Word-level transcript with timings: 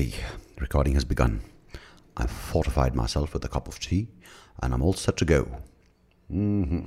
Okay, 0.00 0.14
recording 0.58 0.94
has 0.94 1.04
begun. 1.04 1.42
I've 2.16 2.30
fortified 2.30 2.94
myself 2.94 3.34
with 3.34 3.44
a 3.44 3.48
cup 3.48 3.68
of 3.68 3.78
tea 3.78 4.08
and 4.62 4.72
I'm 4.72 4.80
all 4.80 4.94
set 4.94 5.18
to 5.18 5.26
go. 5.26 5.46
Mm-hmm. 6.32 6.86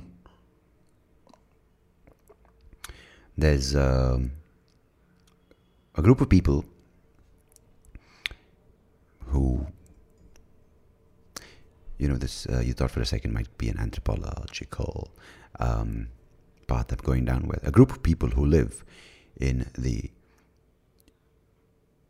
There's 3.38 3.76
um, 3.76 4.32
a 5.94 6.02
group 6.02 6.22
of 6.22 6.28
people 6.28 6.64
who, 9.26 9.64
you 11.98 12.08
know, 12.08 12.16
this 12.16 12.46
uh, 12.46 12.62
you 12.62 12.72
thought 12.72 12.90
for 12.90 13.00
a 13.00 13.06
second 13.06 13.32
might 13.32 13.56
be 13.58 13.68
an 13.68 13.78
anthropological 13.78 15.12
um, 15.60 16.08
path 16.66 16.90
of 16.90 17.04
going 17.04 17.24
down 17.24 17.46
with. 17.46 17.64
A 17.64 17.70
group 17.70 17.92
of 17.92 18.02
people 18.02 18.30
who 18.30 18.44
live 18.44 18.84
in 19.40 19.70
the 19.78 20.10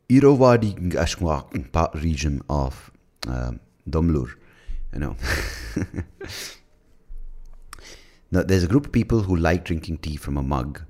Irrawaddy 0.09 0.75
Gashwa 0.75 2.03
region 2.03 2.43
of 2.49 2.91
um, 3.27 3.61
Domlur. 3.89 4.35
You 4.93 5.01
know. 5.01 5.17
now, 8.31 8.43
there's 8.43 8.65
a 8.65 8.69
group 8.69 8.87
of 8.87 8.93
people 8.93 9.23
who 9.23 9.37
like 9.37 9.65
drinking 9.65 9.99
tea 9.99 10.17
from 10.17 10.37
a 10.37 10.43
mug, 10.43 10.83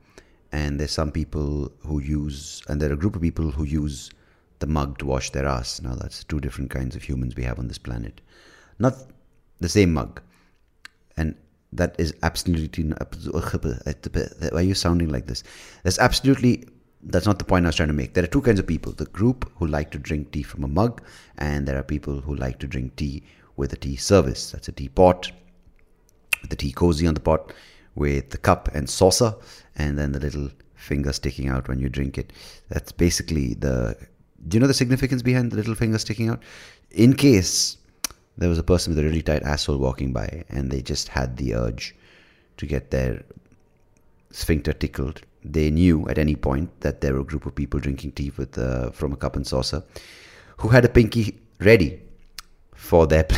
and 0.53 0.79
there's 0.79 0.91
some 0.93 1.11
people 1.11 1.73
who 1.87 2.01
use, 2.01 2.63
and 2.69 2.81
there 2.81 2.91
are 2.91 2.95
a 2.95 2.97
group 2.97 3.17
of 3.17 3.23
people 3.23 3.51
who 3.51 3.65
use 3.65 4.11
the 4.59 4.67
mug 4.67 4.99
to 4.99 5.07
wash 5.07 5.31
their 5.31 5.47
ass. 5.47 5.81
Now, 5.81 5.95
that's 5.95 6.25
two 6.25 6.41
different 6.41 6.71
kinds 6.71 6.97
of 6.97 7.03
humans 7.03 7.37
we 7.37 7.45
have 7.45 7.59
on 7.59 7.69
this 7.69 7.79
planet. 7.79 8.21
Not 8.79 8.95
the 9.61 9.69
same 9.69 9.93
mug. 9.93 10.21
And 11.17 11.37
that 11.73 11.95
is 11.99 12.15
absolutely. 12.23 12.83
Why 13.31 14.61
are 14.61 14.63
you 14.63 14.75
sounding 14.75 15.09
like 15.09 15.27
this? 15.27 15.43
That's 15.83 15.99
absolutely 15.99 16.67
that's 17.07 17.27
not 17.27 17.39
the 17.39 17.45
point 17.45 17.67
I 17.67 17.69
was 17.69 17.77
trying 17.77 17.89
to 17.89 17.95
make. 17.95 18.15
There 18.15 18.25
are 18.25 18.29
two 18.29 18.43
kinds 18.43 18.59
of 18.59 18.67
people 18.67 18.93
the 18.93 19.07
group 19.07 19.51
who 19.57 19.67
like 19.67 19.91
to 19.93 19.99
drink 19.99 20.33
tea 20.33 20.43
from 20.43 20.65
a 20.65 20.69
mug, 20.69 21.03
and 21.39 21.67
there 21.67 21.79
are 21.79 21.83
people 21.83 22.21
who 22.21 22.35
like 22.35 22.59
to 22.61 22.67
drink 22.67 22.97
tea 22.97 23.23
with 23.57 23.73
a 23.73 23.77
tea 23.77 23.97
service. 23.97 24.51
That's 24.51 24.69
a 24.69 24.73
teapot, 24.73 25.31
with 26.41 26.51
the 26.51 26.57
tea 26.57 26.73
cozy 26.73 27.07
on 27.07 27.15
the 27.15 27.21
pot, 27.21 27.53
with 27.95 28.31
the 28.31 28.39
cup 28.39 28.69
and 28.75 28.89
saucer, 28.89 29.35
and 29.77 29.99
then 29.99 30.13
the 30.13 30.21
little 30.21 30.51
finger 30.75 31.13
sticking 31.13 31.49
out 31.49 31.69
when 31.69 31.79
you 31.79 31.89
drink 31.89 32.19
it. 32.19 32.33
That's 32.69 32.93
basically 32.93 33.55
the. 33.55 33.97
Do 34.47 34.57
you 34.57 34.61
know 34.61 34.67
the 34.67 34.75
significance 34.75 35.23
behind 35.23 35.53
the 35.53 35.57
little 35.57 35.75
finger 35.75 35.99
sticking 35.99 36.29
out? 36.29 36.43
In 36.91 37.15
case 37.15 37.79
there 38.37 38.49
was 38.49 38.59
a 38.59 38.63
person 38.63 38.95
with 38.95 39.03
a 39.03 39.07
really 39.07 39.23
tight 39.23 39.43
asshole 39.43 39.79
walking 39.79 40.13
by 40.13 40.45
and 40.49 40.71
they 40.71 40.83
just 40.83 41.09
had 41.09 41.37
the 41.37 41.55
urge 41.55 41.95
to 42.57 42.67
get 42.67 42.91
their 42.91 43.23
sphincter 44.31 44.73
tickled 44.73 45.23
they 45.45 45.71
knew 45.71 46.09
at 46.09 46.19
any 46.19 46.35
point 46.35 46.81
that 46.81 47.01
there 47.01 47.13
were 47.15 47.21
a 47.21 47.25
group 47.25 47.45
of 47.47 47.55
people 47.55 47.79
drinking 47.79 48.13
tea 48.13 48.33
with 48.37 48.57
uh, 48.59 48.91
from 48.91 49.13
a 49.13 49.17
cup 49.17 49.37
and 49.37 49.47
saucer 49.47 49.85
who 50.59 50.69
had 50.69 50.85
a 50.85 50.89
pinky 50.89 51.39
ready 51.61 52.01
for 52.75 53.07
their. 53.07 53.27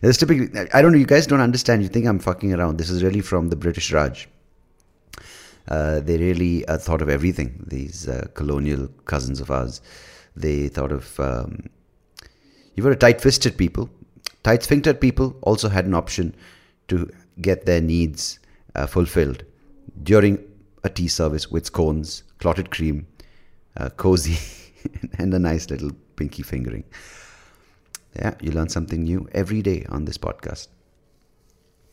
There's 0.00 0.16
typically, 0.18 0.48
I 0.72 0.82
don't 0.82 0.92
know, 0.92 0.98
you 0.98 1.06
guys 1.06 1.26
don't 1.26 1.40
understand. 1.40 1.82
You 1.82 1.88
think 1.88 2.06
I'm 2.06 2.18
fucking 2.18 2.52
around. 2.52 2.78
This 2.78 2.90
is 2.90 3.02
really 3.02 3.20
from 3.20 3.48
the 3.48 3.56
British 3.56 3.92
Raj. 3.92 4.28
Uh, 5.68 6.00
they 6.00 6.18
really 6.18 6.64
uh, 6.66 6.78
thought 6.78 7.02
of 7.02 7.08
everything. 7.08 7.64
These 7.68 8.08
uh, 8.08 8.26
colonial 8.34 8.88
cousins 9.04 9.40
of 9.40 9.50
ours, 9.50 9.80
they 10.34 10.68
thought 10.68 10.90
of. 10.90 11.20
Um, 11.20 11.68
you 12.74 12.82
were 12.82 12.90
a 12.90 12.96
tight-fisted 12.96 13.56
people. 13.56 13.90
Tight-sphinctered 14.42 15.00
people 15.00 15.36
also 15.42 15.68
had 15.68 15.84
an 15.84 15.94
option 15.94 16.34
to 16.88 17.08
get 17.40 17.64
their 17.64 17.80
needs 17.80 18.40
uh, 18.74 18.86
fulfilled 18.86 19.44
during 20.02 20.38
a 20.84 20.88
tea 20.88 21.08
service 21.08 21.50
with 21.50 21.66
scones, 21.66 22.24
clotted 22.38 22.70
cream, 22.70 23.06
uh, 23.76 23.90
cozy, 23.90 24.38
and 25.18 25.32
a 25.34 25.38
nice 25.38 25.70
little 25.70 25.92
pinky 26.16 26.42
fingering. 26.42 26.84
Yeah, 28.16 28.34
you 28.40 28.52
learn 28.52 28.68
something 28.68 29.04
new 29.04 29.28
every 29.32 29.62
day 29.62 29.86
on 29.88 30.04
this 30.04 30.18
podcast. 30.18 30.68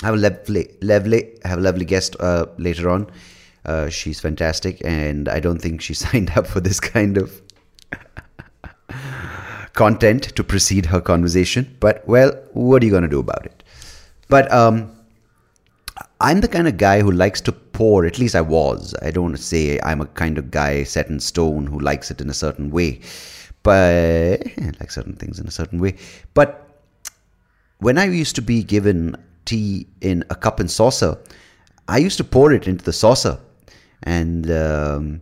Have 0.01 0.15
a 0.15 0.17
lovely, 0.17 0.69
lovely, 0.81 1.37
have 1.43 1.59
a 1.59 1.61
lovely 1.61 1.85
guest 1.85 2.15
uh, 2.19 2.47
later 2.57 2.89
on. 2.89 3.09
Uh, 3.65 3.89
she's 3.89 4.19
fantastic, 4.19 4.81
and 4.83 5.29
I 5.29 5.39
don't 5.39 5.61
think 5.61 5.81
she 5.81 5.93
signed 6.05 6.31
up 6.35 6.47
for 6.47 6.59
this 6.59 6.79
kind 6.79 7.17
of 7.17 7.41
content 9.73 10.23
to 10.35 10.43
precede 10.43 10.87
her 10.87 11.01
conversation. 11.01 11.75
But 11.79 12.07
well, 12.07 12.31
what 12.53 12.81
are 12.81 12.85
you 12.85 12.91
going 12.91 13.03
to 13.03 13.09
do 13.09 13.19
about 13.19 13.45
it? 13.45 13.63
But 14.29 14.51
um, 14.51 14.91
I'm 16.21 16.41
the 16.41 16.47
kind 16.49 16.67
of 16.67 16.77
guy 16.77 17.01
who 17.01 17.11
likes 17.11 17.39
to 17.41 17.51
pour, 17.51 18.05
at 18.05 18.19
least 18.19 18.35
I 18.35 18.41
was. 18.41 18.93
I 19.01 19.09
don't 19.11 19.37
say 19.37 19.79
I'm 19.83 20.01
a 20.01 20.05
kind 20.05 20.37
of 20.37 20.51
guy 20.51 20.83
set 20.83 21.07
in 21.07 21.19
stone 21.19 21.65
who 21.65 21.79
likes 21.79 22.11
it 22.11 22.19
in 22.19 22.29
a 22.29 22.33
certain 22.33 22.71
way, 22.71 22.99
but 23.63 23.73
I 23.73 24.71
like 24.79 24.91
certain 24.91 25.15
things 25.15 25.39
in 25.39 25.47
a 25.47 25.51
certain 25.51 25.79
way. 25.79 25.95
But 26.33 26.69
when 27.77 27.97
I 27.97 28.05
used 28.05 28.35
to 28.35 28.41
be 28.41 28.63
given 28.63 29.15
tea 29.45 29.87
in 30.01 30.25
a 30.29 30.35
cup 30.35 30.59
and 30.59 30.69
saucer, 30.69 31.17
I 31.87 31.99
used 31.99 32.17
to 32.17 32.25
pour 32.25 32.51
it 32.51 32.67
into 32.67 32.83
the 32.83 32.93
saucer 32.93 33.39
and 34.03 34.51
um, 34.51 35.21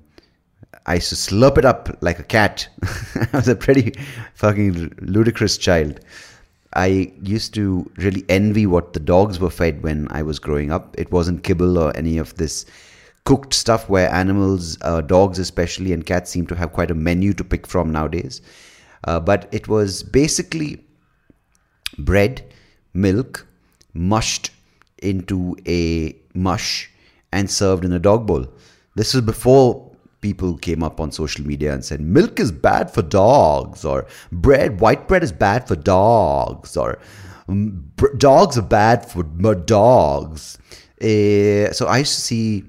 I 0.87 0.95
used 0.95 1.09
to 1.09 1.15
slurp 1.15 1.59
it 1.59 1.65
up 1.65 1.95
like 2.01 2.17
a 2.17 2.23
cat. 2.23 2.67
I 3.15 3.37
was 3.37 3.47
a 3.47 3.55
pretty 3.55 3.93
fucking 4.33 4.95
ludicrous 4.99 5.57
child. 5.59 5.99
I 6.73 7.11
used 7.21 7.53
to 7.55 7.89
really 7.97 8.25
envy 8.29 8.65
what 8.65 8.93
the 8.93 8.99
dogs 8.99 9.39
were 9.39 9.49
fed 9.49 9.83
when 9.83 10.07
I 10.11 10.21
was 10.21 10.39
growing 10.39 10.71
up. 10.71 10.95
It 10.97 11.11
wasn't 11.11 11.43
kibble 11.43 11.77
or 11.77 11.95
any 11.95 12.17
of 12.17 12.35
this 12.35 12.65
cooked 13.25 13.53
stuff 13.53 13.89
where 13.89 14.09
animals, 14.09 14.77
uh, 14.81 15.01
dogs 15.01 15.39
especially, 15.39 15.93
and 15.93 16.05
cats 16.05 16.31
seem 16.31 16.47
to 16.47 16.55
have 16.55 16.73
quite 16.73 16.91
a 16.91 16.95
menu 16.95 17.33
to 17.33 17.43
pick 17.43 17.67
from 17.67 17.91
nowadays. 17.91 18.41
Uh, 19.03 19.19
but 19.19 19.47
it 19.51 19.67
was 19.67 20.03
basically 20.03 20.83
bread, 21.97 22.43
milk, 22.93 23.45
mushed 23.93 24.51
into 24.99 25.55
a 25.67 26.15
mush 26.33 26.89
and 27.31 27.49
served 27.49 27.85
in 27.85 27.93
a 27.93 27.99
dog 27.99 28.25
bowl. 28.25 28.47
This 28.95 29.13
was 29.13 29.23
before 29.23 29.86
people 30.21 30.57
came 30.57 30.83
up 30.83 30.99
on 30.99 31.11
social 31.11 31.45
media 31.45 31.73
and 31.73 31.85
said 31.85 32.01
milk 32.01 32.39
is 32.39 32.51
bad 32.51 32.91
for 32.91 33.01
dogs 33.01 33.85
or 33.85 34.05
bread 34.31 34.79
white 34.79 35.07
bread 35.07 35.23
is 35.23 35.31
bad 35.31 35.67
for 35.67 35.75
dogs 35.75 36.75
or 36.75 36.97
um, 37.47 37.91
dogs 38.17 38.57
are 38.57 38.61
bad 38.61 39.09
for 39.09 39.23
dogs. 39.23 40.57
Uh, 40.99 41.71
so 41.71 41.85
i 41.87 41.99
used 41.99 42.15
to 42.15 42.21
see 42.21 42.63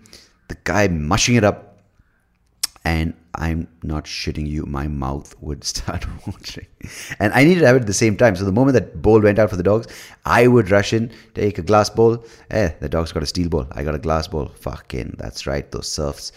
the 0.49 0.57
guy 0.65 0.87
mushing 0.89 1.35
it 1.35 1.45
up 1.45 1.68
and 2.89 3.13
I'm 3.35 3.69
not 3.83 4.05
shitting 4.05 4.49
you, 4.49 4.65
my 4.65 4.89
mouth 4.89 5.35
would 5.41 5.63
start 5.73 6.07
watering. 6.27 6.67
And 7.21 7.33
I 7.35 7.45
needed 7.45 7.61
to 7.61 7.67
have 7.67 7.77
it 7.77 7.83
at 7.83 7.87
the 7.87 7.93
same 7.93 8.17
time. 8.17 8.35
So 8.35 8.45
the 8.45 8.53
moment 8.53 8.75
that 8.75 9.03
bowl 9.03 9.21
went 9.21 9.39
out 9.39 9.51
for 9.51 9.57
the 9.57 9.63
dogs, 9.63 9.87
I 10.25 10.47
would 10.47 10.71
rush 10.71 10.93
in, 10.93 11.11
take 11.35 11.59
a 11.59 11.63
glass 11.63 11.91
bowl. 11.91 12.25
Eh, 12.51 12.71
the 12.81 12.89
dog's 12.89 13.13
got 13.13 13.23
a 13.23 13.27
steel 13.27 13.49
bowl. 13.51 13.67
I 13.73 13.85
got 13.85 13.95
a 13.95 13.99
glass 13.99 14.27
bowl. 14.27 14.47
Fucking, 14.61 15.17
that's 15.19 15.47
right, 15.47 15.71
those 15.71 15.87
serfs. 15.87 16.33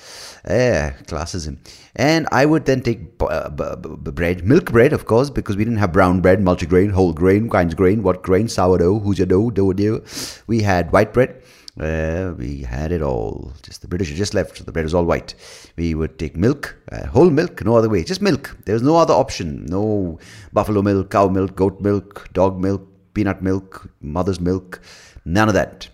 Eh, 0.45 0.91
classism. 1.07 1.57
And 1.95 2.27
I 2.31 2.45
would 2.45 2.65
then 2.65 2.81
take 2.81 2.99
uh, 3.21 3.49
b- 3.49 3.75
b- 3.81 4.11
bread, 4.11 4.45
milk 4.45 4.71
bread, 4.71 4.93
of 4.93 5.05
course, 5.05 5.29
because 5.29 5.55
we 5.55 5.63
didn't 5.63 5.79
have 5.79 5.93
brown 5.93 6.21
bread, 6.21 6.39
multigrain, 6.39 6.91
whole 6.91 7.13
grain, 7.13 7.49
kinds 7.49 7.73
grain, 7.75 8.03
what 8.03 8.23
grain, 8.23 8.47
sourdough, 8.47 8.99
who's 8.99 9.17
your 9.17 9.27
dough, 9.27 9.49
dough, 9.51 9.73
dough. 9.73 10.01
We 10.47 10.61
had 10.61 10.91
white 10.91 11.13
bread. 11.13 11.40
Uh, 11.79 12.33
we 12.37 12.61
had 12.63 12.91
it 12.91 13.01
all. 13.01 13.53
Just 13.63 13.81
the 13.81 13.87
British 13.87 14.09
had 14.09 14.17
just 14.17 14.33
left. 14.33 14.57
so 14.57 14.63
The 14.63 14.71
bread 14.71 14.83
was 14.83 14.93
all 14.93 15.05
white. 15.05 15.35
We 15.77 15.95
would 15.95 16.19
take 16.19 16.35
milk, 16.35 16.77
uh, 16.91 17.07
whole 17.07 17.29
milk, 17.29 17.63
no 17.63 17.75
other 17.75 17.89
way, 17.89 18.03
just 18.03 18.21
milk. 18.21 18.57
There 18.65 18.73
was 18.73 18.83
no 18.83 18.97
other 18.97 19.13
option. 19.13 19.65
No 19.65 20.19
buffalo 20.51 20.81
milk, 20.81 21.11
cow 21.11 21.27
milk, 21.29 21.55
goat 21.55 21.79
milk, 21.79 22.27
dog 22.33 22.59
milk, 22.59 22.85
peanut 23.13 23.41
milk, 23.41 23.89
mother's 24.01 24.39
milk. 24.39 24.81
None 25.23 25.47
of 25.47 25.53
that. 25.53 25.87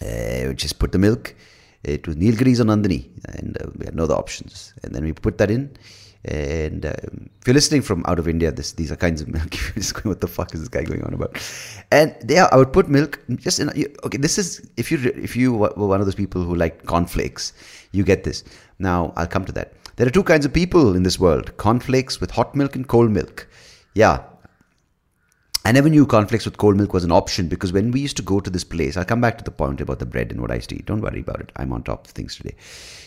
Uh, 0.00 0.48
we 0.48 0.54
just 0.54 0.78
put 0.78 0.90
the 0.90 0.98
milk. 0.98 1.34
It 1.84 2.06
was 2.06 2.16
Nilgiris 2.16 2.60
or 2.60 2.64
Nandini, 2.64 3.10
and 3.36 3.56
uh, 3.60 3.66
we 3.76 3.84
had 3.84 3.94
no 3.94 4.04
other 4.04 4.14
options. 4.14 4.72
And 4.82 4.94
then 4.94 5.04
we 5.04 5.12
put 5.12 5.38
that 5.38 5.50
in. 5.50 5.76
And 6.24 6.86
um, 6.86 7.30
if 7.40 7.48
you're 7.48 7.54
listening 7.54 7.82
from 7.82 8.04
out 8.06 8.18
of 8.20 8.28
India, 8.28 8.52
this, 8.52 8.72
these 8.72 8.92
are 8.92 8.96
kinds 8.96 9.20
of 9.20 9.28
milk. 9.28 9.50
just 9.74 9.94
going, 9.94 10.10
what 10.10 10.20
the 10.20 10.28
fuck 10.28 10.54
is 10.54 10.60
this 10.60 10.68
guy 10.68 10.84
going 10.84 11.02
on 11.02 11.14
about? 11.14 11.36
And 11.90 12.14
yeah, 12.28 12.48
I 12.52 12.56
would 12.56 12.72
put 12.72 12.88
milk 12.88 13.20
just 13.36 13.58
in. 13.58 13.70
Okay, 14.04 14.18
this 14.18 14.38
is 14.38 14.68
if 14.76 14.92
you 14.92 14.98
if 15.16 15.34
you 15.34 15.52
were 15.52 15.70
one 15.70 16.00
of 16.00 16.06
those 16.06 16.14
people 16.14 16.42
who 16.42 16.54
like 16.54 16.86
cornflakes, 16.86 17.52
you 17.90 18.04
get 18.04 18.22
this. 18.22 18.44
Now 18.78 19.12
I'll 19.16 19.26
come 19.26 19.44
to 19.46 19.52
that. 19.52 19.72
There 19.96 20.06
are 20.06 20.10
two 20.10 20.22
kinds 20.22 20.46
of 20.46 20.52
people 20.52 20.94
in 20.94 21.02
this 21.02 21.18
world: 21.18 21.56
cornflakes 21.56 22.20
with 22.20 22.30
hot 22.30 22.54
milk 22.54 22.76
and 22.76 22.86
cold 22.86 23.10
milk. 23.10 23.48
Yeah, 23.94 24.20
I 25.64 25.70
never 25.70 25.88
knew 25.88 26.06
cornflakes 26.06 26.44
with 26.44 26.58
cold 26.58 26.76
milk 26.76 26.92
was 26.92 27.04
an 27.04 27.12
option 27.12 27.46
because 27.46 27.72
when 27.72 27.92
we 27.92 28.00
used 28.00 28.16
to 28.16 28.22
go 28.22 28.40
to 28.40 28.50
this 28.50 28.64
place, 28.64 28.96
I'll 28.96 29.04
come 29.04 29.20
back 29.20 29.38
to 29.38 29.44
the 29.44 29.52
point 29.52 29.80
about 29.80 30.00
the 30.00 30.06
bread 30.06 30.32
and 30.32 30.40
what 30.40 30.50
I 30.50 30.56
used 30.56 30.70
to 30.70 30.74
eat. 30.74 30.86
Don't 30.86 31.00
worry 31.00 31.20
about 31.20 31.40
it. 31.40 31.52
I'm 31.54 31.72
on 31.72 31.84
top 31.84 32.06
of 32.06 32.10
things 32.10 32.34
today. 32.34 32.56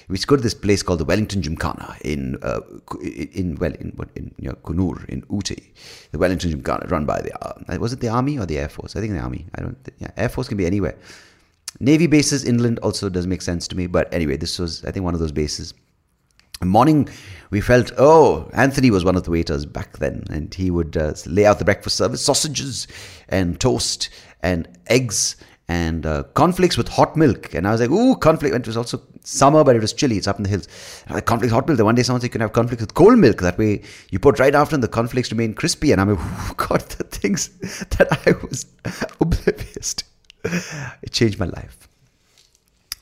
We 0.08 0.14
used 0.14 0.24
to 0.24 0.28
go 0.28 0.38
to 0.38 0.42
this 0.42 0.54
place 0.54 0.82
called 0.82 1.00
the 1.00 1.06
Wellington 1.06 1.42
Gymkhana 1.42 1.98
in 2.02 2.38
uh, 2.44 2.62
in 3.04 3.58
well 3.60 3.74
in 3.74 3.92
what 3.98 4.08
in 4.16 4.34
you 4.40 4.50
know, 4.50 4.56
Coonoor 4.64 5.04
in 5.10 5.24
Ooty. 5.24 5.64
The 6.12 6.18
Wellington 6.18 6.52
Gymkhana 6.52 6.88
run 6.90 7.06
by 7.06 7.22
the 7.22 7.46
uh, 7.46 7.78
was 7.78 7.92
it 7.92 8.00
the 8.00 8.08
army 8.08 8.40
or 8.40 8.46
the 8.46 8.58
air 8.58 8.70
force? 8.70 8.96
I 8.96 9.02
think 9.02 9.14
the 9.14 9.20
army. 9.20 9.48
I 9.56 9.62
don't. 9.62 9.78
Yeah, 10.00 10.12
air 10.16 10.30
force 10.30 10.48
can 10.48 10.58
be 10.58 10.66
anywhere. 10.66 10.98
Navy 11.82 12.08
bases 12.08 12.46
inland 12.46 12.80
also 12.80 13.10
doesn't 13.10 13.30
make 13.30 13.42
sense 13.42 13.68
to 13.68 13.76
me. 13.76 13.88
But 13.88 14.14
anyway, 14.14 14.38
this 14.38 14.60
was 14.60 14.86
I 14.86 14.92
think 14.92 15.04
one 15.04 15.14
of 15.14 15.20
those 15.20 15.34
bases. 15.34 15.74
Morning 16.64 17.10
we 17.52 17.62
felt 17.62 17.92
oh 17.98 18.50
anthony 18.54 18.90
was 18.90 19.06
one 19.06 19.16
of 19.16 19.24
the 19.24 19.32
waiters 19.32 19.66
back 19.66 19.98
then 19.98 20.24
and 20.30 20.54
he 20.54 20.72
would 20.72 20.98
uh, 20.98 21.14
lay 21.26 21.46
out 21.46 21.60
the 21.60 21.66
breakfast 21.66 21.98
service 21.98 22.22
sausages 22.22 22.88
and 23.30 23.60
toast 23.60 24.10
and 24.42 24.68
eggs 24.88 25.36
and 25.68 26.06
uh, 26.06 26.24
cornflakes 26.34 26.78
with 26.78 26.88
hot 26.88 27.16
milk. 27.18 27.54
And 27.54 27.68
i 27.68 27.72
was 27.72 27.82
like 27.82 27.92
ooh 27.92 28.16
cornflakes 28.16 28.56
it 28.56 28.68
was 28.68 28.78
also 28.78 29.02
summer 29.24 29.64
but 29.64 29.76
it 29.76 29.82
was 29.82 29.94
chilly 29.94 30.18
it's 30.18 30.28
up 30.28 30.38
in 30.38 30.44
the 30.44 30.50
hills. 30.50 30.68
And 31.06 31.16
like 31.16 31.26
cornflakes 31.26 31.54
hot 31.54 31.68
milk? 31.68 31.78
Then 31.78 31.86
one 31.86 31.96
day 31.96 32.04
someone 32.04 32.22
said 32.22 32.28
you 32.28 32.32
can 32.32 32.42
have 32.42 32.54
cornflakes 32.54 32.82
with 32.82 32.94
cold 32.94 33.20
milk? 33.20 33.42
That 33.42 33.58
way 33.58 33.82
you 34.12 34.20
put 34.20 34.40
right 34.40 34.56
after 34.56 34.76
and 34.76 34.84
the 34.84 34.88
cornflakes 34.88 35.32
remain 35.32 35.54
crispy. 35.54 35.92
And 35.92 36.02
i'm 36.02 36.16
like 36.16 36.58
god 36.58 36.82
the 36.82 37.04
things 37.04 37.50
that 37.98 38.08
i 38.26 38.32
was 38.46 38.66
oblivious 39.20 39.96
it 41.02 41.12
changed 41.12 41.40
my 41.40 41.48
life. 41.48 41.88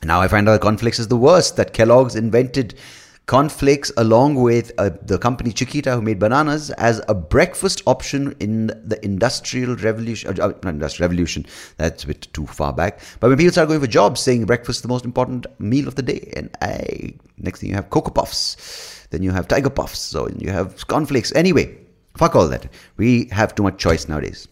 Now 0.04 0.22
I 0.22 0.28
find 0.28 0.50
out 0.50 0.62
cornflakes 0.62 1.00
is 1.00 1.08
the 1.08 1.18
worst. 1.18 1.56
That 1.56 1.74
Kellogg's 1.74 2.16
invented 2.16 2.76
cornflakes 3.26 3.92
along 3.98 4.36
with 4.36 4.72
uh, 4.78 4.90
the 5.02 5.18
company 5.18 5.52
Chiquita 5.52 5.96
who 5.96 6.02
made 6.02 6.20
bananas 6.20 6.72
as 6.72 7.02
a 7.08 7.14
breakfast 7.14 7.82
option 7.86 8.36
in 8.40 8.68
the 8.68 9.00
industrial 9.04 9.76
revolution 9.78 10.30
uh, 10.30 10.48
not 10.48 10.66
industrial 10.66 11.10
revolution 11.10 11.46
that's 11.78 12.04
a 12.04 12.08
bit 12.08 12.28
too 12.34 12.46
far 12.46 12.74
back. 12.74 13.00
But 13.20 13.30
when 13.30 13.38
people 13.38 13.54
start 13.54 13.70
going 13.70 13.80
for 13.80 13.88
jobs 13.88 14.20
saying 14.22 14.46
breakfast 14.46 14.80
is 14.80 14.82
the 14.82 14.90
most 14.90 15.06
important 15.06 15.46
meal 15.60 15.88
of 15.88 15.96
the 15.96 16.02
day 16.02 16.34
and 16.36 16.50
I, 16.62 17.14
next 17.38 17.62
thing 17.62 17.70
you 17.70 17.76
have 17.76 17.90
cocoa 17.90 18.12
puffs 18.12 19.08
then 19.12 19.24
you 19.24 19.32
have 19.32 19.48
tiger 19.48 19.70
puffs 19.70 20.00
so 20.00 20.28
you 20.38 20.50
have 20.50 20.88
cornflakes 20.88 21.34
anyway 21.34 21.78
fuck 22.18 22.36
all 22.36 22.48
that. 22.48 22.68
We 22.98 23.28
have 23.32 23.56
too 23.56 23.64
much 23.64 23.78
choice 23.78 24.08
nowadays. 24.08 24.48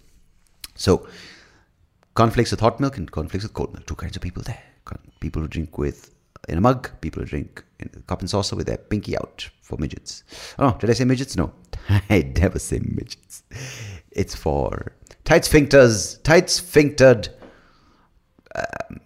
So 0.76 1.08
cornflakes 2.16 2.52
with 2.52 2.60
hot 2.60 2.80
milk 2.80 2.98
and 2.98 3.12
cornflakes 3.12 3.44
with 3.44 3.54
cold 3.54 3.74
milk 3.74 3.86
two 3.86 3.96
kinds 3.96 4.16
of 4.16 4.22
people 4.22 4.44
there. 4.44 4.62
People 5.20 5.42
who 5.42 5.48
drink 5.48 5.78
with 5.78 6.14
in 6.50 6.58
a 6.58 6.62
mug, 6.62 6.90
people 7.02 7.22
who 7.22 7.28
drink 7.28 7.64
cup 8.08 8.22
and 8.22 8.30
saucer 8.30 8.56
with 8.56 8.68
their 8.68 8.78
pinky 8.78 9.18
out 9.18 9.50
for 9.62 9.78
midgets. 9.78 10.24
Oh, 10.60 10.76
did 10.80 10.90
I 10.90 10.94
say 10.94 11.06
midgets? 11.06 11.36
No, 11.36 11.54
I 11.90 12.32
never 12.38 12.60
say 12.60 12.80
midgets. 12.80 13.44
It's 14.12 14.36
for 14.36 14.94
tight 15.24 15.44
sphincters, 15.44 16.22
tight 16.24 16.50
sphinctered. 16.50 17.30
Um, 18.56 19.00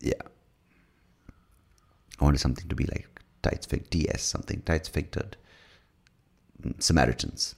yeah, 0.00 0.22
I 2.20 2.24
wanted 2.24 2.38
something 2.38 2.68
to 2.68 2.74
be 2.74 2.84
like 2.84 3.08
tight 3.42 3.62
sphincter, 3.64 3.90
TS 3.90 4.22
something, 4.22 4.62
tight 4.62 4.86
sphinctered 4.86 5.36
mm, 6.62 6.82
Samaritans. 6.82 7.54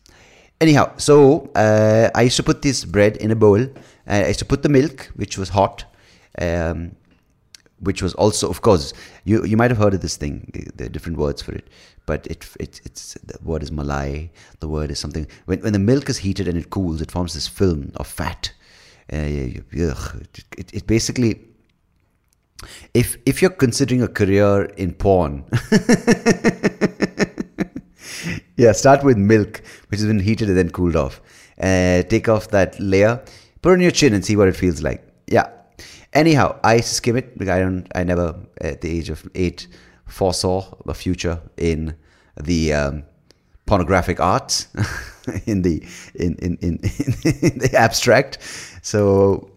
Anyhow, 0.60 0.96
so 0.96 1.50
uh, 1.54 2.10
I 2.14 2.22
used 2.22 2.36
to 2.36 2.42
put 2.42 2.62
this 2.62 2.84
bread 2.84 3.18
in 3.18 3.30
a 3.30 3.36
bowl. 3.36 3.62
Uh, 3.62 3.66
I 4.06 4.28
used 4.28 4.38
to 4.38 4.46
put 4.46 4.62
the 4.62 4.70
milk, 4.70 5.10
which 5.14 5.36
was 5.36 5.50
hot. 5.50 5.84
Um, 6.40 6.96
which 7.80 8.02
was 8.02 8.14
also, 8.14 8.48
of 8.48 8.62
course, 8.62 8.92
you 9.24 9.44
you 9.44 9.56
might 9.56 9.70
have 9.70 9.78
heard 9.78 9.94
of 9.94 10.00
this 10.00 10.16
thing. 10.16 10.50
There 10.74 10.86
are 10.86 10.90
different 10.90 11.18
words 11.18 11.42
for 11.42 11.52
it, 11.52 11.68
but 12.06 12.26
it, 12.26 12.48
it 12.58 12.80
it's 12.84 13.14
the 13.14 13.38
word 13.42 13.62
is 13.62 13.70
malai. 13.70 14.30
The 14.60 14.68
word 14.68 14.90
is 14.90 14.98
something 14.98 15.26
when 15.44 15.60
when 15.60 15.72
the 15.72 15.78
milk 15.78 16.08
is 16.08 16.18
heated 16.18 16.48
and 16.48 16.58
it 16.58 16.70
cools, 16.70 17.00
it 17.00 17.10
forms 17.10 17.34
this 17.34 17.48
film 17.48 17.92
of 17.96 18.06
fat. 18.06 18.52
Uh, 19.12 19.18
it, 19.18 19.64
it, 20.58 20.74
it 20.74 20.86
basically 20.86 21.38
if 22.94 23.16
if 23.26 23.42
you're 23.42 23.50
considering 23.50 24.02
a 24.02 24.08
career 24.08 24.64
in 24.76 24.92
porn 24.92 25.44
yeah 28.56 28.72
start 28.72 29.04
with 29.04 29.16
milk 29.16 29.62
which 29.88 30.00
has 30.00 30.06
been 30.06 30.18
heated 30.18 30.48
and 30.48 30.56
then 30.56 30.70
cooled 30.70 30.96
off 30.96 31.20
uh, 31.60 32.02
take 32.04 32.28
off 32.28 32.48
that 32.48 32.78
layer 32.80 33.22
put 33.62 33.72
on 33.72 33.80
your 33.80 33.90
chin 33.90 34.14
and 34.14 34.24
see 34.24 34.36
what 34.36 34.48
it 34.48 34.56
feels 34.56 34.82
like 34.82 35.06
yeah 35.26 35.48
Anyhow, 36.12 36.58
I 36.64 36.80
skim 36.80 37.16
it. 37.16 37.32
I 37.40 37.58
don't. 37.58 37.86
I 37.94 38.04
never, 38.04 38.34
at 38.60 38.80
the 38.80 38.90
age 38.90 39.10
of 39.10 39.28
eight, 39.34 39.66
foresaw 40.06 40.74
a 40.86 40.94
future 40.94 41.40
in 41.56 41.96
the 42.40 42.72
um, 42.72 43.04
pornographic 43.66 44.20
arts, 44.20 44.68
in 45.46 45.62
the 45.62 45.84
in 46.14 46.36
in, 46.36 46.56
in 46.62 46.78
in 47.24 47.58
the 47.58 47.70
abstract. 47.74 48.38
So, 48.82 49.50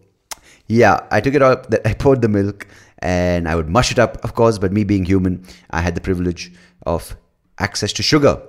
yeah, 0.68 1.00
I 1.12 1.22
took 1.22 1.34
it 1.34 1.42
out. 1.42 1.74
I 1.86 1.94
poured 1.94 2.22
the 2.22 2.28
milk, 2.28 2.68
and 3.00 3.48
I 3.48 3.56
would 3.56 3.70
mush 3.70 3.92
it 3.92 4.00
up, 4.00 4.24
of 4.24 4.34
course. 4.36 4.58
But 4.58 4.72
me 4.72 4.84
being 4.84 5.06
human, 5.06 5.46
I 5.70 5.82
had 5.82 5.96
the 5.96 6.02
privilege 6.02 6.52
of 6.86 7.16
access 7.58 7.94
to 7.94 8.04
sugar, 8.04 8.42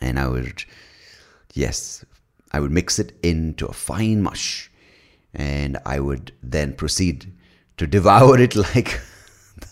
and 0.00 0.18
I 0.18 0.28
would, 0.28 0.64
yes, 1.54 2.04
I 2.52 2.60
would 2.60 2.72
mix 2.72 2.98
it 2.98 3.12
into 3.22 3.66
a 3.66 3.72
fine 3.72 4.22
mush 4.22 4.69
and 5.34 5.78
I 5.84 6.00
would 6.00 6.32
then 6.42 6.74
proceed 6.74 7.32
to 7.76 7.86
devour 7.98 8.38
it 8.38 8.56
like 8.56 9.00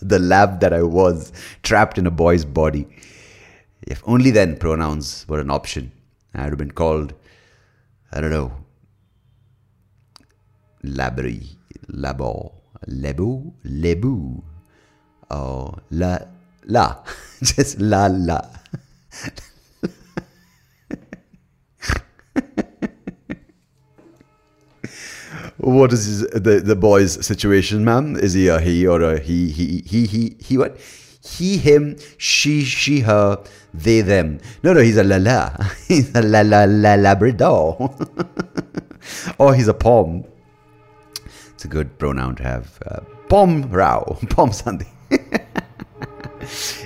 the 0.01 0.19
lab 0.19 0.59
that 0.61 0.73
I 0.73 0.83
was, 0.83 1.31
trapped 1.63 1.97
in 1.97 2.07
a 2.07 2.11
boy's 2.11 2.45
body. 2.45 2.87
If 3.81 4.03
only 4.05 4.31
then 4.31 4.57
pronouns 4.57 5.25
were 5.27 5.39
an 5.39 5.49
option, 5.49 5.91
I 6.33 6.43
would 6.43 6.51
have 6.51 6.57
been 6.57 6.71
called, 6.71 7.13
I 8.11 8.21
don't 8.21 8.29
know, 8.29 8.53
labri, 10.83 11.55
labo, 11.91 12.53
lebu, 12.87 13.53
lebu, 13.65 14.43
or 15.31 15.81
la, 15.89 16.19
la, 16.65 17.03
just 17.43 17.79
la, 17.79 18.07
la. 18.09 18.41
What 25.59 25.91
is 25.91 26.05
his, 26.05 26.21
the 26.29 26.61
the 26.63 26.75
boy's 26.75 27.25
situation, 27.25 27.83
ma'am? 27.83 28.15
Is 28.15 28.31
he 28.31 28.47
a 28.47 28.61
he 28.61 28.87
or 28.87 29.01
a 29.01 29.19
he? 29.19 29.49
He 29.49 29.83
he 29.85 30.05
he 30.05 30.37
he 30.39 30.57
what? 30.57 30.77
He 31.21 31.57
him 31.57 31.97
she 32.17 32.63
she 32.63 33.01
her 33.01 33.43
they 33.73 33.99
them. 33.99 34.39
No 34.63 34.71
no, 34.71 34.79
he's 34.79 34.95
a 34.95 35.03
la 35.03 35.17
la. 35.17 35.51
He's 35.87 36.15
a 36.15 36.21
la 36.21 36.41
la 36.41 36.63
la 36.63 36.95
labrador. 36.95 37.93
or 39.37 39.53
he's 39.53 39.67
a 39.67 39.73
pom. 39.73 40.23
It's 41.53 41.65
a 41.65 41.67
good 41.67 41.97
pronoun 41.99 42.35
to 42.35 42.43
have. 42.43 42.79
Uh, 42.85 43.01
pom 43.27 43.69
rao, 43.69 44.17
pom 44.29 44.53
something. 44.53 44.87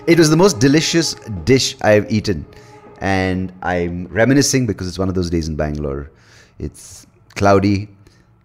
it 0.08 0.18
was 0.18 0.32
the 0.32 0.38
most 0.38 0.60
delicious 0.60 1.14
dish 1.46 1.76
I've 1.84 2.12
eaten, 2.12 2.44
and 3.02 3.54
I'm 3.62 4.08
reminiscing 4.08 4.66
because 4.66 4.88
it's 4.88 4.98
one 4.98 5.10
of 5.10 5.16
those 5.16 5.30
days 5.30 5.48
in 5.48 5.56
Bangalore. 5.56 6.10
It's 6.58 7.06
cloudy 7.36 7.93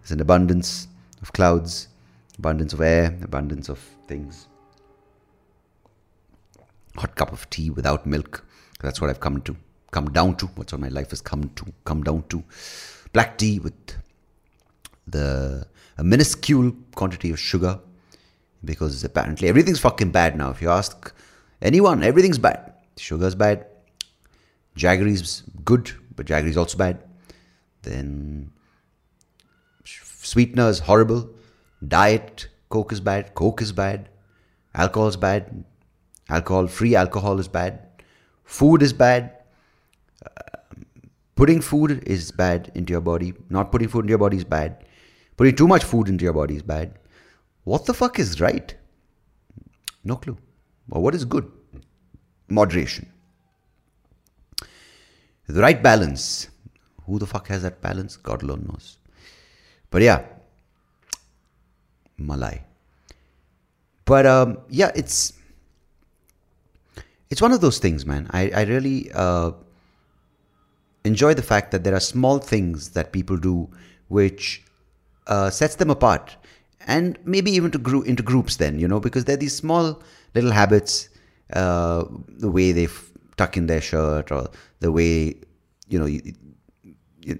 there's 0.09 0.15
an 0.15 0.21
abundance 0.21 0.87
of 1.21 1.31
clouds, 1.33 1.87
abundance 2.39 2.73
of 2.73 2.81
air, 2.81 3.15
abundance 3.21 3.69
of 3.69 3.77
things. 4.07 4.47
Hot 6.95 7.15
cup 7.15 7.31
of 7.31 7.47
tea 7.51 7.69
without 7.69 8.07
milk. 8.07 8.43
That's 8.81 8.99
what 8.99 9.11
I've 9.11 9.19
come 9.19 9.41
to, 9.41 9.55
come 9.91 10.09
down 10.09 10.35
to. 10.37 10.47
What's 10.47 10.71
what 10.73 10.81
my 10.81 10.87
life 10.87 11.11
has 11.11 11.21
come 11.21 11.51
to, 11.55 11.65
come 11.85 12.01
down 12.01 12.23
to. 12.29 12.43
Black 13.13 13.37
tea 13.37 13.59
with 13.59 13.75
the 15.05 15.67
a 15.99 16.03
minuscule 16.03 16.73
quantity 16.95 17.29
of 17.29 17.39
sugar, 17.39 17.79
because 18.65 19.03
apparently 19.03 19.47
everything's 19.47 19.79
fucking 19.79 20.09
bad 20.09 20.35
now. 20.35 20.49
If 20.49 20.59
you 20.59 20.71
ask 20.71 21.13
anyone, 21.61 22.01
everything's 22.03 22.39
bad. 22.39 22.73
Sugar's 22.97 23.35
bad. 23.35 23.67
Jaggery's 24.75 25.43
good, 25.63 25.91
but 26.15 26.25
Jaggery's 26.25 26.57
also 26.57 26.77
bad. 26.79 27.03
Then 27.83 28.51
Sweetener 30.29 30.69
is 30.69 30.79
horrible. 30.79 31.27
Diet 31.87 32.49
Coke 32.69 32.91
is 32.91 32.99
bad. 33.01 33.33
Coke 33.33 33.63
is 33.63 33.71
bad. 33.71 34.09
Alcohol 34.75 35.07
is 35.07 35.17
bad. 35.17 35.63
Alcohol, 36.29 36.67
free 36.67 36.95
alcohol 36.95 37.39
is 37.39 37.47
bad. 37.47 37.79
Food 38.43 38.83
is 38.83 38.93
bad. 38.93 39.31
Uh, 40.23 40.75
putting 41.35 41.61
food 41.61 42.03
is 42.05 42.31
bad 42.31 42.71
into 42.75 42.93
your 42.93 43.01
body. 43.01 43.33
Not 43.49 43.71
putting 43.71 43.87
food 43.87 44.01
into 44.01 44.11
your 44.11 44.19
body 44.19 44.37
is 44.37 44.43
bad. 44.43 44.85
Putting 45.35 45.55
too 45.55 45.67
much 45.67 45.83
food 45.83 46.09
into 46.09 46.23
your 46.25 46.33
body 46.33 46.57
is 46.57 46.61
bad. 46.61 46.93
What 47.63 47.87
the 47.87 47.95
fuck 47.95 48.19
is 48.19 48.39
right? 48.39 48.75
No 50.03 50.17
clue. 50.17 50.37
Or 50.91 51.01
what 51.01 51.15
is 51.15 51.25
good? 51.25 51.51
Moderation. 52.49 53.11
The 55.47 55.61
right 55.61 55.81
balance. 55.81 56.49
Who 57.07 57.17
the 57.17 57.25
fuck 57.25 57.47
has 57.47 57.63
that 57.63 57.81
balance? 57.81 58.15
God 58.15 58.43
alone 58.43 58.67
knows. 58.69 58.98
But 59.91 60.01
yeah, 60.01 60.25
Malai. 62.19 62.61
But 64.05 64.25
um, 64.25 64.57
yeah, 64.69 64.91
it's 64.95 65.33
it's 67.29 67.41
one 67.41 67.51
of 67.51 67.61
those 67.61 67.79
things, 67.79 68.05
man. 68.05 68.27
I 68.31 68.49
I 68.49 68.63
really 68.63 69.11
uh, 69.13 69.51
enjoy 71.03 71.33
the 71.33 71.41
fact 71.43 71.71
that 71.71 71.83
there 71.83 71.95
are 71.95 71.99
small 71.99 72.39
things 72.39 72.89
that 72.91 73.11
people 73.11 73.37
do 73.37 73.69
which 74.07 74.63
uh, 75.27 75.49
sets 75.49 75.75
them 75.75 75.89
apart, 75.89 76.35
and 76.87 77.17
maybe 77.25 77.51
even 77.51 77.71
to 77.71 77.77
group 77.77 78.07
into 78.07 78.23
groups. 78.23 78.57
Then 78.57 78.79
you 78.79 78.87
know, 78.87 78.99
because 78.99 79.25
they're 79.25 79.37
these 79.37 79.55
small 79.55 80.01
little 80.35 80.51
habits, 80.51 81.09
uh, 81.53 82.05
the 82.27 82.49
way 82.49 82.71
they 82.71 82.87
tuck 83.37 83.57
in 83.57 83.67
their 83.67 83.81
shirt 83.81 84.31
or 84.31 84.49
the 84.79 84.91
way 84.91 85.35
you 85.87 85.99
know 85.99 86.07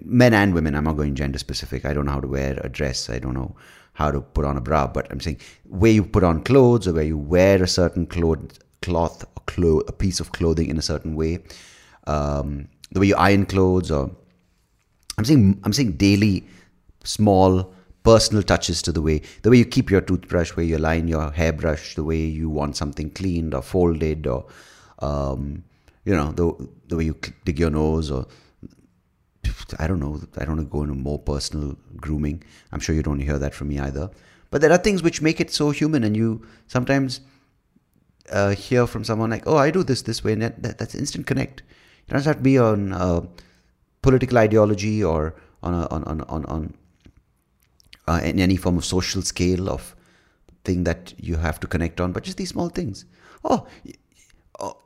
men 0.04 0.34
and 0.34 0.54
women. 0.54 0.76
I'm 0.76 0.84
not 0.84 0.98
going 0.98 1.16
gender 1.16 1.40
specific. 1.40 1.86
I 1.86 1.94
don't 1.94 2.06
know 2.06 2.14
how 2.14 2.22
to 2.22 2.28
wear 2.28 2.60
a 2.64 2.70
dress. 2.70 3.10
I 3.10 3.20
don't 3.20 3.34
know 3.34 3.56
how 3.94 4.12
to 4.12 4.22
put 4.22 4.46
on 4.46 4.58
a 4.58 4.62
bra. 4.62 4.88
But 4.88 5.12
I'm 5.12 5.20
saying 5.20 5.40
where 5.68 5.92
you 5.92 6.04
put 6.04 6.24
on 6.24 6.44
clothes 6.44 6.88
or 6.88 6.94
where 6.94 7.04
you 7.04 7.18
wear 7.18 7.62
a 7.62 7.68
certain 7.68 8.06
clothes 8.06 8.60
cloth 8.82 9.24
or 9.24 9.42
clo- 9.46 9.84
a 9.88 9.92
piece 9.92 10.20
of 10.20 10.32
clothing 10.32 10.70
in 10.70 10.78
a 10.78 10.82
certain 10.82 11.16
way, 11.16 11.40
um, 12.08 12.68
the 12.92 13.00
way 13.00 13.08
you 13.08 13.16
iron 13.16 13.46
clothes, 13.46 13.92
or 13.92 14.12
I'm 15.18 15.26
saying 15.26 15.60
I'm 15.64 15.74
saying 15.74 15.94
daily, 15.94 16.48
small 17.04 17.74
personal 18.04 18.42
touches 18.42 18.82
to 18.82 18.92
the 18.92 19.02
way 19.02 19.22
the 19.42 19.50
way 19.50 19.58
you 19.58 19.66
keep 19.66 19.92
your 19.92 20.02
toothbrush, 20.02 20.52
where 20.56 20.66
you 20.66 20.78
line 20.78 21.08
your 21.08 21.32
hairbrush, 21.32 21.96
the 21.96 22.04
way 22.04 22.22
you 22.22 22.50
want 22.50 22.78
something 22.78 23.10
cleaned 23.12 23.54
or 23.54 23.62
folded, 23.62 24.26
or 24.28 24.46
um, 25.00 25.64
you 26.06 26.16
know 26.16 26.32
the 26.32 26.70
the 26.88 26.96
way 26.96 27.04
you 27.04 27.16
dig 27.46 27.60
your 27.60 27.70
nose 27.70 28.10
or 28.10 28.26
I 29.78 29.88
don't 29.88 30.00
know. 30.00 30.20
I 30.38 30.46
don't 30.46 30.58
want 30.58 30.68
to 30.68 30.72
go 30.72 30.84
into 30.84 30.96
more 30.96 31.20
personal 31.20 31.78
grooming. 31.98 32.44
I'm 32.72 32.80
sure 32.80 32.96
you 32.96 33.04
don't 33.04 33.20
hear 33.20 33.38
that 33.38 33.54
from 33.54 33.70
me 33.70 33.80
either. 33.80 34.10
But 34.52 34.62
there 34.62 34.72
are 34.72 34.78
things 34.78 35.04
which 35.04 35.22
make 35.22 35.40
it 35.40 35.52
so 35.52 35.70
human, 35.72 36.04
and 36.04 36.18
you 36.18 36.46
sometimes 36.68 37.22
uh, 38.32 38.52
hear 38.52 38.88
from 38.88 39.04
someone 39.04 39.30
like, 39.30 39.44
"Oh, 39.46 39.58
I 39.58 39.72
do 39.72 39.84
this 39.84 40.02
this 40.02 40.24
way," 40.24 40.34
and 40.34 40.42
that, 40.42 40.78
that's 40.78 40.96
instant 40.96 41.28
connect. 41.28 41.62
It 42.08 42.14
doesn't 42.14 42.28
have 42.28 42.38
to 42.38 42.44
be 42.44 42.58
on 42.58 42.94
uh, 42.94 43.22
political 44.02 44.38
ideology 44.38 45.04
or 45.04 45.36
on 45.62 45.74
a, 45.74 45.88
on 45.88 46.04
on 46.06 46.22
on, 46.22 46.46
on 46.46 46.74
uh, 48.08 48.22
in 48.24 48.40
any 48.40 48.56
form 48.56 48.78
of 48.78 48.86
social 48.86 49.22
scale 49.22 49.70
of 49.70 49.96
thing 50.64 50.84
that 50.84 51.14
you 51.18 51.36
have 51.36 51.60
to 51.60 51.68
connect 51.68 52.02
on, 52.02 52.12
but 52.12 52.24
just 52.24 52.38
these 52.38 52.50
small 52.50 52.70
things. 52.70 53.06
Oh, 53.44 53.68
oh 54.60 54.78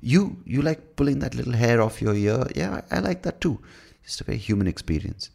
you 0.00 0.42
you 0.44 0.62
like 0.62 0.96
pulling 0.96 1.20
that 1.20 1.34
little 1.34 1.52
hair 1.52 1.80
off 1.80 2.02
your 2.02 2.14
ear? 2.14 2.46
Yeah, 2.54 2.80
I 2.90 2.98
like 2.98 3.22
that 3.22 3.40
too. 3.40 3.60
Just 4.04 4.20
a 4.20 4.24
very 4.24 4.38
human 4.38 4.66
experience. 4.66 5.30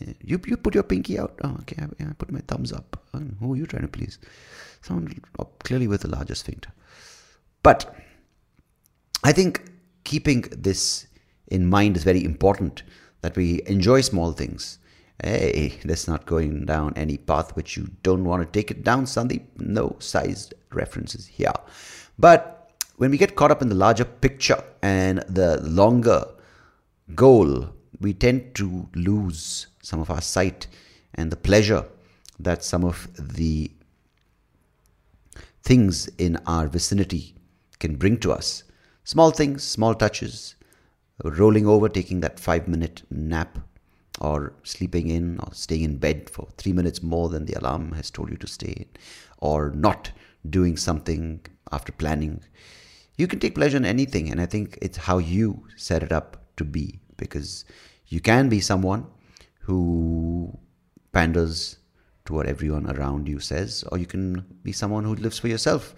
Uh, 0.00 0.12
you 0.22 0.40
you 0.46 0.56
put 0.56 0.74
your 0.74 0.84
pinky 0.84 1.18
out. 1.18 1.34
Oh, 1.44 1.56
okay. 1.60 1.76
I, 1.80 2.04
I 2.04 2.12
put 2.12 2.30
my 2.30 2.40
thumbs 2.40 2.72
up. 2.72 3.02
Oh, 3.14 3.20
who 3.40 3.54
are 3.54 3.56
you 3.56 3.66
trying 3.66 3.82
to 3.82 3.88
please? 3.88 4.18
Someone 4.82 5.20
clearly 5.60 5.86
with 5.86 6.02
the 6.02 6.08
largest 6.08 6.44
finger. 6.46 6.70
But 7.62 7.94
I 9.24 9.32
think 9.32 9.62
keeping 10.04 10.42
this 10.50 11.06
in 11.48 11.66
mind 11.66 11.96
is 11.96 12.04
very 12.04 12.24
important. 12.24 12.82
That 13.22 13.36
we 13.36 13.62
enjoy 13.66 14.00
small 14.00 14.32
things. 14.32 14.78
Hey, 15.22 15.78
that's 15.84 16.08
not 16.08 16.26
going 16.26 16.64
down 16.66 16.92
any 16.96 17.16
path 17.16 17.54
which 17.54 17.76
you 17.76 17.88
don't 18.02 18.24
want 18.24 18.42
to 18.42 18.58
take 18.58 18.72
it 18.72 18.82
down, 18.82 19.04
Sandeep. 19.04 19.44
No 19.58 19.94
sized 20.00 20.54
references 20.72 21.26
here. 21.28 21.52
But 22.18 22.70
when 22.96 23.12
we 23.12 23.18
get 23.18 23.36
caught 23.36 23.52
up 23.52 23.62
in 23.62 23.68
the 23.68 23.76
larger 23.76 24.04
picture 24.04 24.62
and 24.82 25.18
the 25.28 25.60
longer 25.62 26.24
goal, 27.14 27.68
we 28.02 28.12
tend 28.12 28.54
to 28.56 28.88
lose 28.94 29.68
some 29.82 30.00
of 30.00 30.10
our 30.10 30.20
sight 30.20 30.66
and 31.14 31.30
the 31.30 31.36
pleasure 31.36 31.84
that 32.38 32.64
some 32.64 32.84
of 32.84 33.08
the 33.16 33.70
things 35.62 36.08
in 36.18 36.36
our 36.46 36.66
vicinity 36.66 37.34
can 37.78 37.96
bring 37.96 38.18
to 38.18 38.32
us. 38.32 38.64
Small 39.04 39.30
things, 39.30 39.62
small 39.62 39.94
touches, 39.94 40.56
rolling 41.24 41.66
over, 41.66 41.88
taking 41.88 42.20
that 42.20 42.40
five 42.40 42.68
minute 42.68 43.02
nap, 43.10 43.58
or 44.20 44.52
sleeping 44.62 45.08
in, 45.08 45.38
or 45.40 45.52
staying 45.52 45.82
in 45.82 45.96
bed 45.98 46.30
for 46.30 46.48
three 46.56 46.72
minutes 46.72 47.02
more 47.02 47.28
than 47.28 47.46
the 47.46 47.54
alarm 47.54 47.92
has 47.92 48.10
told 48.10 48.30
you 48.30 48.36
to 48.36 48.46
stay 48.46 48.86
or 49.38 49.70
not 49.70 50.10
doing 50.48 50.76
something 50.76 51.40
after 51.70 51.92
planning. 51.92 52.42
You 53.16 53.26
can 53.26 53.40
take 53.40 53.54
pleasure 53.54 53.76
in 53.76 53.84
anything, 53.84 54.30
and 54.30 54.40
I 54.40 54.46
think 54.46 54.78
it's 54.80 54.98
how 54.98 55.18
you 55.18 55.66
set 55.76 56.02
it 56.02 56.12
up 56.12 56.42
to 56.56 56.64
be 56.64 57.00
because 57.22 57.64
you 58.08 58.20
can 58.20 58.48
be 58.48 58.60
someone 58.60 59.06
who 59.60 60.58
panders 61.12 61.78
to 62.24 62.34
what 62.34 62.46
everyone 62.46 62.90
around 62.90 63.28
you 63.28 63.38
says, 63.40 63.84
or 63.90 63.98
you 63.98 64.06
can 64.06 64.44
be 64.62 64.72
someone 64.72 65.04
who 65.04 65.14
lives 65.14 65.38
for 65.38 65.48
yourself. 65.48 65.94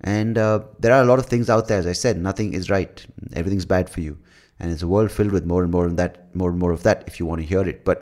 And 0.00 0.38
uh, 0.38 0.60
there 0.78 0.92
are 0.92 1.02
a 1.02 1.06
lot 1.06 1.18
of 1.18 1.26
things 1.26 1.48
out 1.48 1.68
there, 1.68 1.78
as 1.78 1.86
I 1.86 1.92
said, 1.92 2.18
nothing 2.18 2.54
is 2.54 2.70
right, 2.70 3.04
everything's 3.32 3.64
bad 3.66 3.88
for 3.88 4.00
you. 4.00 4.18
And 4.60 4.70
it's 4.70 4.82
a 4.82 4.88
world 4.88 5.10
filled 5.10 5.32
with 5.32 5.46
more 5.46 5.62
and 5.62 5.72
more 5.72 5.86
of 5.86 5.96
that, 5.96 6.34
more 6.34 6.50
and 6.50 6.58
more 6.58 6.72
of 6.72 6.82
that 6.84 7.04
if 7.06 7.18
you 7.18 7.26
want 7.26 7.40
to 7.40 7.46
hear 7.46 7.66
it. 7.68 7.84
But 7.84 7.98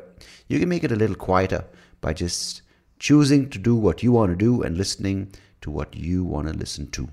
you 0.48 0.58
can 0.58 0.68
make 0.68 0.84
it 0.84 0.92
a 0.92 0.96
little 0.96 1.16
quieter 1.16 1.64
by 2.00 2.12
just 2.12 2.62
choosing 2.98 3.48
to 3.50 3.58
do 3.58 3.74
what 3.74 4.02
you 4.02 4.12
want 4.12 4.30
to 4.32 4.36
do 4.36 4.62
and 4.62 4.76
listening 4.76 5.32
to 5.62 5.70
what 5.70 5.94
you 5.94 6.24
want 6.24 6.48
to 6.48 6.54
listen 6.54 6.90
to. 6.90 7.08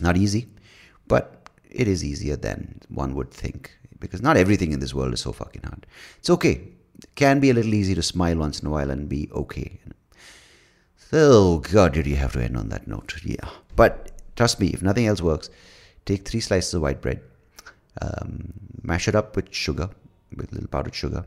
Not 0.00 0.16
easy, 0.16 0.48
but 1.06 1.48
it 1.70 1.86
is 1.86 2.04
easier 2.04 2.36
than 2.36 2.80
one 2.88 3.14
would 3.14 3.30
think 3.30 3.78
because 4.02 4.20
not 4.20 4.36
everything 4.36 4.72
in 4.72 4.80
this 4.80 4.92
world 4.92 5.14
is 5.14 5.20
so 5.20 5.32
fucking 5.32 5.62
hard. 5.62 5.86
It's 6.18 6.28
okay. 6.28 6.60
It 7.02 7.14
can 7.14 7.40
be 7.40 7.48
a 7.48 7.54
little 7.54 7.72
easy 7.72 7.94
to 7.94 8.02
smile 8.02 8.36
once 8.36 8.60
in 8.60 8.66
a 8.66 8.70
while 8.70 8.90
and 8.90 9.08
be 9.08 9.30
okay. 9.32 9.80
Oh 11.12 11.58
God, 11.58 11.92
did 11.92 12.06
you 12.06 12.16
have 12.16 12.32
to 12.32 12.42
end 12.42 12.56
on 12.56 12.68
that 12.70 12.86
note? 12.86 13.14
Yeah. 13.24 13.48
But 13.76 14.10
trust 14.36 14.60
me, 14.60 14.68
if 14.68 14.82
nothing 14.82 15.06
else 15.06 15.22
works, 15.22 15.48
take 16.04 16.26
three 16.26 16.40
slices 16.40 16.74
of 16.74 16.82
white 16.82 17.00
bread, 17.00 17.20
um, 18.00 18.52
mash 18.82 19.08
it 19.08 19.14
up 19.14 19.36
with 19.36 19.54
sugar, 19.54 19.88
with 20.36 20.50
a 20.50 20.54
little 20.54 20.68
powdered 20.68 20.94
sugar, 20.94 21.24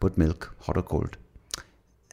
put 0.00 0.16
milk, 0.16 0.54
hot 0.60 0.76
or 0.76 0.82
cold, 0.82 1.16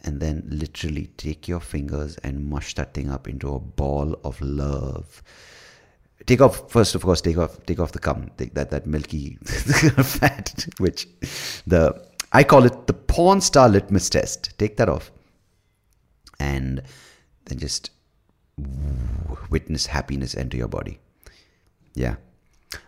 and 0.03 0.19
then 0.19 0.43
literally 0.47 1.07
take 1.17 1.47
your 1.47 1.59
fingers 1.59 2.17
and 2.17 2.45
mush 2.45 2.75
that 2.75 2.93
thing 2.93 3.09
up 3.09 3.27
into 3.27 3.53
a 3.53 3.59
ball 3.59 4.19
of 4.23 4.41
love 4.41 5.23
take 6.25 6.41
off 6.41 6.71
first 6.71 6.95
of 6.95 7.01
course 7.01 7.21
take 7.21 7.37
off 7.37 7.63
take 7.65 7.79
off 7.79 7.91
the 7.91 7.99
cum 7.99 8.29
take 8.37 8.53
that 8.53 8.71
that 8.71 8.85
milky 8.85 9.37
fat 9.43 10.65
which 10.79 11.07
the 11.67 11.93
i 12.31 12.43
call 12.43 12.65
it 12.65 12.87
the 12.87 12.93
porn 13.13 13.39
star 13.39 13.69
litmus 13.69 14.09
test. 14.09 14.57
Take 14.57 14.77
that 14.77 14.89
off. 14.89 15.11
And 16.39 16.81
then 17.45 17.59
just 17.59 17.91
witness 19.51 19.85
happiness 19.85 20.35
enter 20.35 20.57
your 20.57 20.67
body. 20.67 20.99
Yeah. 21.93 22.15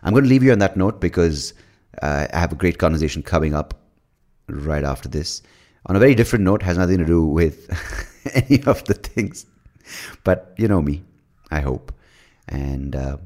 I'm 0.02 0.12
going 0.12 0.24
to 0.24 0.30
leave 0.30 0.42
you 0.42 0.50
on 0.50 0.58
that 0.58 0.76
note 0.76 1.00
because 1.00 1.54
uh, 2.02 2.26
i 2.32 2.38
have 2.38 2.52
a 2.52 2.56
great 2.56 2.78
conversation 2.78 3.22
coming 3.22 3.54
up 3.54 3.74
right 4.48 4.82
after 4.82 5.08
this. 5.08 5.42
On 5.86 5.94
a 5.94 6.00
very 6.00 6.16
different 6.16 6.44
note 6.44 6.62
has 6.62 6.76
nothing 6.76 6.98
to 6.98 7.04
do 7.04 7.24
with 7.24 7.70
any 8.34 8.60
of 8.64 8.82
the 8.84 8.94
things. 8.94 9.46
But 10.24 10.54
you 10.58 10.66
know 10.66 10.82
me. 10.82 11.04
I 11.52 11.60
hope 11.60 11.92
and 12.48 12.94
uh, 12.94 13.16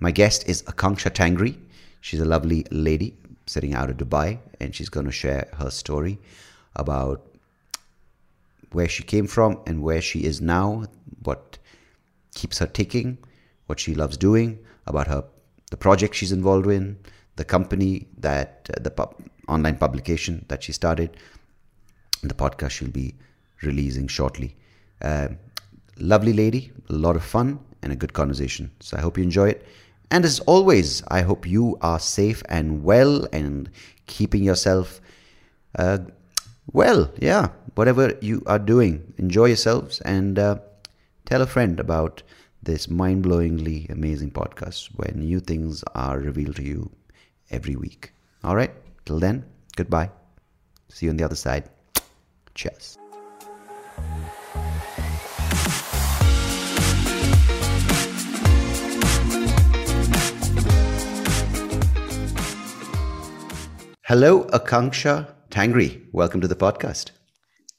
my 0.00 0.10
guest 0.10 0.48
is 0.48 0.62
Aakanksha 0.62 1.10
Tangri. 1.10 1.56
She's 2.00 2.20
a 2.20 2.24
lovely 2.24 2.66
lady 2.70 3.16
sitting 3.46 3.74
out 3.74 3.90
of 3.90 3.96
Dubai, 3.96 4.38
and 4.60 4.74
she's 4.74 4.88
going 4.88 5.06
to 5.06 5.12
share 5.12 5.48
her 5.58 5.70
story 5.70 6.18
about 6.74 7.24
where 8.72 8.88
she 8.88 9.02
came 9.02 9.26
from 9.26 9.60
and 9.66 9.82
where 9.82 10.00
she 10.00 10.24
is 10.24 10.40
now, 10.40 10.84
what 11.22 11.58
keeps 12.34 12.58
her 12.58 12.66
ticking, 12.66 13.18
what 13.66 13.80
she 13.80 13.94
loves 13.94 14.16
doing, 14.16 14.58
about 14.86 15.06
her 15.06 15.24
the 15.70 15.76
project 15.76 16.14
she's 16.14 16.32
involved 16.32 16.68
in, 16.68 16.96
the 17.36 17.44
company 17.44 18.06
that 18.18 18.70
uh, 18.72 18.80
the 18.80 18.90
pub, 18.90 19.14
online 19.48 19.76
publication 19.76 20.44
that 20.48 20.62
she 20.62 20.72
started, 20.72 21.16
the 22.22 22.34
podcast 22.34 22.70
she'll 22.70 22.88
be 22.88 23.14
releasing 23.62 24.06
shortly. 24.06 24.54
Uh, 25.02 25.28
lovely 25.98 26.32
lady, 26.32 26.72
a 26.88 26.92
lot 26.92 27.16
of 27.16 27.24
fun, 27.24 27.58
and 27.86 27.92
a 27.92 27.96
good 27.96 28.12
conversation. 28.12 28.68
So 28.80 28.96
I 28.96 29.00
hope 29.00 29.16
you 29.16 29.22
enjoy 29.22 29.50
it. 29.50 29.64
And 30.10 30.24
as 30.24 30.40
always, 30.40 31.04
I 31.06 31.22
hope 31.22 31.46
you 31.46 31.78
are 31.80 32.00
safe 32.00 32.42
and 32.48 32.82
well 32.82 33.28
and 33.32 33.70
keeping 34.06 34.42
yourself 34.42 35.00
uh, 35.78 35.98
well. 36.72 37.10
Yeah, 37.20 37.50
whatever 37.76 38.12
you 38.20 38.42
are 38.46 38.58
doing, 38.58 39.14
enjoy 39.18 39.46
yourselves 39.46 40.00
and 40.00 40.36
uh, 40.36 40.58
tell 41.26 41.42
a 41.42 41.46
friend 41.46 41.78
about 41.78 42.24
this 42.60 42.90
mind 42.90 43.24
blowingly 43.24 43.88
amazing 43.88 44.32
podcast 44.32 44.88
where 44.96 45.12
new 45.14 45.38
things 45.38 45.84
are 45.94 46.18
revealed 46.18 46.56
to 46.56 46.64
you 46.64 46.90
every 47.52 47.76
week. 47.76 48.12
All 48.42 48.56
right, 48.56 48.72
till 49.04 49.20
then, 49.20 49.44
goodbye. 49.76 50.10
See 50.88 51.06
you 51.06 51.10
on 51.10 51.18
the 51.18 51.24
other 51.24 51.36
side. 51.36 51.68
Cheers. 52.54 52.98
Hello, 64.08 64.44
Aakanksha 64.52 65.26
Tangri. 65.50 66.00
Welcome 66.12 66.40
to 66.40 66.46
the 66.46 66.54
podcast. 66.54 67.10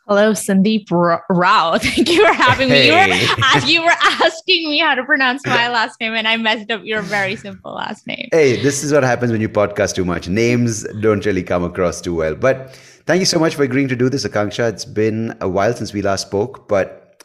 Hello, 0.10 0.34
Sandeep 0.34 0.91
Rao. 0.91 1.77
Thank 1.81 2.10
you 2.10 2.27
for 2.27 2.34
having 2.34 2.67
hey. 2.67 2.81
me. 2.81 3.22
You 3.22 3.22
were, 3.22 3.65
you 3.65 3.81
were 3.81 3.96
asking 4.25 4.69
me 4.69 4.79
how 4.79 4.93
to 4.96 5.05
pronounce 5.05 5.46
my 5.46 5.69
last 5.77 6.01
name, 6.01 6.15
and 6.15 6.27
I 6.27 6.36
messed 6.36 6.69
up 6.69 6.81
your 6.84 7.01
very 7.01 7.38
simple 7.38 7.75
last 7.75 8.05
name. 8.07 8.27
Hey, 8.34 8.62
this 8.62 8.84
is 8.84 8.91
what 8.91 9.03
happens 9.03 9.31
when 9.31 9.39
you 9.39 9.48
podcast 9.48 9.96
too 9.96 10.03
much. 10.03 10.27
Names 10.27 10.84
don't 11.00 11.25
really 11.25 11.43
come 11.43 11.63
across 11.63 12.01
too 12.01 12.15
well. 12.15 12.36
But 12.36 12.75
thank 13.05 13.22
you 13.22 13.25
so 13.25 13.39
much 13.39 13.55
for 13.55 13.63
agreeing 13.63 13.88
to 13.88 13.96
do 13.96 14.10
this, 14.10 14.27
Aakanksha. 14.27 14.67
It's 14.67 14.84
been 14.84 15.34
a 15.39 15.48
while 15.48 15.72
since 15.72 15.93
we 15.93 16.01
last 16.01 16.27
spoke, 16.27 16.67
but 16.67 17.24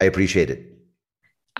I 0.00 0.06
appreciate 0.06 0.50
it. 0.50 0.69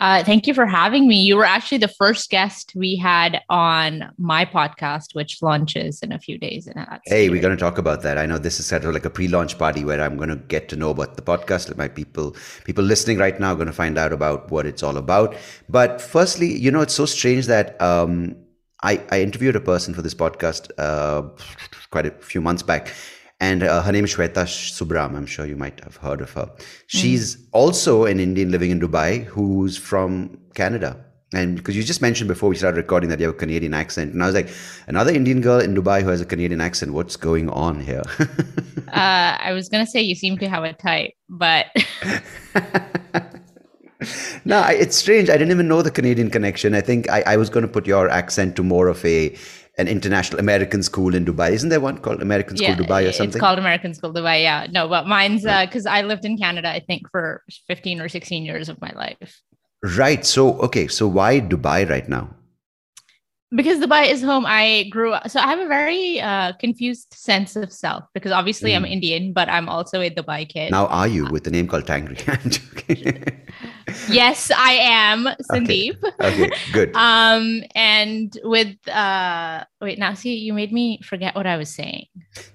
Uh, 0.00 0.24
thank 0.24 0.46
you 0.46 0.54
for 0.54 0.64
having 0.64 1.06
me. 1.06 1.16
You 1.16 1.36
were 1.36 1.44
actually 1.44 1.76
the 1.76 1.88
first 1.88 2.30
guest 2.30 2.72
we 2.74 2.96
had 2.96 3.42
on 3.50 4.10
my 4.16 4.46
podcast, 4.46 5.14
which 5.14 5.42
launches 5.42 6.00
in 6.00 6.10
a 6.10 6.18
few 6.18 6.38
days. 6.38 6.66
And 6.66 6.86
hey, 7.04 7.28
we're 7.28 7.42
going 7.42 7.54
to 7.54 7.60
talk 7.60 7.76
about 7.76 8.00
that. 8.02 8.16
I 8.16 8.24
know 8.24 8.38
this 8.38 8.58
is 8.58 8.66
sort 8.66 8.84
of 8.84 8.94
like 8.94 9.04
a 9.04 9.10
pre-launch 9.10 9.58
party 9.58 9.84
where 9.84 10.00
I'm 10.00 10.16
going 10.16 10.30
to 10.30 10.36
get 10.36 10.70
to 10.70 10.76
know 10.76 10.88
about 10.88 11.16
the 11.16 11.22
podcast. 11.22 11.76
My 11.76 11.88
people, 11.88 12.34
people 12.64 12.82
listening 12.82 13.18
right 13.18 13.38
now, 13.38 13.52
are 13.52 13.56
going 13.56 13.66
to 13.66 13.74
find 13.74 13.98
out 13.98 14.10
about 14.10 14.50
what 14.50 14.64
it's 14.64 14.82
all 14.82 14.96
about. 14.96 15.36
But 15.68 16.00
firstly, 16.00 16.50
you 16.50 16.70
know, 16.70 16.80
it's 16.80 16.94
so 16.94 17.04
strange 17.04 17.46
that 17.46 17.80
um, 17.82 18.36
I, 18.82 19.04
I 19.10 19.20
interviewed 19.20 19.54
a 19.54 19.60
person 19.60 19.92
for 19.92 20.00
this 20.00 20.14
podcast 20.14 20.70
uh, 20.78 21.28
quite 21.90 22.06
a 22.06 22.10
few 22.12 22.40
months 22.40 22.62
back 22.62 22.90
and 23.40 23.62
uh, 23.62 23.82
her 23.82 23.90
name 23.90 24.04
is 24.04 24.14
Shweta 24.14 24.44
Subram. 24.44 25.16
I'm 25.16 25.26
sure 25.26 25.46
you 25.46 25.56
might 25.56 25.80
have 25.80 25.96
heard 25.96 26.20
of 26.20 26.30
her. 26.32 26.50
She's 26.86 27.36
mm. 27.36 27.46
also 27.52 28.04
an 28.04 28.20
Indian 28.20 28.50
living 28.50 28.70
in 28.70 28.80
Dubai 28.80 29.24
who's 29.24 29.76
from 29.76 30.38
Canada. 30.54 31.04
And 31.32 31.56
because 31.56 31.76
you 31.76 31.82
just 31.82 32.02
mentioned 32.02 32.28
before 32.28 32.48
we 32.48 32.56
started 32.56 32.76
recording 32.76 33.08
that 33.10 33.20
you 33.20 33.26
have 33.26 33.36
a 33.36 33.38
Canadian 33.38 33.72
accent, 33.72 34.12
and 34.12 34.22
I 34.22 34.26
was 34.26 34.34
like, 34.34 34.50
another 34.88 35.12
Indian 35.12 35.40
girl 35.40 35.60
in 35.60 35.74
Dubai 35.74 36.02
who 36.02 36.08
has 36.08 36.20
a 36.20 36.26
Canadian 36.26 36.60
accent. 36.60 36.92
What's 36.92 37.16
going 37.16 37.48
on 37.50 37.80
here? 37.80 38.02
uh, 38.88 39.38
I 39.40 39.52
was 39.52 39.68
gonna 39.68 39.86
say 39.86 40.00
you 40.00 40.16
seem 40.16 40.38
to 40.38 40.48
have 40.48 40.64
a 40.64 40.72
type, 40.72 41.12
but 41.28 41.66
no, 44.44 44.62
it's 44.68 44.96
strange. 44.96 45.28
I 45.28 45.34
didn't 45.34 45.50
even 45.50 45.68
know 45.68 45.82
the 45.82 45.90
Canadian 45.90 46.30
connection. 46.30 46.74
I 46.74 46.80
think 46.80 47.10
I, 47.10 47.22
I 47.26 47.36
was 47.36 47.50
going 47.50 47.62
to 47.62 47.68
put 47.68 47.86
your 47.86 48.08
accent 48.08 48.56
to 48.56 48.62
more 48.62 48.88
of 48.88 49.04
a 49.04 49.36
an 49.78 49.88
international 49.88 50.40
American 50.40 50.82
school 50.82 51.14
in 51.14 51.24
Dubai. 51.24 51.50
Isn't 51.52 51.68
there 51.68 51.80
one 51.80 51.98
called 51.98 52.22
American 52.22 52.56
School 52.56 52.70
yeah, 52.70 52.76
Dubai 52.76 53.08
or 53.08 53.12
something? 53.12 53.30
It's 53.30 53.40
called 53.40 53.58
American 53.58 53.94
School 53.94 54.12
Dubai. 54.12 54.42
Yeah. 54.42 54.66
No, 54.70 54.88
but 54.88 55.06
mine's 55.06 55.42
because 55.42 55.86
uh, 55.86 55.90
I 55.90 56.02
lived 56.02 56.24
in 56.24 56.36
Canada, 56.36 56.68
I 56.68 56.80
think, 56.80 57.10
for 57.10 57.42
15 57.68 58.00
or 58.00 58.08
16 58.08 58.44
years 58.44 58.68
of 58.68 58.80
my 58.80 58.92
life. 58.92 59.40
Right. 59.82 60.26
So, 60.26 60.60
okay. 60.60 60.88
So, 60.88 61.08
why 61.08 61.40
Dubai 61.40 61.88
right 61.88 62.08
now? 62.08 62.30
because 63.54 63.80
Dubai 63.80 64.10
is 64.10 64.22
home, 64.22 64.44
I 64.46 64.84
grew 64.90 65.12
up. 65.12 65.28
So 65.28 65.40
I 65.40 65.46
have 65.48 65.58
a 65.58 65.66
very 65.66 66.20
uh, 66.20 66.52
confused 66.60 67.12
sense 67.12 67.56
of 67.56 67.72
self 67.72 68.04
because 68.14 68.30
obviously 68.32 68.72
mm. 68.72 68.76
I'm 68.76 68.84
Indian, 68.84 69.32
but 69.32 69.48
I'm 69.48 69.68
also 69.68 70.00
a 70.00 70.10
Dubai 70.10 70.48
kid. 70.48 70.70
Now, 70.70 70.86
are 70.86 71.08
you 71.08 71.26
with 71.30 71.44
the 71.44 71.50
name 71.50 71.66
called 71.66 71.84
Tangri? 71.84 72.16
yes, 74.08 74.50
I 74.50 74.72
am, 74.72 75.28
Sandeep. 75.50 76.02
Okay. 76.02 76.46
okay, 76.46 76.50
good. 76.72 76.94
um, 76.94 77.62
and 77.74 78.36
with 78.44 78.76
uh, 78.88 79.64
wait, 79.80 79.98
now 79.98 80.14
see, 80.14 80.36
you 80.36 80.52
made 80.52 80.72
me 80.72 81.00
forget 81.02 81.34
what 81.34 81.46
I 81.46 81.56
was 81.56 81.68
saying. 81.68 82.06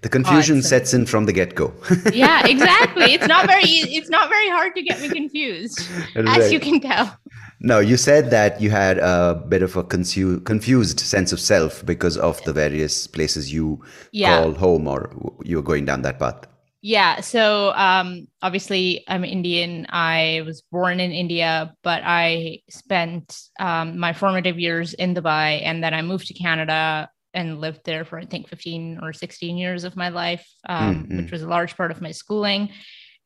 The 0.02 0.10
confusion 0.10 0.58
oh, 0.58 0.62
sets 0.62 0.94
in 0.94 1.06
from 1.06 1.26
the 1.26 1.34
get 1.34 1.56
go. 1.56 1.74
yeah, 2.14 2.46
exactly. 2.48 3.14
It's 3.14 3.28
not 3.28 3.48
very. 3.48 3.64
It's 3.96 4.10
not 4.10 4.30
very 4.30 4.50
hard 4.50 4.76
to 4.76 4.82
get 4.82 5.02
me 5.02 5.10
confused, 5.10 5.82
right. 6.16 6.28
as 6.28 6.52
you 6.52 6.60
can 6.60 6.80
tell. 6.80 7.18
No, 7.60 7.80
you 7.80 7.98
said 7.98 8.30
that 8.32 8.62
you 8.62 8.70
had 8.70 9.00
a 9.00 9.42
bit 9.48 9.62
of 9.62 9.76
a 9.76 9.84
confu- 9.84 10.40
confused 10.42 11.00
sense 11.00 11.32
of 11.32 11.40
self 11.40 11.86
because 11.86 12.18
of 12.18 12.44
the 12.44 12.54
various 12.54 13.08
places 13.08 13.52
you 13.52 13.82
yeah. 14.12 14.42
call 14.42 14.54
home 14.54 14.88
or 14.88 15.10
you 15.44 15.58
were 15.58 15.64
going 15.64 15.86
down 15.86 16.02
that 16.04 16.20
path. 16.20 16.46
Yeah. 16.86 17.22
So 17.22 17.74
um, 17.74 18.28
obviously, 18.44 19.04
I'm 19.08 19.26
Indian. 19.26 19.88
I 19.90 20.44
was 20.46 20.62
born 20.72 21.00
in 21.00 21.12
India, 21.12 21.74
but 21.82 22.04
I 22.06 22.60
spent 22.70 23.40
um, 23.60 23.98
my 23.98 24.14
formative 24.14 24.60
years 24.60 24.94
in 24.94 25.16
Dubai 25.16 25.64
and 25.64 25.84
then 25.84 25.96
I 25.96 26.04
moved 26.04 26.28
to 26.28 26.36
Canada 26.36 27.10
and 27.34 27.60
lived 27.60 27.82
there 27.86 28.06
for, 28.06 28.20
I 28.20 28.26
think, 28.26 28.50
15 28.50 29.00
or 29.02 29.14
16 29.14 29.58
years 29.58 29.84
of 29.84 29.96
my 29.96 30.10
life, 30.10 30.48
um, 30.70 31.08
mm-hmm. 31.08 31.18
which 31.18 31.32
was 31.32 31.42
a 31.42 31.48
large 31.48 31.76
part 31.76 31.90
of 31.90 32.04
my 32.04 32.12
schooling 32.12 32.70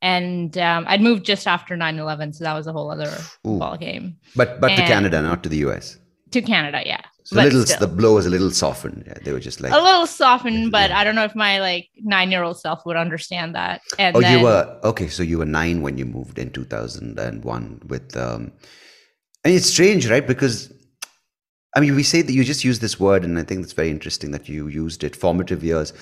and 0.01 0.57
um, 0.57 0.85
I'd 0.87 1.01
moved 1.01 1.25
just 1.25 1.45
after 1.45 1.75
9-11, 1.75 2.35
so 2.35 2.45
that 2.45 2.53
was 2.53 2.67
a 2.67 2.71
whole 2.71 2.89
other 2.89 3.11
Ooh. 3.45 3.59
ball 3.59 3.75
game. 3.75 4.15
But 4.37 4.61
but 4.61 4.71
and 4.71 4.79
to 4.79 4.87
Canada, 4.87 5.21
not 5.21 5.43
to 5.43 5.49
the 5.49 5.57
US. 5.67 5.97
To 6.31 6.41
Canada, 6.41 6.81
yeah. 6.85 7.01
So 7.29 7.43
little 7.43 7.63
still. 7.63 7.79
the 7.79 7.87
blow 7.87 8.15
was 8.15 8.25
a 8.25 8.29
little 8.29 8.49
softened. 8.49 9.03
Yeah, 9.05 9.13
they 9.23 9.31
were 9.31 9.39
just 9.39 9.61
like 9.61 9.71
a 9.71 9.77
little 9.77 10.07
softened, 10.07 10.71
but 10.71 10.89
I 10.89 11.03
don't 11.03 11.13
know 11.13 11.25
if 11.25 11.35
my 11.35 11.59
like 11.59 11.87
nine 11.97 12.31
year 12.31 12.41
old 12.41 12.59
self 12.59 12.83
would 12.87 12.97
understand 12.97 13.53
that. 13.53 13.81
And 13.99 14.15
oh, 14.15 14.21
then, 14.21 14.39
you 14.39 14.43
were 14.43 14.79
okay. 14.83 15.09
So 15.09 15.21
you 15.21 15.37
were 15.37 15.45
nine 15.45 15.83
when 15.83 15.99
you 15.99 16.05
moved 16.05 16.39
in 16.39 16.49
two 16.49 16.65
thousand 16.65 17.19
and 17.19 17.43
one 17.43 17.81
with. 17.87 18.17
um 18.17 18.51
And 19.43 19.53
it's 19.53 19.69
strange, 19.69 20.09
right? 20.09 20.25
Because 20.25 20.73
I 21.75 21.81
mean, 21.81 21.95
we 21.95 22.01
say 22.01 22.23
that 22.23 22.33
you 22.33 22.43
just 22.43 22.63
use 22.63 22.79
this 22.79 22.99
word, 22.99 23.23
and 23.23 23.37
I 23.37 23.43
think 23.43 23.63
it's 23.63 23.73
very 23.73 23.91
interesting 23.91 24.31
that 24.31 24.49
you 24.49 24.67
used 24.67 25.03
it. 25.03 25.15
Formative 25.15 25.63
years 25.63 25.93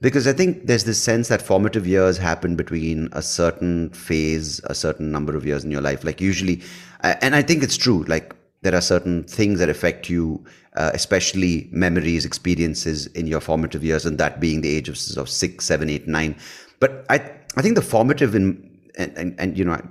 because 0.00 0.26
I 0.26 0.32
think 0.32 0.66
there's 0.66 0.84
this 0.84 0.98
sense 0.98 1.28
that 1.28 1.42
formative 1.42 1.86
years 1.86 2.16
happen 2.16 2.56
between 2.56 3.08
a 3.12 3.20
certain 3.20 3.90
phase, 3.90 4.60
a 4.64 4.74
certain 4.74 5.12
number 5.12 5.36
of 5.36 5.44
years 5.44 5.62
in 5.62 5.70
your 5.70 5.82
life. 5.82 6.04
Like 6.04 6.20
usually, 6.20 6.62
and 7.02 7.34
I 7.34 7.42
think 7.42 7.62
it's 7.62 7.76
true. 7.76 8.04
Like 8.04 8.34
there 8.62 8.74
are 8.74 8.80
certain 8.80 9.24
things 9.24 9.58
that 9.58 9.68
affect 9.68 10.08
you, 10.08 10.44
uh, 10.76 10.90
especially 10.94 11.68
memories, 11.72 12.24
experiences 12.24 13.06
in 13.08 13.26
your 13.26 13.40
formative 13.40 13.82
years, 13.82 14.06
and 14.06 14.18
that 14.18 14.40
being 14.40 14.60
the 14.60 14.74
age 14.74 14.88
of, 14.88 14.98
six, 15.28 15.64
seven, 15.64 15.88
eight, 15.88 16.06
nine. 16.06 16.36
But 16.78 17.04
I, 17.08 17.16
I 17.56 17.62
think 17.62 17.74
the 17.74 17.82
formative 17.82 18.34
in 18.34 18.68
and, 18.96 19.16
and, 19.16 19.34
and 19.38 19.58
you 19.58 19.64
know. 19.64 19.72
I, 19.72 19.82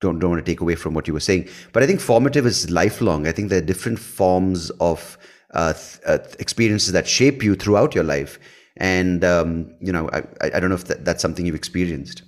don't 0.00 0.20
don't 0.20 0.30
want 0.30 0.46
to 0.46 0.48
take 0.48 0.60
away 0.60 0.76
from 0.76 0.94
what 0.94 1.08
you 1.08 1.12
were 1.12 1.18
saying, 1.18 1.48
but 1.72 1.82
I 1.82 1.86
think 1.88 2.00
formative 2.00 2.46
is 2.46 2.70
lifelong. 2.70 3.26
I 3.26 3.32
think 3.32 3.48
there 3.48 3.58
are 3.58 3.66
different 3.66 3.98
forms 3.98 4.70
of 4.78 5.18
uh, 5.54 5.72
th- 5.72 5.98
uh, 6.06 6.18
experiences 6.38 6.92
that 6.92 7.08
shape 7.08 7.42
you 7.42 7.56
throughout 7.56 7.96
your 7.96 8.04
life 8.04 8.38
and 8.78 9.24
um, 9.24 9.74
you 9.80 9.92
know 9.92 10.08
I, 10.12 10.22
I 10.42 10.60
don't 10.60 10.70
know 10.70 10.76
if 10.76 10.84
that, 10.84 11.04
that's 11.04 11.22
something 11.22 11.44
you've 11.44 11.54
experienced 11.54 12.22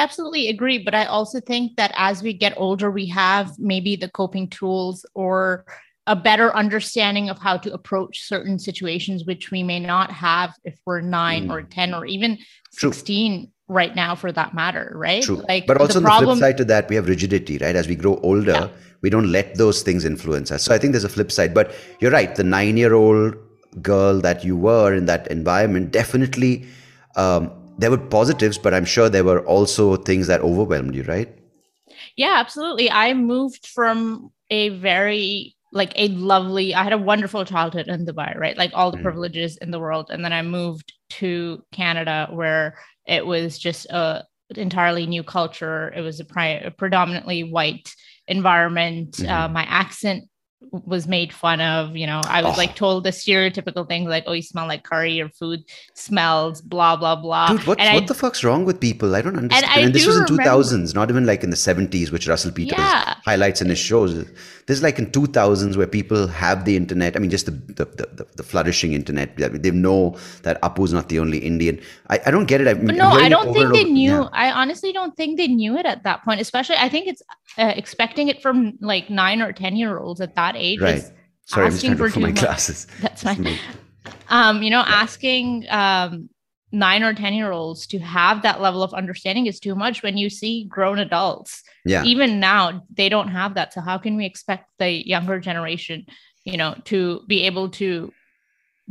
absolutely 0.00 0.48
agree. 0.48 0.78
But 0.78 0.94
I 0.94 1.04
also 1.04 1.40
think 1.40 1.76
that 1.76 1.92
as 1.96 2.22
we 2.22 2.32
get 2.32 2.54
older, 2.56 2.90
we 2.90 3.06
have 3.08 3.58
maybe 3.58 3.96
the 3.96 4.08
coping 4.08 4.48
tools 4.48 5.06
or 5.14 5.64
a 6.06 6.16
better 6.16 6.54
understanding 6.56 7.30
of 7.30 7.38
how 7.38 7.56
to 7.58 7.72
approach 7.72 8.26
certain 8.26 8.58
situations, 8.58 9.24
which 9.24 9.50
we 9.50 9.62
may 9.62 9.78
not 9.78 10.10
have 10.10 10.54
if 10.64 10.78
we're 10.84 11.00
nine 11.00 11.48
mm. 11.48 11.52
or 11.52 11.62
10 11.62 11.94
or 11.94 12.04
even 12.06 12.38
True. 12.76 12.92
16 12.92 13.50
right 13.68 13.94
now 13.94 14.16
for 14.16 14.32
that 14.32 14.52
matter, 14.52 14.92
right? 14.96 15.22
True. 15.22 15.44
Like 15.48 15.66
but 15.66 15.80
also 15.80 16.00
the, 16.00 16.04
problem- 16.04 16.30
the 16.30 16.34
flip 16.36 16.50
side 16.50 16.56
to 16.56 16.64
that, 16.64 16.88
we 16.88 16.96
have 16.96 17.06
rigidity, 17.06 17.58
right? 17.58 17.76
As 17.76 17.86
we 17.86 17.94
grow 17.94 18.16
older, 18.22 18.52
yeah. 18.52 18.68
we 19.02 19.10
don't 19.10 19.30
let 19.30 19.54
those 19.56 19.82
things 19.82 20.04
influence 20.04 20.50
us. 20.50 20.64
So 20.64 20.74
I 20.74 20.78
think 20.78 20.92
there's 20.92 21.04
a 21.04 21.08
flip 21.08 21.30
side. 21.30 21.54
But 21.54 21.72
you're 22.00 22.10
right, 22.10 22.34
the 22.34 22.44
nine 22.44 22.76
year 22.76 22.94
old 22.94 23.36
girl 23.80 24.20
that 24.20 24.44
you 24.44 24.56
were 24.56 24.92
in 24.92 25.06
that 25.06 25.28
environment, 25.28 25.92
definitely 25.92 26.66
um, 27.14 27.52
there 27.80 27.90
were 27.90 27.98
positives, 27.98 28.58
but 28.58 28.74
I'm 28.74 28.84
sure 28.84 29.08
there 29.08 29.24
were 29.24 29.44
also 29.46 29.96
things 29.96 30.26
that 30.26 30.40
overwhelmed 30.42 30.94
you, 30.94 31.02
right? 31.04 31.28
Yeah, 32.16 32.34
absolutely. 32.36 32.90
I 32.90 33.14
moved 33.14 33.66
from 33.66 34.30
a 34.50 34.68
very 34.70 35.56
like 35.72 35.92
a 35.94 36.08
lovely 36.08 36.74
i 36.74 36.82
had 36.82 36.92
a 36.92 36.98
wonderful 36.98 37.44
childhood 37.44 37.86
in 37.86 38.04
dubai 38.04 38.36
right 38.36 38.58
like 38.58 38.72
all 38.74 38.90
the 38.90 38.96
mm. 38.96 39.04
privileges 39.04 39.56
in 39.58 39.70
the 39.70 39.78
world 39.78 40.10
and 40.10 40.24
then 40.24 40.32
i 40.32 40.42
moved 40.42 40.92
to 41.08 41.62
canada 41.70 42.28
where 42.32 42.76
it 43.06 43.24
was 43.24 43.56
just 43.56 43.86
a 43.90 44.24
entirely 44.56 45.06
new 45.06 45.22
culture 45.22 45.92
it 45.94 46.00
was 46.00 46.18
a, 46.18 46.24
pri- 46.24 46.62
a 46.64 46.72
predominantly 46.72 47.44
white 47.44 47.94
environment 48.26 49.12
mm-hmm. 49.12 49.30
uh, 49.30 49.46
my 49.46 49.62
accent 49.62 50.24
was 50.70 51.06
made 51.06 51.32
fun 51.32 51.60
of. 51.60 51.96
You 51.96 52.06
know, 52.06 52.20
I 52.24 52.42
was 52.42 52.54
oh. 52.54 52.58
like 52.58 52.76
told 52.76 53.04
the 53.04 53.10
stereotypical 53.10 53.86
things 53.86 54.08
like, 54.08 54.24
"Oh, 54.26 54.32
you 54.32 54.42
smell 54.42 54.66
like 54.66 54.84
curry. 54.84 55.12
Your 55.12 55.28
food 55.28 55.64
smells." 55.94 56.60
Blah 56.60 56.96
blah 56.96 57.16
blah. 57.16 57.48
Dude, 57.48 57.66
what, 57.66 57.78
what 57.78 57.80
I, 57.80 58.00
the 58.00 58.14
fuck's 58.14 58.44
wrong 58.44 58.64
with 58.64 58.80
people? 58.80 59.14
I 59.14 59.22
don't 59.22 59.36
understand. 59.36 59.72
And, 59.74 59.84
and 59.86 59.94
this 59.94 60.06
was 60.06 60.18
in 60.18 60.26
two 60.26 60.36
thousands, 60.36 60.94
not 60.94 61.10
even 61.10 61.26
like 61.26 61.42
in 61.42 61.50
the 61.50 61.56
seventies, 61.56 62.12
which 62.12 62.28
Russell 62.28 62.52
Peters 62.52 62.78
yeah. 62.78 63.16
highlights 63.24 63.60
in 63.60 63.68
his 63.68 63.78
shows. 63.78 64.14
This 64.66 64.76
is 64.76 64.82
like 64.82 64.98
in 64.98 65.10
two 65.10 65.26
thousands 65.26 65.76
where 65.76 65.86
people 65.86 66.28
have 66.28 66.64
the 66.64 66.76
internet. 66.76 67.16
I 67.16 67.18
mean, 67.18 67.30
just 67.30 67.46
the 67.46 67.52
the, 67.52 67.84
the, 67.84 68.26
the 68.36 68.42
flourishing 68.42 68.92
internet. 68.92 69.36
They 69.36 69.70
know 69.70 70.16
that 70.42 70.60
Apu's 70.62 70.92
not 70.92 71.08
the 71.08 71.18
only 71.18 71.38
Indian. 71.38 71.80
I, 72.08 72.20
I 72.26 72.30
don't 72.30 72.46
get 72.46 72.60
it. 72.60 72.68
I 72.68 72.74
mean, 72.74 72.96
no, 72.96 73.08
I 73.08 73.28
don't 73.28 73.52
think 73.52 73.72
they 73.72 73.84
knew. 73.84 74.10
Yeah. 74.10 74.28
I 74.32 74.52
honestly 74.52 74.92
don't 74.92 75.16
think 75.16 75.38
they 75.38 75.48
knew 75.48 75.76
it 75.76 75.86
at 75.86 76.04
that 76.04 76.22
point. 76.24 76.40
Especially, 76.40 76.76
I 76.76 76.88
think 76.88 77.08
it's 77.08 77.22
uh, 77.58 77.72
expecting 77.74 78.28
it 78.28 78.42
from 78.42 78.78
like 78.80 79.10
nine 79.10 79.42
or 79.42 79.52
ten 79.52 79.74
year 79.76 79.98
olds 79.98 80.20
at 80.20 80.36
that 80.36 80.49
age. 80.56 80.80
Right. 80.80 81.02
Sorry, 81.46 81.66
asking 81.66 81.92
I'm 81.92 81.96
for, 81.98 82.10
for 82.10 82.20
my 82.20 82.32
classes. 82.32 82.86
That's 83.00 83.22
fine. 83.22 83.58
Um, 84.28 84.62
you 84.62 84.70
know, 84.70 84.80
yeah. 84.80 85.02
asking 85.02 85.66
um 85.68 86.28
nine 86.72 87.02
or 87.02 87.12
ten 87.12 87.34
year 87.34 87.50
olds 87.50 87.86
to 87.88 87.98
have 87.98 88.42
that 88.42 88.60
level 88.60 88.82
of 88.82 88.94
understanding 88.94 89.46
is 89.46 89.58
too 89.58 89.74
much 89.74 90.02
when 90.02 90.16
you 90.16 90.30
see 90.30 90.64
grown 90.64 90.98
adults 91.00 91.62
yeah 91.84 92.04
even 92.04 92.38
now 92.38 92.84
they 92.94 93.08
don't 93.08 93.28
have 93.28 93.54
that 93.54 93.72
so 93.72 93.80
how 93.80 93.98
can 93.98 94.16
we 94.16 94.24
expect 94.24 94.70
the 94.78 95.06
younger 95.06 95.40
generation 95.40 96.06
you 96.44 96.56
know 96.56 96.74
to 96.84 97.22
be 97.26 97.42
able 97.42 97.68
to 97.68 98.12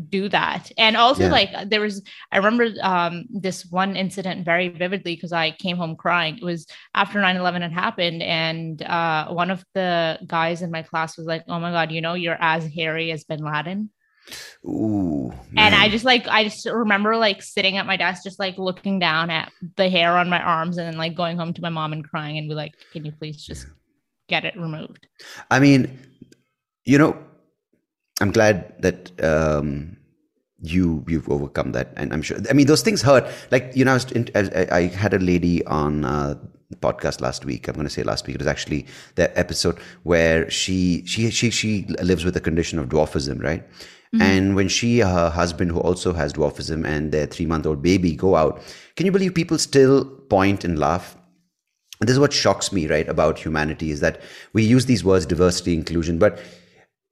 do 0.10 0.30
that 0.30 0.72
and 0.78 0.96
also 0.96 1.24
yeah. 1.24 1.32
like 1.32 1.70
there 1.70 1.82
was 1.82 2.02
i 2.32 2.38
remember 2.38 2.70
um 2.82 3.26
this 3.30 3.66
one 3.66 3.96
incident 3.96 4.46
very 4.46 4.70
vividly 4.70 5.16
because 5.16 5.34
i 5.34 5.52
came 5.52 5.78
home 5.78 5.96
crying 5.96 6.38
it 6.38 6.44
was 6.44 6.68
after 6.96 7.20
9-11 7.20 7.62
had 7.62 7.72
happened 7.72 8.22
and 8.22 8.82
uh 8.84 9.28
one 9.30 9.52
of 9.52 9.64
the 9.74 10.20
guys 10.28 10.62
in 10.62 10.72
my 10.72 10.82
class 10.82 11.18
was 11.18 11.28
like 11.28 11.44
oh 11.48 11.60
my 11.60 11.72
god 11.72 11.92
you 11.92 12.02
know 12.02 12.14
you're 12.14 12.38
as 12.40 12.66
hairy 12.66 13.12
as 13.12 13.24
bin 13.24 13.44
laden 13.44 13.90
Ooh. 14.64 15.34
Man. 15.50 15.74
And 15.74 15.76
I 15.76 15.90
just 15.90 16.06
like 16.06 16.28
I 16.28 16.44
just 16.44 16.64
remember 16.68 17.16
like 17.18 17.42
sitting 17.42 17.78
at 17.78 17.88
my 17.88 17.98
desk, 17.98 18.24
just 18.24 18.38
like 18.38 18.60
looking 18.60 19.00
down 19.00 19.32
at 19.32 19.52
the 19.76 19.90
hair 19.90 20.16
on 20.18 20.30
my 20.30 20.40
arms, 20.40 20.78
and 20.78 20.86
then 20.86 21.00
like 21.00 21.16
going 21.16 21.36
home 21.36 21.52
to 21.54 21.62
my 21.64 21.70
mom 21.70 21.94
and 21.94 22.08
crying 22.08 22.38
and 22.38 22.48
be 22.48 22.54
like, 22.54 22.74
"Can 22.94 23.06
you 23.06 23.12
please 23.12 23.44
just 23.44 23.66
get 24.30 24.46
it 24.46 24.56
removed. 24.56 25.08
I 25.52 25.60
mean, 25.60 26.00
you 26.86 26.98
know, 26.98 27.22
I'm 28.22 28.32
glad 28.32 28.74
that 28.82 29.12
um, 29.24 29.98
you 30.62 31.04
you've 31.08 31.30
overcome 31.30 31.72
that, 31.74 31.94
and 31.96 32.14
I'm 32.14 32.22
sure. 32.22 32.38
I 32.50 32.54
mean, 32.54 32.68
those 32.68 32.82
things 32.82 33.02
hurt. 33.02 33.26
Like 33.52 33.72
you 33.76 33.86
know, 33.86 33.98
I, 34.36 34.40
I, 34.40 34.68
I 34.72 34.82
had 34.88 35.14
a 35.14 35.20
lady 35.20 35.66
on. 35.66 36.06
Uh, 36.06 36.36
podcast 36.76 37.20
last 37.20 37.46
week 37.46 37.68
i'm 37.68 37.74
going 37.74 37.88
to 37.88 37.90
say 37.90 38.04
last 38.04 38.28
week 38.28 38.36
it 38.36 38.40
was 38.40 38.48
actually 38.48 38.86
the 39.16 39.38
episode 39.38 39.76
where 40.04 40.48
she 40.52 41.04
she 41.08 41.32
she 41.32 41.50
she 41.50 41.84
lives 42.00 42.24
with 42.24 42.38
a 42.38 42.40
condition 42.40 42.78
of 42.78 42.88
dwarfism 42.90 43.42
right 43.42 43.68
mm-hmm. 43.68 44.22
and 44.22 44.56
when 44.56 44.68
she 44.68 45.00
her 45.00 45.32
husband 45.32 45.72
who 45.72 45.80
also 45.80 46.14
has 46.14 46.32
dwarfism 46.32 46.86
and 46.86 47.12
their 47.12 47.26
3 47.26 47.48
month 47.48 47.66
old 47.66 47.82
baby 47.82 48.16
go 48.16 48.36
out 48.36 48.62
can 48.96 49.08
you 49.08 49.12
believe 49.12 49.34
people 49.34 49.58
still 49.58 50.06
point 50.30 50.64
and 50.64 50.78
laugh 50.78 51.18
this 52.02 52.12
is 52.12 52.20
what 52.20 52.32
shocks 52.32 52.72
me 52.72 52.88
right 52.88 53.10
about 53.10 53.40
humanity 53.40 53.90
is 53.90 54.00
that 54.00 54.22
we 54.54 54.64
use 54.64 54.86
these 54.86 55.04
words 55.04 55.26
diversity 55.26 55.74
inclusion 55.74 56.20
but 56.20 56.40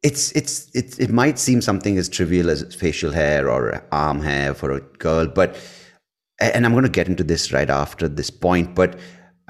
it's 0.07 0.31
it's 0.31 0.55
it, 0.73 0.97
it 1.05 1.11
might 1.21 1.37
seem 1.37 1.61
something 1.61 1.97
as 1.97 2.07
trivial 2.07 2.49
as 2.49 2.63
facial 2.73 3.11
hair 3.11 3.49
or 3.49 3.83
arm 3.91 4.21
hair 4.21 4.53
for 4.53 4.71
a 4.71 4.79
girl 5.05 5.27
but 5.27 5.57
and 6.39 6.65
i'm 6.65 6.71
going 6.71 6.89
to 6.91 6.97
get 6.99 7.09
into 7.09 7.25
this 7.25 7.51
right 7.51 7.69
after 7.69 8.07
this 8.07 8.29
point 8.29 8.73
but 8.73 8.97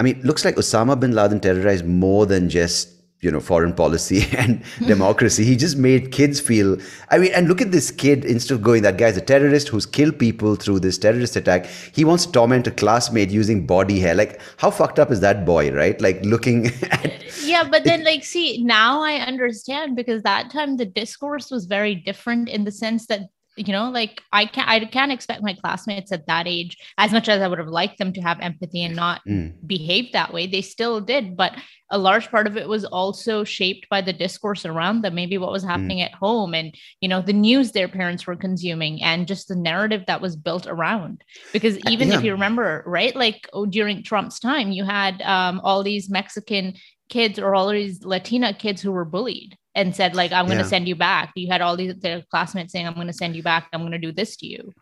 i 0.00 0.02
mean 0.02 0.20
looks 0.24 0.44
like 0.44 0.56
osama 0.56 0.98
bin 0.98 1.12
laden 1.12 1.38
terrorized 1.38 1.86
more 1.86 2.26
than 2.26 2.50
just 2.50 2.97
you 3.20 3.30
know 3.30 3.40
foreign 3.40 3.72
policy 3.72 4.24
and 4.38 4.62
democracy. 4.86 5.44
He 5.44 5.56
just 5.56 5.76
made 5.76 6.12
kids 6.12 6.40
feel 6.40 6.76
i 7.10 7.18
mean 7.18 7.32
and 7.34 7.48
look 7.48 7.60
at 7.60 7.72
this 7.72 7.90
kid 7.90 8.24
instead 8.24 8.54
of 8.54 8.62
going 8.62 8.82
that 8.82 8.96
guy's 8.96 9.16
a 9.16 9.20
terrorist 9.20 9.68
who's 9.68 9.86
killed 9.86 10.18
people 10.18 10.54
through 10.54 10.80
this 10.80 10.98
terrorist 10.98 11.36
attack 11.36 11.66
he 11.66 12.04
wants 12.04 12.26
to 12.26 12.32
torment 12.32 12.66
a 12.66 12.70
classmate 12.70 13.30
using 13.30 13.66
body 13.66 13.98
hair. 13.98 14.14
Like 14.14 14.40
how 14.56 14.70
fucked 14.70 14.98
up 14.98 15.10
is 15.10 15.20
that 15.20 15.44
boy 15.44 15.72
right? 15.72 16.00
Like 16.00 16.24
looking 16.24 16.66
at 16.90 17.44
yeah 17.44 17.64
but 17.68 17.84
then 17.84 18.04
like 18.04 18.24
see 18.24 18.62
now 18.62 19.02
i 19.02 19.14
understand 19.14 19.96
because 19.96 20.22
that 20.22 20.50
time 20.50 20.76
the 20.76 20.84
discourse 20.84 21.50
was 21.50 21.66
very 21.66 21.94
different 21.94 22.48
in 22.48 22.64
the 22.64 22.72
sense 22.72 23.06
that 23.06 23.22
you 23.66 23.72
know 23.72 23.90
like 23.90 24.22
i 24.32 24.44
can't 24.44 24.68
i 24.68 24.84
can't 24.84 25.12
expect 25.12 25.42
my 25.42 25.54
classmates 25.54 26.12
at 26.12 26.26
that 26.26 26.46
age 26.46 26.76
as 26.96 27.12
much 27.12 27.28
as 27.28 27.42
i 27.42 27.48
would 27.48 27.58
have 27.58 27.68
liked 27.68 27.98
them 27.98 28.12
to 28.12 28.20
have 28.20 28.38
empathy 28.40 28.82
and 28.82 28.94
not 28.94 29.20
mm. 29.26 29.52
behave 29.66 30.12
that 30.12 30.32
way 30.32 30.46
they 30.46 30.62
still 30.62 31.00
did 31.00 31.36
but 31.36 31.52
a 31.90 31.98
large 31.98 32.30
part 32.30 32.46
of 32.46 32.56
it 32.56 32.68
was 32.68 32.84
also 32.84 33.44
shaped 33.44 33.88
by 33.88 34.00
the 34.00 34.12
discourse 34.12 34.64
around 34.64 35.02
them 35.02 35.14
maybe 35.14 35.38
what 35.38 35.52
was 35.52 35.64
mm. 35.64 35.68
happening 35.68 35.98
mm. 35.98 36.04
at 36.04 36.14
home 36.14 36.54
and 36.54 36.74
you 37.00 37.08
know 37.08 37.20
the 37.20 37.32
news 37.32 37.72
their 37.72 37.88
parents 37.88 38.26
were 38.26 38.36
consuming 38.36 39.02
and 39.02 39.26
just 39.26 39.48
the 39.48 39.56
narrative 39.56 40.04
that 40.06 40.20
was 40.20 40.36
built 40.36 40.66
around 40.66 41.22
because 41.52 41.76
uh, 41.76 41.90
even 41.90 42.08
yeah. 42.08 42.18
if 42.18 42.24
you 42.24 42.32
remember 42.32 42.82
right 42.86 43.16
like 43.16 43.48
oh, 43.52 43.66
during 43.66 44.02
trump's 44.02 44.38
time 44.38 44.70
you 44.70 44.84
had 44.84 45.20
um, 45.22 45.60
all 45.64 45.82
these 45.82 46.10
mexican 46.10 46.74
kids 47.08 47.38
or 47.38 47.54
all 47.54 47.70
these 47.70 48.04
latina 48.04 48.52
kids 48.52 48.82
who 48.82 48.92
were 48.92 49.04
bullied 49.04 49.56
and 49.78 49.94
said 49.96 50.14
like 50.20 50.32
i'm 50.32 50.46
going 50.46 50.58
to 50.58 50.64
yeah. 50.64 50.74
send 50.74 50.88
you 50.88 50.96
back. 50.96 51.32
You 51.36 51.48
had 51.48 51.60
all 51.60 51.76
these 51.76 51.94
their 52.06 52.22
classmates 52.30 52.72
saying 52.72 52.86
i'm 52.86 52.94
going 52.94 53.12
to 53.12 53.18
send 53.22 53.36
you 53.36 53.42
back. 53.42 53.68
I'm 53.72 53.80
going 53.80 53.92
to 53.92 54.06
do 54.06 54.12
this 54.12 54.36
to 54.38 54.46
you. 54.46 54.72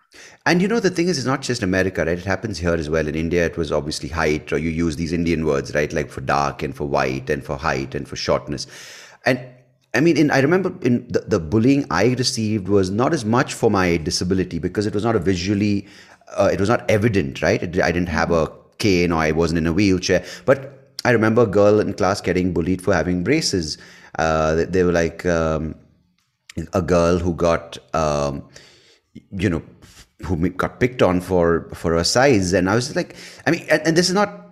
And 0.46 0.62
you 0.62 0.68
know 0.68 0.80
the 0.80 0.90
thing 0.90 1.08
is 1.08 1.18
it's 1.18 1.26
not 1.26 1.42
just 1.42 1.62
america 1.62 2.04
right? 2.04 2.18
It 2.18 2.24
happens 2.24 2.58
here 2.58 2.74
as 2.74 2.88
well. 2.90 3.06
In 3.06 3.14
india 3.14 3.44
it 3.46 3.56
was 3.56 3.72
obviously 3.80 4.08
height 4.08 4.52
or 4.52 4.58
you 4.58 4.70
use 4.70 4.96
these 4.96 5.12
indian 5.12 5.44
words 5.44 5.74
right? 5.74 5.92
Like 5.92 6.10
for 6.10 6.22
dark 6.22 6.62
and 6.62 6.74
for 6.74 6.86
white 6.96 7.30
and 7.30 7.44
for 7.44 7.56
height 7.56 7.94
and 7.94 8.08
for 8.08 8.16
shortness. 8.16 8.66
And 9.24 9.40
I 9.96 10.00
mean, 10.00 10.18
in, 10.18 10.30
I 10.30 10.40
remember 10.40 10.74
in 10.82 11.08
the, 11.08 11.20
the 11.20 11.40
bullying 11.40 11.86
I 11.90 12.08
received 12.18 12.68
was 12.68 12.90
not 12.90 13.14
as 13.14 13.24
much 13.24 13.54
for 13.54 13.70
my 13.70 13.96
disability 13.96 14.58
because 14.58 14.86
it 14.86 14.94
was 14.94 15.04
not 15.04 15.16
a 15.16 15.18
visually, 15.18 15.86
uh, 16.36 16.50
it 16.52 16.60
was 16.60 16.68
not 16.68 16.88
evident, 16.90 17.40
right? 17.40 17.62
It, 17.62 17.80
I 17.80 17.92
didn't 17.92 18.10
have 18.10 18.30
a 18.30 18.52
cane 18.76 19.10
or 19.10 19.20
I 19.20 19.32
wasn't 19.32 19.58
in 19.58 19.66
a 19.66 19.72
wheelchair. 19.72 20.22
But 20.44 20.75
I 21.06 21.10
remember 21.12 21.42
a 21.42 21.46
girl 21.46 21.80
in 21.80 21.94
class 21.94 22.20
getting 22.20 22.52
bullied 22.52 22.82
for 22.82 22.92
having 22.92 23.22
braces 23.22 23.78
uh, 24.18 24.64
they 24.68 24.82
were 24.82 24.92
like 24.92 25.24
um, 25.26 25.74
a 26.72 26.82
girl 26.82 27.18
who 27.18 27.34
got, 27.34 27.78
um, 27.94 28.48
you 29.30 29.48
know, 29.48 29.62
who 30.24 30.48
got 30.50 30.80
picked 30.80 31.02
on 31.02 31.20
for 31.20 31.68
for 31.74 31.92
her 31.92 32.04
size, 32.04 32.52
and 32.52 32.70
I 32.70 32.74
was 32.74 32.94
like, 32.96 33.16
I 33.46 33.50
mean, 33.50 33.66
and, 33.70 33.82
and 33.86 33.96
this 33.96 34.08
is 34.08 34.14
not, 34.14 34.50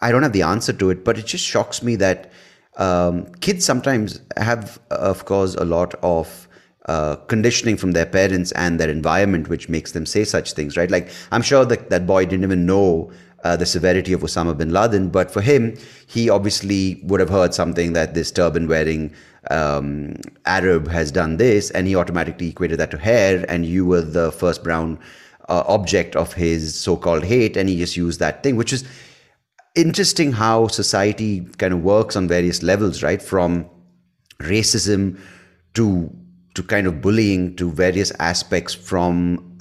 I 0.00 0.10
don't 0.10 0.22
have 0.22 0.32
the 0.32 0.42
answer 0.42 0.72
to 0.72 0.90
it, 0.90 1.04
but 1.04 1.18
it 1.18 1.26
just 1.26 1.44
shocks 1.44 1.82
me 1.82 1.96
that 1.96 2.32
um, 2.78 3.26
kids 3.40 3.64
sometimes 3.64 4.20
have, 4.36 4.78
of 4.90 5.26
course, 5.26 5.54
a 5.54 5.64
lot 5.64 5.94
of 6.02 6.48
uh, 6.86 7.16
conditioning 7.26 7.76
from 7.76 7.92
their 7.92 8.06
parents 8.06 8.52
and 8.52 8.80
their 8.80 8.88
environment, 8.88 9.48
which 9.48 9.68
makes 9.68 9.92
them 9.92 10.06
say 10.06 10.24
such 10.24 10.52
things, 10.52 10.76
right? 10.76 10.90
Like, 10.90 11.10
I'm 11.32 11.42
sure 11.42 11.66
that 11.66 11.90
that 11.90 12.06
boy 12.06 12.24
didn't 12.24 12.44
even 12.44 12.64
know 12.64 13.10
uh, 13.46 13.56
the 13.56 13.66
severity 13.66 14.12
of 14.12 14.22
Osama 14.22 14.56
bin 14.56 14.70
Laden. 14.72 15.08
But 15.08 15.30
for 15.30 15.40
him, 15.40 15.76
he 16.06 16.28
obviously 16.28 17.00
would 17.04 17.20
have 17.20 17.28
heard 17.28 17.54
something 17.54 17.92
that 17.92 18.14
this 18.14 18.30
turban 18.30 18.66
wearing 18.66 19.14
um, 19.50 20.16
Arab 20.44 20.88
has 20.88 21.12
done 21.12 21.36
this, 21.36 21.70
and 21.70 21.86
he 21.86 21.94
automatically 21.94 22.48
equated 22.48 22.80
that 22.80 22.90
to 22.90 22.98
hair, 22.98 23.44
and 23.48 23.64
you 23.64 23.86
were 23.86 24.02
the 24.02 24.32
first 24.32 24.64
brown 24.64 24.98
uh, 25.48 25.62
object 25.66 26.16
of 26.16 26.32
his 26.32 26.74
so 26.74 26.96
called 26.96 27.24
hate, 27.24 27.56
and 27.56 27.68
he 27.68 27.78
just 27.78 27.96
used 27.96 28.18
that 28.18 28.42
thing, 28.42 28.56
which 28.56 28.72
is 28.72 28.84
interesting 29.76 30.32
how 30.32 30.66
society 30.66 31.32
kind 31.58 31.72
of 31.72 31.84
works 31.84 32.16
on 32.16 32.26
various 32.26 32.62
levels, 32.62 33.02
right? 33.02 33.22
From 33.22 33.66
racism 34.40 35.18
to 35.74 36.10
to 36.54 36.62
kind 36.62 36.86
of 36.86 37.00
bullying 37.02 37.54
to 37.56 37.70
various 37.70 38.10
aspects 38.18 38.74
from 38.74 39.16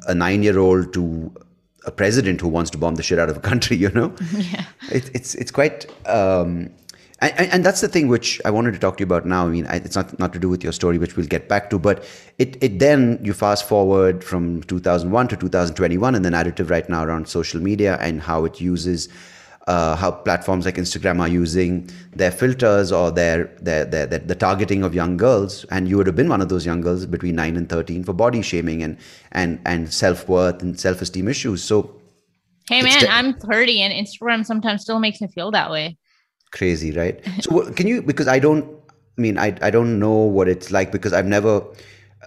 a 0.07 0.15
nine 0.15 0.43
year 0.43 0.57
old 0.57 0.93
to 0.93 1.31
a 1.85 1.91
president 1.91 2.41
who 2.41 2.47
wants 2.47 2.71
to 2.71 2.77
bomb 2.77 2.95
the 2.95 3.03
shit 3.03 3.19
out 3.19 3.29
of 3.29 3.37
a 3.37 3.39
country, 3.39 3.77
you 3.83 3.89
know? 3.91 4.13
Yeah. 4.31 4.65
It, 4.91 5.11
it's, 5.13 5.35
it's 5.35 5.51
quite, 5.51 5.85
um, 6.07 6.69
and, 7.19 7.51
and, 7.53 7.63
that's 7.65 7.81
the 7.81 7.87
thing 7.87 8.07
which 8.07 8.41
I 8.43 8.51
wanted 8.51 8.73
to 8.73 8.79
talk 8.79 8.97
to 8.97 9.01
you 9.01 9.05
about 9.05 9.25
now. 9.25 9.47
I 9.47 9.49
mean, 9.49 9.65
it's 9.69 9.95
not, 9.95 10.17
not 10.19 10.33
to 10.33 10.39
do 10.39 10.49
with 10.49 10.63
your 10.63 10.73
story, 10.73 10.97
which 10.97 11.15
we'll 11.15 11.25
get 11.25 11.47
back 11.47 11.69
to, 11.69 11.79
but 11.79 12.03
it, 12.37 12.61
it 12.61 12.79
then 12.79 13.19
you 13.23 13.33
fast 13.33 13.67
forward 13.67 14.23
from 14.23 14.63
2001 14.63 15.29
to 15.29 15.37
2021 15.37 16.15
and 16.15 16.25
the 16.25 16.29
narrative 16.29 16.69
right 16.69 16.87
now 16.89 17.03
around 17.03 17.27
social 17.29 17.61
media 17.61 17.97
and 18.01 18.21
how 18.21 18.43
it 18.43 18.59
uses 18.59 19.07
uh, 19.67 19.95
how 19.95 20.11
platforms 20.11 20.65
like 20.65 20.75
Instagram 20.75 21.19
are 21.19 21.27
using 21.27 21.89
their 22.15 22.31
filters 22.31 22.91
or 22.91 23.11
their, 23.11 23.45
their, 23.61 23.85
their, 23.85 24.05
their, 24.05 24.19
the 24.19 24.35
targeting 24.35 24.83
of 24.83 24.93
young 24.93 25.17
girls. 25.17 25.65
And 25.71 25.89
you 25.89 25.97
would 25.97 26.07
have 26.07 26.15
been 26.15 26.29
one 26.29 26.41
of 26.41 26.49
those 26.49 26.65
young 26.65 26.81
girls 26.81 27.05
between 27.05 27.35
nine 27.35 27.57
and 27.57 27.67
thirteen 27.67 28.03
for 28.03 28.13
body 28.13 28.41
shaming 28.41 28.83
and 28.83 28.97
and 29.31 29.59
and 29.65 29.91
self 29.91 30.29
worth 30.29 30.61
and 30.61 30.79
self 30.79 31.01
esteem 31.01 31.27
issues. 31.27 31.63
So, 31.63 31.95
hey 32.69 32.81
man, 32.81 33.01
te- 33.01 33.07
I'm 33.07 33.33
thirty, 33.33 33.81
and 33.81 33.93
Instagram 33.93 34.45
sometimes 34.45 34.83
still 34.83 34.99
makes 34.99 35.19
me 35.19 35.27
feel 35.27 35.51
that 35.51 35.71
way. 35.71 35.97
Crazy, 36.51 36.91
right? 36.91 37.19
so, 37.41 37.71
can 37.71 37.87
you? 37.87 38.01
Because 38.01 38.27
I 38.27 38.39
don't. 38.39 38.65
I 39.17 39.21
mean, 39.21 39.37
I 39.37 39.57
I 39.61 39.71
don't 39.71 39.97
know 39.97 40.13
what 40.13 40.47
it's 40.47 40.71
like 40.71 40.91
because 40.91 41.11
I've 41.11 41.25
never 41.25 41.63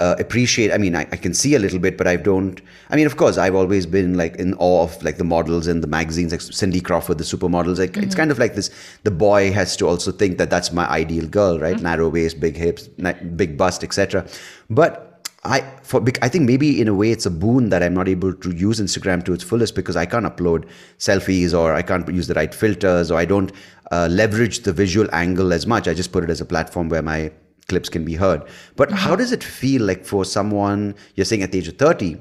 uh, 0.01 0.15
appreciate. 0.19 0.73
I 0.73 0.79
mean, 0.79 0.95
I, 0.95 1.03
I, 1.13 1.17
can 1.17 1.35
see 1.35 1.55
a 1.55 1.59
little 1.59 1.79
bit, 1.79 1.97
but 1.97 2.07
I 2.07 2.17
don't. 2.17 2.61
I 2.91 2.97
mean, 2.97 3.07
of 3.07 3.17
course, 3.17 3.37
I've 3.37 3.55
always 3.55 3.87
been 3.87 4.17
like 4.17 4.37
in 4.37 4.55
awe 4.55 4.85
of 4.85 5.03
like 5.03 5.17
the 5.17 5.25
models 5.25 5.67
and 5.67 5.83
the 5.83 5.89
magazines, 5.89 6.33
like 6.33 6.41
Cindy 6.41 6.81
Crawford, 6.81 7.19
the 7.19 7.25
supermodels. 7.25 7.79
Like 7.79 7.93
mm-hmm. 7.93 8.05
it's 8.05 8.15
kind 8.15 8.31
of 8.31 8.39
like 8.39 8.55
this. 8.55 8.71
The 9.03 9.11
boy 9.11 9.53
has 9.53 9.77
to 9.79 9.89
also 9.89 10.13
think 10.13 10.39
that 10.39 10.51
that's 10.51 10.73
my 10.73 10.89
ideal 10.89 11.27
girl, 11.27 11.59
right? 11.59 11.75
Mm-hmm. 11.75 11.85
Narrow 11.85 12.09
waist, 12.09 12.39
big 12.39 12.57
hips, 12.57 12.89
big 12.89 13.57
bust, 13.57 13.83
etc. 13.83 14.27
But 14.71 15.09
I 15.45 15.61
for 15.83 16.05
I 16.23 16.29
think 16.29 16.47
maybe 16.47 16.81
in 16.81 16.89
a 16.89 16.95
way 16.95 17.11
it's 17.11 17.27
a 17.27 17.31
boon 17.31 17.71
that 17.71 17.83
I'm 17.83 17.95
not 17.95 18.09
able 18.09 18.35
to 18.35 18.51
use 18.55 18.81
Instagram 18.81 19.25
to 19.25 19.33
its 19.33 19.43
fullest 19.45 19.75
because 19.75 19.97
I 19.97 20.07
can't 20.07 20.27
upload 20.27 20.69
selfies 20.99 21.59
or 21.59 21.75
I 21.75 21.83
can't 21.83 22.09
use 22.09 22.27
the 22.27 22.35
right 22.35 22.55
filters 22.55 23.11
or 23.11 23.19
I 23.19 23.25
don't 23.25 23.53
uh, 23.91 24.09
leverage 24.11 24.61
the 24.61 24.73
visual 24.73 25.09
angle 25.13 25.53
as 25.53 25.67
much. 25.67 25.89
I 25.89 25.95
just 25.95 26.13
put 26.13 26.25
it 26.25 26.31
as 26.31 26.41
a 26.41 26.45
platform 26.45 26.89
where 26.89 27.03
my 27.03 27.33
clips 27.69 27.89
can 27.89 28.05
be 28.05 28.15
heard. 28.15 28.43
But 28.77 28.89
mm-hmm. 28.89 28.99
how 28.99 29.17
does 29.17 29.33
it 29.33 29.45
feel 29.45 29.83
like 29.83 30.05
for 30.05 30.25
someone 30.25 30.95
you're 31.15 31.25
saying 31.25 31.43
at 31.43 31.53
the 31.53 31.59
age 31.59 31.69
of 31.69 31.77
30, 31.79 32.17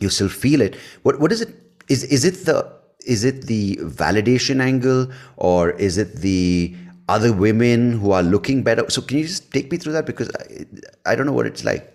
you 0.00 0.08
still 0.08 0.28
feel 0.28 0.60
it? 0.60 0.76
What 1.02 1.20
what 1.20 1.32
is 1.32 1.40
it? 1.40 1.54
Is 1.88 2.04
is 2.04 2.24
it 2.24 2.44
the 2.46 2.72
is 3.06 3.24
it 3.24 3.46
the 3.46 3.76
validation 3.76 4.60
angle 4.60 5.10
or 5.36 5.70
is 5.70 5.98
it 5.98 6.16
the 6.16 6.74
other 7.08 7.32
women 7.32 7.92
who 7.92 8.12
are 8.12 8.22
looking 8.22 8.62
better? 8.62 8.88
So 8.88 9.02
can 9.02 9.18
you 9.18 9.26
just 9.26 9.52
take 9.52 9.70
me 9.70 9.76
through 9.76 9.92
that 9.92 10.06
because 10.06 10.30
I, 10.38 11.12
I 11.12 11.14
don't 11.14 11.26
know 11.26 11.32
what 11.32 11.46
it's 11.46 11.64
like. 11.64 11.88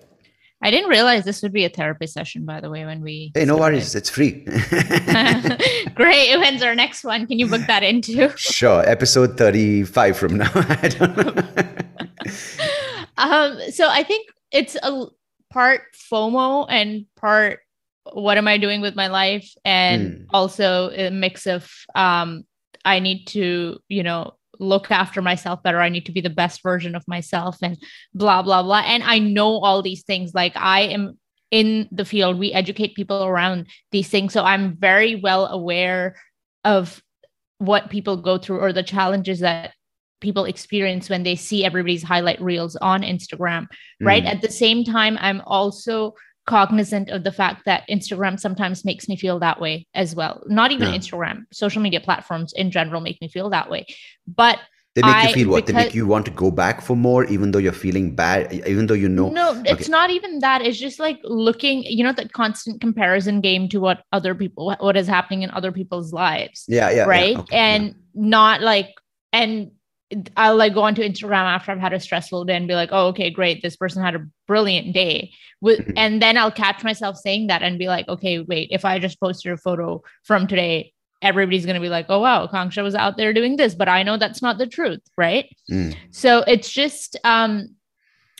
I 0.61 0.71
didn't 0.71 0.89
realize 0.89 1.23
this 1.23 1.43
would 1.43 1.53
be 1.53 1.65
a 1.65 1.69
therapy 1.69 2.07
session, 2.07 2.43
by 2.43 2.59
the 2.61 2.69
way, 2.69 2.83
when 2.83 3.01
we. 3.01 3.31
Hey, 3.35 3.45
no 3.45 3.57
worries. 3.57 3.93
It's 3.93 4.09
free. 4.09 4.31
Great. 5.93 6.35
When's 6.37 6.63
our 6.63 6.73
next 6.73 7.03
one? 7.03 7.27
Can 7.27 7.37
you 7.37 7.47
book 7.47 7.61
that 7.67 7.83
into? 7.83 8.35
Sure. 8.37 8.81
Episode 8.89 9.37
35 9.37 10.17
from 10.17 10.37
now. 10.37 10.51
I 10.55 10.87
don't 10.87 11.17
know. 11.17 11.43
um, 13.17 13.59
so 13.71 13.87
I 13.87 14.03
think 14.03 14.29
it's 14.51 14.75
a 14.81 15.05
part 15.51 15.81
FOMO 16.11 16.65
and 16.69 17.05
part 17.15 17.59
what 18.13 18.37
am 18.37 18.47
I 18.47 18.57
doing 18.57 18.81
with 18.81 18.95
my 18.95 19.07
life? 19.07 19.53
And 19.63 20.11
mm. 20.11 20.25
also 20.31 20.89
a 20.91 21.11
mix 21.11 21.45
of 21.45 21.71
um, 21.93 22.45
I 22.85 22.99
need 22.99 23.25
to, 23.27 23.79
you 23.89 24.01
know, 24.01 24.36
look 24.59 24.91
after 24.91 25.21
myself 25.21 25.61
better. 25.63 25.79
I 25.79 25.89
need 25.89 26.05
to 26.05 26.11
be 26.11 26.21
the 26.21 26.29
best 26.29 26.61
version 26.63 26.95
of 26.95 27.07
myself 27.07 27.57
and 27.61 27.77
blah, 28.13 28.41
blah, 28.41 28.63
blah. 28.63 28.83
And 28.85 29.03
I 29.03 29.19
know 29.19 29.59
all 29.59 29.81
these 29.81 30.03
things. 30.03 30.33
Like 30.33 30.53
I 30.55 30.81
am 30.81 31.17
in 31.51 31.87
the 31.91 32.05
field, 32.05 32.37
we 32.37 32.51
educate 32.51 32.95
people 32.95 33.23
around 33.23 33.67
these 33.91 34.09
things. 34.09 34.33
So 34.33 34.43
I'm 34.43 34.75
very 34.75 35.15
well 35.15 35.47
aware 35.47 36.15
of 36.63 37.01
what 37.59 37.89
people 37.89 38.17
go 38.17 38.37
through 38.37 38.59
or 38.59 38.73
the 38.73 38.83
challenges 38.83 39.39
that 39.39 39.73
people 40.19 40.45
experience 40.45 41.09
when 41.09 41.23
they 41.23 41.35
see 41.35 41.63
everybody's 41.63 42.03
highlight 42.03 42.41
reels 42.41 42.75
on 42.77 43.01
Instagram, 43.01 43.67
right? 44.01 44.23
Mm. 44.23 44.27
At 44.27 44.41
the 44.41 44.51
same 44.51 44.83
time, 44.83 45.17
I'm 45.21 45.41
also 45.45 46.13
cognizant 46.47 47.09
of 47.09 47.23
the 47.23 47.31
fact 47.31 47.65
that 47.65 47.83
Instagram 47.89 48.39
sometimes 48.39 48.83
makes 48.83 49.07
me 49.07 49.15
feel 49.15 49.37
that 49.39 49.59
way 49.59 49.85
as 49.93 50.15
well. 50.15 50.41
Not 50.47 50.71
even 50.71 50.87
yeah. 50.87 50.97
Instagram, 50.97 51.43
social 51.51 51.81
media 51.81 51.99
platforms 51.99 52.53
in 52.55 52.71
general 52.71 53.01
make 53.01 53.21
me 53.21 53.27
feel 53.27 53.49
that 53.51 53.69
way. 53.69 53.85
But 54.25 54.59
they 54.95 55.03
make 55.03 55.13
I, 55.13 55.27
you 55.27 55.33
feel 55.35 55.49
what? 55.49 55.65
Because, 55.67 55.75
they 55.75 55.85
make 55.85 55.93
you 55.93 56.07
want 56.07 56.25
to 56.25 56.31
go 56.31 56.49
back 56.49 56.81
for 56.81 56.95
more, 56.95 57.25
even 57.25 57.51
though 57.51 57.59
you're 57.59 57.71
feeling 57.71 58.15
bad, 58.15 58.51
even 58.51 58.87
though 58.87 58.95
you 58.95 59.07
know. 59.07 59.29
No, 59.29 59.51
okay. 59.59 59.69
it's 59.69 59.89
not 59.89 60.09
even 60.09 60.39
that. 60.39 60.63
It's 60.63 60.79
just 60.79 60.97
like 60.97 61.19
looking, 61.23 61.83
you 61.83 62.03
know, 62.03 62.13
that 62.13 62.33
constant 62.33 62.81
comparison 62.81 63.39
game 63.39 63.69
to 63.69 63.79
what 63.79 64.01
other 64.11 64.33
people, 64.33 64.75
what 64.79 64.97
is 64.97 65.05
happening 65.05 65.43
in 65.43 65.51
other 65.51 65.71
people's 65.71 66.13
lives. 66.13 66.65
Yeah, 66.67 66.89
yeah. 66.89 67.03
Right. 67.03 67.33
Yeah, 67.33 67.39
okay, 67.41 67.55
and 67.55 67.85
yeah. 67.85 67.93
not 68.15 68.61
like, 68.61 68.89
and 69.31 69.69
I'll 70.37 70.55
like 70.55 70.73
go 70.73 70.83
onto 70.83 71.01
Instagram 71.01 71.43
after 71.43 71.71
I've 71.71 71.79
had 71.79 71.91
a 71.91 71.99
stressful 71.99 72.45
day 72.45 72.55
and 72.55 72.67
be 72.67 72.75
like, 72.75 72.89
oh, 72.91 73.07
okay, 73.07 73.29
great. 73.29 73.61
This 73.61 73.75
person 73.75 74.01
had 74.01 74.15
a 74.15 74.25
brilliant 74.47 74.93
day. 74.93 75.31
With, 75.59 75.79
mm-hmm. 75.79 75.97
and 75.97 76.21
then 76.21 76.37
I'll 76.37 76.51
catch 76.51 76.83
myself 76.83 77.17
saying 77.17 77.47
that 77.47 77.61
and 77.61 77.77
be 77.77 77.87
like, 77.87 78.07
okay, 78.07 78.39
wait, 78.39 78.69
if 78.71 78.85
I 78.85 78.99
just 78.99 79.19
posted 79.19 79.51
a 79.51 79.57
photo 79.57 80.01
from 80.23 80.47
today, 80.47 80.93
everybody's 81.21 81.65
going 81.65 81.75
to 81.75 81.81
be 81.81 81.89
like, 81.89 82.05
oh, 82.09 82.21
wow, 82.21 82.47
Kanksha 82.47 82.83
was 82.83 82.95
out 82.95 83.17
there 83.17 83.33
doing 83.33 83.57
this. 83.57 83.75
But 83.75 83.89
I 83.89 84.03
know 84.03 84.17
that's 84.17 84.41
not 84.41 84.57
the 84.57 84.67
truth. 84.67 85.01
Right. 85.17 85.53
Mm. 85.69 85.95
So 86.11 86.43
it's 86.47 86.71
just, 86.71 87.17
um, 87.23 87.75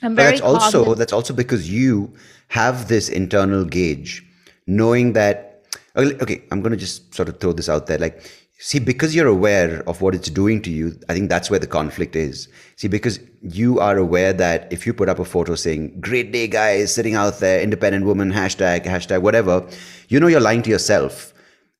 I'm 0.01 0.15
very. 0.15 0.39
But 0.39 0.53
that's 0.53 0.63
also, 0.75 0.93
that's 0.95 1.13
also 1.13 1.33
because 1.33 1.69
you 1.69 2.13
have 2.47 2.87
this 2.87 3.09
internal 3.09 3.65
gauge 3.65 4.23
knowing 4.67 5.13
that, 5.13 5.65
okay, 5.97 6.43
I'm 6.51 6.61
going 6.61 6.71
to 6.71 6.77
just 6.77 7.13
sort 7.13 7.27
of 7.27 7.39
throw 7.39 7.51
this 7.51 7.67
out 7.67 7.87
there. 7.87 7.97
Like, 7.97 8.23
See, 8.59 8.79
because 8.79 9.13
you're 9.13 9.27
aware 9.27 9.83
of 9.87 10.01
what 10.01 10.15
it's 10.15 10.31
doing 10.31 10.63
to 10.63 10.71
you, 10.71 10.99
I 11.07 11.13
think 11.13 11.29
that's 11.29 11.51
where 11.51 11.59
the 11.59 11.67
conflict 11.67 12.15
is. 12.15 12.47
See, 12.75 12.87
because 12.87 13.19
you 13.41 13.79
are 13.79 13.97
aware 13.97 14.33
that 14.33 14.71
if 14.73 14.87
you 14.87 14.95
put 14.95 15.09
up 15.09 15.19
a 15.19 15.25
photo 15.25 15.53
saying, 15.53 15.99
great 15.99 16.31
day, 16.31 16.47
guys, 16.47 16.93
sitting 16.93 17.13
out 17.13 17.37
there, 17.37 17.61
independent 17.61 18.05
woman, 18.05 18.31
hashtag, 18.31 18.83
hashtag, 18.85 19.21
whatever, 19.21 19.67
you 20.09 20.19
know 20.19 20.25
you're 20.25 20.39
lying 20.39 20.63
to 20.63 20.71
yourself. 20.71 21.35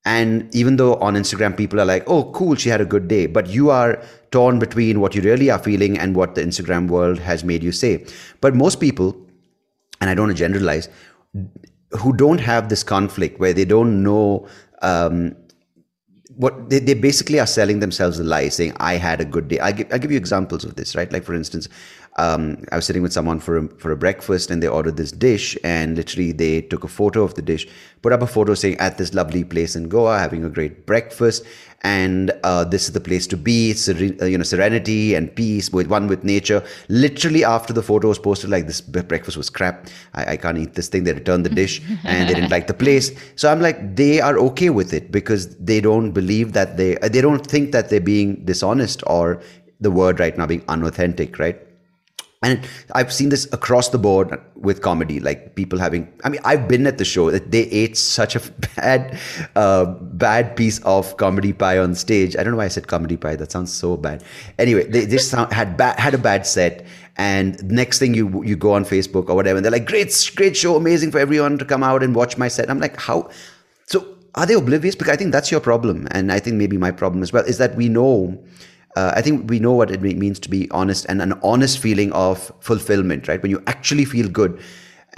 And 0.06 0.54
even 0.54 0.76
though 0.76 0.96
on 0.96 1.16
Instagram 1.16 1.58
people 1.58 1.82
are 1.82 1.86
like, 1.86 2.04
oh, 2.08 2.32
cool, 2.32 2.54
she 2.54 2.70
had 2.70 2.80
a 2.80 2.86
good 2.86 3.08
day, 3.08 3.26
but 3.26 3.48
you 3.48 3.72
are 3.72 4.00
torn 4.30 4.60
between 4.60 5.02
what 5.02 5.16
you 5.16 5.24
really 5.24 5.50
are 5.50 5.60
feeling 5.60 5.98
and 5.98 6.16
what 6.16 6.36
the 6.36 6.44
Instagram 6.44 6.90
world 6.90 7.18
has 7.18 7.44
made 7.44 7.64
you 7.64 7.72
say. 7.72 8.06
But 8.40 8.54
most 8.54 8.80
people, 8.80 9.18
and 10.00 10.12
I 10.12 10.14
don't 10.14 10.28
want 10.28 10.38
to 10.38 10.44
generalize, 10.44 10.90
who 11.92 12.14
don't 12.14 12.40
have 12.40 12.70
this 12.70 12.84
conflict 12.84 13.40
where 13.40 13.52
they 13.52 13.66
don't 13.66 14.04
know, 14.04 14.48
um, 14.84 15.36
what 16.38 16.70
they, 16.70 16.80
they 16.80 16.94
basically 16.94 17.40
are 17.40 17.48
selling 17.48 17.80
themselves 17.80 18.20
a 18.20 18.24
lie 18.24 18.48
saying 18.48 18.72
i 18.80 18.94
had 18.94 19.20
a 19.20 19.26
good 19.26 19.48
day. 19.48 19.60
I 19.60 19.72
give, 19.72 19.92
i 19.92 19.98
give 19.98 20.12
you 20.12 20.18
examples 20.18 20.64
of 20.64 20.76
this 20.76 20.96
right? 20.96 21.12
Like 21.12 21.24
for 21.24 21.34
instance 21.34 21.68
um, 22.18 22.64
I 22.72 22.76
was 22.78 22.86
sitting 22.86 23.04
with 23.04 23.14
someone 23.14 23.40
for 23.40 23.58
a, 23.58 23.68
for 23.78 23.92
a 23.92 23.96
breakfast 23.96 24.50
and 24.50 24.62
they 24.62 24.68
ordered 24.68 24.98
this 24.98 25.12
dish 25.12 25.56
and 25.64 25.96
literally 25.96 26.32
they 26.32 26.62
took 26.62 26.84
a 26.84 26.88
photo 26.88 27.24
of 27.24 27.36
the 27.36 27.44
dish, 27.44 27.68
put 28.02 28.12
up 28.12 28.24
a 28.24 28.28
photo 28.28 28.56
saying 28.56 28.78
at 28.80 28.98
this 28.98 29.14
lovely 29.14 29.44
place 29.44 29.76
in 29.76 29.88
Goa, 29.88 30.18
having 30.18 30.44
a 30.44 30.50
great 30.50 30.88
breakfast, 30.88 31.44
and 31.84 32.32
uh, 32.44 32.64
this 32.64 32.86
is 32.86 32.94
the 32.94 33.00
place 33.00 33.28
to 33.28 33.38
be, 33.38 33.74
seren- 33.74 34.20
uh, 34.22 34.26
you 34.26 34.38
know, 34.38 34.44
serenity 34.44 35.14
and 35.14 35.34
peace 35.34 35.72
with 35.72 35.88
one 35.88 36.08
with 36.08 36.24
nature. 36.24 36.64
Literally 36.90 37.44
after 37.44 37.72
the 37.72 37.84
photo 37.84 38.08
was 38.08 38.20
posted, 38.20 38.50
like 38.50 38.66
this 38.66 38.82
breakfast 38.82 39.38
was 39.38 39.50
crap. 39.50 39.88
I, 40.14 40.34
I 40.34 40.38
can't 40.38 40.58
eat 40.58 40.74
this 40.74 40.88
thing. 40.88 41.04
They 41.04 41.14
returned 41.14 41.46
the 41.46 41.50
dish 41.50 41.82
and 42.04 42.30
they 42.30 42.34
didn't 42.34 42.50
like 42.50 42.68
the 42.68 42.74
place. 42.74 43.12
So 43.36 43.52
I'm 43.52 43.62
like, 43.62 43.96
they 43.96 44.20
are 44.22 44.38
okay 44.40 44.70
with 44.70 44.94
it 44.94 45.12
because 45.12 45.56
they 45.58 45.80
don't 45.80 46.12
believe 46.12 46.54
that 46.54 46.78
they 46.78 46.96
they 46.96 47.22
don't 47.22 47.46
think 47.46 47.72
that 47.74 47.90
they're 47.90 48.00
being 48.00 48.44
dishonest 48.46 49.04
or 49.06 49.42
the 49.80 49.92
word 49.92 50.20
right 50.20 50.38
now 50.38 50.48
being 50.48 50.64
unauthentic, 50.68 51.38
right? 51.38 51.67
And 52.44 52.68
i've 52.94 53.12
seen 53.12 53.30
this 53.30 53.52
across 53.52 53.90
the 53.90 53.98
board 53.98 54.40
with 54.56 54.82
comedy 54.82 55.20
like 55.20 55.56
people 55.56 55.80
having 55.80 56.08
i 56.24 56.30
mean 56.30 56.40
i've 56.46 56.68
been 56.68 56.86
at 56.86 57.00
the 57.00 57.06
show 57.06 57.32
that 57.32 57.52
they 57.52 57.64
ate 57.64 57.98
such 57.98 58.36
a 58.36 58.40
bad 58.76 59.20
uh, 59.56 59.86
bad 59.86 60.56
piece 60.56 60.80
of 60.80 61.18
comedy 61.18 61.54
pie 61.54 61.78
on 61.78 61.96
stage. 61.96 62.36
I 62.36 62.44
don't 62.44 62.52
know 62.52 62.58
why 62.58 62.66
i 62.66 62.68
said 62.68 62.88
comedy 62.88 63.18
pie. 63.18 63.36
That 63.36 63.52
sounds 63.52 63.74
so 63.74 63.98
bad. 63.98 64.24
Anyway 64.58 64.86
they 64.88 65.06
just 65.06 65.32
had 65.32 65.78
bad 65.78 66.00
had 66.00 66.14
a 66.14 66.18
bad 66.18 66.46
set. 66.46 66.86
And 67.18 67.64
next 67.72 67.98
thing 67.98 68.14
you 68.14 68.44
you 68.44 68.56
go 68.56 68.74
on 68.74 68.86
facebook 68.86 69.30
or 69.30 69.36
whatever 69.36 69.58
and 69.58 69.66
they're 69.66 69.72
like 69.72 69.88
great 69.88 70.14
great 70.36 70.56
show 70.56 70.76
amazing 70.76 71.12
for 71.12 71.20
everyone 71.20 71.58
to 71.58 71.66
come 71.66 71.84
out 71.84 72.04
and 72.04 72.16
watch 72.16 72.38
my 72.38 72.48
set. 72.48 72.70
I'm 72.70 72.80
like 72.80 73.00
how? 73.00 73.30
So 73.88 74.16
are 74.36 74.46
they 74.46 74.54
oblivious? 74.54 74.96
Because 74.96 75.14
i 75.14 75.16
think 75.16 75.32
that's 75.32 75.52
your 75.52 75.60
problem. 75.60 76.08
And 76.12 76.32
i 76.32 76.40
think 76.40 76.58
maybe 76.58 76.78
my 76.78 76.92
problem 76.92 77.24
as 77.24 77.34
well 77.34 77.44
is 77.46 77.58
that 77.58 77.76
we 77.76 77.90
know 77.90 78.38
uh, 78.98 79.12
I 79.16 79.22
think 79.22 79.48
we 79.48 79.60
know 79.60 79.74
what 79.74 79.92
it 79.92 80.02
means 80.02 80.40
to 80.40 80.50
be 80.50 80.68
honest 80.72 81.06
and 81.08 81.22
an 81.22 81.34
honest 81.44 81.78
feeling 81.78 82.12
of 82.14 82.52
fulfillment, 82.62 83.28
right? 83.28 83.42
When 83.42 83.52
you 83.52 83.62
actually 83.68 84.06
feel 84.06 84.28
good. 84.28 84.60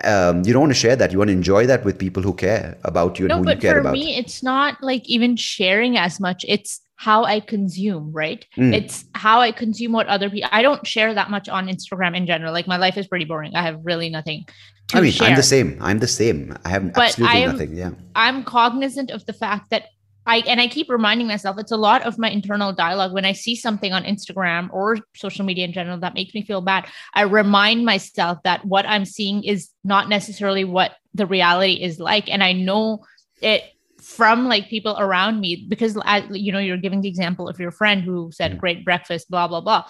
Um, 0.04 0.44
you 0.46 0.54
don't 0.54 0.62
want 0.62 0.72
to 0.72 0.82
share 0.86 0.96
that. 0.96 1.12
You 1.12 1.18
want 1.18 1.30
to 1.30 1.34
enjoy 1.34 1.66
that 1.68 1.84
with 1.84 1.98
people 1.98 2.24
who 2.24 2.34
care 2.34 2.78
about 2.84 3.20
you 3.20 3.26
and 3.26 3.30
no, 3.30 3.44
who 3.44 3.50
you 3.50 3.58
care 3.58 3.80
about. 3.80 3.90
for 3.90 4.00
me, 4.02 4.18
it's 4.18 4.42
not 4.42 4.82
like 4.82 5.04
even 5.10 5.36
sharing 5.36 5.98
as 5.98 6.20
much. 6.22 6.46
It's 6.48 6.80
how 6.96 7.26
I 7.26 7.42
consume, 7.42 8.12
right? 8.14 8.46
Mm. 8.58 8.74
It's 8.74 9.06
how 9.16 9.42
I 9.42 9.52
consume 9.52 9.92
what 9.92 10.08
other 10.08 10.30
people. 10.30 10.50
I 10.54 10.62
don't 10.62 10.86
share 10.88 11.14
that 11.14 11.30
much 11.30 11.50
on 11.50 11.68
Instagram 11.68 12.16
in 12.16 12.26
general. 12.26 12.54
Like 12.54 12.68
my 12.68 12.78
life 12.78 12.98
is 12.98 13.08
pretty 13.08 13.26
boring. 13.26 13.56
I 13.56 13.64
have 13.64 13.80
really 13.84 14.10
nothing. 14.10 14.46
I 14.94 15.02
mean, 15.02 15.12
share. 15.12 15.30
I'm 15.30 15.36
the 15.36 15.44
same. 15.44 15.78
I'm 15.82 16.00
the 16.00 16.08
same. 16.08 16.56
I 16.66 16.70
have 16.70 16.94
but 16.94 17.10
absolutely 17.10 17.44
I'm, 17.44 17.52
nothing. 17.52 17.76
Yeah. 17.76 17.92
I'm 18.16 18.44
cognizant 18.44 19.12
of 19.12 19.26
the 19.26 19.34
fact 19.34 19.70
that 19.72 19.84
I 20.30 20.44
and 20.46 20.62
I 20.62 20.68
keep 20.68 20.92
reminding 20.92 21.26
myself 21.26 21.58
it's 21.58 21.72
a 21.72 21.78
lot 21.78 22.04
of 22.04 22.20
my 22.20 22.30
internal 22.30 22.72
dialogue 22.72 23.14
when 23.14 23.26
I 23.26 23.32
see 23.32 23.56
something 23.56 23.92
on 23.94 24.04
Instagram 24.04 24.70
or 24.72 24.98
social 25.16 25.44
media 25.44 25.66
in 25.66 25.74
general 25.74 25.98
that 26.02 26.14
makes 26.14 26.36
me 26.36 26.44
feel 26.44 26.62
bad. 26.62 26.86
I 27.16 27.24
remind 27.24 27.84
myself 27.84 28.38
that 28.44 28.64
what 28.64 28.86
I'm 28.86 29.06
seeing 29.06 29.44
is 29.44 29.70
not 29.84 30.08
necessarily 30.08 30.64
what 30.64 30.92
the 31.16 31.26
reality 31.26 31.82
is 31.82 32.00
like 32.00 32.30
and 32.30 32.44
I 32.44 32.54
know 32.54 33.04
it 33.42 33.64
from 34.00 34.48
like 34.48 34.70
people 34.70 34.96
around 35.00 35.40
me 35.40 35.66
because 35.68 35.98
you 36.30 36.52
know 36.52 36.60
you're 36.60 36.78
giving 36.78 37.02
the 37.02 37.10
example 37.10 37.50
of 37.50 37.60
your 37.60 37.72
friend 37.72 38.04
who 38.04 38.30
said 38.32 38.52
mm. 38.54 38.58
great 38.60 38.86
breakfast 38.86 39.32
blah 39.32 39.48
blah 39.48 39.62
blah 39.62 39.84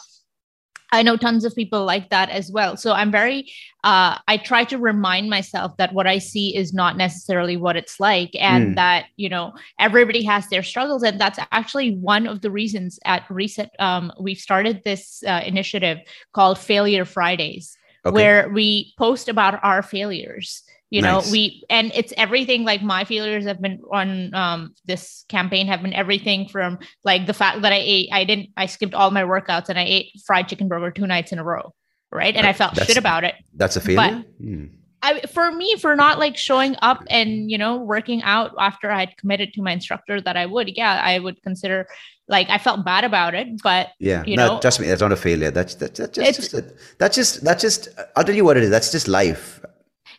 I 0.91 1.03
know 1.03 1.17
tons 1.17 1.45
of 1.45 1.55
people 1.55 1.85
like 1.85 2.09
that 2.09 2.29
as 2.29 2.51
well. 2.51 2.75
So 2.77 2.93
I'm 2.93 3.11
very, 3.11 3.51
uh, 3.83 4.17
I 4.27 4.37
try 4.37 4.63
to 4.65 4.77
remind 4.77 5.29
myself 5.29 5.77
that 5.77 5.93
what 5.93 6.07
I 6.07 6.17
see 6.17 6.55
is 6.55 6.73
not 6.73 6.97
necessarily 6.97 7.57
what 7.57 7.75
it's 7.75 7.99
like, 7.99 8.31
and 8.39 8.71
mm. 8.71 8.75
that, 8.75 9.05
you 9.15 9.29
know, 9.29 9.53
everybody 9.79 10.23
has 10.23 10.47
their 10.49 10.63
struggles. 10.63 11.03
And 11.03 11.19
that's 11.19 11.39
actually 11.51 11.95
one 11.95 12.27
of 12.27 12.41
the 12.41 12.51
reasons 12.51 12.99
at 13.05 13.23
Re:Set, 13.29 13.71
um, 13.79 14.11
we've 14.19 14.39
started 14.39 14.81
this 14.83 15.23
uh, 15.27 15.41
initiative 15.45 15.99
called 16.33 16.57
Failure 16.57 17.05
Fridays, 17.05 17.77
okay. 18.05 18.13
where 18.13 18.49
we 18.49 18.93
post 18.97 19.29
about 19.29 19.63
our 19.63 19.81
failures 19.81 20.63
you 20.89 21.01
nice. 21.01 21.25
know 21.25 21.31
we 21.31 21.63
and 21.69 21.91
it's 21.93 22.13
everything 22.17 22.63
like 22.63 22.81
my 22.81 23.03
failures 23.03 23.45
have 23.45 23.61
been 23.61 23.81
on 23.91 24.33
um, 24.33 24.73
this 24.85 25.25
campaign 25.29 25.67
have 25.67 25.81
been 25.81 25.93
everything 25.93 26.47
from 26.47 26.79
like 27.03 27.25
the 27.27 27.33
fact 27.33 27.61
that 27.61 27.71
i 27.71 27.79
ate 27.79 28.09
i 28.11 28.23
didn't 28.23 28.49
i 28.57 28.65
skipped 28.65 28.93
all 28.93 29.11
my 29.11 29.23
workouts 29.23 29.69
and 29.69 29.79
i 29.79 29.83
ate 29.83 30.11
fried 30.25 30.47
chicken 30.47 30.67
burger 30.67 30.91
two 30.91 31.07
nights 31.07 31.31
in 31.31 31.39
a 31.39 31.43
row 31.43 31.73
right? 32.11 32.35
And 32.35 32.45
i 32.45 32.53
felt 32.53 32.75
that's, 32.75 32.87
shit 32.87 32.97
about 32.97 33.23
it. 33.23 33.35
that's 33.55 33.75
a 33.75 33.81
failure? 33.81 34.23
But, 34.39 34.45
hmm. 34.45 34.65
I, 35.01 35.21
for 35.21 35.51
me 35.51 35.75
for 35.77 35.95
not 35.95 36.19
like 36.19 36.35
showing 36.35 36.75
up 36.81 37.03
and 37.09 37.49
you 37.49 37.57
know 37.57 37.77
working 37.77 38.21
out 38.23 38.51
after 38.59 38.91
i 38.91 38.99
had 38.99 39.15
committed 39.17 39.53
to 39.53 39.61
my 39.61 39.71
instructor 39.71 40.19
that 40.19 40.35
i 40.35 40.45
would 40.45 40.75
yeah 40.75 40.99
i 41.01 41.19
would 41.19 41.41
consider 41.41 41.87
like 42.27 42.49
i 42.49 42.57
felt 42.57 42.83
bad 42.83 43.05
about 43.05 43.33
it 43.33 43.47
but 43.63 43.89
yeah. 43.99 44.25
you 44.25 44.35
no, 44.35 44.55
know. 44.55 44.59
trust 44.59 44.79
me 44.81 44.87
that's 44.87 44.99
not 44.99 45.13
a 45.13 45.15
failure. 45.15 45.51
That's 45.51 45.75
that's, 45.75 45.99
that's 45.99 46.17
just, 46.17 46.51
just 46.51 46.97
that's 46.97 47.15
just 47.15 47.43
that's 47.45 47.61
just 47.61 47.87
i'll 48.15 48.25
tell 48.25 48.35
you 48.35 48.43
what 48.43 48.57
it 48.57 48.63
is. 48.63 48.69
That's 48.69 48.91
just 48.91 49.07
life 49.07 49.61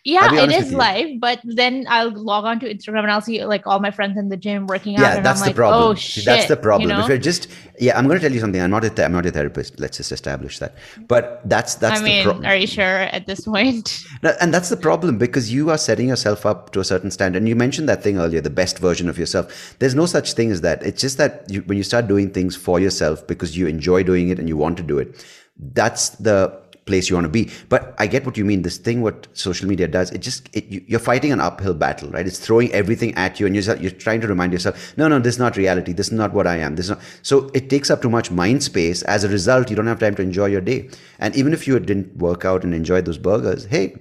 yeah, 0.05 0.35
it 0.35 0.51
is 0.51 0.73
live, 0.73 1.21
but 1.21 1.41
then 1.45 1.87
I'll 1.89 2.11
log 2.11 2.45
on 2.45 2.59
to 2.61 2.75
Instagram 2.75 3.01
and 3.01 3.11
I'll 3.11 3.21
see 3.21 3.45
like 3.45 3.67
all 3.67 3.81
my 3.81 3.91
friends 3.91 4.17
in 4.17 4.29
the 4.29 4.37
gym 4.37 4.67
working 4.67 4.97
out. 4.97 5.03
Yeah, 5.03 5.21
that's 5.21 5.43
I'm 5.43 5.45
the 5.45 5.51
like, 5.51 5.55
oh, 5.55 5.57
problem. 5.57 5.83
Oh 5.83 5.95
shit! 5.95 6.25
That's 6.25 6.47
the 6.47 6.57
problem. 6.57 6.89
You 6.89 6.97
know? 6.97 7.03
If 7.03 7.09
you're 7.09 7.19
just 7.19 7.49
yeah, 7.81 7.99
I'm 7.99 8.07
going 8.07 8.19
to 8.19 8.23
tell 8.23 8.33
you 8.33 8.41
something. 8.41 8.61
I'm 8.61 8.71
not 8.71 8.85
a 8.85 8.91
th- 8.91 9.07
I'm 9.07 9.13
not 9.13 9.25
a 9.25 9.31
therapist. 9.31 9.81
Let's 9.81 9.97
just 9.97 10.13
establish 10.13 10.59
that. 10.59 10.75
But 11.09 11.41
that's 11.49 11.77
that's. 11.77 12.01
I 12.01 12.05
mean, 12.05 12.25
pro- 12.25 12.45
are 12.45 12.55
you 12.55 12.67
sure 12.67 12.85
at 12.85 13.27
this 13.27 13.47
point? 13.47 14.05
and 14.23 14.53
that's 14.53 14.69
the 14.69 14.77
problem 14.77 15.17
because 15.17 15.51
you 15.51 15.71
are 15.71 15.79
setting 15.79 16.09
yourself 16.09 16.45
up 16.45 16.73
to 16.73 16.81
a 16.81 16.85
certain 16.85 17.11
standard. 17.11 17.39
And 17.39 17.49
you 17.49 17.57
mentioned 17.57 17.89
that 17.89 18.03
thing 18.03 18.19
earlier, 18.19 18.43
the 18.43 18.51
best 18.51 18.79
version 18.79 19.09
of 19.09 19.19
yourself. 19.19 19.75
There's 19.79 19.95
no 19.95 20.05
such 20.05 20.35
thing 20.35 20.51
as 20.51 20.61
that. 20.61 20.83
It's 20.83 21.01
just 21.01 21.17
that 21.17 21.45
you, 21.49 21.63
when 21.63 21.79
you 21.79 21.85
start 21.85 22.07
doing 22.07 22.31
things 22.31 22.55
for 22.55 22.79
yourself 22.79 23.27
because 23.27 23.57
you 23.57 23.67
enjoy 23.67 24.03
doing 24.03 24.29
it 24.29 24.39
and 24.39 24.47
you 24.47 24.59
want 24.59 24.77
to 24.77 24.83
do 24.83 24.99
it, 24.99 25.25
that's 25.73 26.11
the 26.11 26.60
place 26.87 27.09
you 27.09 27.17
want 27.17 27.25
to 27.25 27.31
be. 27.31 27.51
But 27.69 27.95
I 27.99 28.07
get 28.07 28.27
what 28.27 28.37
you 28.37 28.45
mean. 28.45 28.63
This 28.63 28.79
thing, 28.79 29.03
what 29.03 29.29
social 29.33 29.69
media 29.69 29.89
does, 29.89 30.11
it 30.11 30.19
just 30.19 30.49
it, 30.55 30.67
you, 30.67 30.97
are 30.97 31.01
fighting 31.01 31.33
an 31.33 31.41
uphill 31.41 31.75
battle, 31.75 32.11
right? 32.11 32.27
It's 32.27 32.39
throwing 32.39 32.73
everything 32.73 33.15
at 33.15 33.41
you, 33.41 33.47
and 33.47 33.55
you're 33.55 33.77
you're 33.77 33.91
trying 33.91 34.21
to 34.23 34.29
remind 34.29 34.53
yourself, 34.53 34.97
no, 34.97 35.09
no, 35.09 35.19
this 35.19 35.35
is 35.35 35.39
not 35.39 35.57
reality. 35.57 35.93
This 35.93 36.09
is 36.09 36.13
not 36.13 36.33
what 36.33 36.47
I 36.47 36.57
am. 36.57 36.77
This 36.77 36.87
is 36.87 36.91
not. 36.91 37.01
So 37.23 37.51
it 37.55 37.71
takes 37.71 37.91
up 37.91 38.03
too 38.03 38.11
much 38.11 38.31
mind 38.31 38.63
space. 38.63 39.03
As 39.03 39.25
a 39.25 39.29
result, 39.29 39.71
you 39.71 39.77
don't 39.77 39.87
have 39.87 40.01
time 40.01 40.15
to 40.17 40.23
enjoy 40.23 40.47
your 40.47 40.61
day. 40.61 40.91
And 41.19 41.35
even 41.37 41.53
if 41.53 41.67
you 41.67 41.79
didn't 41.79 42.17
work 42.17 42.45
out 42.45 42.65
and 42.65 42.75
enjoy 42.75 43.01
those 43.03 43.19
burgers, 43.19 43.65
hey, 43.65 43.97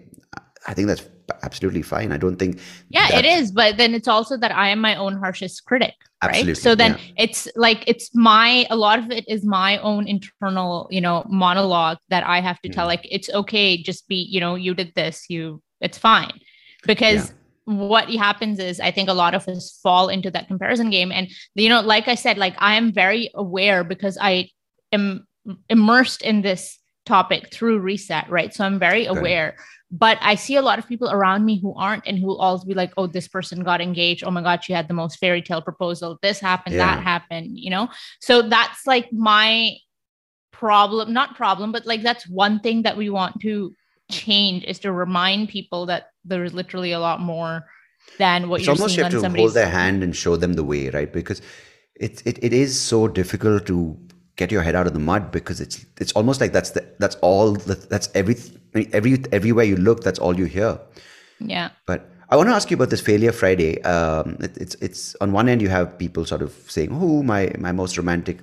I 0.68 0.74
think 0.74 0.88
that's 0.88 1.06
absolutely 1.44 1.82
fine. 1.82 2.12
I 2.12 2.18
don't 2.18 2.38
think. 2.38 2.60
Yeah, 2.90 3.16
it 3.16 3.26
is. 3.26 3.52
But 3.52 3.78
then 3.78 3.94
it's 3.94 4.08
also 4.08 4.38
that 4.38 4.52
I 4.52 4.70
am 4.70 4.80
my 4.80 4.96
own 4.96 5.18
harshest 5.18 5.66
critic. 5.66 5.96
Absolutely. 6.22 6.52
Right. 6.52 6.58
So 6.58 6.76
then 6.76 6.92
yeah. 6.92 7.24
it's 7.24 7.48
like 7.56 7.84
it's 7.88 8.14
my 8.14 8.66
a 8.70 8.76
lot 8.76 9.00
of 9.00 9.10
it 9.10 9.28
is 9.28 9.46
my 9.46 9.78
own 9.78 10.08
internal, 10.08 10.88
you 10.92 11.00
know, 11.00 11.26
monologue 11.30 11.98
that 12.10 12.26
I 12.26 12.42
have 12.42 12.60
to 12.62 12.70
mm. 12.70 12.74
tell. 12.74 12.88
Like 12.88 13.08
it's 13.10 13.30
okay, 13.30 13.82
just 13.82 14.08
be, 14.08 14.16
you 14.16 14.40
know, 14.40 14.56
you 14.56 14.74
did 14.74 14.94
this, 14.96 15.30
you 15.30 15.62
it's 15.80 15.98
fine. 15.98 16.32
Because 16.86 17.30
yeah. 17.68 17.74
what 17.74 18.10
happens 18.10 18.60
is 18.60 18.82
I 18.82 18.92
think 18.92 19.08
a 19.08 19.14
lot 19.14 19.34
of 19.34 19.48
us 19.48 19.80
fall 19.82 20.10
into 20.10 20.30
that 20.32 20.48
comparison 20.48 20.90
game. 20.90 21.12
And 21.12 21.30
you 21.56 21.70
know, 21.70 21.82
like 21.82 22.10
I 22.10 22.16
said, 22.16 22.38
like 22.38 22.56
I 22.58 22.76
am 22.76 22.92
very 22.92 23.32
aware 23.34 23.86
because 23.86 24.18
I 24.20 24.50
am 24.92 25.26
immersed 25.70 26.22
in 26.22 26.42
this 26.42 26.78
topic 27.06 27.54
through 27.54 27.80
Re:Set, 27.80 28.30
right? 28.30 28.54
So 28.54 28.66
I'm 28.66 28.78
very 28.78 29.06
aware 29.06 29.56
but 29.92 30.18
I 30.22 30.36
see 30.36 30.56
a 30.56 30.62
lot 30.62 30.78
of 30.78 30.88
people 30.88 31.10
around 31.10 31.46
me 31.46 31.60
who 31.60 31.74
aren't 31.76 32.06
and 32.06 32.18
who 32.18 32.28
will 32.28 32.40
always 32.40 32.64
be 32.64 32.76
like, 32.76 32.94
oh, 32.98 33.08
this 33.08 33.28
person 33.28 33.64
got 33.64 33.82
engaged. 33.82 34.24
Oh 34.24 34.32
my 34.32 34.42
God, 34.42 34.64
she 34.64 34.74
had 34.74 34.88
the 34.88 34.94
most 34.94 35.18
fairy 35.18 35.42
tale 35.42 35.62
proposal. 35.62 36.20
This 36.22 36.40
happened, 36.40 36.76
yeah. 36.76 36.96
that 36.96 37.04
happened, 37.04 37.58
you 37.58 37.72
know? 37.72 37.90
So 38.20 38.44
that's 38.44 38.86
like 38.86 39.12
my 39.12 39.76
problem, 40.52 41.12
not 41.12 41.36
problem, 41.36 41.72
but 41.72 41.88
like 41.88 42.04
that's 42.04 42.28
one 42.28 42.60
thing 42.60 42.84
that 42.84 42.98
we 42.98 43.10
want 43.10 43.42
to 43.42 43.74
change 44.12 44.64
is 44.66 44.80
to 44.80 44.92
remind 44.92 45.50
people 45.50 45.88
that 45.88 46.12
there's 46.24 46.54
literally 46.54 46.92
a 46.92 47.00
lot 47.00 47.20
more 47.20 47.66
than 48.18 48.48
what 48.50 48.60
it's 48.60 48.68
you're 48.68 48.76
almost 48.76 48.96
seeing 48.96 49.08
you 49.08 49.22
have 49.22 49.34
to 49.34 49.40
hold 49.40 49.54
their 49.54 49.70
hand 49.70 50.04
and 50.04 50.16
show 50.16 50.36
them 50.36 50.54
the 50.54 50.64
way, 50.64 50.90
right? 50.90 51.12
Because 51.12 51.42
it, 51.96 52.22
it, 52.26 52.44
it 52.44 52.54
is 52.54 52.80
so 52.80 53.08
difficult 53.08 53.66
to 53.68 53.98
get 54.40 54.52
your 54.56 54.64
head 54.64 54.76
out 54.80 54.88
of 54.88 54.94
the 54.94 55.04
mud 55.12 55.32
because 55.32 55.60
it's 55.60 55.86
it's 56.00 56.14
almost 56.14 56.40
like 56.40 56.54
that's 56.58 56.72
the 56.72 56.82
that's 56.98 57.18
all 57.28 57.54
the, 57.54 57.76
that's 57.76 58.08
every 58.16 58.36
every 58.94 59.22
everywhere 59.34 59.66
you 59.66 59.76
look 59.76 60.02
that's 60.02 60.20
all 60.20 60.40
you 60.42 60.46
hear. 60.46 60.80
Yeah. 61.40 61.70
But 61.86 62.10
I 62.30 62.38
want 62.38 62.48
to 62.50 62.56
ask 62.56 62.72
you 62.72 62.76
about 62.76 62.90
this 62.90 63.02
failure 63.02 63.34
Friday. 63.34 63.82
Um, 63.84 64.38
it, 64.40 64.56
it's 64.58 64.76
it's 64.76 65.16
on 65.20 65.34
one 65.34 65.50
end 65.50 65.62
you 65.62 65.70
have 65.70 65.98
people 65.98 66.26
sort 66.26 66.42
of 66.42 66.54
saying, 66.68 66.90
"Oh, 66.94 67.22
my 67.24 67.52
my 67.60 67.74
most 67.74 67.98
romantic 67.98 68.40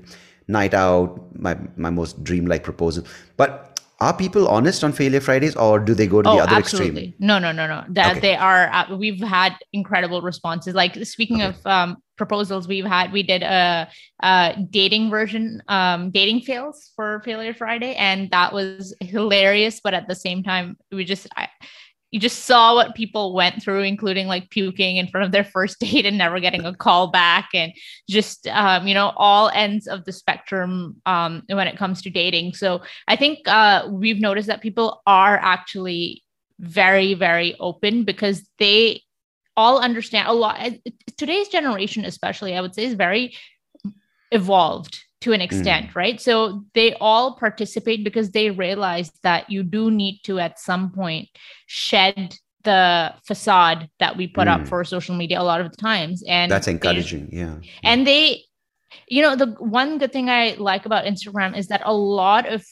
night 0.48 0.74
out, 0.74 1.16
my 1.46 1.56
my 1.76 1.90
most 1.90 2.22
dreamlike 2.22 2.62
proposal," 2.62 3.04
but 3.36 3.65
are 3.98 4.14
people 4.14 4.46
honest 4.48 4.84
on 4.84 4.92
failure 4.92 5.20
fridays 5.20 5.56
or 5.56 5.78
do 5.78 5.94
they 5.94 6.06
go 6.06 6.20
to 6.20 6.28
oh, 6.28 6.36
the 6.36 6.42
other 6.42 6.56
absolutely. 6.56 7.08
extreme 7.08 7.26
no 7.26 7.38
no 7.38 7.52
no 7.52 7.66
no 7.66 7.84
that 7.88 8.12
okay. 8.12 8.20
they 8.20 8.36
are 8.36 8.68
uh, 8.72 8.96
we've 8.96 9.20
had 9.20 9.54
incredible 9.72 10.20
responses 10.20 10.74
like 10.74 10.94
speaking 11.04 11.42
okay. 11.42 11.56
of 11.56 11.66
um, 11.66 11.96
proposals 12.16 12.68
we've 12.68 12.84
had 12.84 13.12
we 13.12 13.22
did 13.22 13.42
a, 13.42 13.88
a 14.22 14.56
dating 14.70 15.10
version 15.10 15.62
um, 15.68 16.10
dating 16.10 16.40
fails 16.40 16.92
for 16.94 17.20
failure 17.24 17.54
friday 17.54 17.94
and 17.94 18.30
that 18.30 18.52
was 18.52 18.94
hilarious 19.00 19.80
but 19.80 19.94
at 19.94 20.08
the 20.08 20.14
same 20.14 20.42
time 20.42 20.76
we 20.92 21.04
just 21.04 21.26
I, 21.36 21.48
you 22.16 22.20
just 22.20 22.46
saw 22.46 22.74
what 22.74 22.94
people 22.94 23.34
went 23.34 23.62
through, 23.62 23.82
including 23.82 24.26
like 24.26 24.48
puking 24.48 24.96
in 24.96 25.06
front 25.06 25.26
of 25.26 25.32
their 25.32 25.44
first 25.44 25.78
date 25.80 26.06
and 26.06 26.16
never 26.16 26.40
getting 26.40 26.64
a 26.64 26.74
call 26.74 27.08
back, 27.08 27.50
and 27.52 27.74
just 28.08 28.48
um, 28.48 28.86
you 28.86 28.94
know 28.94 29.12
all 29.18 29.50
ends 29.50 29.86
of 29.86 30.06
the 30.06 30.12
spectrum 30.12 30.96
um, 31.04 31.42
when 31.48 31.68
it 31.68 31.76
comes 31.76 32.00
to 32.00 32.08
dating. 32.08 32.54
So 32.54 32.80
I 33.06 33.16
think 33.16 33.46
uh, 33.46 33.86
we've 33.90 34.18
noticed 34.18 34.48
that 34.48 34.62
people 34.62 35.02
are 35.06 35.36
actually 35.36 36.22
very 36.58 37.12
very 37.12 37.54
open 37.60 38.04
because 38.04 38.48
they 38.58 39.02
all 39.54 39.78
understand 39.78 40.26
a 40.26 40.32
lot. 40.32 40.58
Today's 41.18 41.48
generation, 41.48 42.06
especially, 42.06 42.56
I 42.56 42.62
would 42.62 42.74
say, 42.74 42.86
is 42.86 42.94
very 42.94 43.36
evolved 44.32 45.05
to 45.26 45.32
an 45.32 45.40
extent, 45.40 45.88
mm. 45.88 45.96
right? 45.96 46.20
So 46.20 46.64
they 46.72 46.94
all 47.00 47.34
participate 47.34 48.04
because 48.04 48.30
they 48.30 48.50
realize 48.50 49.10
that 49.24 49.50
you 49.50 49.64
do 49.64 49.90
need 49.90 50.20
to, 50.22 50.38
at 50.38 50.60
some 50.60 50.92
point, 50.92 51.28
shed 51.66 52.36
the 52.62 53.12
facade 53.26 53.90
that 53.98 54.16
we 54.16 54.28
put 54.28 54.46
mm. 54.46 54.52
up 54.52 54.68
for 54.68 54.84
social 54.84 55.16
media 55.16 55.40
a 55.40 55.42
lot 55.42 55.60
of 55.60 55.68
the 55.72 55.76
times. 55.78 56.22
And 56.28 56.48
that's 56.48 56.68
encouraging. 56.68 57.30
They, 57.32 57.38
yeah. 57.38 57.56
And 57.82 58.06
they, 58.06 58.44
you 59.08 59.20
know, 59.20 59.34
the 59.34 59.46
one 59.58 59.98
good 59.98 60.12
thing 60.12 60.30
I 60.30 60.54
like 60.58 60.86
about 60.86 61.06
Instagram 61.06 61.58
is 61.58 61.66
that 61.68 61.82
a 61.84 61.92
lot 61.92 62.46
of 62.46 62.64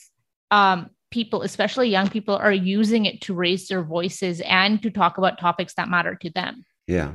um, 0.52 0.90
people, 1.10 1.42
especially 1.42 1.88
young 1.88 2.08
people, 2.08 2.36
are 2.36 2.52
using 2.52 3.04
it 3.04 3.20
to 3.22 3.34
raise 3.34 3.66
their 3.66 3.82
voices 3.82 4.40
and 4.42 4.80
to 4.84 4.92
talk 4.92 5.18
about 5.18 5.40
topics 5.40 5.74
that 5.74 5.88
matter 5.88 6.14
to 6.22 6.30
them. 6.30 6.64
Yeah 6.86 7.10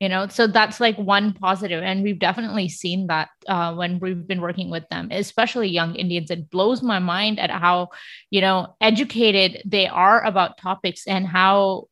you 0.00 0.08
know 0.08 0.28
so 0.28 0.46
that's 0.46 0.80
like 0.80 0.96
one 0.96 1.32
positive 1.32 1.82
and 1.82 2.02
we've 2.02 2.18
definitely 2.18 2.68
seen 2.68 3.06
that 3.08 3.28
uh, 3.48 3.74
when 3.74 3.98
we've 3.98 4.26
been 4.26 4.40
working 4.40 4.70
with 4.70 4.88
them 4.90 5.08
especially 5.10 5.68
young 5.68 5.94
indians. 5.94 6.30
It 6.30 6.50
blows 6.50 6.82
my 6.82 6.98
mind 6.98 7.38
at 7.38 7.50
how 7.50 7.88
you 8.30 8.40
know 8.40 8.76
educated 8.80 9.62
they 9.64 9.86
are 9.86 10.24
about 10.24 10.58
topics 10.58 11.06
and 11.06 11.26
how 11.26 11.88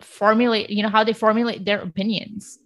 formulate 0.00 0.70
you 0.70 0.82
know 0.82 0.88
how 0.88 1.04
they 1.04 1.12
formulate 1.12 1.64
their 1.64 1.80
opinions. 1.80 2.58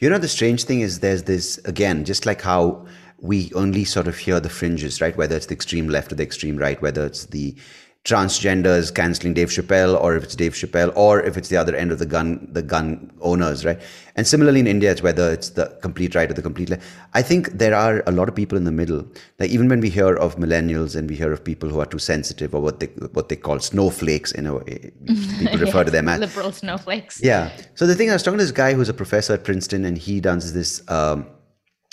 You 0.00 0.10
know 0.10 0.18
the 0.18 0.28
strange 0.28 0.64
thing 0.64 0.80
is 0.80 1.00
there's 1.00 1.24
this 1.24 1.58
again 1.64 2.04
just 2.04 2.26
like 2.26 2.42
how 2.42 2.86
we 3.18 3.52
only 3.54 3.84
sort 3.84 4.08
of 4.08 4.18
hear 4.18 4.40
the 4.40 4.50
fringes 4.50 5.00
right? 5.00 5.16
Whether 5.16 5.36
it's 5.36 5.46
the 5.46 5.54
extreme 5.54 5.88
left 5.88 6.12
or 6.12 6.16
the 6.16 6.22
extreme 6.22 6.56
right 6.56 6.80
whether 6.80 7.06
it's 7.06 7.26
the 7.26 7.56
transgenders 8.04 8.92
canceling 8.92 9.32
Dave 9.32 9.48
Chappelle, 9.48 10.00
or 10.00 10.16
if 10.16 10.24
it's 10.24 10.34
Dave 10.34 10.54
Chappelle, 10.54 10.92
or 10.96 11.20
if 11.20 11.36
it's 11.36 11.48
the 11.48 11.56
other 11.56 11.76
end 11.76 11.92
of 11.92 12.00
the 12.00 12.06
gun, 12.06 12.48
the 12.50 12.62
gun 12.62 13.12
owners, 13.20 13.64
right? 13.64 13.80
And 14.16 14.26
similarly 14.26 14.58
in 14.58 14.66
India, 14.66 14.90
it's 14.90 15.02
whether 15.02 15.32
it's 15.32 15.50
the 15.50 15.66
complete 15.82 16.16
right 16.16 16.28
or 16.28 16.34
the 16.34 16.42
complete 16.42 16.68
left. 16.68 16.82
I 17.14 17.22
think 17.22 17.50
there 17.52 17.74
are 17.74 18.02
a 18.06 18.10
lot 18.10 18.28
of 18.28 18.34
people 18.34 18.58
in 18.58 18.64
the 18.64 18.72
middle. 18.72 19.06
Like 19.38 19.50
even 19.50 19.68
when 19.68 19.80
we 19.80 19.88
hear 19.88 20.16
of 20.16 20.34
millennials 20.34 20.96
and 20.96 21.08
we 21.08 21.14
hear 21.14 21.32
of 21.32 21.44
people 21.44 21.68
who 21.68 21.78
are 21.78 21.86
too 21.86 22.00
sensitive 22.00 22.54
or 22.56 22.60
what 22.60 22.80
they 22.80 22.86
what 23.12 23.28
they 23.28 23.36
call 23.36 23.60
snowflakes 23.60 24.32
in 24.32 24.46
a 24.46 24.54
way, 24.54 24.92
people 25.38 25.58
refer 25.58 25.84
to 25.84 25.90
them 25.90 26.08
as 26.08 26.18
liberal 26.18 26.50
snowflakes. 26.50 27.20
Yeah. 27.22 27.52
So 27.76 27.86
the 27.86 27.94
thing 27.94 28.10
I 28.10 28.14
was 28.14 28.24
talking 28.24 28.38
to 28.38 28.44
this 28.44 28.52
guy 28.52 28.74
who's 28.74 28.88
a 28.88 28.94
professor 28.94 29.34
at 29.34 29.44
Princeton, 29.44 29.84
and 29.84 29.96
he 29.96 30.20
does 30.20 30.52
this. 30.52 30.82
Um, 30.90 31.26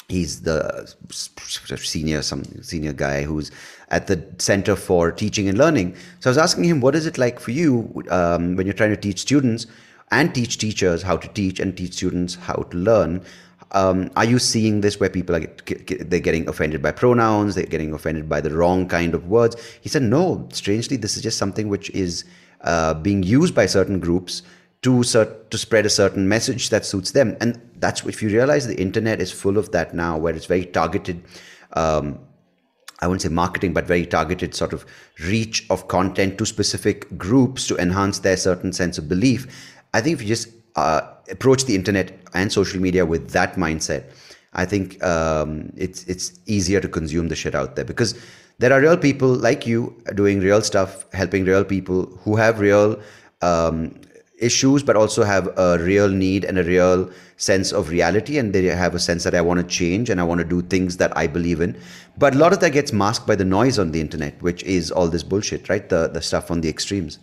he's 0.09 0.41
the 0.41 0.93
senior 1.11 2.21
some 2.21 2.43
senior 2.63 2.93
guy 2.93 3.23
who's 3.23 3.51
at 3.89 4.07
the 4.07 4.21
center 4.39 4.75
for 4.75 5.11
teaching 5.11 5.47
and 5.47 5.57
learning. 5.57 5.95
So 6.19 6.29
i 6.29 6.31
was 6.31 6.37
asking 6.37 6.65
him 6.65 6.81
what 6.81 6.95
is 6.95 7.05
it 7.05 7.17
like 7.17 7.39
for 7.39 7.51
you 7.51 8.03
um, 8.09 8.55
when 8.55 8.65
you're 8.65 8.73
trying 8.73 8.89
to 8.89 8.97
teach 8.97 9.19
students 9.19 9.67
and 10.11 10.33
teach 10.33 10.57
teachers 10.57 11.03
how 11.03 11.17
to 11.17 11.27
teach 11.29 11.59
and 11.59 11.77
teach 11.77 11.93
students 11.93 12.35
how 12.35 12.55
to 12.71 12.77
learn? 12.77 13.23
Um, 13.71 14.09
are 14.15 14.25
you 14.25 14.39
seeing 14.39 14.81
this 14.81 14.99
where 14.99 15.11
people 15.11 15.35
are 15.35 15.41
get, 15.41 16.09
they're 16.09 16.19
getting 16.19 16.49
offended 16.49 16.81
by 16.81 16.91
pronouns 16.91 17.53
they're 17.53 17.65
getting 17.65 17.93
offended 17.93 18.27
by 18.27 18.41
the 18.41 18.49
wrong 18.49 18.87
kind 18.87 19.13
of 19.13 19.27
words? 19.27 19.55
He 19.81 19.89
said 19.89 20.01
no 20.01 20.47
strangely 20.51 20.97
this 20.97 21.15
is 21.15 21.23
just 21.23 21.37
something 21.37 21.69
which 21.69 21.91
is 21.91 22.25
uh, 22.61 22.95
being 22.95 23.21
used 23.21 23.53
by 23.53 23.67
certain 23.67 23.99
groups 23.99 24.41
to 24.81 25.03
to 25.03 25.57
spread 25.57 25.85
a 25.85 25.89
certain 25.89 26.27
message 26.27 26.69
that 26.69 26.85
suits 26.85 27.11
them. 27.11 27.35
And 27.41 27.61
that's 27.79 28.05
if 28.05 28.21
you 28.21 28.29
realize 28.29 28.67
the 28.67 28.79
internet 28.79 29.21
is 29.21 29.31
full 29.31 29.57
of 29.57 29.71
that 29.71 29.93
now 29.93 30.17
where 30.17 30.35
it's 30.35 30.45
very 30.45 30.65
targeted 30.65 31.23
um, 31.73 32.19
i 33.01 33.07
wouldn't 33.07 33.21
say 33.21 33.29
marketing 33.29 33.73
but 33.73 33.85
very 33.85 34.05
targeted 34.05 34.53
sort 34.53 34.73
of 34.73 34.85
reach 35.25 35.65
of 35.69 35.87
content 35.87 36.37
to 36.37 36.45
specific 36.45 37.17
groups 37.17 37.67
to 37.67 37.77
enhance 37.77 38.19
their 38.19 38.37
certain 38.37 38.73
sense 38.73 38.97
of 38.97 39.07
belief. 39.07 39.47
I 39.93 40.01
think 40.01 40.15
if 40.15 40.21
you 40.21 40.27
just 40.27 40.49
uh, 40.75 41.01
approach 41.29 41.65
the 41.65 41.75
internet 41.75 42.11
and 42.33 42.51
social 42.51 42.79
media 42.79 43.05
with 43.05 43.31
that 43.31 43.55
mindset 43.55 44.03
i 44.53 44.65
think 44.65 45.01
um, 45.03 45.71
it's 45.77 46.03
it's 46.05 46.39
easier 46.45 46.79
to 46.79 46.87
consume 46.87 47.27
the 47.27 47.35
shit 47.35 47.55
out 47.55 47.75
there. 47.75 47.85
Because 47.85 48.19
there 48.57 48.73
are 48.73 48.81
real 48.81 48.97
people 48.97 49.29
like 49.29 49.65
you 49.65 49.95
doing 50.15 50.39
real 50.39 50.61
stuff 50.61 51.05
helping 51.13 51.45
real 51.45 51.63
people 51.63 52.05
who 52.23 52.35
have 52.35 52.59
real 52.59 52.99
um, 53.41 53.93
issues, 54.39 54.83
but 54.83 54.95
also 54.95 55.23
have 55.23 55.47
a 55.57 55.77
real 55.79 56.09
need 56.09 56.43
and 56.43 56.57
a 56.57 56.63
real 56.63 57.09
sense 57.37 57.71
of 57.71 57.89
reality. 57.89 58.37
And 58.37 58.53
they 58.53 58.63
have 58.65 58.95
a 58.95 58.99
sense 58.99 59.23
that 59.23 59.35
I 59.35 59.41
want 59.41 59.59
to 59.59 59.65
change 59.65 60.09
and 60.09 60.19
I 60.19 60.23
want 60.23 60.39
to 60.39 60.45
do 60.45 60.61
things 60.61 60.97
that 60.97 61.15
I 61.17 61.27
believe 61.27 61.61
in. 61.61 61.77
But 62.17 62.35
a 62.35 62.37
lot 62.37 62.53
of 62.53 62.59
that 62.59 62.71
gets 62.71 62.91
masked 62.91 63.27
by 63.27 63.35
the 63.35 63.45
noise 63.45 63.79
on 63.79 63.91
the 63.91 64.01
internet, 64.01 64.41
which 64.41 64.63
is 64.63 64.91
all 64.91 65.07
this 65.07 65.23
bullshit, 65.23 65.69
right? 65.69 65.87
The, 65.87 66.07
the 66.07 66.21
stuff 66.21 66.51
on 66.51 66.61
the 66.61 66.69
extremes. 66.69 67.19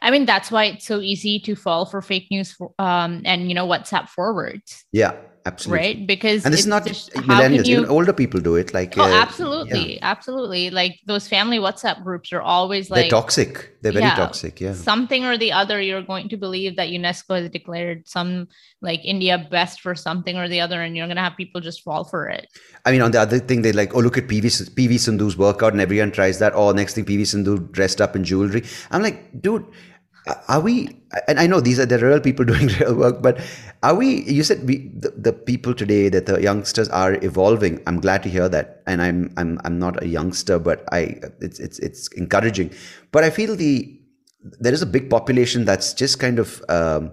I 0.00 0.10
mean, 0.10 0.26
that's 0.26 0.50
why 0.50 0.64
it's 0.64 0.86
so 0.86 1.00
easy 1.00 1.40
to 1.40 1.56
fall 1.56 1.84
for 1.84 2.00
fake 2.00 2.28
news 2.30 2.56
um, 2.78 3.22
and, 3.24 3.48
you 3.48 3.54
know, 3.54 3.66
WhatsApp 3.66 4.08
forwards. 4.08 4.84
Yeah. 4.92 5.16
Absolutely. 5.48 5.86
Right. 5.86 6.06
Because 6.06 6.44
and 6.44 6.54
it's, 6.54 6.66
not 6.66 6.86
just 6.86 7.12
millennials, 7.14 7.66
you, 7.66 7.78
even 7.78 7.90
older 7.90 8.12
people 8.12 8.40
do 8.40 8.56
it. 8.56 8.74
Like, 8.74 8.98
oh, 8.98 9.02
uh, 9.02 9.22
absolutely. 9.24 9.94
Yeah. 9.94 10.10
Absolutely. 10.14 10.70
Like 10.70 11.00
those 11.06 11.26
family 11.26 11.58
WhatsApp 11.58 12.04
groups 12.04 12.32
are 12.32 12.42
always 12.42 12.90
like, 12.90 13.02
they're 13.02 13.20
toxic. 13.20 13.76
They're 13.80 13.92
very 13.92 14.04
yeah, 14.04 14.16
toxic. 14.16 14.60
Yeah. 14.60 14.74
Something 14.74 15.24
or 15.24 15.38
the 15.38 15.52
other, 15.52 15.80
you're 15.80 16.02
going 16.02 16.28
to 16.28 16.36
believe 16.36 16.76
that 16.76 16.88
UNESCO 16.88 17.40
has 17.40 17.50
declared 17.50 18.06
some 18.08 18.48
like 18.82 19.00
India 19.04 19.46
best 19.50 19.80
for 19.80 19.94
something 19.94 20.36
or 20.36 20.48
the 20.48 20.60
other, 20.60 20.82
and 20.82 20.96
you're 20.96 21.06
going 21.06 21.16
to 21.16 21.22
have 21.22 21.36
people 21.36 21.60
just 21.60 21.82
fall 21.82 22.04
for 22.04 22.28
it. 22.28 22.46
I 22.84 22.92
mean, 22.92 23.02
on 23.02 23.10
the 23.12 23.20
other 23.20 23.38
thing, 23.38 23.62
they 23.62 23.72
like, 23.72 23.94
oh, 23.94 24.00
look 24.00 24.18
at 24.18 24.26
PV, 24.26 24.44
PV 24.74 24.94
Sindhu's 24.98 25.36
workout, 25.36 25.72
and 25.72 25.80
everyone 25.80 26.12
tries 26.12 26.38
that. 26.40 26.52
Oh, 26.54 26.72
next 26.72 26.94
thing, 26.94 27.04
PV 27.04 27.26
Sindhu 27.26 27.58
dressed 27.58 28.00
up 28.00 28.14
in 28.16 28.24
jewelry. 28.24 28.64
I'm 28.90 29.02
like, 29.02 29.40
dude, 29.40 29.64
are 30.48 30.60
we 30.60 30.96
and 31.26 31.40
i 31.40 31.46
know 31.46 31.60
these 31.60 31.78
are 31.78 31.86
the 31.86 31.98
real 31.98 32.20
people 32.20 32.44
doing 32.52 32.68
real 32.80 32.94
work 32.94 33.22
but 33.22 33.40
are 33.82 33.94
we 33.94 34.22
you 34.22 34.42
said 34.42 34.66
we 34.66 34.88
the, 34.88 35.10
the, 35.10 35.32
people 35.32 35.72
today 35.72 36.08
that 36.08 36.26
the 36.26 36.42
youngsters 36.42 36.88
are 36.88 37.14
evolving. 37.24 37.80
I'm 37.86 38.00
glad 38.00 38.22
to 38.24 38.28
hear 38.28 38.48
that. 38.48 38.82
And 38.86 39.00
i'm 39.00 39.32
i'm 39.36 39.60
i'm 39.64 39.78
not 39.78 40.02
a 40.02 40.06
youngster 40.06 40.58
but 40.58 40.84
i 40.92 41.20
it's 41.40 41.60
it's 41.60 41.78
it's 41.78 42.08
encouraging. 42.08 42.72
But 43.12 43.24
i 43.24 43.30
feel 43.30 43.54
the 43.54 43.94
there 44.60 44.72
is 44.72 44.82
a 44.82 44.86
big 44.86 45.10
population 45.10 45.64
that's 45.64 45.92
just 45.92 46.18
kind 46.18 46.38
of 46.38 46.62
um, 46.68 47.12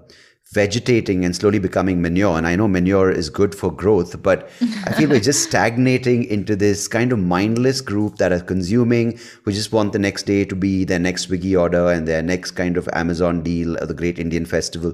vegetating 0.55 1.25
and 1.25 1.35
slowly 1.35 1.59
becoming 1.59 2.01
manure. 2.01 2.37
And 2.37 2.47
I 2.47 2.55
know 2.55 2.67
manure 2.67 3.11
is 3.11 3.29
good 3.29 3.53
for 3.53 3.69
growth, 3.71 4.23
but 4.23 4.49
I 4.85 4.93
feel 4.93 5.09
we're 5.09 5.19
just 5.19 5.43
stagnating 5.43 6.23
into 6.23 6.55
this 6.55 6.87
kind 6.87 7.11
of 7.11 7.19
mindless 7.19 7.81
group 7.81 8.15
that 8.17 8.31
are 8.31 8.39
consuming, 8.39 9.19
who 9.43 9.51
just 9.51 9.73
want 9.73 9.91
the 9.91 9.99
next 9.99 10.23
day 10.23 10.45
to 10.45 10.55
be 10.55 10.85
their 10.85 10.97
next 10.99 11.27
Swiggy 11.27 11.59
order 11.59 11.91
and 11.91 12.07
their 12.07 12.23
next 12.23 12.51
kind 12.51 12.77
of 12.77 12.89
Amazon 12.93 13.43
deal 13.43 13.77
or 13.81 13.85
the 13.85 13.93
Great 13.93 14.17
Indian 14.17 14.45
Festival. 14.45 14.93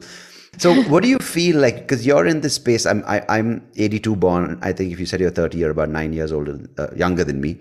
So, 0.57 0.73
what 0.83 1.03
do 1.03 1.09
you 1.09 1.19
feel 1.19 1.59
like? 1.61 1.75
Because 1.75 2.05
you're 2.05 2.25
in 2.25 2.41
this 2.41 2.55
space. 2.55 2.85
I'm 2.85 3.03
I, 3.07 3.19
am 3.19 3.25
i 3.29 3.37
am 3.37 3.67
82 3.75 4.15
born. 4.15 4.59
I 4.61 4.73
think 4.73 4.91
if 4.91 4.99
you 4.99 5.05
said 5.05 5.21
you're 5.21 5.29
30, 5.29 5.57
you're 5.57 5.71
about 5.71 5.89
nine 5.89 6.11
years 6.11 6.31
older, 6.31 6.59
uh, 6.77 6.87
younger 6.95 7.23
than 7.23 7.39
me. 7.39 7.59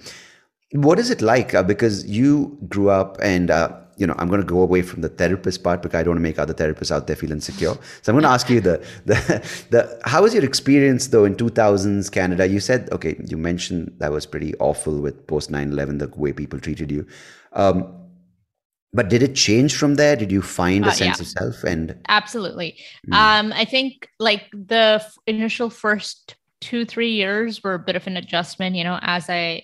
What 0.73 0.99
is 0.99 1.11
it 1.11 1.21
like? 1.21 1.55
Uh, 1.55 1.63
because 1.63 2.07
you 2.07 2.57
grew 2.69 2.91
up 2.91 3.19
and 3.21 3.51
uh, 3.51 3.77
you 4.01 4.07
know, 4.07 4.15
I'm 4.17 4.29
going 4.29 4.41
to 4.41 4.47
go 4.47 4.63
away 4.63 4.81
from 4.81 5.03
the 5.03 5.11
therapist 5.11 5.63
part 5.63 5.83
because 5.83 6.01
I 6.01 6.03
don't 6.03 6.13
want 6.13 6.19
to 6.19 6.23
make 6.23 6.39
other 6.39 6.55
therapists 6.55 6.91
out 6.91 7.07
there 7.07 7.17
feel 7.17 7.31
insecure. 7.31 7.75
So 8.01 8.13
I'm 8.13 8.15
going 8.15 8.23
to 8.23 8.31
ask 8.31 8.49
you 8.49 8.63
the, 8.63 8.79
the, 9.05 9.15
the, 9.69 10.01
how 10.07 10.23
was 10.23 10.33
your 10.33 10.45
experience 10.45 11.09
though 11.09 11.27
in 11.27 11.37
2000s 11.37 12.11
Canada? 12.11 12.49
You 12.49 12.61
said, 12.61 12.89
okay, 12.93 13.21
you 13.27 13.37
mentioned 13.37 13.95
that 13.99 14.11
was 14.11 14.25
pretty 14.25 14.55
awful 14.57 15.01
with 15.01 15.27
post 15.27 15.53
9/11, 15.53 15.99
the 15.99 16.09
way 16.19 16.33
people 16.33 16.59
treated 16.59 16.91
you. 16.91 17.07
Um, 17.53 17.95
but 18.93 19.11
did 19.11 19.23
it 19.23 19.35
change 19.35 19.77
from 19.77 19.97
there? 19.97 20.17
Did 20.17 20.33
you 20.33 20.41
find 20.41 20.85
a 20.85 20.89
uh, 20.89 20.93
sense 20.93 21.19
yeah. 21.19 21.23
of 21.23 21.29
self? 21.29 21.65
And 21.65 21.97
absolutely, 22.09 22.79
mm. 23.07 23.15
um, 23.15 23.53
I 23.53 23.65
think 23.65 24.09
like 24.19 24.49
the 24.53 25.01
f- 25.01 25.15
initial 25.27 25.71
first 25.71 26.35
two 26.61 26.85
three 26.85 27.13
years 27.13 27.63
were 27.63 27.75
a 27.75 27.79
bit 27.79 27.95
of 27.95 28.07
an 28.09 28.17
adjustment. 28.17 28.75
You 28.75 28.83
know, 28.83 28.99
as 29.03 29.31
I 29.31 29.63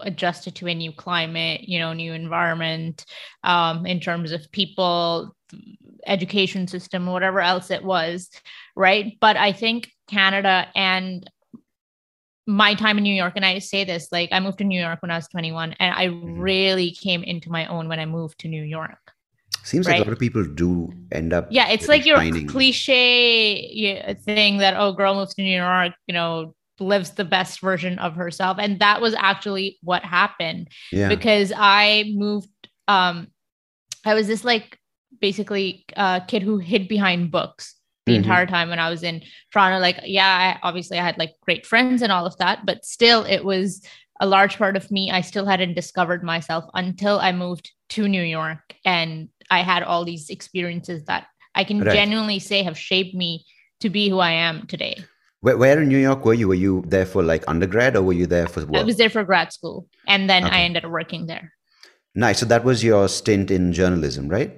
adjusted 0.00 0.54
to 0.56 0.66
a 0.66 0.74
new 0.74 0.92
climate, 0.92 1.62
you 1.68 1.78
know, 1.78 1.92
new 1.92 2.12
environment, 2.12 3.04
um, 3.42 3.86
in 3.86 4.00
terms 4.00 4.32
of 4.32 4.50
people, 4.52 5.34
education 6.06 6.66
system, 6.66 7.06
whatever 7.06 7.40
else 7.40 7.70
it 7.70 7.84
was, 7.84 8.30
right? 8.76 9.16
But 9.20 9.36
I 9.36 9.52
think 9.52 9.90
Canada 10.08 10.68
and 10.74 11.28
my 12.46 12.74
time 12.74 12.98
in 12.98 13.04
New 13.04 13.14
York, 13.14 13.34
and 13.36 13.44
I 13.44 13.58
say 13.58 13.84
this, 13.84 14.08
like 14.12 14.30
I 14.32 14.40
moved 14.40 14.58
to 14.58 14.64
New 14.64 14.80
York 14.80 15.00
when 15.00 15.10
I 15.10 15.16
was 15.16 15.28
21, 15.28 15.74
and 15.78 15.94
I 15.94 16.08
mm-hmm. 16.08 16.38
really 16.38 16.90
came 16.90 17.22
into 17.22 17.50
my 17.50 17.66
own 17.66 17.88
when 17.88 17.98
I 17.98 18.06
moved 18.06 18.40
to 18.40 18.48
New 18.48 18.62
York. 18.62 18.98
Seems 19.62 19.86
right? 19.86 19.94
like 19.94 20.02
a 20.02 20.04
lot 20.04 20.12
of 20.12 20.18
people 20.18 20.44
do 20.44 20.92
end 21.10 21.32
up. 21.32 21.46
Yeah, 21.50 21.70
it's 21.70 21.88
like 21.88 22.04
your 22.04 22.18
cliche 22.48 24.14
thing 24.24 24.58
that 24.58 24.74
oh, 24.76 24.92
girl 24.92 25.14
moves 25.14 25.34
to 25.34 25.42
New 25.42 25.56
York, 25.56 25.94
you 26.06 26.12
know, 26.12 26.54
lives 26.80 27.12
the 27.12 27.24
best 27.24 27.60
version 27.60 27.98
of 27.98 28.14
herself 28.16 28.58
and 28.60 28.80
that 28.80 29.00
was 29.00 29.14
actually 29.14 29.78
what 29.82 30.04
happened 30.04 30.68
yeah. 30.90 31.08
because 31.08 31.52
i 31.56 32.04
moved 32.14 32.48
um 32.88 33.28
i 34.04 34.14
was 34.14 34.26
this 34.26 34.44
like 34.44 34.78
basically 35.20 35.84
a 35.96 36.22
kid 36.26 36.42
who 36.42 36.58
hid 36.58 36.88
behind 36.88 37.30
books 37.30 37.76
the 38.06 38.12
mm-hmm. 38.12 38.22
entire 38.22 38.46
time 38.46 38.68
when 38.68 38.80
i 38.80 38.90
was 38.90 39.02
in 39.02 39.22
toronto 39.52 39.78
like 39.78 40.00
yeah 40.04 40.58
I, 40.62 40.66
obviously 40.66 40.98
i 40.98 41.02
had 41.02 41.16
like 41.16 41.34
great 41.42 41.64
friends 41.64 42.02
and 42.02 42.10
all 42.10 42.26
of 42.26 42.36
that 42.38 42.66
but 42.66 42.84
still 42.84 43.24
it 43.24 43.44
was 43.44 43.82
a 44.20 44.26
large 44.26 44.58
part 44.58 44.76
of 44.76 44.90
me 44.90 45.10
i 45.10 45.20
still 45.20 45.46
hadn't 45.46 45.74
discovered 45.74 46.24
myself 46.24 46.64
until 46.74 47.20
i 47.20 47.30
moved 47.30 47.70
to 47.90 48.08
new 48.08 48.22
york 48.22 48.74
and 48.84 49.28
i 49.50 49.60
had 49.62 49.84
all 49.84 50.04
these 50.04 50.28
experiences 50.28 51.04
that 51.04 51.28
i 51.54 51.62
can 51.62 51.80
right. 51.80 51.94
genuinely 51.94 52.40
say 52.40 52.64
have 52.64 52.76
shaped 52.76 53.14
me 53.14 53.44
to 53.80 53.88
be 53.88 54.08
who 54.08 54.18
i 54.18 54.32
am 54.32 54.66
today 54.66 54.96
where, 55.44 55.58
where 55.58 55.82
in 55.82 55.88
New 55.90 55.98
York 55.98 56.24
were 56.24 56.32
you? 56.32 56.48
Were 56.48 56.54
you 56.54 56.82
there 56.86 57.04
for 57.04 57.22
like 57.22 57.44
undergrad 57.46 57.96
or 57.96 58.02
were 58.02 58.14
you 58.14 58.26
there 58.26 58.48
for 58.48 58.64
work? 58.64 58.80
I 58.80 58.82
was 58.82 58.96
there 58.96 59.10
for 59.10 59.22
grad 59.24 59.52
school 59.52 59.86
and 60.08 60.28
then 60.28 60.42
okay. 60.42 60.56
I 60.56 60.60
ended 60.60 60.86
up 60.86 60.90
working 60.90 61.26
there. 61.26 61.52
Nice. 62.14 62.38
So 62.38 62.46
that 62.46 62.64
was 62.64 62.82
your 62.82 63.08
stint 63.08 63.50
in 63.50 63.74
journalism, 63.74 64.28
right? 64.28 64.56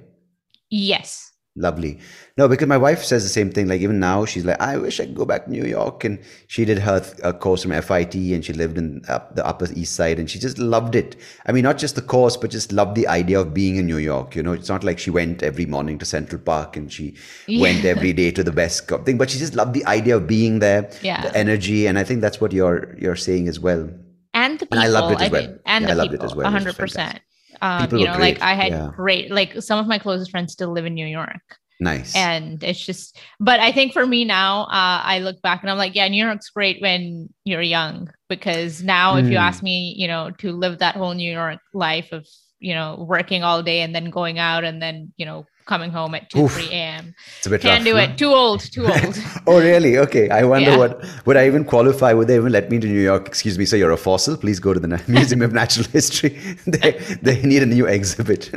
Yes. 0.71 1.26
Lovely. 1.59 1.99
No, 2.37 2.49
because 2.49 2.69
my 2.69 2.77
wife 2.77 3.03
says 3.03 3.23
the 3.23 3.31
same 3.31 3.51
thing. 3.51 3.67
Like 3.67 3.81
even 3.81 3.99
now, 3.99 4.27
she's 4.27 4.45
like, 4.45 4.61
I 4.61 4.77
wish 4.77 5.01
I 5.01 5.07
could 5.07 5.15
go 5.15 5.25
back 5.25 5.47
to 5.47 5.51
New 5.51 5.65
York. 5.65 6.05
And 6.05 6.23
she 6.49 6.67
did 6.67 6.79
her 6.81 7.01
th- 7.01 7.41
course 7.41 7.63
from 7.63 7.73
FIT, 7.81 8.15
and 8.15 8.45
she 8.45 8.53
lived 8.53 8.77
in 8.77 9.03
up 9.09 9.35
the 9.35 9.47
Upper 9.47 9.67
East 9.75 9.95
Side, 9.95 10.19
and 10.19 10.31
she 10.31 10.39
just 10.39 10.59
loved 10.59 10.95
it. 10.95 11.17
I 11.47 11.53
mean, 11.53 11.65
not 11.65 11.79
just 11.79 11.95
the 11.95 12.03
course, 12.03 12.37
but 12.37 12.51
just 12.51 12.73
loved 12.73 12.95
the 12.95 13.09
idea 13.09 13.41
of 13.41 13.55
being 13.55 13.77
in 13.77 13.87
New 13.87 13.97
York. 13.97 14.37
You 14.37 14.43
know, 14.43 14.53
it's 14.53 14.69
not 14.69 14.85
like 14.85 14.99
she 14.99 15.09
went 15.11 15.43
every 15.43 15.65
morning 15.65 15.99
to 15.99 16.05
Central 16.05 16.41
Park 16.43 16.77
and 16.77 16.93
she 16.93 17.17
yeah. 17.47 17.63
went 17.63 17.87
every 17.87 18.13
day 18.13 18.31
to 18.33 18.45
the 18.45 18.53
best 18.53 18.87
thing, 18.87 19.17
but 19.17 19.31
she 19.31 19.39
just 19.39 19.55
loved 19.55 19.73
the 19.73 19.87
idea 19.87 20.17
of 20.17 20.27
being 20.27 20.59
there, 20.59 20.91
yeah. 21.01 21.23
the 21.23 21.35
energy, 21.35 21.87
and 21.87 21.99
I 21.99 22.05
think 22.05 22.21
that's 22.21 22.39
what 22.39 22.53
you're 22.53 22.95
you're 22.99 23.17
saying 23.17 23.49
as 23.49 23.59
well. 23.59 23.89
And 24.35 24.59
the 24.59 24.67
people, 24.67 24.79
and 24.79 24.85
I 24.85 24.89
loved 24.89 25.15
it 25.15 25.25
as 25.25 25.31
well. 25.31 25.57
and 25.65 25.83
yeah, 25.83 25.87
the 25.87 25.93
I 25.93 25.95
loved 25.95 26.11
people, 26.11 26.27
it 26.27 26.31
as 26.31 26.37
well. 26.37 26.51
Hundred 26.51 26.77
percent. 26.77 27.21
Um, 27.63 27.89
you 27.97 28.05
know, 28.05 28.19
like 28.19 28.41
I 28.41 28.55
had 28.55 28.73
yeah. 28.73 28.91
great, 28.95 29.31
like 29.31 29.61
some 29.63 29.79
of 29.79 29.87
my 29.87 29.99
closest 29.99 30.31
friends 30.31 30.53
still 30.53 30.73
live 30.73 30.87
in 30.87 30.95
New 30.95 31.07
York. 31.07 31.43
Nice. 31.79 32.17
And 32.17 32.63
it's 32.65 32.85
just, 32.85 33.19
but 33.39 33.61
I 33.61 33.71
think 33.71 33.93
for 33.93 34.07
me 34.07 34.25
now, 34.25 34.63
uh, 34.63 35.03
I 35.05 35.19
look 35.19 35.43
back 35.43 35.63
and 35.63 35.71
I'm 35.71 35.77
like, 35.77 35.95
yeah, 35.95 36.09
New 36.09 36.25
York's 36.25 36.51
great 36.51 36.81
when 36.81 37.29
you're 37.45 37.63
young 37.63 38.11
because 38.29 38.83
now 38.83 39.15
mm. 39.15 39.21
if 39.21 39.27
you 39.27 39.33
hmm. 39.33 39.45
ask 39.45 39.63
me, 39.63 39.95
you 39.97 40.09
know, 40.09 40.31
to 40.39 40.53
live 40.53 40.79
that 40.79 40.97
whole 40.97 41.13
New 41.13 41.31
York 41.31 41.59
life 41.75 42.13
of, 42.13 42.27
you 42.59 42.75
know, 42.75 43.05
working 43.09 43.43
all 43.43 43.63
day 43.63 43.81
and 43.81 43.95
then 43.95 44.11
going 44.11 44.39
out 44.39 44.65
and 44.65 44.81
then, 44.81 45.13
you 45.17 45.27
know, 45.27 45.47
coming 45.67 45.91
home 45.91 46.15
at 46.15 46.31
2 46.31 46.45
Oof. 46.45 46.53
3 46.53 46.69
a.m. 46.71 47.15
It's 47.39 47.47
a 47.47 47.51
bit 47.51 47.61
Can't 47.61 47.85
rough, 47.85 47.93
do 47.93 47.97
it. 47.99 48.19
Too 48.19 48.33
old. 48.33 48.61
Too 48.61 48.87
old. 48.87 49.19
oh, 49.47 49.59
really? 49.59 49.99
Okay. 49.99 50.31
I 50.31 50.45
wonder 50.45 50.71
yeah. 50.71 50.77
what 50.79 51.27
would 51.27 51.37
I 51.37 51.47
even 51.47 51.65
qualify? 51.65 52.13
Would 52.13 52.29
they 52.29 52.37
even 52.37 52.53
let 52.53 52.71
me 52.71 52.79
to 52.79 52.87
New 52.87 53.01
York? 53.01 53.27
Excuse 53.27 53.59
me, 53.59 53.67
so 53.67 53.77
you're 53.77 53.91
a 53.91 53.97
fossil. 53.97 54.37
Please 54.37 54.61
go 54.61 54.73
to 54.73 54.81
the 54.81 55.03
Museum 55.09 55.43
of 55.43 55.53
Natural 55.53 55.87
History. 55.89 56.31
they 56.67 56.93
they 57.21 57.43
need 57.43 57.63
a 57.63 57.67
new 57.67 57.87
exhibit. 57.87 58.53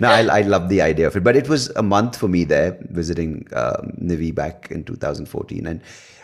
no, 0.00 0.08
I, 0.08 0.38
I 0.38 0.40
love 0.42 0.68
the 0.68 0.80
idea 0.80 1.06
of 1.06 1.16
it. 1.16 1.22
But 1.22 1.36
it 1.36 1.48
was 1.48 1.68
a 1.70 1.82
month 1.82 2.16
for 2.16 2.28
me 2.28 2.44
there 2.44 2.78
visiting 2.90 3.46
um, 3.52 3.92
Nivi 4.00 4.34
back 4.34 4.68
in 4.70 4.82
2014, 4.84 5.66
and 5.66 5.82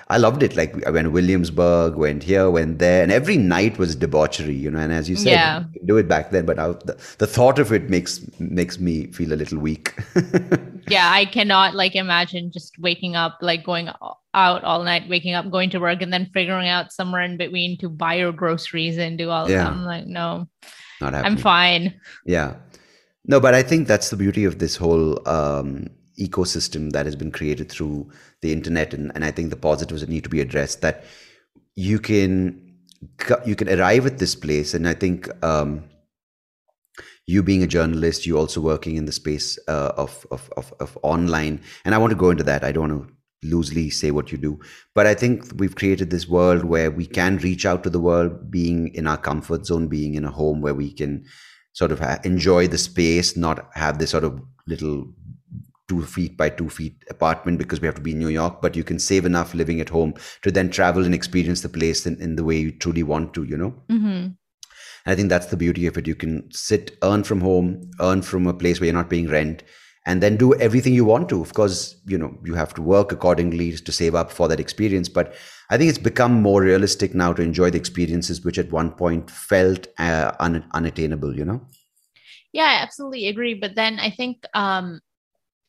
I 0.09 0.19
loved 0.19 0.43
it. 0.43 0.55
Like 0.55 0.87
I 0.87 0.91
went 0.91 1.07
to 1.07 1.11
Williamsburg, 1.11 1.95
went 1.95 2.23
here, 2.23 2.51
went 2.51 2.79
there, 2.79 3.03
and 3.03 3.11
every 3.11 3.37
night 3.37 3.79
was 3.79 3.97
debauchery, 3.97 4.55
you 4.55 4.71
know. 4.71 4.79
And 4.79 4.93
as 4.93 5.09
you 5.09 5.17
said, 5.17 5.33
yeah. 5.33 5.65
do 5.87 5.97
it 5.97 6.09
back 6.09 6.31
then, 6.31 6.45
but 6.45 6.59
I, 6.59 6.69
the, 6.69 6.97
the 7.19 7.27
thought 7.27 7.59
of 7.59 7.73
it 7.73 7.89
makes 7.89 8.21
makes 8.39 8.79
me 8.79 9.07
feel 9.09 9.33
a 9.33 9.37
little 9.37 9.59
weak. 9.59 9.95
yeah, 10.89 11.11
I 11.11 11.25
cannot 11.25 11.75
like 11.75 11.97
imagine 11.97 12.53
just 12.53 12.79
waking 12.79 13.17
up, 13.17 13.39
like 13.41 13.65
going 13.65 13.89
out 14.35 14.65
all 14.65 14.83
night, 14.85 15.09
waking 15.09 15.35
up, 15.35 15.51
going 15.51 15.71
to 15.71 15.81
work, 15.81 16.03
and 16.03 16.13
then 16.13 16.31
figuring 16.35 16.69
out 16.69 16.93
somewhere 16.93 17.23
in 17.23 17.39
between 17.39 17.79
to 17.79 17.89
buy 17.89 18.15
your 18.15 18.33
groceries 18.33 18.99
and 18.99 19.17
do 19.17 19.31
all 19.31 19.51
yeah. 19.51 19.65
that. 19.65 19.73
I'm 19.73 19.85
like, 19.85 20.07
no, 20.07 20.49
not 21.01 21.15
happening. 21.15 21.33
I'm 21.33 21.39
fine. 21.39 22.01
Yeah. 22.27 22.57
No, 23.27 23.41
but 23.41 23.55
I 23.55 23.63
think 23.63 23.89
that's 23.89 24.11
the 24.11 24.17
beauty 24.17 24.45
of 24.45 24.59
this 24.59 24.77
whole 24.77 25.27
um, 25.27 25.89
ecosystem 26.19 26.93
that 26.93 27.07
has 27.07 27.17
been 27.17 27.31
created 27.31 27.71
through 27.71 28.11
the 28.41 28.53
internet, 28.53 28.95
and, 28.95 29.13
and 29.15 29.25
I 29.25 29.31
think 29.31 29.51
the 29.51 29.57
positives 29.57 30.01
that 30.01 30.11
need 30.11 30.25
to 30.25 30.31
be 30.31 30.41
addressed 30.41 30.81
that 30.83 31.05
you 31.75 31.99
can 31.99 32.61
you 33.45 33.55
can 33.55 33.69
arrive 33.69 34.07
at 34.07 34.19
this 34.19 34.35
place, 34.35 34.75
and 34.75 34.89
I 34.89 34.95
think 34.95 35.29
um, 35.45 35.85
you 37.27 37.43
being 37.43 37.63
a 37.63 37.67
journalist, 37.67 38.27
you 38.27 38.39
also 38.39 38.61
working 38.61 38.97
in 38.97 39.07
the 39.07 39.13
space 39.13 39.59
uh, 39.69 39.93
of, 39.97 40.27
of, 40.31 40.51
of 40.57 40.73
of 40.81 40.99
online, 41.03 41.61
and 41.85 41.95
I 41.95 41.99
want 41.99 42.11
to 42.11 42.17
go 42.17 42.31
into 42.31 42.45
that. 42.45 42.65
I 42.65 42.73
don't 42.73 42.91
want 42.91 43.09
to 43.09 43.15
loosely 43.47 43.91
say 43.91 44.11
what 44.11 44.33
you 44.33 44.39
do, 44.39 44.59
but 44.95 45.07
I 45.07 45.15
think 45.15 45.45
we've 45.57 45.75
created 45.77 46.11
this 46.11 46.29
world 46.29 46.65
where 46.65 46.91
we 46.91 47.07
can 47.07 47.39
reach 47.39 47.67
out 47.67 47.83
to 47.83 47.91
the 47.91 48.01
world, 48.01 48.51
being 48.51 48.95
in 48.95 49.07
our 49.07 49.19
comfort 49.19 49.67
zone, 49.67 49.89
being 49.89 50.15
in 50.15 50.25
a 50.25 50.31
home 50.31 50.63
where 50.63 50.75
we 50.75 50.93
can 50.93 51.25
sort 51.75 51.93
of 51.93 52.01
enjoy 52.25 52.69
the 52.69 52.79
space, 52.79 53.37
not 53.37 53.69
have 53.75 53.99
this 53.99 54.11
sort 54.11 54.25
of 54.25 54.41
little 54.67 55.07
two 55.89 56.03
feet 56.03 56.37
by 56.37 56.49
two 56.49 56.69
feet 56.69 57.05
apartment 57.11 57.59
because 57.59 57.81
we 57.81 57.87
have 57.87 57.95
to 57.95 58.01
be 58.01 58.13
in 58.13 58.19
New 58.19 58.29
York, 58.29 58.63
but 58.63 58.77
you 58.77 58.85
can 58.85 58.99
save 58.99 59.25
enough 59.25 59.55
living 59.55 59.81
at 59.81 59.89
home 59.89 60.15
to 60.43 60.51
then 60.51 60.71
travel 60.71 61.05
and 61.05 61.15
experience 61.15 61.61
the 61.61 61.69
place 61.69 62.07
in, 62.07 62.21
in 62.21 62.37
the 62.37 62.45
way 62.45 62.57
you 62.57 62.73
truly 62.73 63.03
want 63.03 63.35
to, 63.35 63.45
you 63.45 63.57
know? 63.57 63.75
Mm-hmm. 63.91 64.29
I 65.07 65.15
think 65.15 65.29
that's 65.29 65.47
the 65.47 65.57
beauty 65.57 65.87
of 65.87 65.99
it. 65.99 66.07
You 66.07 66.15
can 66.15 66.51
sit, 66.51 66.97
earn 67.03 67.25
from 67.25 67.41
home, 67.41 67.91
earn 68.01 68.23
from 68.23 68.47
a 68.47 68.55
place 68.55 68.81
where 68.81 68.87
you're 68.87 68.95
not 68.95 69.11
paying 69.11 69.29
rent, 69.29 69.63
and 70.07 70.23
then 70.23 70.37
do 70.37 70.55
everything 70.55 70.95
you 70.95 71.05
want 71.05 71.29
to. 71.29 71.41
Of 71.41 71.55
course, 71.55 72.01
you 72.07 72.17
know, 72.17 72.37
you 72.45 72.55
have 72.55 72.75
to 72.75 72.83
work 72.83 73.13
accordingly 73.13 73.73
to 73.73 73.93
save 73.93 74.15
up 74.15 74.31
for 74.31 74.49
that 74.49 74.61
experience. 74.61 75.09
But 75.09 75.35
I 75.71 75.77
think 75.77 75.91
it's 75.91 75.99
become 75.99 76.41
more 76.41 76.63
realistic 76.63 77.15
now 77.15 77.33
to 77.35 77.43
enjoy 77.43 77.71
the 77.71 77.79
experiences 77.79 78.45
which 78.45 78.59
at 78.59 78.71
one 78.71 78.93
point 78.93 79.31
felt 79.31 79.87
uh, 79.99 80.33
un- 80.41 80.67
unattainable, 80.73 81.37
you 81.37 81.45
know? 81.45 81.67
Yeah, 82.53 82.65
I 82.65 82.83
absolutely 82.83 83.27
agree. 83.27 83.55
But 83.55 83.75
then 83.75 83.99
I 83.99 84.11
think 84.11 84.45
um, 84.55 85.01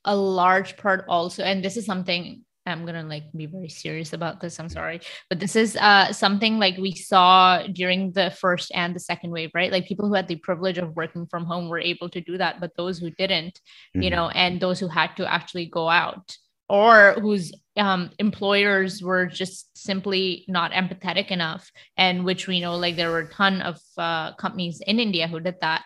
a 0.06 0.16
large 0.16 0.78
part 0.78 1.06
also, 1.10 1.44
and 1.44 1.64
this 1.64 1.78
is 1.78 1.86
something 1.86 2.44
I'm 2.68 2.86
gonna 2.86 3.04
like 3.04 3.32
be 3.36 3.46
very 3.46 3.70
serious 3.70 4.14
about 4.14 4.42
this. 4.42 4.60
I'm 4.60 4.70
sorry, 4.70 5.02
but 5.30 5.40
this 5.40 5.56
is 5.56 5.76
uh, 5.76 6.12
something 6.12 6.58
like 6.58 6.78
we 6.78 6.94
saw 6.96 7.62
during 7.68 8.12
the 8.12 8.32
first 8.32 8.72
and 8.74 8.96
the 8.96 9.00
second 9.00 9.32
wave, 9.32 9.52
right? 9.54 9.72
Like 9.72 9.88
people 9.88 10.08
who 10.08 10.16
had 10.16 10.28
the 10.28 10.38
privilege 10.38 10.78
of 10.78 10.96
working 10.96 11.28
from 11.28 11.46
home 11.46 11.70
were 11.70 11.80
able 11.80 12.10
to 12.10 12.22
do 12.22 12.38
that, 12.38 12.60
but 12.60 12.76
those 12.76 12.98
who 12.98 13.12
didn't, 13.12 13.60
mm-hmm. 13.96 14.02
you 14.02 14.10
know, 14.10 14.30
and 14.30 14.60
those 14.60 14.80
who 14.80 14.88
had 14.88 15.16
to 15.18 15.32
actually 15.32 15.68
go 15.68 15.90
out 15.90 16.36
or 16.68 17.14
whose 17.22 17.52
um, 17.78 18.10
employers 18.18 19.02
were 19.02 19.28
just 19.28 19.78
simply 19.78 20.46
not 20.48 20.72
empathetic 20.72 21.30
enough, 21.30 21.70
and 21.98 22.26
which 22.26 22.48
we 22.48 22.60
know 22.60 22.76
like 22.76 22.96
there 22.96 23.12
were 23.12 23.20
a 23.20 23.30
ton 23.30 23.62
of 23.62 23.80
uh, 23.98 24.34
companies 24.36 24.82
in 24.86 25.00
India 25.00 25.28
who 25.28 25.40
did 25.40 25.56
that. 25.62 25.84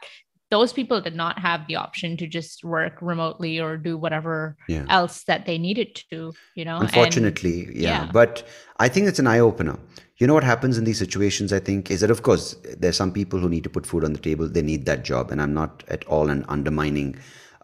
Those 0.51 0.73
people 0.73 0.99
did 0.99 1.15
not 1.15 1.37
have 1.39 1.67
the 1.67 1.75
option 1.75 2.17
to 2.17 2.27
just 2.27 2.63
work 2.63 2.97
remotely 3.01 3.59
or 3.59 3.77
do 3.77 3.97
whatever 3.97 4.57
yeah. 4.67 4.85
else 4.89 5.23
that 5.23 5.45
they 5.45 5.57
needed 5.57 5.95
to 6.09 6.33
you 6.55 6.65
know 6.65 6.77
unfortunately 6.79 7.65
and, 7.65 7.75
yeah. 7.75 8.05
yeah. 8.05 8.11
But 8.11 8.47
i 8.77 8.87
think 8.87 9.07
it's 9.07 9.19
an 9.19 9.27
eye-opener. 9.27 9.77
You 10.17 10.27
know 10.27 10.33
what 10.33 10.43
happens 10.43 10.77
in 10.77 10.83
these 10.83 10.99
situations 10.99 11.53
i 11.53 11.59
think 11.59 11.89
is 11.89 12.01
that 12.01 12.11
of 12.11 12.23
course 12.23 12.55
there's 12.77 12.97
some 12.97 13.11
people 13.11 13.39
who 13.39 13.49
need 13.49 13.63
to 13.63 13.69
put 13.69 13.85
food 13.85 14.03
on 14.03 14.13
the 14.13 14.19
table. 14.19 14.47
They 14.47 14.61
need 14.61 14.85
that 14.85 15.03
job. 15.03 15.31
And 15.31 15.41
i'm 15.41 15.53
not 15.53 15.83
at 15.87 16.03
all 16.05 16.29
an 16.29 16.45
undermining 16.49 17.15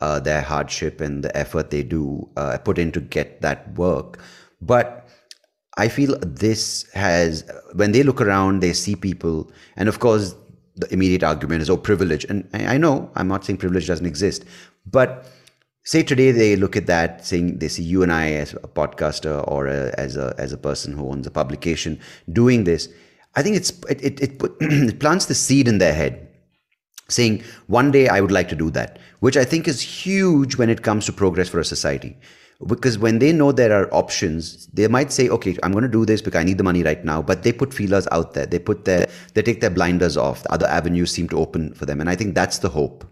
uh, 0.01 0.19
their 0.19 0.41
hardship 0.41 1.01
and 1.01 1.23
the 1.23 1.35
effort 1.37 1.69
they 1.69 1.81
do 1.81 2.29
uh, 2.35 2.57
put 2.57 2.77
in 2.77 2.91
to 2.91 2.99
get 2.99 3.41
that 3.41 3.73
work. 3.75 4.19
But 4.61 5.01
i 5.77 5.89
feel 5.89 6.17
this 6.21 6.89
has 6.93 7.43
when 7.73 7.91
they 7.91 8.03
look 8.03 8.21
around 8.21 8.61
they 8.61 8.73
see 8.73 8.95
people. 8.95 9.51
And 9.75 9.89
of 9.89 9.99
course 9.99 10.35
the 10.75 10.91
immediate 10.93 11.23
argument 11.23 11.61
is 11.61 11.69
oh 11.69 11.77
privilege. 11.77 12.25
And 12.25 12.47
i 12.53 12.77
know 12.77 13.09
i'm 13.15 13.27
not 13.27 13.45
saying 13.45 13.57
privilege 13.57 13.87
doesn't 13.87 14.05
exist 14.05 14.45
but 14.85 15.25
say 15.83 16.03
today 16.03 16.31
they 16.31 16.55
look 16.55 16.75
at 16.75 16.87
that 16.87 17.25
saying 17.25 17.59
they 17.59 17.67
see 17.67 17.83
you 17.83 18.03
and 18.03 18.11
i 18.11 18.31
as 18.31 18.53
a 18.53 18.67
podcaster 18.67 19.47
or 19.47 19.67
a, 19.67 19.93
as 19.97 20.17
a 20.17 20.33
as 20.37 20.51
a 20.51 20.57
person 20.57 20.93
who 20.93 21.09
owns 21.09 21.27
a 21.27 21.31
publication 21.31 21.99
doing 22.31 22.63
this. 22.63 22.89
I 23.35 23.43
think 23.43 23.55
it's 23.55 23.71
it 23.89 24.03
it, 24.03 24.21
it, 24.21 24.39
put, 24.39 24.55
it 24.59 24.99
plants 24.99 25.25
the 25.25 25.35
seed 25.35 25.67
in 25.67 25.77
their 25.77 25.93
head 25.93 26.25
saying 27.07 27.43
one 27.67 27.91
day 27.91 28.07
i 28.07 28.19
would 28.19 28.31
like 28.31 28.49
to 28.49 28.55
do 28.55 28.69
that 28.71 28.97
which 29.19 29.37
i 29.37 29.43
think 29.45 29.67
is 29.67 29.81
huge 29.81 30.57
when 30.57 30.69
it 30.69 30.81
comes 30.81 31.05
to 31.05 31.13
progress 31.13 31.49
for 31.49 31.59
a 31.59 31.65
society 31.65 32.17
because 32.67 32.97
when 32.97 33.19
they 33.19 33.33
know 33.33 33.51
there 33.51 33.73
are 33.73 33.93
options 33.93 34.67
they 34.67 34.87
might 34.87 35.11
say 35.11 35.27
okay 35.29 35.57
i'm 35.61 35.71
going 35.71 35.83
to 35.83 35.89
do 35.89 36.05
this 36.05 36.21
because 36.21 36.39
i 36.39 36.43
need 36.43 36.57
the 36.57 36.63
money 36.63 36.83
right 36.83 37.03
now 37.03 37.21
but 37.21 37.43
they 37.43 37.51
put 37.51 37.73
feelers 37.73 38.07
out 38.11 38.33
there. 38.33 38.45
They 38.45 38.59
put 38.59 38.85
their 38.85 39.07
they 39.33 39.41
take 39.41 39.61
their 39.61 39.69
blinders 39.69 40.17
off. 40.17 40.43
The 40.43 40.53
other 40.53 40.67
avenues 40.67 41.11
seem 41.11 41.27
to 41.29 41.37
open 41.37 41.73
for 41.73 41.85
them 41.85 41.99
and 41.99 42.09
i 42.09 42.15
think 42.15 42.35
that's 42.35 42.59
the 42.59 42.69
hope. 42.69 43.05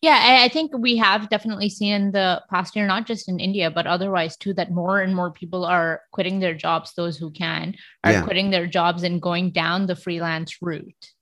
Yeah 0.00 0.40
i 0.44 0.48
think 0.48 0.76
we 0.76 0.96
have 0.96 1.28
definitely 1.28 1.68
seen 1.68 1.92
in 1.92 2.10
the 2.12 2.42
past 2.50 2.74
year 2.74 2.86
not 2.86 3.06
just 3.06 3.28
in 3.28 3.40
india 3.40 3.70
but 3.70 3.86
otherwise 3.86 4.36
too 4.36 4.54
that 4.54 4.70
more 4.70 5.00
and 5.00 5.14
more 5.14 5.30
people 5.30 5.64
are 5.64 6.02
quitting 6.12 6.40
their 6.40 6.54
jobs 6.54 6.94
those 6.94 7.16
who 7.16 7.30
can 7.30 7.74
are 8.04 8.12
yeah. 8.12 8.22
quitting 8.22 8.50
their 8.50 8.66
jobs 8.66 9.02
and 9.02 9.22
going 9.22 9.50
down 9.50 9.86
the 9.86 9.96
freelance 9.96 10.62
route. 10.62 11.12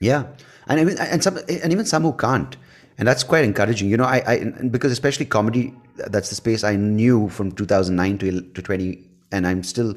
Yeah. 0.00 0.26
And 0.68 0.80
I 0.80 0.84
mean, 0.84 0.96
and 0.98 1.22
some 1.22 1.38
and 1.38 1.72
even 1.72 1.84
some 1.84 2.02
who 2.02 2.12
can't 2.12 2.56
and 2.98 3.06
that's 3.06 3.24
quite 3.24 3.44
encouraging. 3.44 3.88
You 3.88 3.96
know, 3.96 4.04
I, 4.04 4.22
I 4.26 4.44
because 4.68 4.92
especially 4.92 5.26
comedy, 5.26 5.72
that's 5.96 6.28
the 6.28 6.34
space 6.34 6.64
I 6.64 6.76
knew 6.76 7.28
from 7.28 7.52
2009 7.52 8.18
to 8.18 8.40
to 8.42 8.62
20, 8.62 9.08
and 9.32 9.46
I'm 9.46 9.62
still 9.62 9.94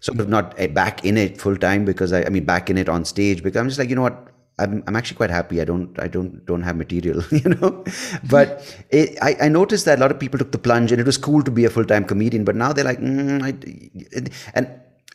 sort 0.00 0.20
of 0.20 0.28
not 0.28 0.54
eh, 0.58 0.66
back 0.66 1.04
in 1.04 1.16
it 1.16 1.40
full 1.40 1.56
time 1.56 1.84
because 1.84 2.12
I, 2.12 2.24
I 2.24 2.28
mean 2.28 2.44
back 2.44 2.68
in 2.68 2.76
it 2.76 2.88
on 2.88 3.04
stage 3.04 3.42
because 3.42 3.58
I'm 3.58 3.68
just 3.68 3.78
like 3.78 3.88
you 3.88 3.94
know 3.96 4.02
what 4.02 4.28
I'm, 4.58 4.84
I'm 4.86 4.96
actually 4.96 5.16
quite 5.16 5.30
happy. 5.30 5.60
I 5.60 5.64
don't 5.64 5.98
I 5.98 6.08
don't 6.08 6.44
don't 6.44 6.62
have 6.62 6.76
material, 6.76 7.22
you 7.30 7.50
know. 7.54 7.84
But 8.28 8.76
it, 8.90 9.16
I 9.22 9.36
I 9.42 9.48
noticed 9.48 9.86
that 9.86 9.98
a 9.98 10.00
lot 10.00 10.10
of 10.10 10.20
people 10.20 10.38
took 10.38 10.52
the 10.52 10.58
plunge, 10.58 10.92
and 10.92 11.00
it 11.00 11.06
was 11.06 11.16
cool 11.16 11.42
to 11.42 11.50
be 11.50 11.64
a 11.64 11.70
full 11.70 11.86
time 11.86 12.04
comedian. 12.04 12.44
But 12.44 12.56
now 12.56 12.72
they're 12.72 12.84
like, 12.84 13.00
mm, 13.00 13.42
I, 13.42 14.30
and 14.54 14.70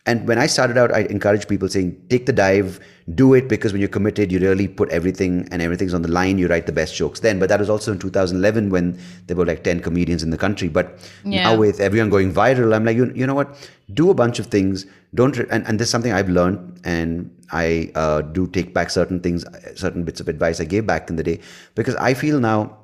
and 0.07 0.25
when 0.25 0.39
I 0.39 0.47
started 0.47 0.77
out, 0.77 0.93
I 0.93 1.01
encouraged 1.01 1.49
people 1.49 1.67
saying, 1.67 2.01
take 2.09 2.25
the 2.25 2.31
dive, 2.31 2.79
do 3.13 3.33
it 3.33 3.49
because 3.49 3.73
when 3.73 3.81
you're 3.81 3.89
committed, 3.89 4.31
you 4.31 4.39
really 4.39 4.65
put 4.65 4.89
everything 4.89 5.45
and 5.51 5.61
everything's 5.61 5.93
on 5.93 6.01
the 6.01 6.07
line. 6.07 6.37
You 6.37 6.47
write 6.47 6.65
the 6.65 6.71
best 6.71 6.95
jokes 6.95 7.19
then. 7.19 7.39
But 7.39 7.49
that 7.49 7.59
was 7.59 7.69
also 7.69 7.91
in 7.91 7.99
2011 7.99 8.69
when 8.69 8.97
there 9.25 9.35
were 9.35 9.45
like 9.45 9.65
10 9.65 9.81
comedians 9.81 10.23
in 10.23 10.29
the 10.29 10.37
country. 10.37 10.69
But 10.69 10.97
yeah. 11.25 11.43
now 11.43 11.57
with 11.57 11.81
everyone 11.81 12.09
going 12.09 12.33
viral, 12.33 12.73
I'm 12.73 12.85
like, 12.85 12.95
you, 12.95 13.11
you 13.13 13.27
know 13.27 13.33
what? 13.33 13.69
Do 13.93 14.09
a 14.09 14.13
bunch 14.13 14.39
of 14.39 14.45
things. 14.45 14.85
Don't, 15.13 15.37
and, 15.37 15.67
and 15.67 15.77
this 15.77 15.87
is 15.87 15.91
something 15.91 16.13
I've 16.13 16.29
learned 16.29 16.79
and 16.85 17.29
I 17.51 17.91
uh, 17.93 18.21
do 18.21 18.47
take 18.47 18.73
back 18.73 18.89
certain 18.89 19.19
things, 19.19 19.43
certain 19.75 20.05
bits 20.05 20.21
of 20.21 20.29
advice 20.29 20.61
I 20.61 20.65
gave 20.65 20.87
back 20.87 21.09
in 21.09 21.17
the 21.17 21.23
day 21.23 21.41
because 21.75 21.95
I 21.97 22.13
feel 22.13 22.39
now 22.39 22.77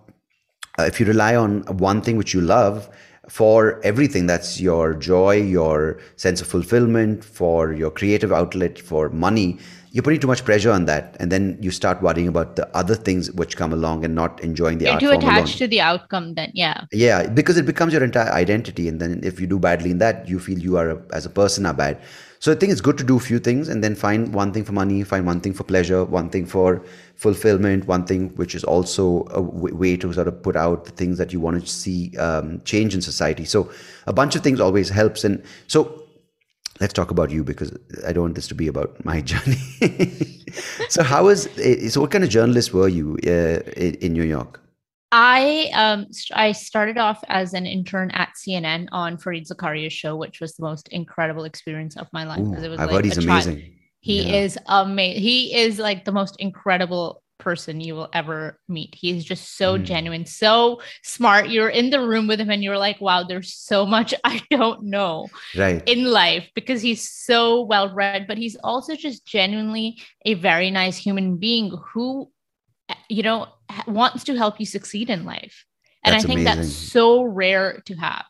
uh, 0.78 0.84
if 0.84 1.00
you 1.00 1.06
rely 1.06 1.36
on 1.36 1.62
one 1.78 2.02
thing 2.02 2.18
which 2.18 2.34
you 2.34 2.42
love, 2.42 2.90
for 3.30 3.80
everything 3.84 4.28
that's 4.28 4.60
your 4.60 4.94
joy, 4.94 5.38
your 5.42 6.00
sense 6.18 6.42
of 6.42 6.48
fulfillment, 6.48 7.24
for 7.24 7.74
your 7.74 7.90
creative 7.90 8.32
outlet, 8.32 8.78
for 8.78 9.10
money, 9.10 9.58
you're 9.92 10.04
putting 10.04 10.20
too 10.20 10.28
much 10.28 10.44
pressure 10.44 10.72
on 10.72 10.86
that. 10.86 11.16
And 11.20 11.32
then 11.32 11.58
you 11.62 11.72
start 11.72 12.02
worrying 12.02 12.28
about 12.28 12.56
the 12.56 12.68
other 12.76 12.96
things 12.96 13.32
which 13.32 13.56
come 13.56 13.72
along 13.72 14.04
and 14.04 14.16
not 14.16 14.42
enjoying 14.44 14.80
the 14.80 14.86
you're 14.86 14.94
art 14.94 15.02
too 15.02 15.12
attached 15.12 15.60
to 15.60 15.68
the 15.68 15.82
outcome 15.82 16.34
then, 16.34 16.52
yeah. 16.54 16.86
Yeah, 16.92 17.28
because 17.28 17.58
it 17.58 17.66
becomes 17.66 17.94
your 17.94 18.04
entire 18.04 18.32
identity. 18.32 18.88
And 18.88 19.00
then 19.00 19.22
if 19.24 19.40
you 19.40 19.48
do 19.48 19.60
badly 19.60 19.92
in 19.92 20.00
that, 20.00 20.28
you 20.28 20.40
feel 20.40 20.58
you 20.58 20.78
are, 20.78 21.02
as 21.14 21.26
a 21.26 21.30
person, 21.30 21.66
are 21.66 21.74
bad. 21.74 22.02
So 22.44 22.52
I 22.52 22.56
think 22.56 22.74
it's 22.74 22.82
good 22.82 22.98
to 22.98 23.06
do 23.06 23.16
a 23.16 23.22
few 23.22 23.40
things 23.40 23.70
and 23.70 23.82
then 23.82 23.96
find 23.96 24.34
one 24.34 24.52
thing 24.52 24.66
for 24.66 24.74
money, 24.74 25.02
find 25.04 25.26
one 25.26 25.40
thing 25.40 25.54
for 25.54 25.64
pleasure, 25.64 26.04
one 26.04 26.30
thing 26.30 26.46
for 26.46 26.84
fulfillment, 27.16 27.88
one 27.88 28.04
thing 28.04 28.36
which 28.36 28.54
is 28.54 28.66
also 28.66 29.22
a 29.28 29.42
w- 29.42 29.74
way 29.74 29.96
to 29.96 30.12
sort 30.12 30.28
of 30.28 30.44
put 30.44 30.58
out 30.58 30.84
the 30.84 30.92
things 30.92 31.18
that 31.20 31.32
you 31.32 31.40
want 31.40 31.62
to 31.62 31.66
see 31.66 32.14
um, 32.18 32.60
change 32.66 32.94
in 32.96 33.02
society. 33.02 33.46
So 33.46 33.72
a 34.08 34.12
bunch 34.12 34.36
of 34.36 34.44
things 34.44 34.60
always 34.60 34.90
helps. 34.90 35.24
And 35.24 35.42
so 35.68 36.04
let's 36.82 36.92
talk 36.92 37.12
about 37.12 37.32
you 37.32 37.46
because 37.46 37.72
I 38.06 38.12
don't 38.12 38.24
want 38.24 38.36
this 38.36 38.50
to 38.50 38.56
be 38.56 38.68
about 38.68 39.06
my 39.06 39.22
journey. 39.32 40.44
so 40.90 41.02
how 41.02 41.30
is 41.30 41.48
so 41.94 42.02
what 42.02 42.12
kind 42.12 42.26
of 42.26 42.30
journalist 42.30 42.74
were 42.74 42.90
you 42.90 43.20
uh, 43.26 43.62
in 43.78 44.12
New 44.12 44.24
York? 44.24 44.63
I 45.16 45.70
um 45.76 46.08
I 46.34 46.54
started 46.54 46.98
off 46.98 47.24
as 47.28 47.54
an 47.54 47.68
intern 47.68 48.10
at 48.12 48.30
CNN 48.36 48.88
on 48.92 49.18
Fareed 49.18 49.48
Zakaria's 49.48 49.94
show, 49.94 50.16
which 50.16 50.42
was 50.42 50.56
the 50.56 50.64
most 50.64 50.88
incredible 50.88 51.44
experience 51.44 51.96
of 51.98 52.08
my 52.12 52.24
life. 52.24 52.40
Ooh, 52.40 52.56
it 52.56 52.68
was 52.68 52.80
I've 52.80 52.92
like 52.92 53.06
he's 53.06 53.20
amazing. 53.20 53.76
He 54.00 54.24
yeah. 54.24 54.38
is 54.38 54.58
amazing. 54.66 55.22
He 55.22 55.56
is 55.56 55.78
like 55.78 56.04
the 56.04 56.12
most 56.12 56.36
incredible 56.40 57.22
person 57.38 57.80
you 57.80 57.94
will 57.94 58.10
ever 58.12 58.58
meet. 58.68 58.96
He 58.96 59.16
is 59.16 59.24
just 59.24 59.56
so 59.56 59.78
mm. 59.78 59.84
genuine, 59.84 60.26
so 60.26 60.82
smart. 61.04 61.50
You're 61.50 61.70
in 61.70 61.92
the 61.92 62.00
room 62.00 62.26
with 62.26 62.40
him 62.40 62.50
and 62.50 62.64
you're 62.64 62.78
like, 62.80 63.00
wow, 63.00 63.24
there's 63.24 63.54
so 63.54 63.86
much 63.86 64.16
I 64.24 64.42
don't 64.50 64.86
know 64.86 65.28
right. 65.56 65.84
in 65.88 66.06
life 66.06 66.50
because 66.56 66.82
he's 66.82 67.08
so 67.08 67.62
well 67.62 67.94
read, 67.94 68.26
but 68.28 68.40
he's 68.40 68.58
also 68.64 68.96
just 68.96 69.28
genuinely 69.28 70.02
a 70.26 70.34
very 70.34 70.72
nice 70.72 70.98
human 70.98 71.38
being 71.38 71.72
who 71.94 72.32
you 73.10 73.24
know, 73.24 73.48
wants 73.88 74.24
to 74.26 74.36
help 74.36 74.60
you 74.60 74.66
succeed 74.66 75.10
in 75.10 75.26
life. 75.26 75.66
And 76.04 76.14
that's 76.14 76.26
I 76.26 76.28
think 76.28 76.42
amazing. 76.42 76.62
that's 76.62 76.74
so 76.74 77.24
rare 77.24 77.82
to 77.86 77.96
have. 77.96 78.26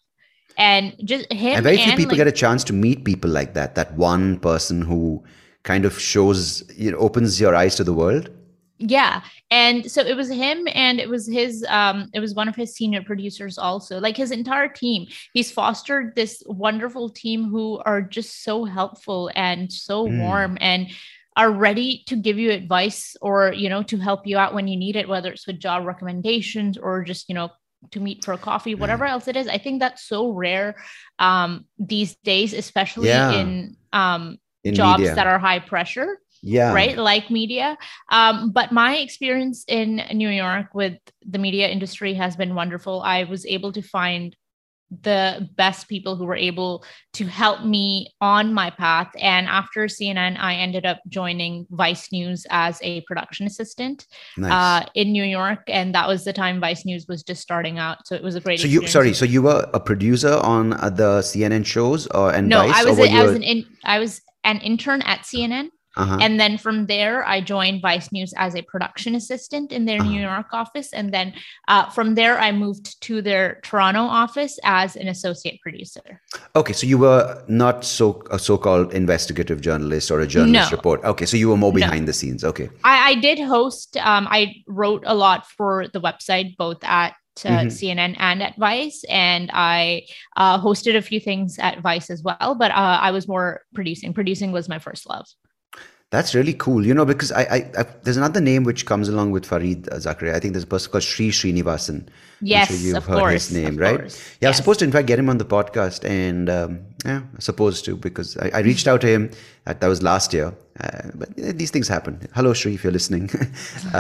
And 0.58 0.96
just 1.04 1.32
him. 1.32 1.56
And 1.56 1.64
very 1.64 1.78
few 1.78 1.96
people 1.96 2.10
like, 2.10 2.18
get 2.18 2.28
a 2.28 2.32
chance 2.32 2.64
to 2.66 2.74
meet 2.74 3.04
people 3.04 3.32
like 3.32 3.56
that. 3.56 3.76
That 3.76 3.94
one 3.96 4.40
person 4.40 4.82
who 4.82 5.24
kind 5.64 5.86
of 5.86 6.00
shows, 6.00 6.64
you 6.76 6.92
know, 6.92 6.98
opens 6.98 7.40
your 7.42 7.56
eyes 7.56 7.76
to 7.76 7.84
the 7.84 7.94
world. 7.94 8.30
Yeah. 8.78 9.24
And 9.50 9.90
so 9.90 10.02
it 10.02 10.16
was 10.16 10.30
him 10.30 10.68
and 10.74 11.00
it 11.00 11.08
was 11.08 11.26
his 11.28 11.66
um 11.70 12.10
it 12.14 12.20
was 12.20 12.36
one 12.36 12.50
of 12.50 12.56
his 12.56 12.76
senior 12.76 13.02
producers 13.02 13.58
also. 13.58 14.00
Like 14.00 14.18
his 14.18 14.32
entire 14.32 14.68
team. 14.68 15.08
He's 15.34 15.52
fostered 15.52 16.16
this 16.16 16.44
wonderful 16.46 17.10
team 17.10 17.50
who 17.50 17.82
are 17.86 18.02
just 18.02 18.44
so 18.44 18.66
helpful 18.66 19.32
and 19.36 19.72
so 19.72 20.08
mm. 20.08 20.20
warm 20.20 20.58
and 20.60 20.90
are 21.36 21.52
ready 21.52 22.04
to 22.08 22.16
give 22.16 22.38
you 22.38 22.52
advice 22.52 23.16
or 23.22 23.54
you 23.54 23.70
know 23.70 23.84
to 23.84 23.98
help 23.98 24.28
you 24.28 24.38
out 24.38 24.54
when 24.54 24.68
you 24.68 24.78
need 24.78 24.96
it 24.96 25.08
whether 25.08 25.32
it's 25.32 25.48
with 25.48 25.60
job 25.60 25.86
recommendations 25.86 26.78
or 26.78 27.04
just 27.04 27.30
you 27.30 27.36
know 27.36 27.50
to 27.92 28.00
meet 28.00 28.24
for 28.24 28.34
a 28.34 28.38
coffee 28.38 28.76
whatever 28.76 29.06
else 29.06 29.28
it 29.28 29.36
is. 29.36 29.48
I 29.48 29.58
think 29.58 29.80
that's 29.80 30.04
so 30.06 30.32
rare 30.32 30.76
um 31.20 31.66
these 31.78 32.16
days 32.24 32.54
especially 32.54 33.10
yeah. 33.10 33.32
in 33.32 33.76
um 33.92 34.38
in 34.64 34.74
jobs 34.74 35.02
media. 35.02 35.16
that 35.16 35.28
are 35.28 35.40
high 35.40 35.60
pressure 35.60 36.18
yeah. 36.44 36.74
right? 36.74 36.98
Like 36.98 37.32
media. 37.32 37.78
Um, 38.10 38.52
but 38.52 38.72
my 38.72 38.98
experience 38.98 39.64
in 39.68 40.02
new 40.14 40.30
york 40.30 40.68
with 40.74 40.98
the 41.26 41.40
media 41.40 41.70
industry 41.70 42.14
has 42.16 42.36
been 42.36 42.54
wonderful. 42.54 43.02
I 43.02 43.24
was 43.24 43.46
able 43.46 43.72
to 43.72 43.82
find 43.82 44.36
the 45.02 45.50
best 45.56 45.88
people 45.88 46.16
who 46.16 46.26
were 46.26 46.36
able 46.36 46.84
to 47.14 47.26
help 47.26 47.64
me 47.64 48.14
on 48.22 48.54
my 48.54 48.70
path. 48.70 49.12
And 49.20 49.48
after 49.48 49.86
CNN, 49.86 50.38
I 50.40 50.56
ended 50.56 50.86
up 50.86 51.00
joining 51.08 51.66
Vice 51.72 52.12
News 52.12 52.46
as 52.50 52.80
a 52.82 53.02
production 53.02 53.46
assistant 53.46 54.06
nice. 54.38 54.52
uh, 54.52 54.90
in 54.96 55.12
New 55.12 55.24
York, 55.24 55.64
and 55.68 55.94
that 55.96 56.08
was 56.08 56.24
the 56.24 56.34
time 56.34 56.60
Vice 56.60 56.86
News 56.86 57.06
was 57.08 57.24
just 57.24 57.42
starting 57.42 57.80
out. 57.80 58.08
So 58.08 58.16
it 58.16 58.24
was 58.24 58.36
a 58.36 58.42
great. 58.42 58.60
So 58.60 58.68
you 58.68 58.88
sorry, 58.88 59.14
so 59.14 59.26
you 59.26 59.42
were 59.42 59.70
a 59.74 59.80
producer 59.80 60.40
on 60.44 60.74
uh, 60.74 60.90
the 60.90 61.20
CNN 61.20 61.66
shows, 61.66 62.08
or 62.08 62.34
and 62.34 62.50
no, 62.50 62.68
Vice, 62.68 62.76
I 62.76 62.84
was 62.86 63.00
a, 63.00 63.12
I 63.12 63.24
was 63.24 63.36
an 63.36 63.44
in, 63.44 63.66
I 63.84 64.00
was 64.00 64.22
an 64.44 64.60
intern 64.60 65.02
at 65.04 65.22
CNN. 65.22 65.70
Uh-huh. 65.96 66.18
And 66.22 66.40
then 66.40 66.58
from 66.58 66.88
there, 66.88 67.26
I 67.28 67.42
joined 67.42 67.82
Vice 67.82 68.12
News 68.12 68.34
as 68.38 68.56
a 68.56 68.62
production 68.64 69.16
assistant 69.16 69.72
in 69.72 69.86
their 69.86 70.02
uh-huh. 70.02 70.10
New 70.10 70.22
York 70.22 70.48
office. 70.52 70.92
And 70.94 71.14
then 71.14 71.34
uh, 71.68 71.90
from 71.90 72.16
there, 72.16 72.40
I 72.40 72.52
moved 72.52 73.02
to 73.04 73.22
their 73.22 73.60
Toronto 73.64 74.02
office 74.02 74.58
as 74.64 74.96
an 74.96 75.08
associate 75.08 75.62
producer. 75.62 76.22
Okay, 76.56 76.74
so 76.74 76.88
you 76.88 76.98
were 76.98 77.44
not 77.48 77.86
so 77.86 78.24
a 78.32 78.40
so-called 78.40 78.94
investigative 78.94 79.62
journalist 79.62 80.10
or 80.10 80.22
a 80.22 80.28
journalist 80.28 80.72
no. 80.72 80.78
report. 80.78 81.04
Okay, 81.04 81.26
so 81.26 81.38
you 81.38 81.50
were 81.50 81.58
more 81.58 81.74
behind 81.74 82.02
no. 82.02 82.06
the 82.08 82.14
scenes. 82.14 82.44
Okay, 82.44 82.70
I, 82.84 83.12
I 83.12 83.16
did 83.16 83.40
host. 83.40 83.98
Um, 83.98 84.28
I 84.30 84.64
wrote 84.68 85.04
a 85.06 85.14
lot 85.14 85.46
for 85.48 85.88
the 85.94 86.02
website, 86.02 86.58
both 86.58 86.84
at 86.84 87.14
uh, 87.46 87.50
mm-hmm. 87.50 87.68
CNN 87.68 88.16
and 88.20 88.44
at 88.44 88.58
Vice, 88.58 89.04
and 89.10 89.50
I 89.54 90.04
uh, 90.38 90.60
hosted 90.60 90.96
a 90.96 91.02
few 91.02 91.20
things 91.20 91.58
at 91.60 91.82
Vice 91.82 92.10
as 92.10 92.24
well. 92.24 92.56
But 92.56 92.72
uh, 92.72 93.00
I 93.02 93.12
was 93.12 93.28
more 93.28 93.62
producing. 93.74 94.14
Producing 94.14 94.52
was 94.52 94.70
my 94.70 94.80
first 94.80 95.10
love. 95.10 95.28
That's 96.14 96.36
really 96.36 96.54
cool, 96.54 96.86
you 96.86 96.94
know, 96.94 97.06
because 97.06 97.32
I, 97.32 97.42
I, 97.42 97.72
I, 97.76 97.86
there's 98.04 98.18
another 98.18 98.40
name 98.40 98.66
which 98.66 98.86
comes 98.86 99.10
along 99.10 99.32
with 99.32 99.48
Fareed 99.48 99.90
Zakaria. 100.00 100.36
I 100.36 100.40
think 100.40 100.54
there's 100.54 100.64
a 100.64 100.68
person 100.68 100.92
called 100.92 101.02
Sree 101.02 101.32
Sreenivasan. 101.32 102.08
Yes, 102.40 102.68
sure 102.68 102.78
you've 102.78 103.04
heard 103.04 103.18
course, 103.18 103.48
his 103.48 103.58
name, 103.58 103.78
right? 103.78 104.00
Course. 104.00 104.20
Yeah, 104.20 104.38
yes. 104.42 104.48
I 104.48 104.50
was 104.50 104.58
supposed 104.58 104.80
to 104.80 104.86
in 104.86 104.92
fact 104.92 105.08
get 105.08 105.18
him 105.18 105.28
on 105.28 105.40
the 105.40 105.46
podcast, 105.46 106.08
and 106.08 106.52
um, 106.52 106.82
yeah, 107.04 107.24
supposed 107.40 107.84
to 107.86 107.96
because 107.96 108.38
I, 108.38 108.52
I, 108.54 108.60
reached 108.60 108.88
out 108.88 109.02
to 109.02 109.08
him. 109.08 109.32
That, 109.66 109.82
that 109.82 109.88
was 109.88 110.04
last 110.04 110.34
year, 110.34 110.54
uh, 110.82 111.02
but 111.16 111.36
these 111.36 111.72
things 111.72 111.88
happen. 111.88 112.20
Hello, 112.36 112.54
Sree, 112.54 112.76
if 112.76 112.84
you're 112.84 112.94
listening. 112.94 113.32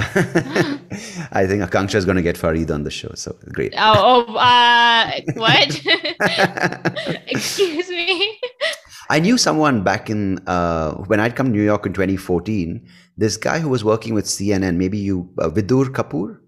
I 1.32 1.48
think 1.48 1.64
Aakanksha 1.64 1.96
is 1.96 2.06
going 2.06 2.18
to 2.18 2.22
get 2.22 2.36
Fareed 2.36 2.70
on 2.70 2.84
the 2.84 2.92
show, 2.92 3.12
so 3.16 3.36
great. 3.52 3.74
Oh, 3.76 4.26
oh 4.28 4.36
uh, 4.36 5.20
what? 5.34 5.82
Excuse 7.28 7.90
me. 7.90 8.40
I 9.14 9.20
knew 9.20 9.38
someone 9.38 9.84
back 9.84 10.10
in 10.10 10.40
uh, 10.48 10.94
when 11.10 11.20
I'd 11.20 11.36
come 11.36 11.48
to 11.48 11.52
New 11.52 11.64
York 11.64 11.86
in 11.86 11.94
2014. 11.94 12.84
This 13.16 13.38
guy 13.38 13.60
who 13.60 13.70
was 13.70 13.84
working 13.84 14.16
with 14.16 14.26
CNN, 14.26 14.78
maybe 14.78 14.98
you, 14.98 15.30
uh, 15.38 15.50
Vidur 15.50 15.86
Kapoor. 15.98 16.40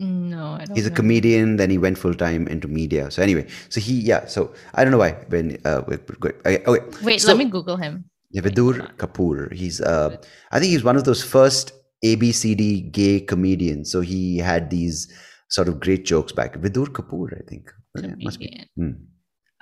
No, 0.00 0.52
I 0.52 0.58
don't 0.58 0.68
know. 0.70 0.74
he's 0.74 0.86
a 0.86 0.90
comedian. 0.90 1.56
Then 1.56 1.68
he 1.68 1.76
went 1.76 1.98
full 1.98 2.14
time 2.14 2.48
into 2.48 2.66
media. 2.66 3.10
So 3.10 3.22
anyway, 3.22 3.46
so 3.68 3.80
he 3.80 3.92
yeah. 4.00 4.24
So 4.24 4.54
I 4.74 4.84
don't 4.84 4.90
know 4.90 5.02
why. 5.04 5.12
When 5.28 5.58
uh, 5.66 5.82
okay, 5.88 6.62
okay. 6.66 6.80
wait, 7.02 7.20
so, 7.20 7.28
let 7.28 7.36
me 7.36 7.44
Google 7.44 7.76
him. 7.76 8.06
Yeah, 8.30 8.40
Vidur 8.40 8.96
Kapoor. 8.96 9.52
He's 9.52 9.82
uh, 9.82 10.16
I 10.52 10.60
think 10.60 10.70
he's 10.70 10.84
one 10.84 10.96
of 10.96 11.04
those 11.04 11.22
first 11.22 11.72
ABCD 12.04 12.90
gay 12.90 13.20
comedians. 13.20 13.92
So 13.92 14.00
he 14.00 14.38
had 14.38 14.70
these 14.70 15.12
sort 15.50 15.68
of 15.68 15.80
great 15.80 16.06
jokes 16.06 16.32
back. 16.32 16.56
Vidur 16.56 16.86
Kapoor, 16.86 17.36
I 17.36 17.44
think. 17.46 17.70
Comedian. 17.94 18.20
Yeah, 18.20 18.24
must 18.24 18.38
be. 18.38 18.70
Hmm. 18.76 18.92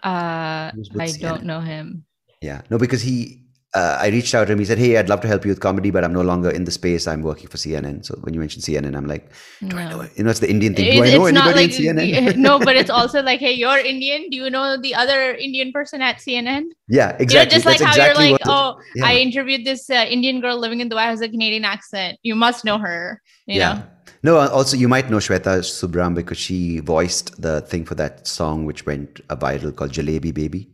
Uh, 0.04 0.70
I 1.00 1.12
don't 1.18 1.44
know 1.44 1.60
him. 1.60 2.04
Yeah, 2.42 2.60
no, 2.68 2.76
because 2.76 3.00
he, 3.00 3.44
uh, 3.74 3.96
I 4.00 4.08
reached 4.08 4.34
out 4.34 4.46
to 4.46 4.52
him. 4.52 4.58
He 4.58 4.66
said, 4.66 4.78
"Hey, 4.78 4.98
I'd 4.98 5.08
love 5.08 5.22
to 5.22 5.28
help 5.28 5.44
you 5.44 5.48
with 5.50 5.60
comedy, 5.60 5.90
but 5.90 6.04
I'm 6.04 6.12
no 6.12 6.20
longer 6.20 6.50
in 6.50 6.64
the 6.64 6.70
space. 6.70 7.08
I'm 7.08 7.22
working 7.22 7.48
for 7.48 7.56
CNN." 7.56 8.04
So 8.04 8.18
when 8.20 8.34
you 8.34 8.38
mentioned 8.38 8.64
CNN, 8.64 8.94
I'm 8.94 9.06
like, 9.06 9.32
"Do 9.60 9.74
no. 9.74 9.76
I 9.78 9.88
know?" 9.88 10.08
You 10.14 10.24
know, 10.24 10.30
it's 10.30 10.40
the 10.40 10.50
Indian 10.50 10.74
thing. 10.74 10.92
Do 10.92 11.02
I 11.02 11.10
know 11.16 11.24
anybody 11.24 11.54
like, 11.54 11.80
in 11.80 11.96
CNN? 11.96 12.36
no, 12.48 12.58
but 12.58 12.76
it's 12.76 12.90
also 12.98 13.22
like, 13.22 13.40
"Hey, 13.40 13.52
you're 13.52 13.78
Indian. 13.78 14.28
Do 14.28 14.36
you 14.36 14.50
know 14.50 14.76
the 14.76 14.94
other 14.94 15.34
Indian 15.34 15.72
person 15.72 16.02
at 16.02 16.18
CNN?" 16.18 16.64
Yeah, 16.86 17.16
exactly. 17.18 17.24
You 17.24 17.44
know, 17.44 17.50
just 17.50 17.66
like 17.66 17.78
That's 17.78 17.96
how 17.96 18.02
exactly 18.02 18.28
you're 18.28 18.32
like, 18.32 18.46
"Oh, 18.46 18.78
yeah. 18.94 19.06
I 19.06 19.16
interviewed 19.16 19.64
this 19.64 19.88
uh, 19.88 20.04
Indian 20.08 20.40
girl 20.40 20.58
living 20.58 20.80
in 20.80 20.90
Dubai 20.90 21.06
has 21.06 21.22
a 21.22 21.28
Canadian 21.28 21.64
accent. 21.64 22.18
You 22.22 22.34
must 22.34 22.64
know 22.64 22.78
her." 22.78 23.22
You 23.46 23.58
yeah. 23.58 23.72
know. 23.72 23.82
No, 24.24 24.38
also 24.38 24.74
you 24.74 24.88
might 24.88 25.10
know 25.10 25.18
Shweta 25.18 25.60
Subram 25.60 26.14
because 26.14 26.38
she 26.38 26.78
voiced 26.78 27.42
the 27.42 27.60
thing 27.60 27.84
for 27.84 27.94
that 27.96 28.26
song 28.26 28.64
which 28.64 28.86
went 28.86 29.20
viral 29.28 29.76
called 29.76 29.92
Jalebi 29.92 30.32
Baby. 30.32 30.70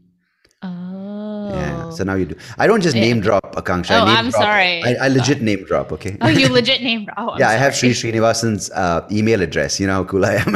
Oh. 0.63 1.51
Yeah. 1.53 1.91
So 1.91 2.05
now 2.05 2.15
you 2.15 2.27
do. 2.27 2.37
I 2.59 2.69
don't 2.69 2.81
just 2.81 2.95
name 2.95 3.19
drop 3.19 3.57
Aakanksha. 3.57 4.03
Oh, 4.03 4.05
I'm 4.05 4.31
drop. 4.31 4.41
sorry. 4.41 4.85
I, 4.85 4.95
I 5.01 5.09
legit 5.09 5.43
name 5.43 5.65
drop. 5.65 5.91
Okay. 5.91 6.17
Oh, 6.21 6.29
you 6.29 6.49
legit 6.49 6.81
name 6.83 7.07
drop. 7.07 7.19
Oh, 7.19 7.37
yeah, 7.39 7.47
sorry. 7.47 7.57
I 7.57 7.59
have 7.59 7.75
Sree 7.75 7.91
Sreenivasan's 7.91 8.71
uh, 8.71 9.05
email 9.11 9.43
address. 9.43 9.81
You 9.81 9.89
know 9.89 9.95
how 9.95 10.05
cool 10.05 10.25
I 10.25 10.35
am. 10.35 10.55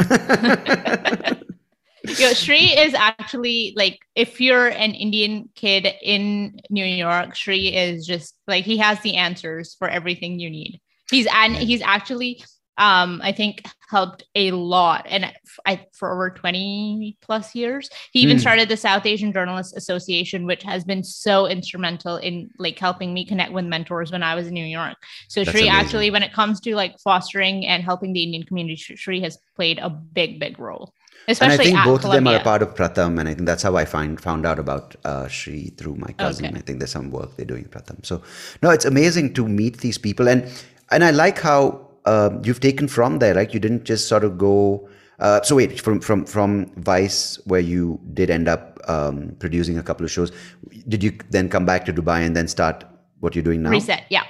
Yo, 2.17 2.31
Sree 2.31 2.77
is 2.77 2.93
actually 2.93 3.73
like 3.75 3.99
if 4.15 4.39
you're 4.39 4.69
an 4.69 4.93
Indian 4.93 5.49
kid 5.55 5.85
in 6.01 6.61
New 6.69 6.85
York, 6.85 7.35
Sree 7.35 7.75
is 7.75 8.07
just 8.07 8.35
like 8.47 8.63
he 8.63 8.77
has 8.77 9.01
the 9.01 9.17
answers 9.17 9.75
for 9.77 9.89
everything 9.89 10.39
you 10.39 10.49
need. 10.49 10.79
He's 11.11 11.27
and 11.33 11.57
he's 11.57 11.81
actually 11.81 12.41
um, 12.77 13.21
I 13.23 13.31
think 13.31 13.63
helped 13.89 14.23
a 14.35 14.51
lot. 14.51 15.05
And 15.09 15.31
I, 15.65 15.85
for 15.93 16.11
over 16.11 16.29
20 16.29 17.17
plus 17.21 17.55
years, 17.55 17.89
he 18.11 18.19
even 18.19 18.37
mm. 18.37 18.41
started 18.41 18.67
the 18.67 18.77
South 18.77 19.05
Asian 19.05 19.31
Journalists 19.31 19.73
Association, 19.75 20.45
which 20.45 20.63
has 20.63 20.83
been 20.83 21.03
so 21.03 21.47
instrumental 21.47 22.17
in 22.17 22.49
like 22.57 22.77
helping 22.77 23.13
me 23.13 23.25
connect 23.25 23.53
with 23.53 23.65
mentors 23.65 24.11
when 24.11 24.23
I 24.23 24.35
was 24.35 24.47
in 24.47 24.53
New 24.53 24.65
York. 24.65 24.97
So 25.29 25.43
That's 25.43 25.55
amazing. 25.55 25.71
actually, 25.71 26.11
when 26.11 26.23
it 26.23 26.33
comes 26.33 26.59
to 26.61 26.75
like 26.75 26.99
fostering 26.99 27.65
and 27.65 27.83
helping 27.83 28.13
the 28.13 28.23
Indian 28.23 28.43
community, 28.43 28.75
Sree 28.75 29.21
has 29.21 29.37
played 29.55 29.79
a 29.79 29.89
big, 29.89 30.39
big 30.39 30.59
role. 30.59 30.93
Especially 31.27 31.69
and 31.69 31.77
I 31.77 31.83
think 31.83 31.85
both 31.85 32.01
Columbia. 32.01 32.17
of 32.17 32.23
them 32.23 32.33
are 32.33 32.39
a 32.39 32.43
part 32.43 32.61
of 32.61 32.75
Pratham, 32.75 33.19
and 33.19 33.27
I 33.27 33.33
think 33.33 33.47
that's 33.47 33.63
how 33.63 33.75
I 33.75 33.85
find 33.85 34.21
found 34.21 34.45
out 34.45 34.59
about 34.59 34.95
uh, 35.05 35.27
Sree 35.27 35.69
through 35.75 35.95
my 35.95 36.11
cousin. 36.13 36.45
Okay. 36.45 36.57
I 36.57 36.61
think 36.61 36.79
there's 36.79 36.91
some 36.91 37.09
work 37.09 37.35
they're 37.35 37.47
doing 37.47 37.63
in 37.63 37.69
Pratham. 37.69 38.05
So, 38.05 38.21
no, 38.61 38.69
it's 38.69 38.85
amazing 38.85 39.33
to 39.35 39.47
meet 39.47 39.79
these 39.79 39.97
people, 39.97 40.27
and 40.27 40.47
and 40.91 41.03
I 41.03 41.09
like 41.09 41.39
how 41.39 41.84
uh, 42.05 42.29
you've 42.43 42.59
taken 42.59 42.87
from 42.87 43.19
there, 43.19 43.35
right? 43.35 43.53
You 43.53 43.59
didn't 43.59 43.83
just 43.83 44.07
sort 44.07 44.23
of 44.23 44.37
go. 44.37 44.87
Uh, 45.19 45.41
so 45.41 45.55
wait, 45.55 45.79
from 45.79 45.99
from 45.99 46.25
from 46.25 46.71
Vice, 46.77 47.39
where 47.45 47.61
you 47.61 47.99
did 48.13 48.29
end 48.29 48.47
up 48.47 48.79
um, 48.87 49.35
producing 49.39 49.77
a 49.77 49.83
couple 49.83 50.05
of 50.05 50.11
shows, 50.11 50.31
did 50.87 51.03
you 51.03 51.17
then 51.29 51.49
come 51.49 51.65
back 51.65 51.85
to 51.85 51.93
Dubai 51.93 52.25
and 52.25 52.35
then 52.35 52.47
start 52.47 52.83
what 53.19 53.35
you're 53.35 53.43
doing 53.43 53.63
now? 53.63 53.69
Re:Set, 53.69 54.05
yeah. 54.09 54.23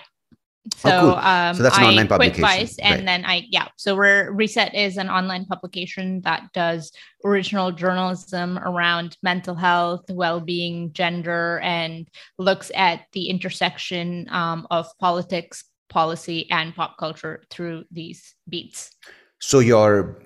So, 0.78 0.90
oh, 0.90 1.00
cool. 1.00 1.16
um, 1.16 1.56
so 1.56 1.62
that's 1.62 1.78
an 1.78 1.84
I 1.84 1.88
online 1.90 2.08
publication. 2.08 2.42
Vice, 2.42 2.80
and 2.80 3.08
then 3.08 3.24
I 3.26 3.46
yeah. 3.52 3.68
So 3.78 3.96
we're 3.96 4.32
Re:Set 4.32 4.74
is 4.74 4.98
an 4.98 5.10
online 5.10 5.46
publication 5.46 6.22
that 6.22 6.50
does 6.54 6.92
original 7.24 7.72
journalism 7.72 8.58
around 8.58 9.18
mental 9.22 9.54
health, 9.54 10.06
well-being, 10.10 10.92
gender, 10.94 11.60
and 11.60 12.08
looks 12.40 12.72
at 12.76 13.02
the 13.14 13.30
intersection 13.30 14.28
um, 14.32 14.66
of 14.72 14.88
politics, 15.00 15.66
policy 15.90 16.50
and 16.52 16.76
pop 16.76 16.98
culture 16.98 17.44
through 17.50 17.86
these 17.92 18.36
beats. 18.50 18.92
So 19.40 19.60
your 19.60 20.22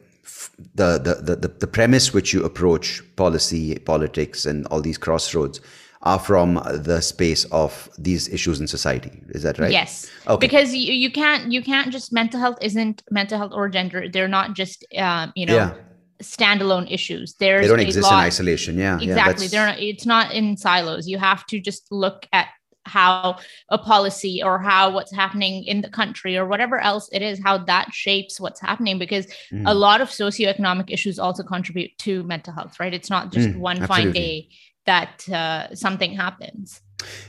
the, 0.75 0.99
the 0.99 1.35
the 1.35 1.47
the 1.47 1.67
premise 1.67 2.13
which 2.13 2.33
you 2.33 2.43
approach 2.43 3.01
policy, 3.15 3.77
politics, 3.79 4.45
and 4.45 4.65
all 4.67 4.81
these 4.81 4.97
crossroads 4.97 5.59
are 6.01 6.19
from 6.19 6.53
the 6.73 7.01
space 7.01 7.43
of 7.45 7.89
these 7.97 8.29
issues 8.29 8.59
in 8.61 8.67
society. 8.67 9.21
Is 9.29 9.43
that 9.43 9.59
right? 9.59 9.71
Yes. 9.71 10.09
Okay. 10.27 10.47
Because 10.47 10.73
you, 10.73 10.93
you 10.93 11.11
can't 11.11 11.51
you 11.51 11.61
can't 11.61 11.91
just 11.91 12.13
mental 12.13 12.39
health 12.39 12.57
isn't 12.61 13.03
mental 13.11 13.37
health 13.37 13.51
or 13.53 13.67
gender. 13.69 14.07
They're 14.07 14.27
not 14.27 14.53
just 14.53 14.85
um, 14.97 15.33
you 15.35 15.45
know. 15.45 15.55
Yeah 15.55 15.73
standalone 16.21 16.91
issues. 16.91 17.35
There's 17.35 17.63
they 17.63 17.69
don't 17.69 17.79
exist 17.79 18.03
lot, 18.03 18.19
in 18.19 18.25
isolation. 18.25 18.77
Yeah, 18.77 18.99
exactly. 18.99 19.45
Yeah, 19.45 19.49
They're 19.51 19.67
not, 19.67 19.79
it's 19.79 20.05
not 20.05 20.33
in 20.33 20.57
silos. 20.57 21.07
You 21.07 21.17
have 21.17 21.45
to 21.45 21.61
just 21.61 21.89
look 21.91 22.27
at 22.33 22.47
how 22.89 23.37
a 23.69 23.77
policy 23.77 24.41
or 24.43 24.59
how 24.59 24.89
what's 24.89 25.13
happening 25.13 25.63
in 25.63 25.81
the 25.81 25.89
country 25.89 26.37
or 26.37 26.45
whatever 26.45 26.79
else 26.79 27.09
it 27.11 27.21
is, 27.21 27.39
how 27.41 27.57
that 27.57 27.93
shapes 27.93 28.39
what's 28.39 28.59
happening. 28.59 28.99
Because 28.99 29.25
mm. 29.51 29.63
a 29.65 29.73
lot 29.73 30.01
of 30.01 30.09
socioeconomic 30.09 30.91
issues 30.91 31.19
also 31.19 31.43
contribute 31.43 31.91
to 31.99 32.23
mental 32.23 32.53
health, 32.53 32.79
right? 32.79 32.93
It's 32.93 33.09
not 33.09 33.31
just 33.31 33.49
mm, 33.49 33.57
one 33.57 33.83
absolutely. 33.83 34.03
fine 34.03 34.11
day 34.13 34.49
that 34.85 35.29
uh, 35.29 35.75
something 35.75 36.13
happens. 36.13 36.81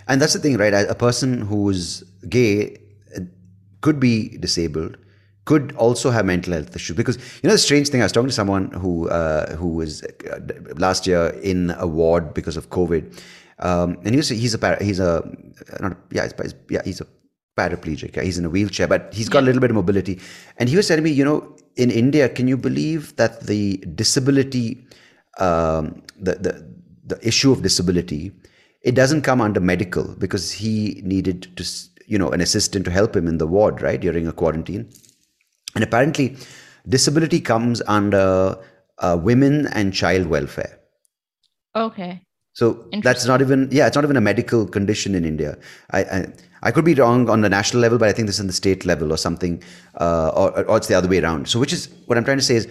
And 0.08 0.20
that's 0.20 0.32
the 0.32 0.40
thing, 0.40 0.56
right? 0.56 0.72
A 0.72 0.94
person 0.94 1.42
who's 1.42 2.02
gay 2.28 2.76
uh, 3.16 3.20
could 3.82 4.00
be 4.00 4.36
disabled 4.38 4.96
could 5.46 5.74
also 5.76 6.10
have 6.10 6.24
mental 6.24 6.52
health 6.52 6.76
issues 6.76 6.96
because 6.96 7.16
you 7.16 7.48
know 7.48 7.52
the 7.52 7.58
strange 7.58 7.88
thing 7.88 8.00
i 8.00 8.04
was 8.04 8.12
talking 8.12 8.28
to 8.28 8.34
someone 8.34 8.70
who 8.72 9.08
uh, 9.08 9.56
who 9.56 9.68
was 9.68 10.02
uh, 10.04 10.38
last 10.76 11.06
year 11.06 11.28
in 11.42 11.74
a 11.78 11.86
ward 11.86 12.32
because 12.34 12.56
of 12.56 12.68
covid 12.70 13.20
um, 13.60 13.98
and 14.04 14.14
he's 14.14 14.28
he's 14.28 14.54
a 14.54 14.76
he's 14.82 15.00
a 15.00 15.22
not 15.80 15.92
a, 15.92 15.96
yeah 16.10 16.24
he's, 16.24 16.54
yeah 16.68 16.82
he's 16.84 17.00
a 17.00 17.06
paraplegic. 17.56 18.20
He's 18.20 18.38
in 18.38 18.44
a 18.44 18.50
wheelchair, 18.50 18.88
but 18.88 19.12
he's 19.12 19.28
got 19.28 19.40
yeah. 19.40 19.44
a 19.44 19.46
little 19.46 19.60
bit 19.60 19.70
of 19.70 19.76
mobility. 19.76 20.20
And 20.56 20.68
he 20.68 20.76
was 20.76 20.88
telling 20.88 21.04
me, 21.04 21.10
you 21.10 21.24
know, 21.24 21.56
in 21.76 21.90
India, 21.90 22.28
can 22.28 22.48
you 22.48 22.56
believe 22.56 23.16
that 23.16 23.46
the 23.46 23.76
disability, 23.94 24.86
um, 25.38 26.02
the 26.18 26.34
the 26.36 26.52
the 27.04 27.26
issue 27.26 27.52
of 27.52 27.62
disability, 27.62 28.32
it 28.82 28.94
doesn't 28.94 29.22
come 29.22 29.40
under 29.40 29.60
medical 29.60 30.14
because 30.16 30.52
he 30.52 31.00
needed 31.04 31.54
to, 31.56 31.64
you 32.06 32.18
know, 32.18 32.30
an 32.30 32.40
assistant 32.40 32.84
to 32.86 32.90
help 32.90 33.14
him 33.14 33.28
in 33.28 33.38
the 33.38 33.46
ward, 33.46 33.82
right, 33.82 34.00
during 34.00 34.26
a 34.26 34.32
quarantine. 34.32 34.88
And 35.74 35.84
apparently, 35.84 36.36
disability 36.88 37.40
comes 37.40 37.82
under 37.86 38.56
uh, 38.98 39.18
women 39.20 39.66
and 39.68 39.92
child 39.92 40.26
welfare. 40.26 40.78
Okay. 41.76 42.22
So 42.52 42.84
that's 43.02 43.26
not 43.26 43.40
even 43.40 43.68
yeah, 43.70 43.86
it's 43.86 43.94
not 43.94 44.04
even 44.04 44.16
a 44.16 44.20
medical 44.20 44.66
condition 44.66 45.14
in 45.14 45.24
India. 45.24 45.56
I, 45.92 46.00
I, 46.00 46.32
I 46.62 46.70
could 46.72 46.84
be 46.84 46.94
wrong 46.94 47.30
on 47.30 47.40
the 47.40 47.48
national 47.48 47.80
level, 47.80 47.96
but 47.96 48.08
I 48.08 48.12
think 48.12 48.26
this 48.26 48.36
is 48.36 48.40
in 48.40 48.48
the 48.48 48.52
state 48.52 48.84
level 48.84 49.12
or 49.12 49.16
something, 49.16 49.62
uh, 50.00 50.30
or, 50.34 50.64
or 50.64 50.76
it's 50.76 50.88
the 50.88 50.94
other 50.94 51.08
way 51.08 51.20
around. 51.20 51.48
So 51.48 51.60
which 51.60 51.72
is 51.72 51.88
what 52.06 52.18
I'm 52.18 52.24
trying 52.24 52.38
to 52.38 52.44
say 52.44 52.56
is 52.56 52.68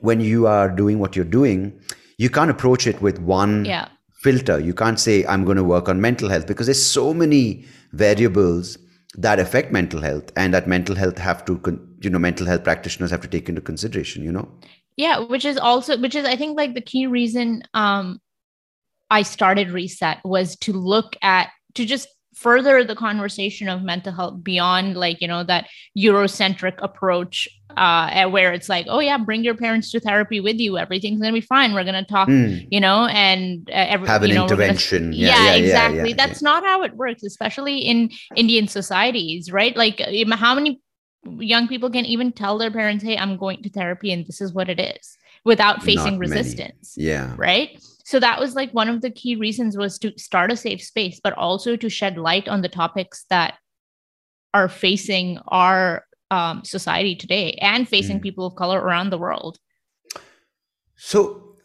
when 0.00 0.20
you 0.20 0.46
are 0.46 0.70
doing 0.70 0.98
what 1.00 1.16
you're 1.16 1.24
doing, 1.24 1.78
you 2.18 2.30
can't 2.30 2.50
approach 2.50 2.86
it 2.86 3.02
with 3.02 3.18
one 3.18 3.64
yeah. 3.64 3.88
filter. 4.22 4.60
You 4.60 4.72
can't 4.72 5.00
say 5.00 5.26
I'm 5.26 5.44
going 5.44 5.56
to 5.56 5.64
work 5.64 5.88
on 5.88 6.00
mental 6.00 6.28
health 6.28 6.46
because 6.46 6.66
there's 6.66 6.84
so 6.84 7.12
many 7.12 7.64
variables 7.92 8.78
that 9.18 9.38
affect 9.40 9.72
mental 9.72 10.02
health, 10.02 10.30
and 10.36 10.54
that 10.54 10.68
mental 10.68 10.94
health 10.94 11.18
have 11.18 11.44
to 11.46 11.60
you 12.00 12.10
know 12.10 12.18
mental 12.18 12.46
health 12.46 12.62
practitioners 12.62 13.10
have 13.10 13.22
to 13.22 13.28
take 13.28 13.48
into 13.48 13.60
consideration. 13.60 14.22
You 14.22 14.32
know. 14.32 14.48
Yeah, 14.96 15.18
which 15.18 15.44
is 15.44 15.58
also 15.58 15.98
which 15.98 16.14
is 16.14 16.24
I 16.24 16.36
think 16.36 16.56
like 16.56 16.74
the 16.74 16.80
key 16.80 17.06
reason 17.06 17.64
um 17.74 18.20
I 19.10 19.22
started 19.22 19.70
Re:Set 19.70 20.18
was 20.24 20.56
to 20.56 20.72
look 20.72 21.16
at, 21.22 21.48
to 21.74 21.84
just 21.84 22.08
further 22.36 22.84
the 22.84 22.94
conversation 22.94 23.66
of 23.66 23.82
mental 23.82 24.12
health 24.12 24.44
beyond 24.44 24.94
like 24.94 25.22
you 25.22 25.26
know 25.26 25.42
that 25.42 25.66
eurocentric 25.98 26.74
approach 26.82 27.48
uh 27.78 28.28
where 28.28 28.52
it's 28.52 28.68
like 28.68 28.84
oh 28.90 29.00
yeah 29.00 29.16
bring 29.16 29.42
your 29.42 29.54
parents 29.54 29.90
to 29.90 29.98
therapy 29.98 30.38
with 30.38 30.56
you. 30.56 30.76
Everything's 30.76 31.18
gonna 31.18 31.32
be 31.32 31.40
fine. 31.40 31.72
We're 31.72 31.84
gonna 31.84 32.04
talk 32.04 32.28
mm. 32.28 32.66
you 32.70 32.78
know 32.78 33.06
and 33.06 33.68
uh, 33.70 33.86
every, 33.88 34.06
have 34.06 34.22
an 34.22 34.28
you 34.28 34.34
know, 34.34 34.42
intervention 34.42 35.04
gonna, 35.04 35.16
yeah, 35.16 35.28
yeah, 35.28 35.44
yeah, 35.44 35.54
exactly. 35.54 36.08
yeah, 36.10 36.16
that's 36.16 36.42
not 36.42 36.62
how 36.62 36.82
it 36.82 36.94
works 36.94 37.22
especially 37.22 37.78
in 37.78 38.10
indian 38.36 38.68
societies 38.68 39.50
right? 39.50 39.74
Like 39.74 40.00
how 40.32 40.54
many 40.54 40.80
young 41.38 41.66
people 41.68 41.90
can 41.90 42.04
even 42.04 42.32
tell 42.32 42.56
their 42.56 42.70
parents 42.70 43.02
hey 43.02 43.16
i'm 43.16 43.36
going 43.36 43.60
to 43.60 43.68
therapy 43.68 44.12
and 44.12 44.26
this 44.26 44.40
is 44.40 44.52
what 44.52 44.68
it 44.68 44.78
is 44.78 45.16
without 45.44 45.82
facing 45.82 46.12
not 46.12 46.20
resistance 46.20 46.96
many. 46.96 47.08
yeah. 47.08 47.34
right 47.36 47.80
so 48.06 48.20
that 48.20 48.38
was 48.38 48.54
like 48.54 48.70
one 48.70 48.88
of 48.88 49.00
the 49.00 49.10
key 49.10 49.34
reasons 49.34 49.76
was 49.76 49.98
to 49.98 50.16
start 50.16 50.52
a 50.52 50.56
safe 50.56 50.82
space 50.82 51.20
but 51.22 51.32
also 51.32 51.74
to 51.76 51.90
shed 51.90 52.16
light 52.16 52.46
on 52.46 52.62
the 52.62 52.68
topics 52.68 53.24
that 53.30 53.54
are 54.54 54.68
facing 54.68 55.38
our 55.48 56.06
um, 56.30 56.62
society 56.64 57.16
today 57.16 57.58
and 57.60 57.88
facing 57.88 58.20
mm. 58.20 58.22
people 58.22 58.46
of 58.46 58.54
color 58.54 58.80
around 58.80 59.10
the 59.10 59.18
world 59.18 59.58
so 60.94 61.56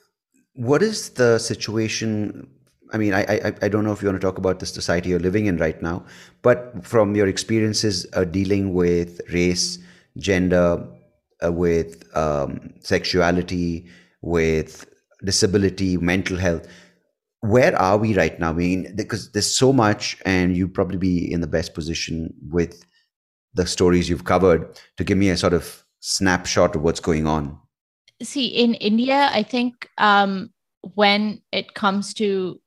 what 0.53 0.81
is 0.81 1.11
the 1.11 1.37
situation 1.37 2.49
I 2.93 2.97
mean, 2.97 3.13
I, 3.13 3.21
I, 3.21 3.53
I 3.61 3.69
don't 3.69 3.85
know 3.85 3.93
if 3.93 4.01
you 4.01 4.09
want 4.09 4.19
to 4.19 4.27
talk 4.27 4.37
about 4.37 4.59
the 4.59 4.65
society 4.65 5.07
you're 5.07 5.19
living 5.19 5.45
in 5.45 5.55
right 5.55 5.81
now, 5.81 6.03
but 6.41 6.85
from 6.85 7.15
your 7.15 7.27
experiences 7.27 8.05
uh, 8.11 8.25
dealing 8.25 8.73
with 8.73 9.21
race, 9.31 9.79
gender, 10.17 10.85
uh, 11.41 11.53
with 11.53 12.03
um, 12.17 12.73
sexuality, 12.81 13.87
with 14.21 14.90
disability, 15.23 15.97
mental 15.97 16.37
health. 16.37 16.67
Where 17.41 17.75
are 17.75 17.97
we 17.97 18.15
right 18.15 18.39
now? 18.39 18.49
I 18.49 18.53
mean, 18.53 18.93
because 18.95 19.31
there's 19.31 19.53
so 19.53 19.73
much, 19.73 20.17
and 20.25 20.55
you 20.55 20.67
probably 20.67 20.97
be 20.97 21.31
in 21.31 21.41
the 21.41 21.47
best 21.47 21.73
position 21.73 22.33
with 22.49 22.83
the 23.53 23.65
stories 23.65 24.09
you've 24.09 24.25
covered 24.25 24.79
to 24.97 25.03
give 25.03 25.17
me 25.17 25.29
a 25.29 25.37
sort 25.37 25.53
of 25.53 25.83
snapshot 25.99 26.75
of 26.75 26.83
what's 26.83 26.99
going 26.99 27.27
on. 27.27 27.57
See, 28.21 28.45
in 28.45 28.75
India, 28.75 29.29
I 29.33 29.43
think 29.43 29.89
um, 29.97 30.51
when 30.93 31.41
it 31.51 31.73
comes 31.73 32.13
to 32.15 32.59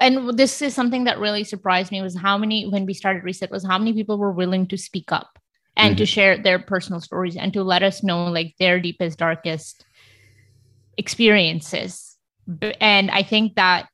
and 0.00 0.36
this 0.36 0.60
is 0.60 0.74
something 0.74 1.04
that 1.04 1.20
really 1.20 1.44
surprised 1.44 1.92
me 1.92 2.02
was 2.02 2.16
how 2.16 2.36
many 2.36 2.66
when 2.66 2.86
we 2.86 2.92
started 2.92 3.22
Re:Set 3.22 3.50
was 3.50 3.64
how 3.64 3.78
many 3.78 3.92
people 3.92 4.18
were 4.18 4.32
willing 4.32 4.66
to 4.66 4.76
speak 4.76 5.12
up 5.12 5.38
and 5.76 5.92
mm-hmm. 5.92 5.98
to 5.98 6.06
share 6.06 6.36
their 6.36 6.58
personal 6.58 7.00
stories 7.00 7.36
and 7.36 7.52
to 7.52 7.62
let 7.62 7.82
us 7.82 8.02
know 8.02 8.24
like 8.24 8.54
their 8.58 8.80
deepest 8.80 9.18
darkest 9.18 9.84
experiences 10.96 12.16
and 12.80 13.10
i 13.10 13.22
think 13.22 13.54
that 13.54 13.88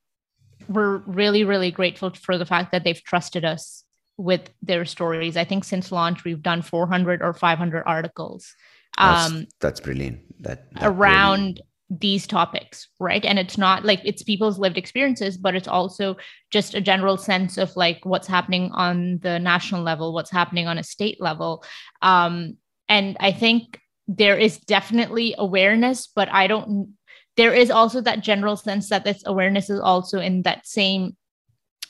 we're 0.67 0.97
really 0.97 1.43
really 1.43 1.71
grateful 1.71 2.11
for 2.11 2.37
the 2.37 2.45
fact 2.45 2.71
that 2.71 2.83
they've 2.83 3.03
trusted 3.03 3.45
us 3.45 3.83
with 4.17 4.49
their 4.61 4.85
stories 4.85 5.37
i 5.37 5.43
think 5.43 5.63
since 5.63 5.91
launch 5.91 6.23
we've 6.23 6.41
done 6.41 6.61
400 6.61 7.21
or 7.21 7.33
500 7.33 7.83
articles 7.85 8.53
um 8.97 9.39
that's, 9.39 9.53
that's 9.59 9.79
brilliant 9.79 10.19
that, 10.43 10.73
that 10.73 10.87
around 10.87 11.61
these 11.89 12.27
topics, 12.27 12.87
right? 12.99 13.25
And 13.25 13.39
it's 13.39 13.57
not 13.57 13.83
like 13.83 14.01
it's 14.05 14.21
people's 14.21 14.59
lived 14.59 14.77
experiences, 14.77 15.37
but 15.37 15.55
it's 15.55 15.67
also 15.67 16.17
just 16.51 16.75
a 16.75 16.81
general 16.81 17.17
sense 17.17 17.57
of 17.57 17.75
like 17.75 18.05
what's 18.05 18.27
happening 18.27 18.71
on 18.73 19.19
the 19.23 19.39
national 19.39 19.81
level, 19.81 20.13
what's 20.13 20.29
happening 20.29 20.67
on 20.67 20.77
a 20.77 20.83
state 20.83 21.19
level. 21.19 21.63
Um, 22.01 22.57
and 22.87 23.17
I 23.19 23.31
think 23.31 23.79
there 24.09 24.37
is 24.37 24.57
definitely 24.57 25.35
awareness, 25.37 26.07
but 26.07 26.27
I 26.29 26.47
don't, 26.47 26.95
there 27.37 27.53
is 27.53 27.69
also 27.69 28.01
that 28.01 28.23
general 28.23 28.57
sense 28.57 28.89
that 28.89 29.03
this 29.03 29.21
awareness 29.25 29.69
is 29.69 29.79
also 29.79 30.19
in 30.19 30.41
that 30.41 30.65
same, 30.65 31.15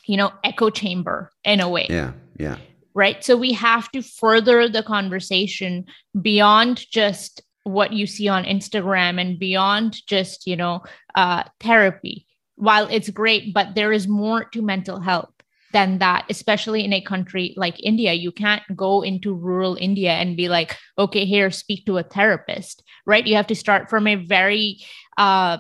you 0.06 0.18
know, 0.18 0.32
echo 0.44 0.70
chamber 0.70 1.32
in 1.46 1.62
a 1.62 1.70
way. 1.70 1.88
Yeah. 1.90 2.12
Yeah. 2.38 2.58
Right. 2.94 3.24
So 3.24 3.38
we 3.38 3.54
have 3.54 3.90
to 3.92 4.02
further 4.02 4.68
the 4.68 4.84
conversation 4.84 5.86
beyond 6.22 6.86
just 6.92 7.42
what 7.64 7.94
you 7.94 8.06
see 8.06 8.28
on 8.28 8.44
Instagram 8.44 9.20
and 9.22 9.40
beyond 9.40 10.06
just, 10.06 10.46
you 10.46 10.58
know, 10.58 10.82
uh, 11.16 11.44
therapy. 11.62 12.26
While 12.56 12.88
it's 12.92 13.10
great, 13.10 13.54
but 13.54 13.76
there 13.76 13.94
is 13.94 14.10
more 14.10 14.44
to 14.44 14.62
mental 14.62 15.00
health 15.00 15.32
than 15.74 16.00
that, 16.00 16.26
especially 16.30 16.84
in 16.84 16.94
a 16.94 17.02
country 17.02 17.54
like 17.58 17.80
India. 17.80 18.14
You 18.14 18.32
can't 18.32 18.64
go 18.76 19.02
into 19.02 19.34
rural 19.34 19.78
India 19.80 20.12
and 20.12 20.38
be 20.38 20.50
like, 20.50 20.78
okay, 20.98 21.26
here, 21.26 21.52
speak 21.52 21.86
to 21.86 21.98
a 21.98 22.04
therapist, 22.04 22.84
right? 23.06 23.26
You 23.26 23.36
have 23.36 23.48
to 23.48 23.56
start 23.56 23.90
from 23.90 24.08
a 24.08 24.16
very 24.16 24.80
uh, 25.18 25.60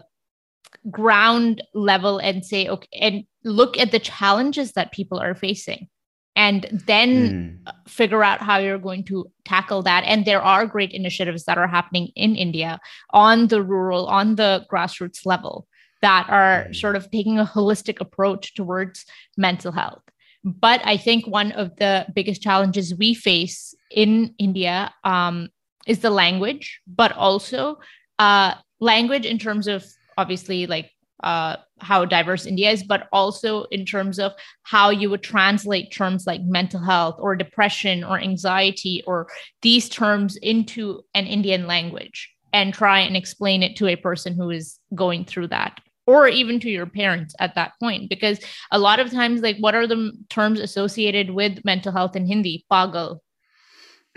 ground 0.90 1.64
level 1.74 2.18
and 2.20 2.46
say, 2.46 2.68
okay, 2.68 2.88
and 3.00 3.24
look 3.44 3.78
at 3.78 3.92
the 3.92 4.00
challenges 4.00 4.74
that 4.74 4.92
people 4.92 5.20
are 5.20 5.36
facing 5.36 5.88
and 6.36 6.68
then 6.86 7.60
mm. 7.68 7.74
figure 7.90 8.24
out 8.24 8.42
how 8.42 8.58
you're 8.58 8.78
going 8.78 9.04
to 9.04 9.30
tackle 9.46 9.82
that. 9.84 10.04
And 10.06 10.26
there 10.26 10.42
are 10.42 10.66
great 10.66 10.92
initiatives 10.92 11.46
that 11.46 11.58
are 11.58 11.68
happening 11.68 12.12
in 12.16 12.36
India 12.36 12.80
on 13.12 13.48
the 13.48 13.62
rural, 13.62 14.08
on 14.08 14.36
the 14.36 14.66
grassroots 14.72 15.26
level 15.26 15.68
that 16.02 16.28
are 16.30 16.66
mm. 16.70 16.76
sort 16.76 16.96
of 16.96 17.10
taking 17.12 17.40
a 17.40 17.46
holistic 17.46 18.00
approach 18.00 18.56
towards 18.56 19.06
mental 19.38 19.72
health. 19.72 20.02
But 20.44 20.82
I 20.86 20.98
think 20.98 21.28
one 21.28 21.52
of 21.52 21.76
the 21.78 22.06
biggest 22.14 22.42
challenges 22.42 22.96
we 22.96 23.14
face 23.14 23.74
in 23.92 24.34
India 24.38 24.94
um, 25.04 25.50
is 25.86 26.00
the 26.00 26.10
language, 26.10 26.80
but 26.88 27.12
also 27.14 27.80
uh, 28.20 28.54
language 28.80 29.26
in 29.26 29.38
terms 29.38 29.68
of 29.68 29.86
obviously 30.18 30.66
like 30.66 30.92
uh, 31.24 31.58
how 31.80 32.06
diverse 32.06 32.46
India 32.46 32.72
is, 32.72 32.84
but 32.84 33.10
also 33.12 33.64
in 33.66 33.86
terms 33.86 34.20
of 34.20 34.32
how 34.64 34.90
you 34.90 35.10
would 35.10 35.24
translate 35.24 35.92
terms 35.92 36.26
like 36.26 36.42
mental 36.44 36.82
health 36.82 37.16
or 37.20 37.36
depression 37.36 38.06
or 38.06 38.18
anxiety 38.18 39.04
or 39.06 39.28
these 39.62 39.90
terms 39.90 40.38
into 40.38 41.02
an 41.14 41.26
Indian 41.26 41.68
language 41.68 42.32
and 42.54 42.74
try 42.74 43.00
and 43.00 43.18
explain 43.18 43.62
it 43.62 43.76
to 43.76 43.88
a 43.88 43.98
person 43.98 44.34
who 44.36 44.50
is 44.50 44.80
going 44.96 45.26
through 45.26 45.48
that 45.48 45.80
or 46.10 46.28
even 46.28 46.60
to 46.60 46.70
your 46.70 46.88
parents 46.88 47.36
at 47.40 47.54
that 47.54 47.74
point 47.80 48.10
because 48.10 48.40
a 48.72 48.80
lot 48.80 49.00
of 49.00 49.12
times 49.12 49.42
like 49.42 49.58
what 49.60 49.76
are 49.76 49.86
the 49.86 50.12
terms 50.30 50.60
associated 50.60 51.30
with 51.30 51.64
mental 51.64 51.92
health 51.92 52.16
in 52.16 52.26
hindi? 52.26 52.66
Pagal. 52.72 53.20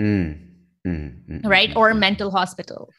Mm, 0.01 0.49
mm, 0.87 1.13
mm, 1.29 1.47
right? 1.47 1.71
Or 1.77 1.93
mm. 1.93 1.99
mental 1.99 2.31
hospital. 2.31 2.91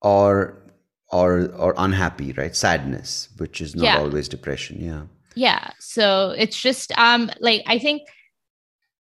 Or 0.00 0.62
or 1.10 1.50
or 1.56 1.74
unhappy 1.76 2.32
right? 2.32 2.54
Sadness 2.54 3.28
which 3.38 3.60
is 3.60 3.74
not 3.74 3.84
yeah. 3.84 3.98
always 3.98 4.28
depression. 4.28 4.80
Yeah. 4.80 5.02
Yeah. 5.34 5.70
So 5.80 6.34
it's 6.38 6.60
just 6.60 6.96
um 6.98 7.30
like 7.40 7.62
i 7.66 7.78
think 7.78 8.02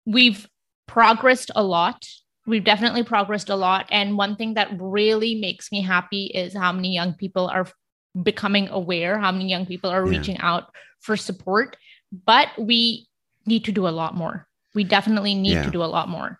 we've 0.06 0.48
progressed 0.86 1.50
a 1.54 1.62
lot. 1.62 2.06
We've 2.46 2.64
definitely 2.64 3.04
progressed 3.04 3.50
a 3.50 3.56
lot. 3.56 3.86
And 3.90 4.16
one 4.16 4.36
thing 4.36 4.54
that 4.54 4.68
really 4.80 5.34
makes 5.34 5.70
me 5.70 5.82
happy 5.82 6.26
is 6.34 6.54
how 6.54 6.72
many 6.72 6.94
young 6.94 7.12
people 7.12 7.46
are 7.46 7.66
becoming 8.22 8.68
aware 8.68 9.18
how 9.18 9.32
many 9.32 9.48
young 9.48 9.66
people 9.66 9.90
are 9.90 10.04
yeah. 10.04 10.18
reaching 10.18 10.38
out 10.38 10.72
for 11.00 11.16
support 11.16 11.76
but 12.24 12.48
we 12.58 13.06
need 13.46 13.64
to 13.64 13.72
do 13.72 13.86
a 13.86 13.90
lot 13.90 14.14
more 14.14 14.46
we 14.74 14.84
definitely 14.84 15.34
need 15.34 15.52
yeah. 15.52 15.62
to 15.62 15.70
do 15.70 15.82
a 15.82 15.86
lot 15.86 16.08
more 16.08 16.38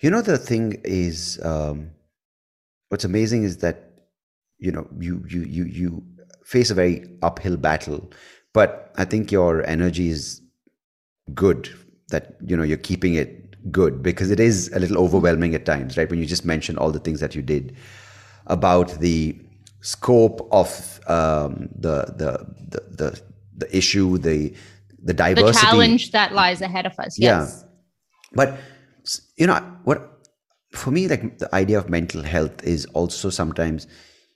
you 0.00 0.10
know 0.10 0.22
the 0.22 0.38
thing 0.38 0.80
is 0.84 1.40
um 1.44 1.90
what's 2.88 3.04
amazing 3.04 3.42
is 3.42 3.58
that 3.58 3.90
you 4.58 4.72
know 4.72 4.86
you 4.98 5.24
you 5.28 5.42
you 5.42 5.64
you 5.64 6.02
face 6.44 6.70
a 6.70 6.74
very 6.74 7.04
uphill 7.22 7.56
battle 7.56 8.10
but 8.52 8.92
i 8.96 9.04
think 9.04 9.32
your 9.32 9.66
energy 9.66 10.08
is 10.08 10.40
good 11.34 11.68
that 12.08 12.36
you 12.44 12.56
know 12.56 12.62
you're 12.62 12.78
keeping 12.78 13.14
it 13.14 13.46
good 13.72 14.02
because 14.02 14.30
it 14.30 14.38
is 14.38 14.70
a 14.72 14.78
little 14.78 14.98
overwhelming 14.98 15.54
at 15.54 15.66
times 15.66 15.96
right 15.96 16.08
when 16.08 16.20
you 16.20 16.26
just 16.26 16.44
mentioned 16.44 16.78
all 16.78 16.92
the 16.92 17.00
things 17.00 17.20
that 17.20 17.34
you 17.34 17.42
did 17.42 17.76
about 18.46 18.98
the 19.00 19.36
scope 19.86 20.48
of 20.50 20.68
um, 21.06 21.68
the, 21.78 21.96
the 22.20 22.30
the 22.72 22.80
the 23.00 23.22
the 23.56 23.76
issue 23.76 24.18
the 24.18 24.52
the 25.00 25.14
diversity. 25.14 25.52
the 25.52 25.60
challenge 25.60 26.10
that 26.10 26.32
lies 26.32 26.60
ahead 26.60 26.86
of 26.86 26.98
us 26.98 27.16
yes. 27.16 27.62
Yeah. 27.62 27.68
but 28.34 28.58
you 29.36 29.46
know 29.46 29.60
what 29.84 30.26
for 30.72 30.90
me 30.90 31.06
like 31.06 31.38
the 31.38 31.48
idea 31.54 31.78
of 31.78 31.88
mental 31.88 32.20
health 32.22 32.64
is 32.64 32.84
also 32.86 33.30
sometimes 33.30 33.86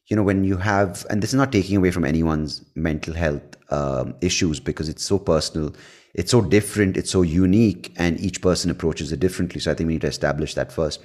you 0.07 0.15
know 0.15 0.23
when 0.23 0.45
you 0.45 0.57
have 0.57 1.05
and 1.11 1.21
this 1.21 1.31
is 1.31 1.35
not 1.43 1.51
taking 1.51 1.77
away 1.77 1.91
from 1.91 2.05
anyone's 2.05 2.65
mental 2.77 3.13
health 3.13 3.43
um, 3.73 4.15
issues 4.21 4.61
because 4.61 4.89
it's 4.89 5.03
so 5.03 5.19
personal 5.19 5.75
it's 6.15 6.31
so 6.31 6.41
different 6.41 6.97
it's 6.97 7.11
so 7.11 7.23
unique 7.23 7.93
and 7.97 8.21
each 8.21 8.41
person 8.41 8.71
approaches 8.71 9.11
it 9.11 9.19
differently. 9.19 9.61
So 9.61 9.73
i 9.73 9.75
think 9.75 9.89
we 9.89 9.95
need 9.95 10.03
to 10.03 10.07
establish 10.07 10.55
that 10.55 10.71
first. 10.71 11.01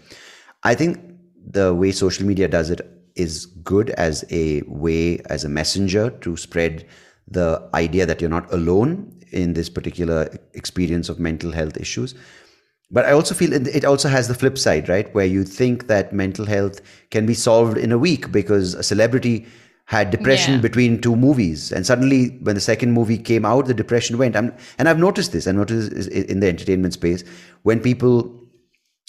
I 0.64 0.76
think 0.76 1.00
the 1.48 1.74
way 1.74 1.92
social 1.92 2.28
media 2.28 2.48
does 2.48 2.70
it 2.70 2.95
is 3.16 3.46
good 3.46 3.90
as 3.92 4.26
a 4.30 4.62
way 4.64 5.20
as 5.30 5.44
a 5.44 5.50
messenger 5.50 6.10
to 6.10 6.36
spread 6.38 6.86
the 7.28 7.68
idea 7.74 8.06
that 8.06 8.22
you're 8.22 8.30
not 8.30 8.52
alone 8.54 9.12
in 9.32 9.54
this 9.54 9.70
particular 9.70 10.30
experience 10.54 11.10
of 11.10 11.20
mental 11.20 11.52
health 11.52 11.78
issues. 11.78 12.16
But 12.92 13.06
I 13.06 13.12
also 13.12 13.34
feel 13.34 13.52
it 13.52 13.84
also 13.84 14.10
has 14.10 14.28
the 14.28 14.36
flip 14.36 14.58
side, 14.58 14.88
right? 14.88 15.14
Where 15.16 15.26
you 15.26 15.44
think 15.44 15.88
that 15.88 16.14
mental 16.14 16.46
health 16.46 16.82
can 17.10 17.26
be 17.26 17.34
solved 17.34 17.78
in 17.78 17.92
a 17.92 17.98
week 17.98 18.32
because 18.32 18.76
a 18.76 18.84
celebrity 18.84 19.48
had 19.86 20.12
depression 20.12 20.56
yeah. 20.56 20.62
between 20.62 21.02
two 21.02 21.16
movies. 21.16 21.72
And 21.72 21.86
suddenly 21.86 22.30
when 22.42 22.56
the 22.56 22.62
second 22.62 22.92
movie 22.94 23.18
came 23.18 23.46
out 23.46 23.66
the 23.66 23.74
depression 23.74 24.18
went. 24.18 24.36
I'm, 24.36 24.54
and 24.78 24.90
i've 24.90 25.00
noticed 25.00 25.32
this. 25.32 25.48
I 25.48 25.52
noticed 25.52 25.92
in 26.10 26.40
the 26.40 26.48
entertainment 26.48 26.94
space. 26.94 27.24
When 27.64 27.80
people 27.80 28.45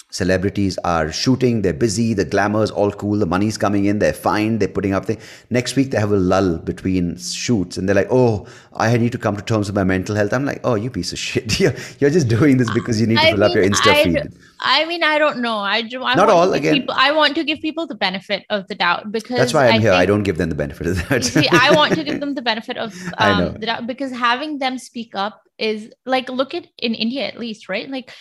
celebrities 0.09 0.77
are 0.85 1.11
shooting 1.11 1.61
they're 1.61 1.73
busy 1.73 2.13
the 2.13 2.23
glamour's 2.23 2.71
all 2.71 2.91
cool 2.91 3.19
the 3.19 3.25
money's 3.25 3.57
coming 3.57 3.85
in 3.85 3.99
they're 3.99 4.13
fine 4.13 4.57
they're 4.57 4.69
putting 4.69 4.93
up 4.93 5.05
the 5.05 5.17
next 5.49 5.75
week 5.75 5.91
they 5.91 5.99
have 5.99 6.13
a 6.13 6.17
lull 6.17 6.57
between 6.59 7.17
shoots 7.17 7.75
and 7.77 7.87
they're 7.89 7.95
like 7.95 8.07
oh 8.09 8.47
i 8.77 8.95
need 8.95 9.11
to 9.11 9.17
come 9.17 9.35
to 9.35 9.41
terms 9.41 9.67
with 9.67 9.75
my 9.75 9.83
mental 9.83 10.15
health. 10.15 10.31
I'm 10.31 10.45
like 10.45 10.61
oh 10.63 10.75
you 10.75 10.89
piece 10.89 11.11
of 11.11 11.19
shit. 11.19 11.59
You're, 11.59 11.73
you're 11.99 12.09
just 12.09 12.27
doing 12.27 12.57
this 12.57 12.71
because 12.73 13.01
you 13.01 13.07
need 13.07 13.15
to 13.15 13.21
I 13.21 13.31
fill 13.31 13.39
mean, 13.39 13.49
up 13.49 13.55
your 13.55 13.65
insta 13.65 13.87
I, 13.87 14.03
feed. 14.03 14.33
i 14.61 14.85
mean 14.85 15.03
i 15.03 15.17
don't 15.17 15.39
know. 15.39 15.57
I, 15.57 15.83
I 16.01 16.15
not 16.15 16.29
all 16.29 16.53
again. 16.53 16.73
people, 16.75 16.95
i 16.97 17.11
want 17.11 17.35
to 17.35 17.43
give 17.43 17.59
people 17.59 17.85
the 17.87 17.95
benefit 17.95 18.45
of 18.49 18.67
the 18.67 18.75
doubt 18.75 19.11
because 19.11 19.37
that's 19.37 19.53
why 19.53 19.67
i'm 19.67 19.75
I 19.75 19.79
here. 19.79 19.91
Think, 19.91 20.01
i 20.01 20.05
don't 20.05 20.23
give 20.23 20.37
them 20.37 20.49
the 20.49 20.55
benefit 20.55 20.87
of 20.87 21.09
that 21.09 21.25
see 21.25 21.47
i 21.51 21.71
want 21.75 21.95
to 21.95 22.03
give 22.03 22.19
them 22.19 22.35
the 22.35 22.41
benefit 22.41 22.77
of 22.77 22.93
um, 23.17 23.53
the 23.53 23.65
doubt 23.65 23.87
because 23.87 24.11
having 24.11 24.59
them 24.59 24.77
speak 24.77 25.15
up 25.15 25.41
is 25.57 25.91
like 26.05 26.29
look 26.29 26.53
at 26.53 26.67
in 26.77 26.93
India 26.93 27.25
at 27.25 27.39
least, 27.39 27.69
right? 27.69 27.89
Like 27.89 28.13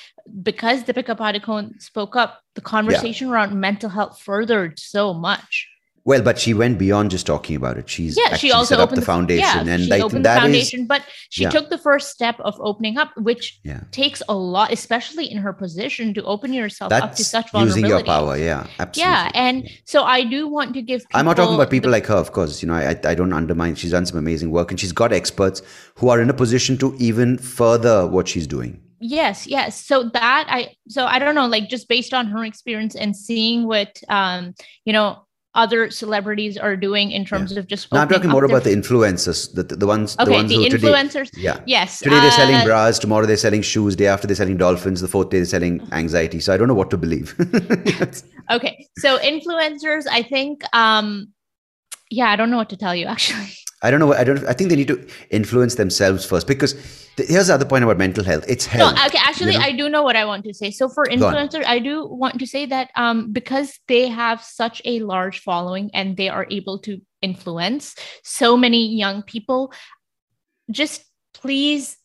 because 0.43 0.85
Deepika 0.85 1.17
Padukone 1.17 1.81
spoke 1.81 2.17
up, 2.17 2.41
the 2.55 2.61
conversation 2.61 3.29
yeah. 3.29 3.35
around 3.35 3.59
mental 3.59 3.91
health 3.91 4.21
furthered 4.21 4.79
so 4.79 5.15
much. 5.15 5.69
Well, 6.07 6.23
but 6.23 6.39
she 6.39 6.55
went 6.55 6.79
beyond 6.79 7.11
just 7.11 7.27
talking 7.27 7.57
about 7.57 7.79
it. 7.79 7.91
She's 7.91 8.17
yeah, 8.17 8.37
she 8.37 8.53
also 8.53 8.77
set 8.77 8.81
opened 8.81 8.99
up 8.99 9.01
the 9.01 9.07
foundation, 9.07 9.67
yeah, 9.67 9.73
and 9.73 9.83
she 9.83 9.91
like, 9.91 10.03
opened 10.03 10.25
the 10.25 10.29
foundation. 10.29 10.81
Is, 10.83 10.87
but 10.87 11.03
she 11.31 11.43
yeah. 11.43 11.51
took 11.51 11.69
the 11.69 11.79
first 11.79 12.11
step 12.11 12.39
of 12.39 12.55
opening 12.61 12.97
up, 12.97 13.11
which 13.17 13.59
yeah. 13.65 13.81
takes 13.91 14.23
a 14.29 14.35
lot, 14.35 14.73
especially 14.73 15.29
in 15.29 15.39
her 15.39 15.53
position, 15.53 16.15
to 16.15 16.23
open 16.23 16.53
yourself 16.53 16.91
That's 16.91 17.05
up 17.05 17.15
to 17.17 17.25
such 17.25 17.51
vulnerability. 17.51 17.81
Using 17.81 17.91
your 17.91 18.05
power, 18.05 18.37
yeah, 18.37 18.69
absolutely. 18.79 19.13
Yeah, 19.13 19.31
and 19.35 19.69
so 19.85 20.05
I 20.05 20.23
do 20.23 20.47
want 20.47 20.75
to 20.75 20.83
give. 20.83 21.05
I'm 21.13 21.25
not 21.25 21.37
talking 21.39 21.57
about 21.57 21.71
people 21.71 21.91
the, 21.91 21.97
like 21.97 22.07
her, 22.07 22.15
of 22.15 22.31
course. 22.31 22.63
You 22.63 22.69
know, 22.69 22.75
I 22.75 22.91
I 23.03 23.17
don't 23.17 23.33
undermine. 23.33 23.75
She's 23.75 23.91
done 23.91 24.07
some 24.07 24.17
amazing 24.19 24.53
work, 24.53 24.71
and 24.71 24.79
she's 24.79 24.93
got 24.93 25.13
experts 25.13 25.61
who 25.97 26.09
are 26.09 26.21
in 26.21 26.31
a 26.31 26.35
position 26.35 26.79
to 26.79 26.95
even 27.01 27.37
further 27.37 28.07
what 28.07 28.29
she's 28.29 28.47
doing 28.47 28.81
yes 28.99 29.47
yes 29.47 29.85
so 29.85 30.09
that 30.11 30.47
i 30.49 30.75
so 30.89 31.05
i 31.07 31.19
don't 31.19 31.35
know 31.35 31.47
like 31.47 31.69
just 31.69 31.89
based 31.89 32.15
on 32.15 32.27
her 32.27 32.45
experience 32.45 32.95
and 32.95 33.17
seeing 33.17 33.67
what 33.67 34.01
um 34.09 34.55
you 34.85 34.93
know 34.93 35.27
other 35.57 35.91
celebrities 35.91 36.57
are 36.57 36.77
doing 36.77 37.11
in 37.11 37.25
terms 37.25 37.53
yeah. 37.53 37.59
of 37.59 37.67
just. 37.67 37.91
No, 37.91 38.01
I'm 38.01 38.09
talking 38.09 38.31
more 38.31 38.45
about 38.45 38.63
the 38.63 38.71
influencers, 38.71 39.53
the, 39.55 39.63
the 39.63 39.87
ones. 39.87 40.15
Okay, 40.21 40.27
the, 40.27 40.33
ones 40.33 40.51
the 40.51 40.57
influencers. 40.57 41.31
Today, 41.31 41.43
yeah. 41.43 41.61
Yes. 41.67 41.99
Today 41.99 42.21
they're 42.21 42.31
selling 42.31 42.57
uh, 42.57 42.65
bras. 42.65 42.99
Tomorrow 42.99 43.27
they're 43.27 43.37
selling 43.37 43.63
shoes. 43.63 43.97
Day 43.97 44.07
after 44.07 44.27
they're 44.27 44.37
selling 44.37 44.59
dolphins. 44.59 45.01
The 45.01 45.09
fourth 45.09 45.31
day 45.31 45.39
they're 45.39 45.47
selling 45.47 45.81
anxiety. 45.93 46.41
So 46.41 46.53
I 46.55 46.59
don't 46.59 46.69
know 46.69 46.75
what 46.75 46.91
to 46.91 46.99
believe. 46.99 47.35
okay, 48.51 48.87
so 48.99 49.19
influencers, 49.19 50.07
I 50.11 50.23
think. 50.23 50.63
um 50.75 51.33
Yeah, 52.11 52.31
I 52.31 52.37
don't 52.37 52.51
know 52.51 52.59
what 52.59 52.71
to 52.71 52.77
tell 52.77 52.95
you 52.95 53.07
actually. 53.07 53.53
I 53.83 53.91
don't 53.91 54.01
know. 54.01 54.15
I 54.15 54.25
don't. 54.25 54.45
I 54.47 54.55
think 54.55 54.71
they 54.71 54.77
need 54.77 54.89
to 54.89 55.07
influence 55.31 55.75
themselves 55.75 56.25
first 56.25 56.47
because 56.47 56.75
the, 57.17 57.25
here's 57.25 57.49
the 57.49 57.55
other 57.55 57.67
point 57.67 57.85
about 57.85 57.99
mental 57.99 58.25
health. 58.25 58.45
It's 58.49 58.65
health. 58.65 58.97
No, 58.97 59.07
okay. 59.07 59.19
Actually, 59.21 59.53
you 59.53 59.59
know? 59.59 59.65
I 59.65 59.73
do 59.73 59.89
know 59.91 60.03
what 60.03 60.17
I 60.17 60.25
want 60.25 60.45
to 60.45 60.55
say. 60.55 60.71
So 60.71 60.89
for 60.89 61.05
influencers, 61.05 61.65
I 61.67 61.79
do 61.79 62.07
want 62.07 62.39
to 62.39 62.47
say 62.47 62.65
that 62.67 62.91
um, 62.97 63.33
because 63.33 63.79
they 63.87 64.09
have 64.09 64.43
such 64.43 64.81
a 64.85 65.01
large 65.01 65.41
following 65.41 65.91
and 65.93 66.17
they 66.17 66.29
are 66.31 66.47
able 66.51 66.79
to 66.81 67.01
influence 67.21 67.95
so 68.23 68.57
many 68.57 68.97
young 68.97 69.23
people, 69.23 69.73
just 70.71 71.05
please 71.35 71.99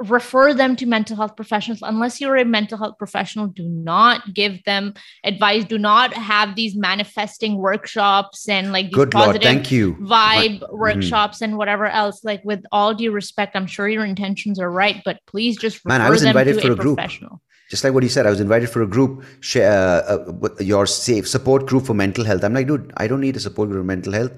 refer 0.00 0.54
them 0.54 0.76
to 0.76 0.86
mental 0.86 1.16
health 1.16 1.34
professionals 1.34 1.80
unless 1.82 2.20
you're 2.20 2.36
a 2.36 2.44
mental 2.44 2.78
health 2.78 2.96
professional 2.98 3.48
do 3.48 3.68
not 3.68 4.32
give 4.32 4.62
them 4.64 4.94
advice 5.24 5.64
do 5.64 5.76
not 5.76 6.14
have 6.14 6.54
these 6.54 6.76
manifesting 6.76 7.56
workshops 7.56 8.48
and 8.48 8.72
like 8.72 8.86
these 8.86 8.94
Good 8.94 9.10
positive 9.10 9.42
Lord, 9.42 9.54
thank 9.54 9.72
you. 9.72 9.94
vibe 9.94 10.60
mm-hmm. 10.60 10.78
workshops 10.78 11.38
mm. 11.38 11.42
and 11.42 11.58
whatever 11.58 11.86
else 11.86 12.22
like 12.22 12.44
with 12.44 12.64
all 12.70 12.94
due 12.94 13.10
respect 13.10 13.56
i'm 13.56 13.66
sure 13.66 13.88
your 13.88 14.04
intentions 14.04 14.60
are 14.60 14.70
right 14.70 15.02
but 15.04 15.18
please 15.26 15.56
just 15.56 15.78
refer 15.78 15.98
Man, 15.98 16.00
I 16.00 16.10
was 16.10 16.20
them 16.20 16.28
invited 16.28 16.54
to 16.54 16.60
for 16.60 16.68
a, 16.68 16.72
a 16.72 16.76
group. 16.76 16.96
professional 16.96 17.42
just 17.68 17.84
like 17.84 17.92
what 17.92 18.02
you 18.02 18.08
said, 18.08 18.26
I 18.26 18.30
was 18.30 18.40
invited 18.40 18.70
for 18.70 18.80
a 18.80 18.86
group, 18.86 19.24
share, 19.40 19.70
uh, 19.70 20.16
uh, 20.16 20.48
your 20.58 20.86
safe 20.86 21.28
support 21.28 21.66
group 21.66 21.84
for 21.84 21.92
mental 21.92 22.24
health. 22.24 22.42
I'm 22.42 22.54
like, 22.54 22.66
dude, 22.66 22.90
I 22.96 23.06
don't 23.06 23.20
need 23.20 23.36
a 23.36 23.40
support 23.40 23.68
group 23.68 23.80
for 23.80 23.84
mental 23.84 24.14
health. 24.14 24.32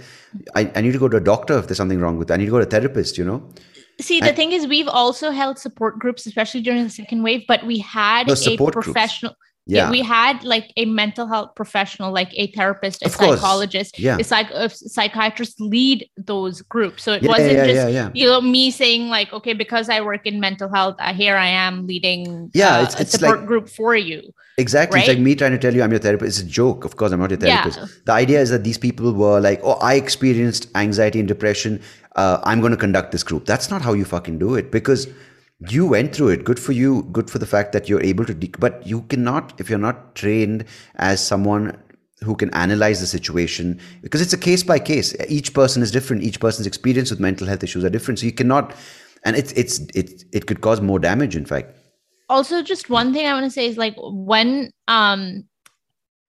I, 0.56 0.70
I 0.74 0.80
need 0.80 0.92
to 0.92 0.98
go 0.98 1.08
to 1.08 1.16
a 1.16 1.20
doctor 1.20 1.56
if 1.56 1.68
there's 1.68 1.76
something 1.76 2.00
wrong 2.00 2.18
with 2.18 2.28
it. 2.28 2.34
I 2.34 2.38
need 2.38 2.46
to 2.46 2.50
go 2.50 2.58
to 2.58 2.66
a 2.66 2.70
therapist, 2.70 3.16
you 3.16 3.24
know? 3.24 3.48
See, 4.00 4.20
the 4.20 4.32
I, 4.32 4.34
thing 4.34 4.52
is, 4.52 4.66
we've 4.66 4.88
also 4.88 5.30
held 5.30 5.58
support 5.58 5.98
groups, 5.98 6.26
especially 6.26 6.62
during 6.62 6.82
the 6.82 6.90
second 6.90 7.22
wave, 7.22 7.44
but 7.46 7.64
we 7.66 7.78
had 7.78 8.28
a 8.28 8.56
professional. 8.56 9.32
Groups. 9.32 9.49
Yeah. 9.70 9.90
we 9.90 10.02
had 10.02 10.42
like 10.44 10.72
a 10.76 10.84
mental 10.84 11.26
health 11.26 11.54
professional, 11.54 12.12
like 12.12 12.30
a 12.34 12.48
therapist, 12.48 13.02
a 13.02 13.06
of 13.06 13.12
psychologist, 13.12 13.98
yeah. 13.98 14.18
a 14.18 14.24
psychiatrist 14.24 15.60
lead 15.60 16.08
those 16.16 16.62
groups. 16.62 17.02
So 17.02 17.12
it 17.12 17.22
yeah, 17.22 17.28
wasn't 17.28 17.52
yeah, 17.52 17.66
just 17.66 18.16
you 18.16 18.26
know 18.26 18.40
me 18.40 18.70
saying 18.70 19.08
like, 19.08 19.32
okay, 19.32 19.52
because 19.52 19.88
I 19.88 20.00
work 20.00 20.26
in 20.26 20.40
mental 20.40 20.68
health, 20.72 20.96
uh, 20.98 21.14
here 21.14 21.36
I 21.36 21.48
am 21.48 21.86
leading 21.86 22.50
yeah, 22.54 22.78
uh, 22.78 22.82
it's, 22.82 23.00
it's 23.00 23.14
a 23.14 23.18
support 23.18 23.38
like, 23.40 23.46
group 23.46 23.68
for 23.68 23.94
you. 23.94 24.32
Exactly. 24.58 24.96
Right? 24.96 25.08
It's 25.08 25.14
like 25.16 25.24
me 25.24 25.34
trying 25.34 25.52
to 25.52 25.58
tell 25.58 25.74
you 25.74 25.82
I'm 25.82 25.90
your 25.90 26.00
therapist. 26.00 26.38
It's 26.38 26.46
a 26.46 26.50
joke. 26.50 26.84
Of 26.84 26.96
course, 26.96 27.12
I'm 27.12 27.20
not 27.20 27.30
your 27.30 27.38
therapist. 27.38 27.78
yeah. 27.78 27.86
The 28.04 28.12
idea 28.12 28.40
is 28.40 28.50
that 28.50 28.62
these 28.62 28.76
people 28.76 29.12
were 29.12 29.40
like, 29.40 29.60
oh, 29.62 29.74
I 29.74 29.94
experienced 29.94 30.68
anxiety 30.74 31.18
and 31.18 31.26
depression 31.26 31.80
uh, 32.16 32.40
I'm 32.44 32.60
going 32.60 32.72
to 32.72 32.76
conduct 32.76 33.12
this 33.12 33.22
group. 33.22 33.46
That's 33.46 33.70
not 33.70 33.82
how 33.82 33.92
you 33.92 34.04
fucking 34.04 34.38
do 34.38 34.54
it 34.54 34.70
because 34.70 35.06
you 35.68 35.86
went 35.86 36.14
through 36.14 36.28
it. 36.28 36.44
Good 36.44 36.58
for 36.58 36.72
you. 36.72 37.02
Good 37.12 37.30
for 37.30 37.38
the 37.38 37.46
fact 37.46 37.72
that 37.72 37.88
you're 37.88 38.02
able 38.02 38.24
to, 38.24 38.34
de- 38.34 38.52
but 38.58 38.86
you 38.86 39.02
cannot, 39.02 39.58
if 39.60 39.68
you're 39.68 39.78
not 39.78 40.14
trained 40.14 40.64
as 40.96 41.24
someone 41.24 41.76
who 42.22 42.34
can 42.34 42.52
analyze 42.54 43.00
the 43.00 43.06
situation 43.06 43.80
because 44.02 44.20
it's 44.20 44.32
a 44.32 44.38
case 44.38 44.62
by 44.62 44.78
case. 44.78 45.14
Each 45.28 45.52
person 45.52 45.82
is 45.82 45.90
different. 45.90 46.22
Each 46.22 46.40
person's 46.40 46.66
experience 46.66 47.10
with 47.10 47.20
mental 47.20 47.46
health 47.46 47.62
issues 47.62 47.84
are 47.84 47.90
different. 47.90 48.18
So 48.20 48.26
you 48.26 48.32
cannot, 48.32 48.74
and 49.24 49.36
it's, 49.36 49.52
it's, 49.52 49.80
it, 49.94 50.24
it 50.32 50.46
could 50.46 50.60
cause 50.60 50.80
more 50.80 50.98
damage, 50.98 51.36
in 51.36 51.44
fact. 51.44 51.76
Also, 52.28 52.62
just 52.62 52.88
one 52.88 53.12
thing 53.12 53.26
I 53.26 53.32
want 53.32 53.44
to 53.44 53.50
say 53.50 53.66
is 53.66 53.76
like 53.76 53.94
when, 53.98 54.70
um, 54.88 55.44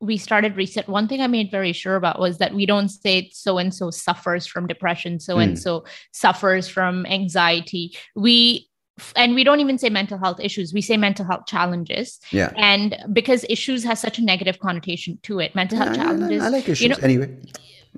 we 0.03 0.17
started 0.17 0.57
Re:Set 0.57 0.89
one 0.89 1.07
thing 1.07 1.21
i 1.21 1.27
made 1.27 1.51
very 1.51 1.71
sure 1.71 1.95
about 1.95 2.19
was 2.19 2.39
that 2.39 2.55
we 2.55 2.65
don't 2.65 2.89
say 2.89 3.29
so 3.31 3.59
and 3.59 3.71
so 3.71 3.91
suffers 3.91 4.47
from 4.47 4.65
depression 4.65 5.19
so 5.19 5.37
and 5.37 5.59
so 5.59 5.85
suffers 6.11 6.67
from 6.67 7.05
anxiety 7.05 7.95
we 8.15 8.67
and 9.15 9.35
we 9.35 9.43
don't 9.43 9.59
even 9.59 9.77
say 9.77 9.89
mental 9.89 10.17
health 10.17 10.39
issues 10.39 10.73
we 10.73 10.81
say 10.81 10.97
mental 10.97 11.25
health 11.25 11.45
challenges. 11.45 12.19
Yeah. 12.31 12.53
And 12.57 12.97
because 13.11 13.45
issues 13.49 13.83
has 13.83 13.99
such 13.99 14.19
a 14.19 14.23
negative 14.23 14.59
connotation 14.59 15.19
to 15.23 15.39
it 15.39 15.55
mental 15.55 15.77
health 15.77 15.95
yeah, 15.95 16.03
challenges 16.03 16.43
I, 16.43 16.45
I, 16.45 16.49
like 16.49 16.69
issues 16.69 16.81
you 16.81 16.89
know, 16.89 16.97
anyway. 17.01 17.35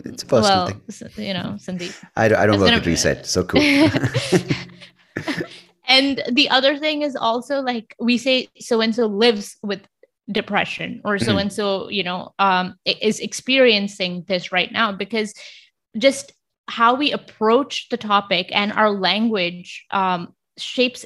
It's 0.05 0.23
a 0.23 0.25
personal 0.25 0.65
well, 0.65 0.67
thing. 0.67 1.27
you 1.27 1.33
know 1.33 1.55
Sandeep. 1.57 1.95
I 2.15 2.27
don't, 2.27 2.39
I 2.39 2.45
don't 2.47 2.59
work 2.59 2.69
gonna, 2.69 2.77
at 2.77 2.85
Re:Set 2.85 3.25
so 3.25 3.43
cool. 3.43 3.61
And 5.87 6.23
the 6.31 6.49
other 6.49 6.77
thing 6.77 7.01
is 7.01 7.15
also 7.15 7.61
like 7.61 7.95
we 7.99 8.17
say 8.17 8.47
so 8.59 8.81
and 8.81 8.95
so 8.95 9.05
lives 9.05 9.57
with 9.61 9.81
depression 10.31 11.01
or 11.03 11.19
so 11.19 11.37
and 11.37 11.51
so 11.51 11.89
you 11.89 12.03
know 12.03 12.33
um, 12.39 12.75
is 12.85 13.19
experiencing 13.19 14.23
this 14.27 14.51
right 14.53 14.71
now 14.71 14.91
because 14.91 15.33
just 15.97 16.31
how 16.69 16.95
we 16.95 17.11
approach 17.11 17.89
the 17.89 17.97
topic 17.97 18.47
and 18.53 18.71
our 18.71 18.89
language 18.89 19.85
um, 19.91 20.33
shapes 20.57 21.05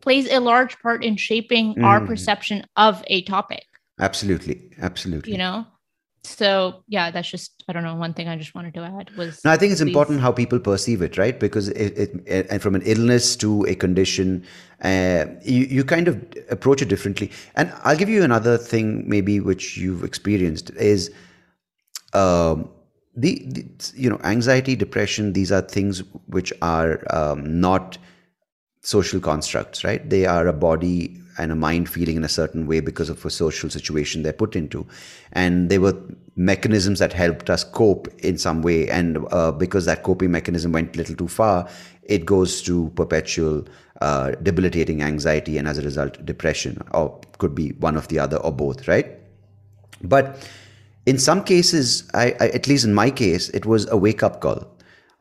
plays 0.00 0.30
a 0.30 0.40
large 0.40 0.78
part 0.80 1.04
in 1.04 1.16
shaping 1.16 1.74
mm. 1.74 1.84
our 1.84 2.00
perception 2.00 2.64
of 2.76 3.02
a 3.08 3.22
topic 3.22 3.64
absolutely 4.00 4.70
absolutely. 4.80 5.32
you 5.32 5.38
know? 5.38 5.66
So 6.24 6.84
yeah 6.88 7.10
that's 7.10 7.30
just 7.30 7.64
i 7.68 7.72
don't 7.72 7.84
know 7.84 7.94
one 7.94 8.12
thing 8.12 8.28
i 8.28 8.36
just 8.36 8.54
wanted 8.54 8.74
to 8.74 8.82
add 8.82 9.10
was 9.16 9.42
no 9.44 9.50
i 9.50 9.56
think 9.56 9.72
it's 9.72 9.80
these... 9.80 9.88
important 9.88 10.20
how 10.20 10.30
people 10.30 10.58
perceive 10.58 11.00
it 11.00 11.16
right? 11.16 11.38
Because 11.38 11.68
it, 11.68 11.96
it, 11.96 12.22
it, 12.26 12.46
and 12.50 12.60
from 12.60 12.74
an 12.74 12.82
illness 12.82 13.36
to 13.36 13.64
a 13.66 13.74
condition 13.74 14.44
uh, 14.82 15.24
you, 15.42 15.64
you 15.64 15.84
kind 15.84 16.06
of 16.06 16.22
approach 16.50 16.82
it 16.82 16.88
differently. 16.88 17.30
And 17.54 17.72
i'll 17.84 17.96
give 17.96 18.08
you 18.08 18.22
another 18.22 18.58
thing 18.58 19.08
maybe 19.08 19.40
which 19.40 19.78
you've 19.78 20.04
experienced 20.04 20.70
is 20.70 21.10
um, 22.14 22.68
the, 23.16 23.44
the 23.48 23.64
you 23.96 24.08
know 24.08 24.20
anxiety 24.24 24.76
depression 24.76 25.32
these 25.32 25.50
are 25.50 25.62
things 25.62 26.02
which 26.26 26.52
are 26.62 27.02
um, 27.10 27.60
not 27.60 27.98
social 28.92 29.20
constructs 29.30 29.84
right 29.88 30.10
they 30.10 30.24
are 30.34 30.46
a 30.46 30.58
body 30.68 31.00
and 31.38 31.52
a 31.52 31.56
mind 31.56 31.88
feeling 31.88 32.16
in 32.16 32.24
a 32.24 32.28
certain 32.28 32.66
way 32.66 32.80
because 32.80 33.08
of 33.08 33.24
a 33.24 33.30
social 33.30 33.70
situation 33.70 34.22
they're 34.22 34.32
put 34.32 34.56
into. 34.56 34.86
And 35.32 35.70
they 35.70 35.78
were 35.78 35.96
mechanisms 36.36 36.98
that 36.98 37.12
helped 37.12 37.48
us 37.48 37.64
cope 37.64 38.08
in 38.18 38.36
some 38.36 38.60
way. 38.62 38.88
And 38.88 39.18
uh, 39.30 39.52
because 39.52 39.86
that 39.86 40.02
coping 40.02 40.32
mechanism 40.32 40.72
went 40.72 40.94
a 40.94 40.98
little 40.98 41.14
too 41.14 41.28
far, 41.28 41.68
it 42.02 42.26
goes 42.26 42.60
to 42.62 42.90
perpetual 42.96 43.64
uh, 44.00 44.32
debilitating 44.42 45.02
anxiety 45.02 45.58
and 45.58 45.68
as 45.68 45.78
a 45.78 45.82
result, 45.82 46.24
depression, 46.24 46.82
or 46.92 47.20
could 47.38 47.54
be 47.54 47.70
one 47.72 47.96
of 47.96 48.08
the 48.08 48.18
other 48.18 48.36
or 48.38 48.52
both, 48.52 48.88
right? 48.88 49.06
But 50.02 50.48
in 51.06 51.18
some 51.18 51.44
cases, 51.44 52.08
I, 52.14 52.34
I, 52.40 52.48
at 52.48 52.66
least 52.66 52.84
in 52.84 52.94
my 52.94 53.10
case, 53.10 53.48
it 53.50 53.64
was 53.64 53.88
a 53.90 53.96
wake 53.96 54.22
up 54.22 54.40
call. 54.40 54.66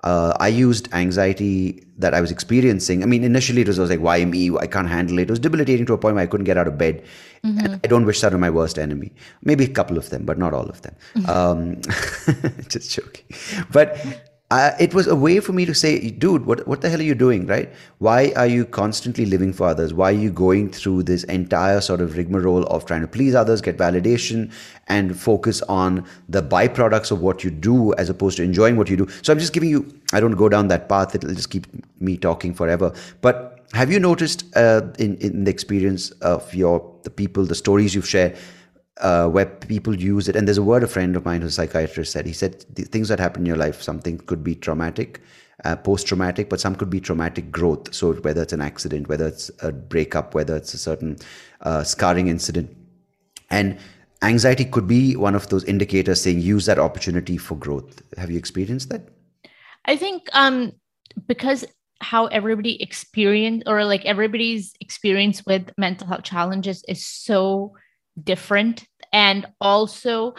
Uh, 0.07 0.33
I 0.39 0.47
used 0.47 0.87
anxiety 0.93 1.83
that 1.97 2.13
I 2.13 2.21
was 2.21 2.31
experiencing. 2.31 3.03
I 3.03 3.07
mean, 3.07 3.23
initially 3.25 3.61
it 3.63 3.67
was, 3.67 3.77
was 3.77 3.89
like, 3.89 3.99
why 3.99 4.23
me? 4.23 4.55
I 4.65 4.67
can't 4.67 4.87
handle 4.87 5.19
it. 5.19 5.23
It 5.23 5.29
was 5.29 5.39
debilitating 5.39 5.85
to 5.87 5.93
a 5.93 5.97
point 5.97 6.15
where 6.15 6.23
I 6.23 6.27
couldn't 6.27 6.45
get 6.45 6.57
out 6.57 6.67
of 6.67 6.77
bed. 6.77 7.03
Mm-hmm. 7.43 7.75
I 7.83 7.87
don't 7.87 8.05
wish 8.05 8.21
that 8.21 8.33
on 8.33 8.39
my 8.39 8.49
worst 8.49 8.79
enemy. 8.79 9.11
Maybe 9.43 9.65
a 9.65 9.73
couple 9.79 9.97
of 9.97 10.09
them, 10.09 10.23
but 10.25 10.37
not 10.37 10.53
all 10.53 10.69
of 10.75 10.81
them. 10.83 10.95
Mm-hmm. 11.15 11.29
Um, 11.29 12.61
just 12.69 12.91
joking. 12.91 13.25
But 13.71 13.97
uh, 14.49 14.71
it 14.79 14.93
was 14.93 15.07
a 15.07 15.15
way 15.15 15.41
for 15.41 15.51
me 15.51 15.65
to 15.65 15.73
say, 15.73 16.09
dude, 16.09 16.45
what, 16.45 16.65
what 16.65 16.79
the 16.79 16.89
hell 16.89 16.99
are 16.99 17.03
you 17.03 17.15
doing, 17.15 17.45
right? 17.47 17.69
Why 17.97 18.31
are 18.37 18.47
you 18.47 18.63
constantly 18.63 19.25
living 19.25 19.51
for 19.51 19.67
others? 19.67 19.93
Why 19.93 20.11
are 20.11 20.15
you 20.15 20.31
going 20.31 20.71
through 20.71 21.03
this 21.03 21.25
entire 21.25 21.81
sort 21.81 21.99
of 21.99 22.15
rigmarole 22.15 22.63
of 22.67 22.85
trying 22.85 23.01
to 23.01 23.07
please 23.07 23.35
others, 23.35 23.61
get 23.61 23.77
validation, 23.77 24.53
and 24.87 25.19
focus 25.19 25.61
on 25.63 26.05
the 26.29 26.41
byproducts 26.41 27.11
of 27.11 27.19
what 27.19 27.43
you 27.43 27.51
do 27.51 27.93
as 27.95 28.09
opposed 28.09 28.37
to 28.37 28.43
enjoying 28.43 28.77
what 28.77 28.89
you 28.89 28.95
do? 28.95 29.07
So 29.21 29.33
I'm 29.33 29.39
just 29.39 29.51
giving 29.51 29.69
you, 29.69 29.85
I 30.13 30.21
don't 30.21 30.31
go 30.31 30.47
down 30.47 30.69
that 30.69 30.87
path, 30.87 31.13
it'll 31.13 31.33
just 31.33 31.49
keep 31.49 31.67
me 31.99 32.15
talking 32.15 32.53
forever. 32.53 32.93
But 33.19 33.67
have 33.73 33.91
you 33.91 33.99
noticed 33.99 34.45
uh, 34.55 34.81
in, 34.97 35.17
in 35.17 35.43
the 35.43 35.51
experience 35.51 36.11
of 36.21 36.53
your 36.53 36.89
the 37.03 37.09
people, 37.09 37.45
the 37.45 37.55
stories 37.55 37.93
you've 37.93 38.07
shared, 38.07 38.37
uh, 39.01 39.27
where 39.27 39.45
people 39.45 39.95
use 39.95 40.27
it. 40.27 40.35
And 40.35 40.47
there's 40.47 40.57
a 40.57 40.63
word 40.63 40.83
a 40.83 40.87
friend 40.87 41.15
of 41.15 41.25
mine 41.25 41.41
who's 41.41 41.51
a 41.51 41.61
psychiatrist 41.61 42.11
said. 42.11 42.25
He 42.25 42.33
said 42.33 42.65
the 42.73 42.83
things 42.83 43.09
that 43.09 43.19
happen 43.19 43.43
in 43.43 43.45
your 43.45 43.57
life, 43.57 43.81
something 43.81 44.17
could 44.19 44.43
be 44.43 44.55
traumatic, 44.55 45.21
uh, 45.65 45.75
post-traumatic, 45.75 46.49
but 46.49 46.59
some 46.59 46.75
could 46.75 46.89
be 46.89 46.99
traumatic 46.99 47.51
growth. 47.51 47.93
So 47.93 48.13
whether 48.13 48.41
it's 48.41 48.53
an 48.53 48.61
accident, 48.61 49.07
whether 49.07 49.27
it's 49.27 49.51
a 49.61 49.71
breakup, 49.71 50.33
whether 50.33 50.55
it's 50.55 50.73
a 50.73 50.77
certain 50.77 51.17
uh, 51.61 51.83
scarring 51.83 52.27
incident, 52.27 52.75
and 53.49 53.77
anxiety 54.21 54.65
could 54.65 54.87
be 54.87 55.15
one 55.15 55.35
of 55.35 55.49
those 55.49 55.63
indicators 55.63 56.21
saying 56.21 56.41
use 56.41 56.65
that 56.65 56.79
opportunity 56.79 57.37
for 57.37 57.55
growth. 57.55 58.01
Have 58.17 58.31
you 58.31 58.37
experienced 58.37 58.89
that? 58.89 59.07
I 59.85 59.95
think 59.95 60.27
um, 60.33 60.73
because 61.27 61.65
how 62.01 62.27
everybody 62.27 62.81
experience 62.81 63.63
or 63.65 63.83
like 63.85 64.05
everybody's 64.05 64.73
experience 64.81 65.45
with 65.45 65.71
mental 65.77 66.07
health 66.07 66.23
challenges 66.23 66.83
is 66.87 67.05
so 67.05 67.73
different 68.23 68.85
and 69.13 69.45
also 69.61 70.35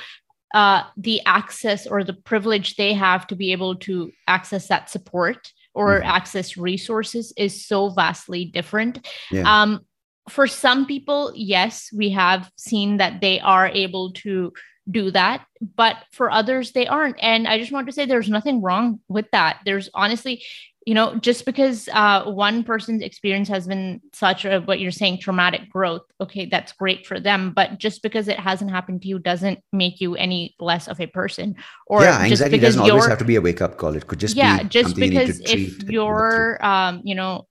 uh, 0.55 0.83
the 0.97 1.21
access 1.27 1.87
or 1.87 2.05
the 2.05 2.15
privilege 2.15 2.77
they 2.77 2.95
have 2.95 3.27
to 3.27 3.37
be 3.37 3.53
able 3.53 3.77
to 3.77 4.11
access 4.27 4.69
that 4.69 4.89
support 4.89 5.53
or 5.75 5.99
mm-hmm. 5.99 6.09
access 6.09 6.57
resources 6.57 7.33
is 7.37 7.67
so 7.67 7.91
vastly 7.91 8.45
different. 8.47 9.07
Yeah. 9.31 9.63
Um, 9.63 9.81
for 10.29 10.47
some 10.47 10.87
people, 10.87 11.33
yes, 11.35 11.91
we 11.95 12.11
have 12.11 12.51
seen 12.57 12.99
that 12.99 13.21
they 13.21 13.41
are 13.41 13.69
able 13.69 14.13
to 14.13 14.53
do 14.91 15.11
that, 15.11 15.47
but 15.77 15.97
for 16.13 16.31
others, 16.31 16.73
they 16.73 16.87
aren't. 16.87 17.17
And 17.21 17.47
I 17.47 17.59
just 17.59 17.73
want 17.73 17.87
to 17.87 17.93
say 17.93 18.07
there's 18.07 18.29
nothing 18.29 18.63
wrong 18.63 19.01
with 19.09 19.27
that. 19.33 19.61
There's 19.65 19.91
honestly, 19.95 20.43
you 20.89 20.95
know 20.95 21.15
just 21.17 21.45
because 21.45 21.87
uh, 21.93 22.25
one 22.25 22.65
person's 22.65 23.03
experience 23.03 23.47
has 23.47 23.67
been 23.67 24.01
such 24.15 24.47
a 24.47 24.61
what 24.61 24.81
you're 24.81 24.91
saying 24.91 25.19
traumatic 25.19 25.69
growth 25.69 26.07
okay 26.19 26.47
that's 26.47 26.73
great 26.73 27.07
for 27.07 27.21
them 27.21 27.53
but 27.53 27.77
just 27.77 28.03
because 28.03 28.27
it 28.27 28.41
hasn't 28.41 28.71
happened 28.71 29.03
to 29.03 29.09
you 29.09 29.19
doesn't 29.19 29.59
make 29.71 30.01
you 30.01 30.17
any 30.17 30.57
less 30.59 30.89
of 30.89 30.99
a 30.99 31.07
person. 31.07 31.57
Or 31.87 32.01
yeah 32.01 32.19
anxiety 32.21 32.59
doesn't 32.59 32.81
always 32.81 33.05
have 33.05 33.19
to 33.19 33.27
be 33.27 33.37
a 33.37 33.41
wake-up 33.43 33.77
call. 33.77 33.95
It 33.97 34.07
could 34.07 34.19
just 34.19 34.35
yeah 34.35 34.63
just 34.63 34.97
because 34.97 35.41
if 35.41 35.83
you're 35.83 36.59
um, 36.65 37.03
you 37.05 37.15
know 37.15 37.47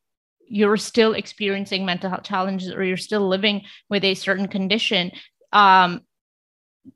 you're 0.48 0.78
still 0.78 1.14
experiencing 1.14 1.86
mental 1.86 2.10
health 2.10 2.24
challenges 2.24 2.74
or 2.74 2.84
you're 2.84 2.98
still 2.98 3.28
living 3.28 3.62
with 3.88 4.04
a 4.04 4.16
certain 4.16 4.48
condition 4.48 5.12
um, 5.54 6.02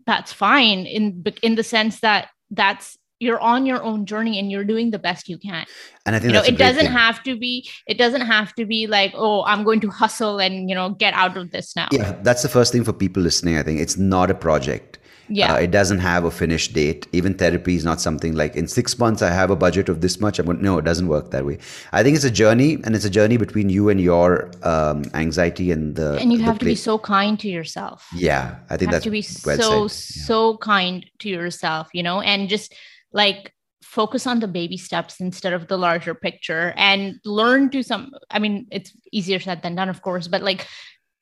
that's 0.08 0.34
fine 0.34 0.88
in 0.88 1.24
in 1.44 1.54
the 1.54 1.64
sense 1.64 2.00
that 2.00 2.30
that's 2.50 2.98
you're 3.22 3.40
on 3.40 3.66
your 3.66 3.82
own 3.84 4.06
journey 4.06 4.40
and 4.40 4.52
you're 4.52 4.64
doing 4.64 4.92
the 4.92 5.00
best 5.00 5.30
you 5.30 5.38
can 5.38 5.66
and 6.06 6.16
i 6.16 6.20
think 6.20 6.34
you 6.34 6.34
know 6.34 6.44
it 6.44 6.58
doesn't 6.58 6.86
thing. 6.86 6.92
have 6.92 7.22
to 7.24 7.38
be 7.38 7.70
it 7.88 7.98
doesn't 7.98 8.22
have 8.22 8.54
to 8.56 8.66
be 8.66 8.88
like 8.88 9.14
oh 9.16 9.44
i'm 9.44 9.64
going 9.64 9.80
to 9.80 9.90
hustle 9.90 10.40
and 10.40 10.70
you 10.70 10.76
know 10.76 10.90
get 10.90 11.14
out 11.14 11.38
of 11.38 11.52
this 11.52 11.76
now 11.76 11.88
yeah 11.92 12.14
that's 12.24 12.42
the 12.42 12.50
first 12.50 12.72
thing 12.72 12.84
for 12.84 12.94
people 12.94 13.22
listening 13.22 13.58
i 13.58 13.64
think 13.64 13.80
it's 13.80 13.98
not 13.98 14.32
a 14.32 14.36
project 14.36 14.98
yeah. 15.32 15.54
Uh, 15.54 15.58
it 15.60 15.72
doesn't 15.72 16.00
have 16.00 16.26
a 16.26 16.32
finished 16.32 16.74
date. 16.74 17.08
Even 17.14 17.34
therapy 17.34 17.76
is 17.76 17.86
not 17.86 18.02
something 18.02 18.36
like 18.36 18.56
in 18.56 18.68
six 18.68 19.00
months 19.00 19.22
I 19.22 19.30
have 19.30 19.50
a 19.50 19.56
budget 19.56 19.88
of 19.88 20.02
this 20.02 20.20
much. 20.20 20.40
I'm 20.40 20.46
going, 20.46 20.62
no, 20.62 20.78
it 20.78 20.84
doesn't 20.84 21.08
work 21.08 21.32
that 21.32 21.46
way. 21.46 21.58
I 21.94 22.04
think 22.04 22.16
it's 22.16 22.26
a 22.26 22.32
journey, 22.32 22.74
and 22.84 22.96
it's 22.96 23.06
a 23.06 23.10
journey 23.10 23.38
between 23.38 23.70
you 23.70 23.88
and 23.90 24.02
your 24.02 24.52
um, 24.64 25.06
anxiety 25.14 25.72
and 25.72 25.96
the. 25.96 26.18
And 26.18 26.34
you 26.34 26.40
the 26.40 26.44
have 26.44 26.60
to 26.60 26.66
be 26.66 26.76
so 26.76 27.00
kind 27.00 27.40
to 27.40 27.48
yourself. 27.48 28.08
Yeah, 28.14 28.58
I 28.70 28.78
think 28.78 28.92
that's 28.92 29.06
to 29.06 29.10
be 29.10 29.26
well 29.46 29.58
so 29.58 29.88
said. 29.88 30.20
Yeah. 30.20 30.26
so 30.26 30.58
kind 30.58 31.06
to 31.20 31.30
yourself. 31.30 31.88
You 31.94 32.04
know, 32.04 32.20
and 32.20 32.50
just 32.50 32.76
like 33.14 33.53
focus 33.84 34.28
on 34.28 34.39
the 34.39 34.47
baby 34.47 34.78
steps 34.78 35.20
instead 35.20 35.53
of 35.53 35.68
the 35.68 35.78
larger 35.78 36.14
picture 36.14 36.74
and 36.78 37.20
learn 37.26 37.70
to 37.70 37.84
some 37.84 38.12
i 38.30 38.39
mean 38.39 38.68
it's 38.72 38.95
easier 39.12 39.39
said 39.39 39.62
than 39.64 39.76
done 39.76 39.89
of 39.89 40.01
course 40.01 40.28
but 40.28 40.41
like 40.41 40.68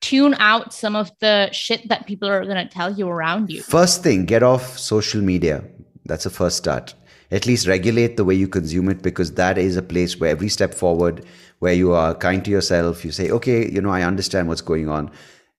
tune 0.00 0.34
out 0.38 0.72
some 0.72 0.96
of 0.96 1.10
the 1.20 1.50
shit 1.52 1.88
that 1.88 2.06
people 2.06 2.28
are 2.28 2.44
going 2.44 2.56
to 2.56 2.72
tell 2.72 2.92
you 2.92 3.08
around 3.08 3.50
you. 3.50 3.62
First 3.62 4.02
thing 4.02 4.24
get 4.24 4.42
off 4.42 4.78
social 4.78 5.20
media. 5.20 5.62
That's 6.06 6.26
a 6.26 6.30
first 6.30 6.56
start. 6.56 6.94
At 7.30 7.46
least 7.46 7.66
regulate 7.66 8.16
the 8.16 8.24
way 8.24 8.34
you 8.34 8.48
consume 8.48 8.88
it 8.88 9.02
because 9.02 9.34
that 9.34 9.56
is 9.56 9.76
a 9.76 9.82
place 9.82 10.18
where 10.18 10.30
every 10.30 10.48
step 10.48 10.74
forward 10.74 11.24
where 11.60 11.74
you 11.74 11.92
are 11.92 12.14
kind 12.14 12.44
to 12.44 12.50
yourself 12.50 13.04
you 13.04 13.12
say 13.12 13.30
okay 13.30 13.70
you 13.70 13.80
know 13.82 13.90
i 13.90 14.02
understand 14.02 14.48
what's 14.48 14.62
going 14.62 14.88
on. 14.88 15.10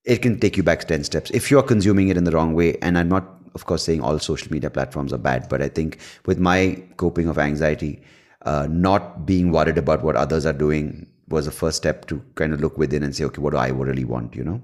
It 0.03 0.23
can 0.23 0.39
take 0.39 0.57
you 0.57 0.63
back 0.63 0.85
10 0.85 1.03
steps 1.03 1.29
if 1.31 1.51
you're 1.51 1.63
consuming 1.63 2.09
it 2.09 2.17
in 2.17 2.23
the 2.23 2.31
wrong 2.31 2.55
way 2.55 2.75
and 2.81 2.97
i'm 2.97 3.07
not 3.07 3.40
of 3.55 3.65
course 3.65 3.83
saying 3.83 4.01
all 4.01 4.19
social 4.19 4.51
media 4.51 4.69
platforms 4.69 5.13
are 5.13 5.17
bad 5.17 5.47
but 5.49 5.61
i 5.61 5.67
think 5.67 5.99
with 6.25 6.39
my 6.39 6.81
coping 6.97 7.27
of 7.27 7.37
anxiety 7.37 8.01
uh, 8.43 8.67
not 8.69 9.25
being 9.25 9.51
worried 9.51 9.77
about 9.77 10.03
what 10.03 10.15
others 10.15 10.45
are 10.45 10.53
doing 10.53 11.07
was 11.27 11.45
the 11.45 11.51
first 11.51 11.77
step 11.77 12.05
to 12.07 12.21
kind 12.35 12.53
of 12.53 12.59
look 12.59 12.77
within 12.77 13.03
and 13.03 13.15
say 13.15 13.23
okay 13.23 13.41
what 13.41 13.51
do 13.51 13.57
i 13.57 13.69
really 13.69 14.05
want? 14.05 14.35
you 14.35 14.43
know? 14.43 14.61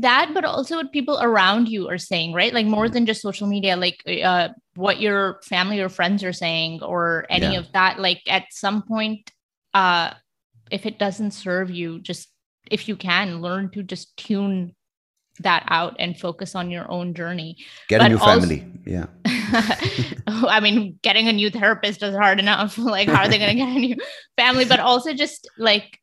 That 0.00 0.32
but 0.34 0.44
also 0.44 0.76
what 0.76 0.92
people 0.92 1.18
around 1.22 1.68
you 1.68 1.88
are 1.88 1.98
saying 1.98 2.32
right? 2.32 2.52
Like 2.52 2.66
more 2.66 2.88
than 2.88 3.06
just 3.06 3.22
social 3.22 3.46
media 3.46 3.76
like 3.76 4.02
uh, 4.24 4.48
what 4.74 5.00
your 5.00 5.40
family 5.44 5.80
or 5.80 5.88
friends 5.88 6.24
are 6.24 6.32
saying 6.32 6.82
or 6.82 7.24
any 7.30 7.52
yeah. 7.52 7.60
of 7.60 7.70
that 7.72 8.00
like 8.00 8.22
at 8.26 8.44
some 8.50 8.82
point 8.82 9.30
uh 9.74 10.12
if 10.70 10.86
it 10.86 10.98
doesn't 10.98 11.30
serve 11.30 11.70
you 11.70 12.00
just 12.00 12.28
if 12.70 12.88
you 12.88 12.96
can 12.96 13.40
learn 13.40 13.70
to 13.70 13.82
just 13.82 14.16
tune 14.16 14.74
that 15.38 15.64
out 15.68 15.96
and 15.98 16.18
focus 16.18 16.54
on 16.54 16.70
your 16.70 16.90
own 16.90 17.14
journey. 17.14 17.56
Get 17.88 17.98
but 17.98 18.06
a 18.06 18.08
new 18.14 18.18
also, 18.18 18.40
family. 18.40 18.66
Yeah. 18.84 19.06
I 20.26 20.60
mean, 20.60 20.98
getting 21.02 21.28
a 21.28 21.32
new 21.32 21.50
therapist 21.50 22.02
is 22.02 22.14
hard 22.14 22.38
enough. 22.38 22.78
like, 22.78 23.08
how 23.08 23.22
are 23.22 23.28
they 23.28 23.38
going 23.38 23.50
to 23.50 23.56
get 23.56 23.68
a 23.68 23.78
new 23.78 23.96
family? 24.36 24.64
But 24.64 24.80
also, 24.80 25.12
just 25.14 25.48
like, 25.58 26.00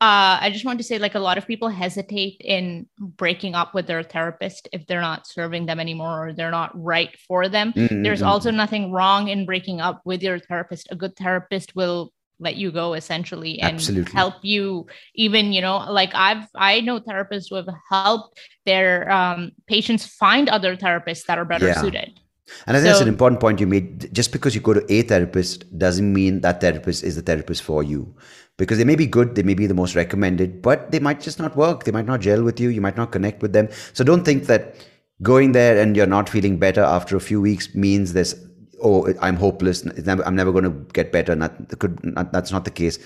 uh, 0.00 0.38
I 0.40 0.50
just 0.52 0.64
want 0.64 0.78
to 0.78 0.84
say, 0.84 0.98
like, 0.98 1.14
a 1.14 1.20
lot 1.20 1.38
of 1.38 1.46
people 1.46 1.68
hesitate 1.68 2.40
in 2.44 2.86
breaking 2.98 3.54
up 3.54 3.74
with 3.74 3.86
their 3.86 4.02
therapist 4.02 4.68
if 4.72 4.86
they're 4.86 5.00
not 5.00 5.26
serving 5.26 5.66
them 5.66 5.80
anymore 5.80 6.28
or 6.28 6.32
they're 6.32 6.50
not 6.50 6.70
right 6.74 7.16
for 7.26 7.48
them. 7.48 7.72
Mm-hmm. 7.72 8.02
There's 8.02 8.22
also 8.22 8.50
nothing 8.50 8.92
wrong 8.92 9.28
in 9.28 9.44
breaking 9.44 9.80
up 9.80 10.02
with 10.04 10.22
your 10.22 10.38
therapist. 10.38 10.88
A 10.90 10.96
good 10.96 11.16
therapist 11.16 11.74
will 11.74 12.12
let 12.40 12.56
you 12.56 12.70
go 12.70 12.94
essentially 12.94 13.60
and 13.60 13.74
Absolutely. 13.74 14.12
help 14.12 14.34
you 14.42 14.86
even 15.14 15.52
you 15.52 15.60
know 15.60 15.78
like 15.90 16.10
i've 16.14 16.46
i 16.54 16.80
know 16.80 17.00
therapists 17.00 17.46
who 17.50 17.56
have 17.56 17.68
helped 17.90 18.38
their 18.66 19.10
um, 19.10 19.52
patients 19.66 20.06
find 20.06 20.48
other 20.48 20.76
therapists 20.76 21.24
that 21.26 21.38
are 21.38 21.44
better 21.44 21.66
yeah. 21.66 21.80
suited 21.80 22.20
and 22.66 22.76
I 22.76 22.80
think 22.80 22.86
so, 22.86 22.92
that's 22.92 23.02
an 23.02 23.08
important 23.08 23.40
point 23.40 23.60
you 23.60 23.66
made. 23.66 24.12
Just 24.14 24.32
because 24.32 24.54
you 24.54 24.60
go 24.60 24.72
to 24.72 24.92
a 24.92 25.02
therapist 25.02 25.78
doesn't 25.78 26.12
mean 26.12 26.40
that 26.40 26.60
therapist 26.60 27.04
is 27.04 27.16
the 27.16 27.22
therapist 27.22 27.62
for 27.62 27.82
you. 27.82 28.14
Because 28.56 28.78
they 28.78 28.84
may 28.84 28.96
be 28.96 29.06
good, 29.06 29.34
they 29.34 29.42
may 29.42 29.54
be 29.54 29.66
the 29.66 29.74
most 29.74 29.94
recommended, 29.94 30.62
but 30.62 30.90
they 30.90 30.98
might 30.98 31.20
just 31.20 31.38
not 31.38 31.54
work. 31.56 31.84
They 31.84 31.92
might 31.92 32.06
not 32.06 32.20
gel 32.20 32.42
with 32.42 32.58
you. 32.58 32.70
You 32.70 32.80
might 32.80 32.96
not 32.96 33.12
connect 33.12 33.42
with 33.42 33.52
them. 33.52 33.68
So 33.92 34.02
don't 34.02 34.24
think 34.24 34.46
that 34.46 34.76
going 35.22 35.52
there 35.52 35.78
and 35.78 35.96
you're 35.96 36.06
not 36.06 36.28
feeling 36.28 36.58
better 36.58 36.82
after 36.82 37.16
a 37.16 37.20
few 37.20 37.40
weeks 37.40 37.74
means 37.74 38.12
there's 38.12 38.34
oh, 38.82 39.12
I'm 39.20 39.36
hopeless. 39.36 39.84
Never, 39.84 40.24
I'm 40.24 40.36
never 40.36 40.52
going 40.52 40.64
to 40.64 40.70
get 40.92 41.12
better. 41.12 41.34
Not, 41.34 41.78
could, 41.78 42.04
not, 42.04 42.32
that's 42.32 42.52
not 42.52 42.64
the 42.64 42.70
case. 42.70 42.98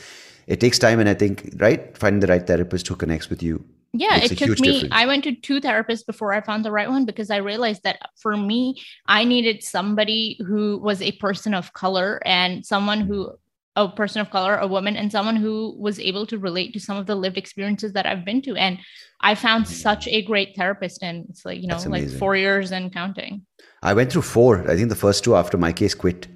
It 0.46 0.60
takes 0.60 0.78
time, 0.78 0.98
and 0.98 1.08
I 1.08 1.14
think 1.14 1.54
right 1.58 1.96
finding 1.96 2.20
the 2.20 2.26
right 2.26 2.44
therapist 2.44 2.88
who 2.88 2.96
connects 2.96 3.30
with 3.30 3.42
you. 3.42 3.64
Yeah, 3.92 4.16
it 4.16 4.36
took 4.36 4.58
me. 4.58 4.72
Difference. 4.72 4.94
I 4.94 5.06
went 5.06 5.24
to 5.24 5.34
two 5.34 5.60
therapists 5.60 6.06
before 6.06 6.32
I 6.32 6.40
found 6.40 6.64
the 6.64 6.72
right 6.72 6.88
one 6.88 7.04
because 7.04 7.30
I 7.30 7.36
realized 7.36 7.82
that 7.84 7.98
for 8.16 8.36
me, 8.36 8.82
I 9.06 9.24
needed 9.24 9.62
somebody 9.62 10.38
who 10.46 10.78
was 10.78 11.02
a 11.02 11.12
person 11.12 11.52
of 11.52 11.72
color 11.74 12.20
and 12.24 12.64
someone 12.64 13.02
who 13.02 13.32
a 13.76 13.88
person 13.88 14.20
of 14.20 14.30
color, 14.30 14.56
a 14.56 14.66
woman, 14.66 14.96
and 14.96 15.10
someone 15.10 15.36
who 15.36 15.74
was 15.78 15.98
able 15.98 16.26
to 16.26 16.38
relate 16.38 16.72
to 16.74 16.80
some 16.80 16.96
of 16.96 17.06
the 17.06 17.14
lived 17.14 17.38
experiences 17.38 17.92
that 17.94 18.06
I've 18.06 18.24
been 18.24 18.42
to. 18.42 18.54
And 18.56 18.78
I 19.20 19.34
found 19.34 19.64
mm. 19.64 19.68
such 19.68 20.06
a 20.08 20.22
great 20.22 20.54
therapist, 20.56 21.02
and 21.02 21.26
it's 21.28 21.44
like 21.44 21.60
you 21.60 21.68
know, 21.68 21.78
like 21.86 22.08
four 22.08 22.36
years 22.36 22.72
and 22.72 22.92
counting. 22.92 23.46
I 23.82 23.94
went 23.94 24.12
through 24.12 24.22
four. 24.22 24.70
I 24.70 24.76
think 24.76 24.88
the 24.88 24.96
first 24.96 25.24
two 25.24 25.34
after 25.34 25.58
my 25.58 25.72
case 25.72 25.94
quit. 25.94 26.28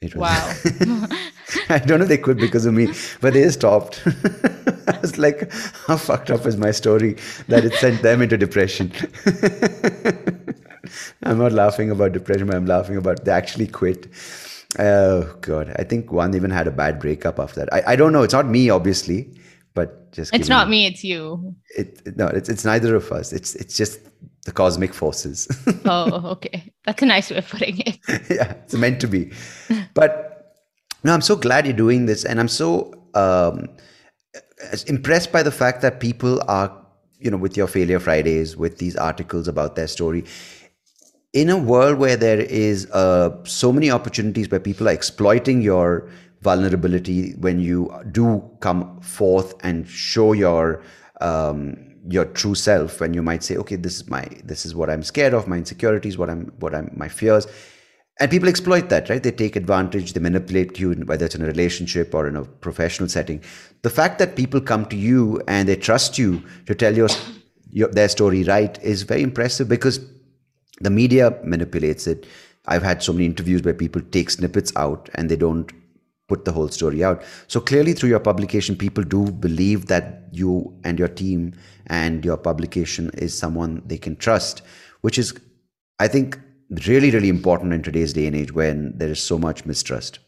It 0.00 0.14
was, 0.14 0.22
wow. 0.22 0.54
I 1.68 1.78
don't 1.78 1.98
know 1.98 2.04
if 2.04 2.08
they 2.08 2.16
quit 2.16 2.38
because 2.38 2.64
of 2.64 2.72
me, 2.72 2.88
but 3.20 3.34
they 3.34 3.46
stopped. 3.50 4.02
I 4.06 4.98
was 5.00 5.18
like, 5.18 5.52
how 5.86 5.98
fucked 5.98 6.30
up 6.30 6.46
is 6.46 6.56
my 6.56 6.70
story 6.70 7.16
that 7.48 7.64
it 7.64 7.74
sent 7.74 8.00
them 8.02 8.22
into 8.22 8.38
depression? 8.38 8.92
I'm 11.22 11.38
not 11.38 11.52
laughing 11.52 11.90
about 11.90 12.12
depression, 12.12 12.46
but 12.46 12.56
I'm 12.56 12.66
laughing 12.66 12.96
about 12.96 13.24
they 13.24 13.32
actually 13.32 13.66
quit. 13.66 14.08
Oh 14.78 15.36
god, 15.42 15.74
I 15.78 15.84
think 15.84 16.12
one 16.12 16.34
even 16.34 16.50
had 16.50 16.66
a 16.66 16.70
bad 16.70 16.98
breakup 16.98 17.38
after 17.38 17.60
that. 17.60 17.72
I, 17.72 17.92
I 17.92 17.96
don't 17.96 18.12
know. 18.12 18.22
It's 18.22 18.32
not 18.32 18.46
me, 18.46 18.70
obviously, 18.70 19.30
but 19.74 20.12
just 20.12 20.34
it's 20.34 20.48
not 20.48 20.68
me. 20.68 20.86
It's 20.86 21.04
you. 21.04 21.54
It 21.76 22.16
no, 22.16 22.26
it's 22.26 22.48
it's 22.48 22.64
neither 22.64 22.94
of 22.96 23.10
us. 23.12 23.32
It's 23.32 23.54
it's 23.54 23.76
just 23.76 24.00
the 24.44 24.52
cosmic 24.52 24.94
forces. 24.94 25.48
oh, 25.84 26.30
okay, 26.30 26.72
that's 26.84 27.02
a 27.02 27.06
nice 27.06 27.30
way 27.30 27.38
of 27.38 27.48
putting 27.48 27.78
it. 27.80 27.98
yeah, 28.30 28.52
it's 28.64 28.74
meant 28.74 29.00
to 29.00 29.08
be. 29.08 29.32
But 29.94 30.56
no, 31.04 31.14
I'm 31.14 31.20
so 31.20 31.36
glad 31.36 31.66
you're 31.66 31.76
doing 31.76 32.06
this, 32.06 32.24
and 32.24 32.40
I'm 32.40 32.48
so 32.48 32.92
um, 33.14 33.68
impressed 34.86 35.32
by 35.32 35.42
the 35.42 35.52
fact 35.52 35.82
that 35.82 36.00
people 36.00 36.42
are, 36.48 36.74
you 37.18 37.30
know, 37.30 37.36
with 37.36 37.56
your 37.56 37.66
failure 37.66 38.00
Fridays, 38.00 38.56
with 38.56 38.78
these 38.78 38.96
articles 38.96 39.48
about 39.48 39.76
their 39.76 39.86
story 39.86 40.24
in 41.32 41.48
a 41.48 41.56
world 41.56 41.98
where 41.98 42.16
there 42.16 42.40
is 42.40 42.90
uh, 42.90 43.30
so 43.44 43.72
many 43.72 43.90
opportunities 43.90 44.50
where 44.50 44.60
people 44.60 44.88
are 44.88 44.92
exploiting 44.92 45.62
your 45.62 46.08
vulnerability 46.42 47.32
when 47.32 47.60
you 47.60 47.92
do 48.12 48.42
come 48.60 49.00
forth 49.00 49.54
and 49.62 49.86
show 49.88 50.32
your 50.32 50.82
um, 51.20 51.76
your 52.08 52.24
true 52.24 52.54
self 52.54 53.00
when 53.00 53.12
you 53.12 53.22
might 53.22 53.42
say 53.42 53.56
okay 53.56 53.76
this 53.76 53.96
is 53.96 54.08
my 54.08 54.26
this 54.44 54.64
is 54.64 54.74
what 54.74 54.88
i'm 54.88 55.02
scared 55.02 55.34
of 55.34 55.46
my 55.46 55.56
insecurities 55.56 56.16
what 56.16 56.30
i'm 56.30 56.46
what 56.58 56.74
i'm 56.74 56.90
my 56.94 57.08
fears. 57.08 57.46
And 58.18 58.30
people 58.30 58.50
exploit 58.50 58.90
that 58.90 59.08
right? 59.08 59.22
They 59.22 59.30
take 59.30 59.56
advantage 59.56 60.12
they 60.12 60.20
manipulate 60.20 60.78
you 60.78 60.92
whether 60.92 61.24
it's 61.26 61.34
in 61.34 61.42
a 61.42 61.46
relationship 61.46 62.14
or 62.14 62.28
in 62.28 62.36
a 62.36 62.44
professional 62.44 63.08
setting. 63.08 63.42
The 63.82 63.90
fact 63.90 64.18
that 64.18 64.36
people 64.36 64.60
come 64.60 64.84
to 64.86 64.96
you 64.96 65.40
and 65.48 65.66
they 65.66 65.76
trust 65.76 66.18
you 66.18 66.42
to 66.66 66.74
tell 66.74 66.94
your, 66.94 67.08
your 67.70 67.88
their 67.88 68.10
story 68.10 68.44
right 68.44 68.82
is 68.82 69.02
very 69.02 69.22
impressive 69.22 69.70
because 69.70 70.00
the 70.82 70.90
media 70.90 71.38
manipulates 71.44 72.06
it. 72.06 72.26
I've 72.66 72.82
had 72.82 73.02
so 73.02 73.14
many 73.14 73.24
interviews 73.24 73.62
where 73.62 73.72
people 73.72 74.02
take 74.10 74.28
snippets 74.28 74.70
out 74.76 75.08
and 75.14 75.30
they 75.30 75.36
don't 75.36 75.72
put 76.30 76.44
the 76.44 76.52
whole 76.52 76.68
story 76.68 77.02
out. 77.08 77.22
So 77.48 77.60
clearly, 77.60 77.92
through 77.92 78.10
your 78.10 78.24
publication, 78.30 78.76
people 78.76 79.04
do 79.16 79.24
believe 79.46 79.86
that 79.86 80.04
you 80.30 80.52
and 80.84 80.98
your 80.98 81.08
team 81.22 81.52
and 81.88 82.24
your 82.24 82.36
publication 82.36 83.10
is 83.26 83.36
someone 83.36 83.82
they 83.84 83.98
can 83.98 84.16
trust, 84.16 84.62
which 85.00 85.18
is, 85.18 85.34
I 85.98 86.08
think, 86.08 86.38
really, 86.86 87.10
really 87.10 87.28
important 87.28 87.72
in 87.72 87.82
today's 87.82 88.12
day 88.12 88.26
and 88.26 88.36
age 88.36 88.52
when 88.52 88.96
there 88.96 89.10
is 89.10 89.20
so 89.20 89.38
much 89.38 89.66
mistrust. 89.66 90.20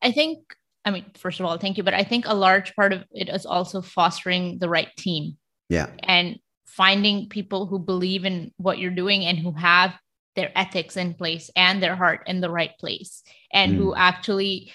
I 0.00 0.12
think, 0.12 0.38
I 0.84 0.92
mean, 0.92 1.06
first 1.16 1.40
of 1.40 1.46
all, 1.46 1.58
thank 1.58 1.76
you, 1.76 1.82
but 1.82 1.94
I 1.94 2.04
think 2.04 2.26
a 2.26 2.34
large 2.34 2.74
part 2.76 2.92
of 2.92 3.04
it 3.10 3.28
is 3.28 3.44
also 3.44 3.82
fostering 3.82 4.58
the 4.60 4.68
right 4.68 4.94
team. 4.96 5.36
Yeah. 5.68 5.88
And 6.04 6.38
finding 6.66 7.28
people 7.28 7.66
who 7.66 7.78
believe 7.78 8.24
in 8.24 8.52
what 8.56 8.78
you're 8.78 9.02
doing 9.02 9.24
and 9.24 9.36
who 9.36 9.52
have 9.52 9.98
their 10.36 10.52
ethics 10.54 10.96
in 10.96 11.12
place 11.14 11.50
and 11.56 11.82
their 11.82 11.96
heart 11.96 12.22
in 12.26 12.40
the 12.40 12.48
right 12.48 12.78
place 12.78 13.24
and 13.52 13.72
mm. 13.72 13.76
who 13.78 13.94
actually 13.96 14.72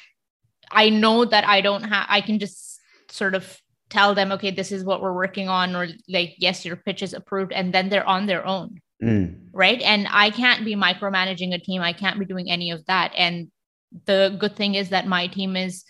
i 0.73 0.89
know 0.89 1.25
that 1.25 1.45
i 1.47 1.61
don't 1.61 1.83
have 1.83 2.05
i 2.09 2.21
can 2.21 2.39
just 2.39 2.79
sort 3.09 3.35
of 3.35 3.59
tell 3.89 4.15
them 4.15 4.31
okay 4.31 4.51
this 4.51 4.71
is 4.71 4.83
what 4.83 5.01
we're 5.01 5.13
working 5.13 5.49
on 5.49 5.75
or 5.75 5.87
like 6.09 6.33
yes 6.37 6.65
your 6.65 6.75
pitch 6.75 7.01
is 7.01 7.13
approved 7.13 7.51
and 7.51 7.73
then 7.73 7.89
they're 7.89 8.07
on 8.07 8.25
their 8.25 8.45
own 8.45 8.79
mm. 9.01 9.35
right 9.51 9.81
and 9.81 10.07
i 10.11 10.29
can't 10.29 10.65
be 10.65 10.75
micromanaging 10.75 11.53
a 11.53 11.59
team 11.59 11.81
i 11.81 11.93
can't 11.93 12.19
be 12.19 12.25
doing 12.25 12.49
any 12.49 12.71
of 12.71 12.83
that 12.85 13.11
and 13.15 13.51
the 14.05 14.35
good 14.39 14.55
thing 14.55 14.75
is 14.75 14.89
that 14.89 15.07
my 15.07 15.27
team 15.27 15.55
is 15.55 15.83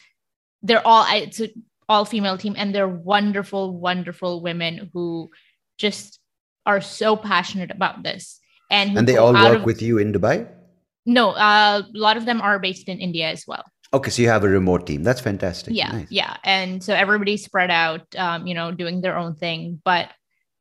they're 0.62 0.86
all 0.86 1.06
it's 1.10 1.40
an 1.40 1.50
all 1.90 2.06
female 2.06 2.38
team 2.38 2.56
and 2.58 2.74
they're 2.74 2.88
wonderful 2.88 3.78
wonderful 3.78 4.42
women 4.42 4.90
who 4.94 5.30
just 5.78 6.20
are 6.66 6.82
so 6.82 7.16
passionate 7.16 7.72
about 7.72 8.04
this. 8.04 8.40
And, 8.72 8.98
and 8.98 9.08
they 9.08 9.18
all 9.18 9.34
work 9.34 9.60
of, 9.60 9.64
with 9.66 9.82
you 9.82 9.98
in 9.98 10.14
Dubai? 10.14 10.48
No, 11.06 11.32
uh, 11.32 11.84
a 11.84 11.98
lot 11.98 12.18
of 12.18 12.26
them 12.26 12.42
are 12.42 12.60
based 12.60 12.88
in 12.88 13.00
India 13.00 13.30
as 13.30 13.46
well. 13.46 13.64
Okay, 13.94 14.10
so 14.10 14.22
you 14.22 14.30
have 14.30 14.44
a 14.44 14.50
remote 14.50 14.88
team. 14.88 15.04
That's 15.04 15.22
fantastic. 15.22 15.76
Yeah, 15.76 15.92
nice. 15.92 16.08
yeah, 16.10 16.38
and 16.44 16.84
so 16.84 16.94
everybody's 16.94 17.44
spread 17.44 17.70
out, 17.70 18.02
um, 18.18 18.48
you 18.48 18.56
know, 18.56 18.72
doing 18.72 19.02
their 19.02 19.18
own 19.18 19.36
thing. 19.36 19.82
But 19.86 20.10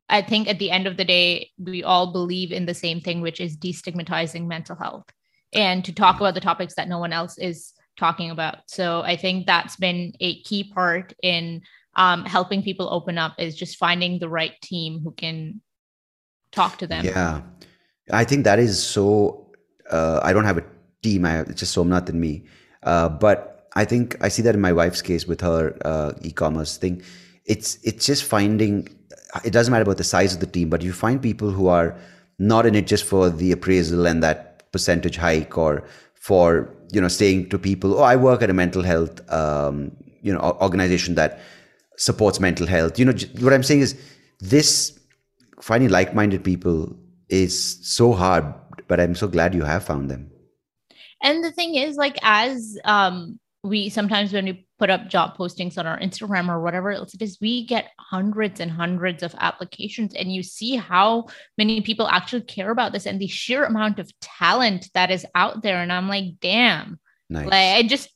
I 0.07 0.21
think 0.21 0.47
at 0.47 0.59
the 0.59 0.69
end 0.69 0.85
of 0.85 0.97
the 0.97 1.05
day, 1.05 1.49
we 1.57 1.83
all 1.83 2.11
believe 2.11 2.51
in 2.51 2.65
the 2.67 2.73
same 2.75 3.01
thing, 3.01 3.21
which 3.21 3.39
is 3.39 3.57
destigmatizing 3.57 4.45
mental 4.45 4.75
health 4.75 5.05
and 5.53 5.85
to 5.85 5.93
talk 5.93 6.19
about 6.19 6.33
the 6.33 6.41
topics 6.41 6.75
that 6.75 6.87
no 6.87 6.99
one 6.99 7.13
else 7.13 7.37
is 7.37 7.73
talking 7.97 8.31
about. 8.31 8.57
So 8.67 9.01
I 9.01 9.15
think 9.15 9.45
that's 9.45 9.75
been 9.75 10.13
a 10.19 10.41
key 10.43 10.71
part 10.71 11.13
in 11.21 11.61
um, 11.95 12.25
helping 12.25 12.63
people 12.63 12.91
open 12.91 13.17
up 13.17 13.35
is 13.37 13.55
just 13.55 13.77
finding 13.77 14.19
the 14.19 14.29
right 14.29 14.53
team 14.61 14.99
who 15.03 15.11
can 15.11 15.61
talk 16.51 16.77
to 16.79 16.87
them. 16.87 17.05
Yeah, 17.05 17.41
I 18.11 18.23
think 18.23 18.45
that 18.45 18.59
is 18.59 18.81
so. 18.81 19.51
Uh, 19.89 20.19
I 20.23 20.33
don't 20.33 20.45
have 20.45 20.57
a 20.57 20.65
team. 21.03 21.25
I 21.25 21.41
it's 21.41 21.59
just 21.59 21.75
Somnath 21.75 22.09
and 22.09 22.19
me. 22.19 22.45
Uh, 22.85 23.09
but 23.09 23.69
I 23.75 23.85
think 23.85 24.17
I 24.21 24.29
see 24.29 24.41
that 24.43 24.55
in 24.55 24.61
my 24.61 24.73
wife's 24.73 25.01
case 25.01 25.25
with 25.25 25.41
her 25.41 25.77
uh, 25.83 26.13
e-commerce 26.21 26.77
thing. 26.77 27.01
It's 27.45 27.77
it's 27.83 28.05
just 28.05 28.23
finding. 28.23 28.87
It 29.43 29.51
doesn't 29.51 29.71
matter 29.71 29.83
about 29.83 29.97
the 29.97 30.03
size 30.03 30.33
of 30.33 30.39
the 30.39 30.45
team, 30.45 30.69
but 30.69 30.81
you 30.81 30.93
find 30.93 31.21
people 31.21 31.49
who 31.51 31.67
are 31.67 31.97
not 32.39 32.65
in 32.65 32.75
it 32.75 32.87
just 32.87 33.03
for 33.03 33.29
the 33.29 33.51
appraisal 33.51 34.05
and 34.05 34.21
that 34.21 34.71
percentage 34.71 35.17
hike, 35.17 35.57
or 35.57 35.83
for 36.13 36.69
you 36.91 37.01
know 37.01 37.07
saying 37.07 37.49
to 37.49 37.57
people, 37.57 37.99
"Oh, 37.99 38.03
I 38.03 38.15
work 38.15 38.41
at 38.41 38.49
a 38.49 38.53
mental 38.53 38.83
health 38.83 39.21
um, 39.31 39.91
you 40.21 40.33
know 40.33 40.57
organization 40.61 41.15
that." 41.15 41.39
supports 41.97 42.39
mental 42.39 42.67
health. 42.67 42.97
You 42.97 43.05
know, 43.05 43.13
what 43.39 43.53
I'm 43.53 43.63
saying 43.63 43.81
is 43.81 43.95
this 44.39 44.99
finding 45.61 45.89
like-minded 45.89 46.43
people 46.43 46.95
is 47.29 47.79
so 47.87 48.13
hard, 48.13 48.45
but 48.87 48.99
I'm 48.99 49.15
so 49.15 49.27
glad 49.27 49.53
you 49.53 49.63
have 49.63 49.83
found 49.83 50.09
them. 50.09 50.31
And 51.23 51.43
the 51.43 51.51
thing 51.51 51.75
is, 51.75 51.95
like, 51.95 52.17
as 52.21 52.77
um, 52.83 53.39
we 53.63 53.89
sometimes 53.89 54.33
when 54.33 54.45
we 54.45 54.67
put 54.77 54.89
up 54.89 55.07
job 55.07 55.37
postings 55.37 55.77
on 55.77 55.87
our 55.87 55.97
Instagram 55.99 56.49
or 56.49 56.59
whatever 56.59 56.91
else 56.91 57.13
it 57.13 57.21
is, 57.21 57.37
we 57.39 57.65
get 57.65 57.91
hundreds 57.97 58.59
and 58.59 58.69
hundreds 58.69 59.23
of 59.23 59.33
applications, 59.39 60.13
and 60.13 60.33
you 60.33 60.43
see 60.43 60.75
how 60.75 61.27
many 61.57 61.81
people 61.81 62.07
actually 62.07 62.41
care 62.41 62.71
about 62.71 62.91
this 62.91 63.05
and 63.05 63.19
the 63.19 63.27
sheer 63.27 63.63
amount 63.63 63.99
of 63.99 64.11
talent 64.19 64.89
that 64.93 65.09
is 65.09 65.25
out 65.33 65.63
there. 65.63 65.81
And 65.81 65.91
I'm 65.91 66.09
like, 66.09 66.39
damn. 66.41 66.99
Nice. 67.29 67.45
Like 67.45 67.77
I 67.77 67.83
just 67.83 68.09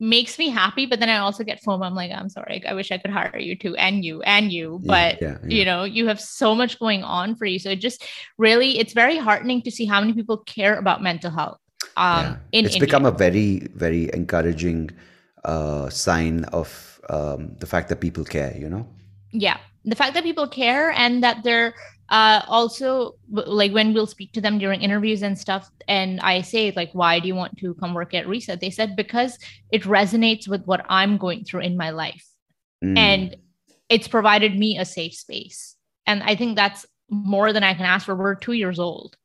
makes 0.00 0.38
me 0.38 0.48
happy 0.48 0.86
but 0.86 0.98
then 0.98 1.08
i 1.08 1.18
also 1.18 1.44
get 1.44 1.62
foam 1.62 1.80
i'm 1.82 1.94
like 1.94 2.10
i'm 2.10 2.28
sorry 2.28 2.62
i 2.66 2.74
wish 2.74 2.90
i 2.90 2.98
could 2.98 3.12
hire 3.12 3.38
you 3.38 3.56
too 3.56 3.76
and 3.76 4.04
you 4.04 4.20
and 4.22 4.52
you 4.52 4.80
but 4.84 5.22
yeah, 5.22 5.38
yeah. 5.42 5.48
you 5.48 5.64
know 5.64 5.84
you 5.84 6.08
have 6.08 6.20
so 6.20 6.52
much 6.52 6.80
going 6.80 7.04
on 7.04 7.36
for 7.36 7.46
you 7.46 7.60
so 7.60 7.70
it 7.70 7.76
just 7.76 8.04
really 8.36 8.78
it's 8.78 8.92
very 8.92 9.16
heartening 9.16 9.62
to 9.62 9.70
see 9.70 9.84
how 9.84 10.00
many 10.00 10.12
people 10.12 10.38
care 10.38 10.76
about 10.78 11.00
mental 11.00 11.30
health 11.30 11.58
um 11.96 12.24
yeah. 12.24 12.36
in 12.52 12.64
it's 12.64 12.74
India. 12.74 12.86
become 12.86 13.06
a 13.06 13.10
very 13.10 13.68
very 13.74 14.10
encouraging 14.12 14.90
uh 15.44 15.88
sign 15.90 16.44
of 16.44 17.00
um 17.10 17.54
the 17.58 17.66
fact 17.66 17.88
that 17.88 18.00
people 18.00 18.24
care 18.24 18.54
you 18.56 18.68
know? 18.68 18.86
Yeah. 19.32 19.58
The 19.84 19.96
fact 19.96 20.14
that 20.14 20.22
people 20.22 20.48
care 20.48 20.92
and 20.92 21.22
that 21.22 21.42
they're 21.44 21.74
uh, 22.08 22.42
also 22.48 23.16
like 23.30 23.72
when 23.72 23.92
we'll 23.92 24.06
speak 24.06 24.32
to 24.32 24.40
them 24.40 24.58
during 24.58 24.82
interviews 24.82 25.22
and 25.22 25.38
stuff 25.38 25.70
and 25.88 26.20
i 26.20 26.42
say 26.42 26.70
like 26.76 26.90
why 26.92 27.18
do 27.18 27.26
you 27.26 27.34
want 27.34 27.56
to 27.58 27.74
come 27.74 27.94
work 27.94 28.12
at 28.14 28.28
Re:Set? 28.28 28.60
They 28.60 28.70
said 28.70 28.94
because 28.94 29.38
it 29.72 29.82
resonates 29.84 30.46
with 30.46 30.64
what 30.66 30.84
i'm 30.88 31.16
going 31.16 31.44
through 31.44 31.62
in 31.62 31.76
my 31.76 31.90
life. 31.90 32.26
Mm. 32.84 32.98
and 32.98 33.36
it's 33.88 34.08
provided 34.08 34.58
me 34.58 34.78
a 34.78 34.84
safe 34.84 35.14
space. 35.14 35.76
And 36.06 36.22
i 36.22 36.36
think 36.36 36.56
that's 36.56 36.84
more 37.08 37.52
than 37.52 37.64
i 37.64 37.74
can 37.74 37.86
ask 37.86 38.06
for. 38.06 38.14
We're 38.14 38.34
two 38.34 38.52
years 38.52 38.78
old. 38.78 39.16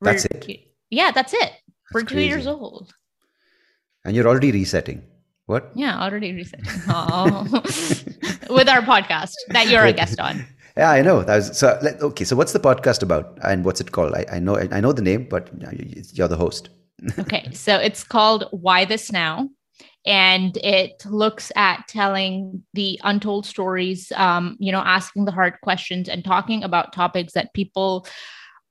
We're, 0.00 0.12
that's 0.12 0.26
it 0.26 0.66
yeah 0.90 1.10
that's 1.10 1.32
it 1.32 1.52
we're 1.92 2.02
two 2.02 2.14
crazy. 2.14 2.28
years 2.28 2.46
old 2.46 2.94
and 4.04 4.14
you're 4.14 4.26
already 4.26 4.52
resetting 4.52 5.02
what 5.46 5.70
yeah 5.74 6.02
already 6.02 6.32
resetting 6.32 6.66
oh. 6.88 7.46
with 8.50 8.68
our 8.68 8.82
podcast 8.82 9.34
that 9.50 9.68
you're 9.68 9.84
a 9.84 9.92
guest 9.92 10.18
on 10.20 10.44
yeah, 10.76 10.90
I 10.90 11.00
know. 11.02 11.22
That 11.22 11.36
was, 11.36 11.58
so 11.58 11.78
okay. 12.02 12.24
So 12.24 12.36
what's 12.36 12.52
the 12.52 12.60
podcast 12.60 13.02
about, 13.02 13.38
and 13.42 13.64
what's 13.64 13.80
it 13.80 13.92
called? 13.92 14.14
I, 14.14 14.26
I 14.32 14.38
know 14.38 14.58
I 14.58 14.80
know 14.80 14.92
the 14.92 15.02
name, 15.02 15.26
but 15.28 15.50
you're 16.12 16.28
the 16.28 16.36
host. 16.36 16.68
okay, 17.18 17.50
so 17.52 17.76
it's 17.76 18.04
called 18.04 18.48
Why 18.50 18.84
This 18.84 19.10
Now, 19.10 19.48
and 20.04 20.56
it 20.58 21.02
looks 21.06 21.50
at 21.56 21.88
telling 21.88 22.62
the 22.74 23.00
untold 23.04 23.46
stories. 23.46 24.12
Um, 24.16 24.56
you 24.60 24.70
know, 24.70 24.80
asking 24.80 25.24
the 25.24 25.32
hard 25.32 25.54
questions 25.62 26.10
and 26.10 26.22
talking 26.22 26.62
about 26.62 26.92
topics 26.92 27.32
that 27.32 27.54
people 27.54 28.06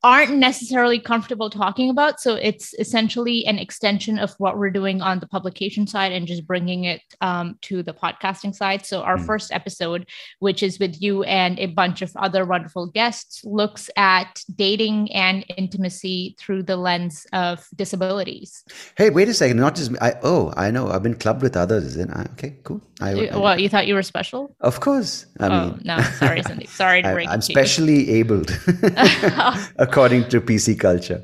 aren't 0.06 0.36
necessarily 0.36 1.00
comfortable 1.00 1.50
talking 1.50 1.90
about. 1.90 2.20
So 2.20 2.36
it's 2.36 2.76
essentially 2.76 3.44
an 3.48 3.58
extension 3.58 4.20
of 4.20 4.36
what 4.38 4.56
we're 4.56 4.70
doing 4.70 5.02
on 5.02 5.20
the 5.20 5.26
publication 5.26 5.88
side 5.88 6.12
and 6.12 6.28
just 6.28 6.46
bringing 6.46 6.84
it 6.84 7.02
um, 7.22 7.58
to 7.64 7.82
the 7.82 7.92
podcasting 7.92 8.54
side. 8.54 8.86
So 8.86 9.02
our 9.02 9.18
mm. 9.18 9.26
first 9.26 9.52
episode, 9.52 10.08
which 10.38 10.62
is 10.62 10.78
with 10.78 11.02
you 11.02 11.24
and 11.24 11.58
a 11.58 11.66
bunch 11.66 12.04
of 12.04 12.12
other 12.18 12.46
wonderful 12.46 12.86
guests, 12.86 13.44
looks 13.44 13.90
at 13.98 14.44
dating 14.56 15.12
and 15.12 15.44
intimacy 15.58 16.36
through 16.38 16.62
the 16.62 16.78
lens 16.78 17.26
of 17.34 17.68
disabilities. 17.76 18.64
Hey, 18.98 19.10
wait 19.10 19.28
a 19.28 19.34
second! 19.34 19.58
Not 19.58 19.74
just 19.74 19.92
I. 20.04 20.14
Oh, 20.22 20.54
I 20.56 20.70
know. 20.70 20.88
I've 20.88 21.02
been 21.02 21.16
clubbed 21.16 21.42
with 21.42 21.58
others. 21.58 21.96
And 21.96 22.12
I, 22.12 22.28
okay, 22.34 22.58
cool. 22.64 22.80
I, 23.02 23.28
I, 23.30 23.38
what 23.38 23.60
you 23.60 23.70
thought 23.70 23.88
you 23.88 23.96
were 23.96 24.04
special? 24.04 24.56
Of 24.62 24.82
course. 24.82 25.26
I 25.40 25.48
oh, 25.48 25.70
mean, 25.70 25.82
no, 25.84 26.00
sorry, 26.20 26.42
Sandeep. 26.42 26.70
Sorry 26.70 27.02
to 27.02 27.14
break. 27.14 27.28
I, 27.28 27.34
am 27.34 27.42
specially 27.42 28.12
abled. 28.12 28.52
according 29.96 30.28
to 30.30 30.42
PC 30.42 30.80
culture. 30.80 31.24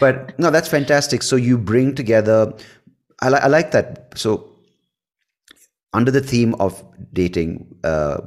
But 0.00 0.38
no, 0.38 0.50
that's 0.50 0.68
fantastic. 0.68 1.22
So 1.22 1.36
you 1.36 1.56
bring 1.56 1.94
together 1.94 2.52
I, 3.22 3.28
li- 3.30 3.40
I 3.40 3.46
like 3.46 3.70
that. 3.70 4.08
So, 4.16 4.48
under 5.92 6.10
the 6.10 6.20
theme 6.20 6.54
of 6.56 6.82
dating 7.12 7.74
uh, 7.84 8.18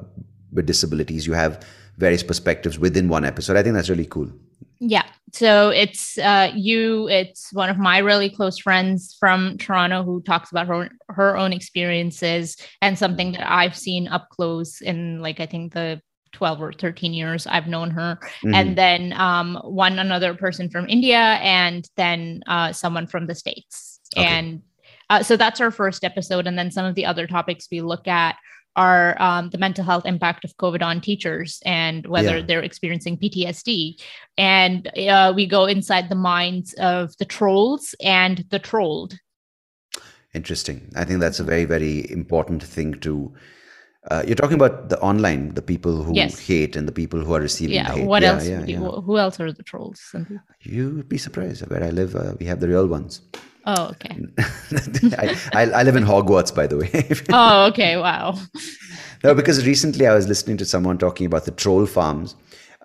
with 0.53 0.65
disabilities, 0.65 1.27
you 1.27 1.33
have 1.33 1.65
various 1.97 2.23
perspectives 2.23 2.79
within 2.79 3.09
one 3.09 3.25
episode. 3.25 3.57
I 3.57 3.63
think 3.63 3.75
that's 3.75 3.89
really 3.89 4.05
cool. 4.05 4.31
Yeah. 4.79 5.03
So 5.33 5.69
it's 5.69 6.17
uh, 6.17 6.51
you. 6.55 7.09
It's 7.09 7.51
one 7.51 7.69
of 7.69 7.77
my 7.77 7.97
really 7.97 8.29
close 8.29 8.57
friends 8.57 9.15
from 9.19 9.57
Toronto 9.57 10.03
who 10.03 10.21
talks 10.21 10.51
about 10.51 10.67
her 10.67 10.89
her 11.09 11.37
own 11.37 11.51
experiences 11.51 12.55
and 12.81 12.97
something 12.97 13.33
that 13.33 13.49
I've 13.51 13.75
seen 13.75 14.07
up 14.07 14.29
close 14.29 14.81
in 14.81 15.19
like 15.19 15.39
I 15.41 15.45
think 15.45 15.73
the 15.73 16.01
12 16.35 16.61
or 16.61 16.73
13 16.73 17.13
years 17.13 17.47
I've 17.47 17.67
known 17.67 17.89
her. 17.91 18.19
Mm-hmm. 18.21 18.53
And 18.53 18.77
then 18.77 19.13
um, 19.13 19.55
one 19.63 19.97
another 19.97 20.35
person 20.35 20.69
from 20.69 20.87
India 20.87 21.39
and 21.41 21.89
then 21.95 22.43
uh, 22.47 22.73
someone 22.73 23.07
from 23.07 23.25
the 23.25 23.35
States. 23.35 23.99
Okay. 24.15 24.27
And 24.27 24.61
uh, 25.09 25.23
so 25.23 25.37
that's 25.37 25.61
our 25.61 25.71
first 25.71 26.03
episode. 26.03 26.45
And 26.45 26.57
then 26.57 26.71
some 26.71 26.85
of 26.85 26.95
the 26.95 27.05
other 27.05 27.25
topics 27.25 27.67
we 27.71 27.81
look 27.81 28.07
at 28.07 28.35
are 28.75 29.15
um, 29.21 29.49
the 29.51 29.57
mental 29.57 29.85
health 29.85 30.05
impact 30.05 30.43
of 30.43 30.57
COVID 30.57 30.83
on 30.83 30.99
teachers 30.99 31.61
and 31.65 32.05
whether 32.07 32.37
yeah. 32.39 32.45
they're 32.45 32.63
experiencing 32.63 33.17
PTSD. 33.17 34.01
And 34.37 34.91
uh, 35.09 35.31
we 35.33 35.47
go 35.47 35.65
inside 35.65 36.09
the 36.09 36.15
minds 36.15 36.73
of 36.73 37.15
the 37.17 37.25
trolls 37.25 37.95
and 38.03 38.43
the 38.49 38.59
trolled. 38.59 39.17
Interesting. 40.33 40.91
I 40.97 41.05
think 41.05 41.21
that's 41.21 41.39
a 41.39 41.45
very, 41.45 41.63
very 41.65 42.11
important 42.11 42.61
thing 42.61 42.99
to. 43.01 43.33
Uh, 44.11 44.23
you're 44.27 44.35
talking 44.35 44.55
about 44.55 44.89
the 44.89 44.99
online, 44.99 45.49
the 45.55 45.61
people 45.61 46.03
who 46.03 46.13
yes. 46.13 46.39
hate 46.39 46.75
and 46.75 46.87
the 46.87 46.91
people 46.91 47.19
who 47.19 47.33
are 47.33 47.39
receiving 47.39 47.75
yeah, 47.75 47.91
hate. 47.91 48.05
What 48.05 48.21
yeah, 48.21 48.33
else? 48.33 48.47
Yeah, 48.47 48.77
who 48.77 49.17
else 49.17 49.39
are 49.39 49.51
the 49.51 49.63
trolls? 49.63 50.13
You'd 50.61 51.09
be 51.09 51.17
surprised. 51.17 51.67
Where 51.69 51.83
I 51.83 51.89
live, 51.89 52.15
uh, 52.15 52.35
we 52.39 52.45
have 52.45 52.59
the 52.59 52.67
real 52.67 52.85
ones. 52.85 53.21
Oh, 53.65 53.87
okay. 53.87 54.15
I, 55.17 55.35
I, 55.53 55.61
I, 55.71 55.83
live 55.83 55.95
in 55.95 56.03
Hogwarts, 56.03 56.53
by 56.53 56.67
the 56.67 56.77
way. 56.77 57.09
oh, 57.31 57.65
okay. 57.65 57.97
Wow. 57.97 58.37
No, 59.23 59.33
because 59.33 59.65
recently 59.65 60.05
I 60.05 60.13
was 60.13 60.27
listening 60.27 60.57
to 60.57 60.65
someone 60.65 60.99
talking 60.99 61.25
about 61.25 61.45
the 61.45 61.51
troll 61.51 61.87
farms, 61.87 62.35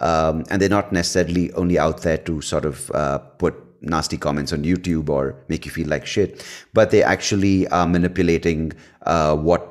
um, 0.01 0.45
and 0.49 0.63
they're 0.63 0.71
not 0.71 0.91
necessarily 0.91 1.53
only 1.53 1.79
out 1.79 2.01
there 2.01 2.17
to 2.17 2.41
sort 2.41 2.65
of 2.65 2.91
uh, 2.93 3.19
put 3.19 3.55
nasty 3.83 4.17
comments 4.17 4.53
on 4.55 4.63
YouTube 4.65 5.11
or 5.11 5.35
make 5.49 5.67
you 5.67 5.71
feel 5.71 5.89
like 5.89 6.07
shit, 6.07 6.45
but 6.73 6.91
they 6.91 7.03
actually 7.03 7.69
are 7.69 7.87
manipulating 7.87 8.73
uh, 9.03 9.37
what 9.37 9.70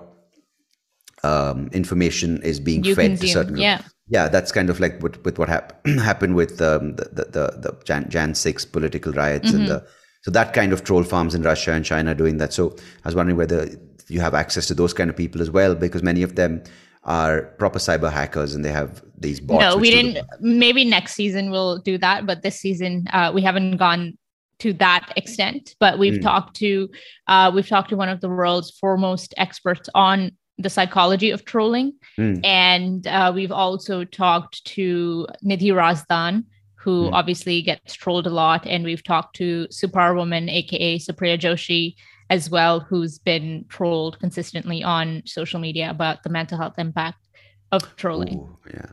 um, 1.23 1.69
information 1.71 2.41
is 2.41 2.59
being 2.59 2.83
you 2.83 2.95
fed 2.95 3.11
consume. 3.11 3.27
to 3.27 3.33
certain 3.33 3.57
yeah. 3.57 3.81
Yeah, 4.11 4.27
that's 4.27 4.51
kind 4.51 4.71
of 4.71 4.79
like 4.79 4.99
with, 5.03 5.23
with 5.23 5.37
what 5.37 5.49
hap- 5.49 5.85
happened 5.99 6.35
with 6.35 6.59
um, 6.61 6.95
the, 6.95 7.05
the, 7.11 7.23
the, 7.25 7.59
the 7.59 7.81
Jan, 7.85 8.09
Jan 8.09 8.33
6 8.33 8.65
political 8.65 9.11
riots 9.13 9.49
mm-hmm. 9.49 9.59
and 9.59 9.67
the 9.67 9.87
so 10.21 10.31
that 10.31 10.53
kind 10.53 10.73
of 10.73 10.83
troll 10.83 11.03
farms 11.03 11.33
in 11.33 11.43
Russia 11.43 11.71
and 11.71 11.85
China 11.85 12.13
doing 12.13 12.37
that. 12.37 12.51
So 12.53 12.75
I 13.03 13.07
was 13.07 13.15
wondering 13.15 13.37
whether 13.37 13.69
you 14.09 14.19
have 14.19 14.33
access 14.33 14.67
to 14.67 14.73
those 14.73 14.93
kind 14.93 15.09
of 15.09 15.15
people 15.15 15.41
as 15.41 15.49
well, 15.49 15.75
because 15.75 16.03
many 16.03 16.23
of 16.23 16.35
them 16.35 16.63
are 17.03 17.43
proper 17.57 17.79
cyber 17.79 18.11
hackers 18.11 18.53
and 18.53 18.65
they 18.65 18.71
have 18.71 19.01
these 19.17 19.39
bots. 19.39 19.61
No, 19.61 19.77
we 19.77 19.91
didn't. 19.91 20.25
Maybe 20.41 20.83
next 20.83 21.13
season 21.13 21.51
we'll 21.51 21.77
do 21.77 21.97
that, 21.99 22.25
but 22.25 22.41
this 22.41 22.59
season 22.59 23.07
uh, 23.13 23.31
we 23.33 23.41
haven't 23.41 23.77
gone 23.77 24.17
to 24.59 24.73
that 24.73 25.13
extent. 25.15 25.75
But 25.79 25.97
we've 25.97 26.19
mm. 26.19 26.21
talked 26.21 26.57
to 26.57 26.89
uh, 27.27 27.51
we've 27.53 27.67
talked 27.67 27.89
to 27.89 27.95
one 27.95 28.09
of 28.09 28.19
the 28.19 28.29
world's 28.29 28.71
foremost 28.71 29.33
experts 29.37 29.87
on 29.95 30.31
the 30.59 30.69
psychology 30.69 31.31
of 31.31 31.45
trolling, 31.45 31.93
mm. 32.17 32.39
and 32.43 33.07
uh, 33.07 33.31
we've 33.33 33.51
also 33.51 34.03
talked 34.03 34.63
to 34.65 35.27
Nidhi 35.43 35.71
Razdan, 35.71 36.43
who 36.75 37.09
mm. 37.09 37.13
obviously 37.13 37.61
gets 37.61 37.93
trolled 37.93 38.27
a 38.27 38.29
lot. 38.29 38.67
And 38.67 38.83
we've 38.83 39.03
talked 39.03 39.35
to 39.37 39.67
Super 39.71 40.13
Woman, 40.13 40.49
aka 40.49 40.99
Supriya 40.99 41.39
Joshi, 41.39 41.95
as 42.29 42.49
well, 42.49 42.79
who's 42.81 43.17
been 43.17 43.65
trolled 43.69 44.19
consistently 44.19 44.83
on 44.83 45.23
social 45.25 45.59
media 45.59 45.89
about 45.89 46.23
the 46.23 46.29
mental 46.29 46.57
health 46.57 46.77
impact 46.77 47.27
of 47.71 47.95
trolling. 47.95 48.39
Ooh, 48.39 48.57
yeah. 48.73 48.87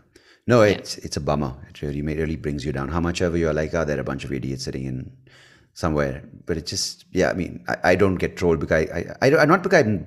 No, 0.46 0.62
it's 0.62 0.96
yeah. 0.96 1.04
it's 1.04 1.16
a 1.16 1.20
bummer. 1.20 1.52
It 1.68 1.82
really 1.82 1.98
it 1.98 2.18
really 2.18 2.36
brings 2.36 2.64
you 2.64 2.72
down. 2.72 2.88
How 2.88 3.00
much 3.00 3.20
ever 3.20 3.36
you're 3.36 3.52
like, 3.52 3.74
oh, 3.74 3.84
there 3.84 3.98
are 3.98 4.00
a 4.00 4.04
bunch 4.04 4.24
of 4.24 4.32
idiots 4.32 4.64
sitting 4.64 4.84
in 4.84 5.10
somewhere. 5.76 6.22
But 6.46 6.56
it 6.56 6.66
just, 6.66 7.04
yeah, 7.12 7.30
I 7.30 7.34
mean, 7.34 7.64
I, 7.68 7.76
I 7.90 7.94
don't 7.96 8.16
get 8.16 8.36
trolled 8.36 8.60
because 8.60 8.88
I, 8.90 9.14
I, 9.20 9.36
I, 9.42 9.44
not 9.44 9.62
because 9.62 9.84
I'm 9.84 10.06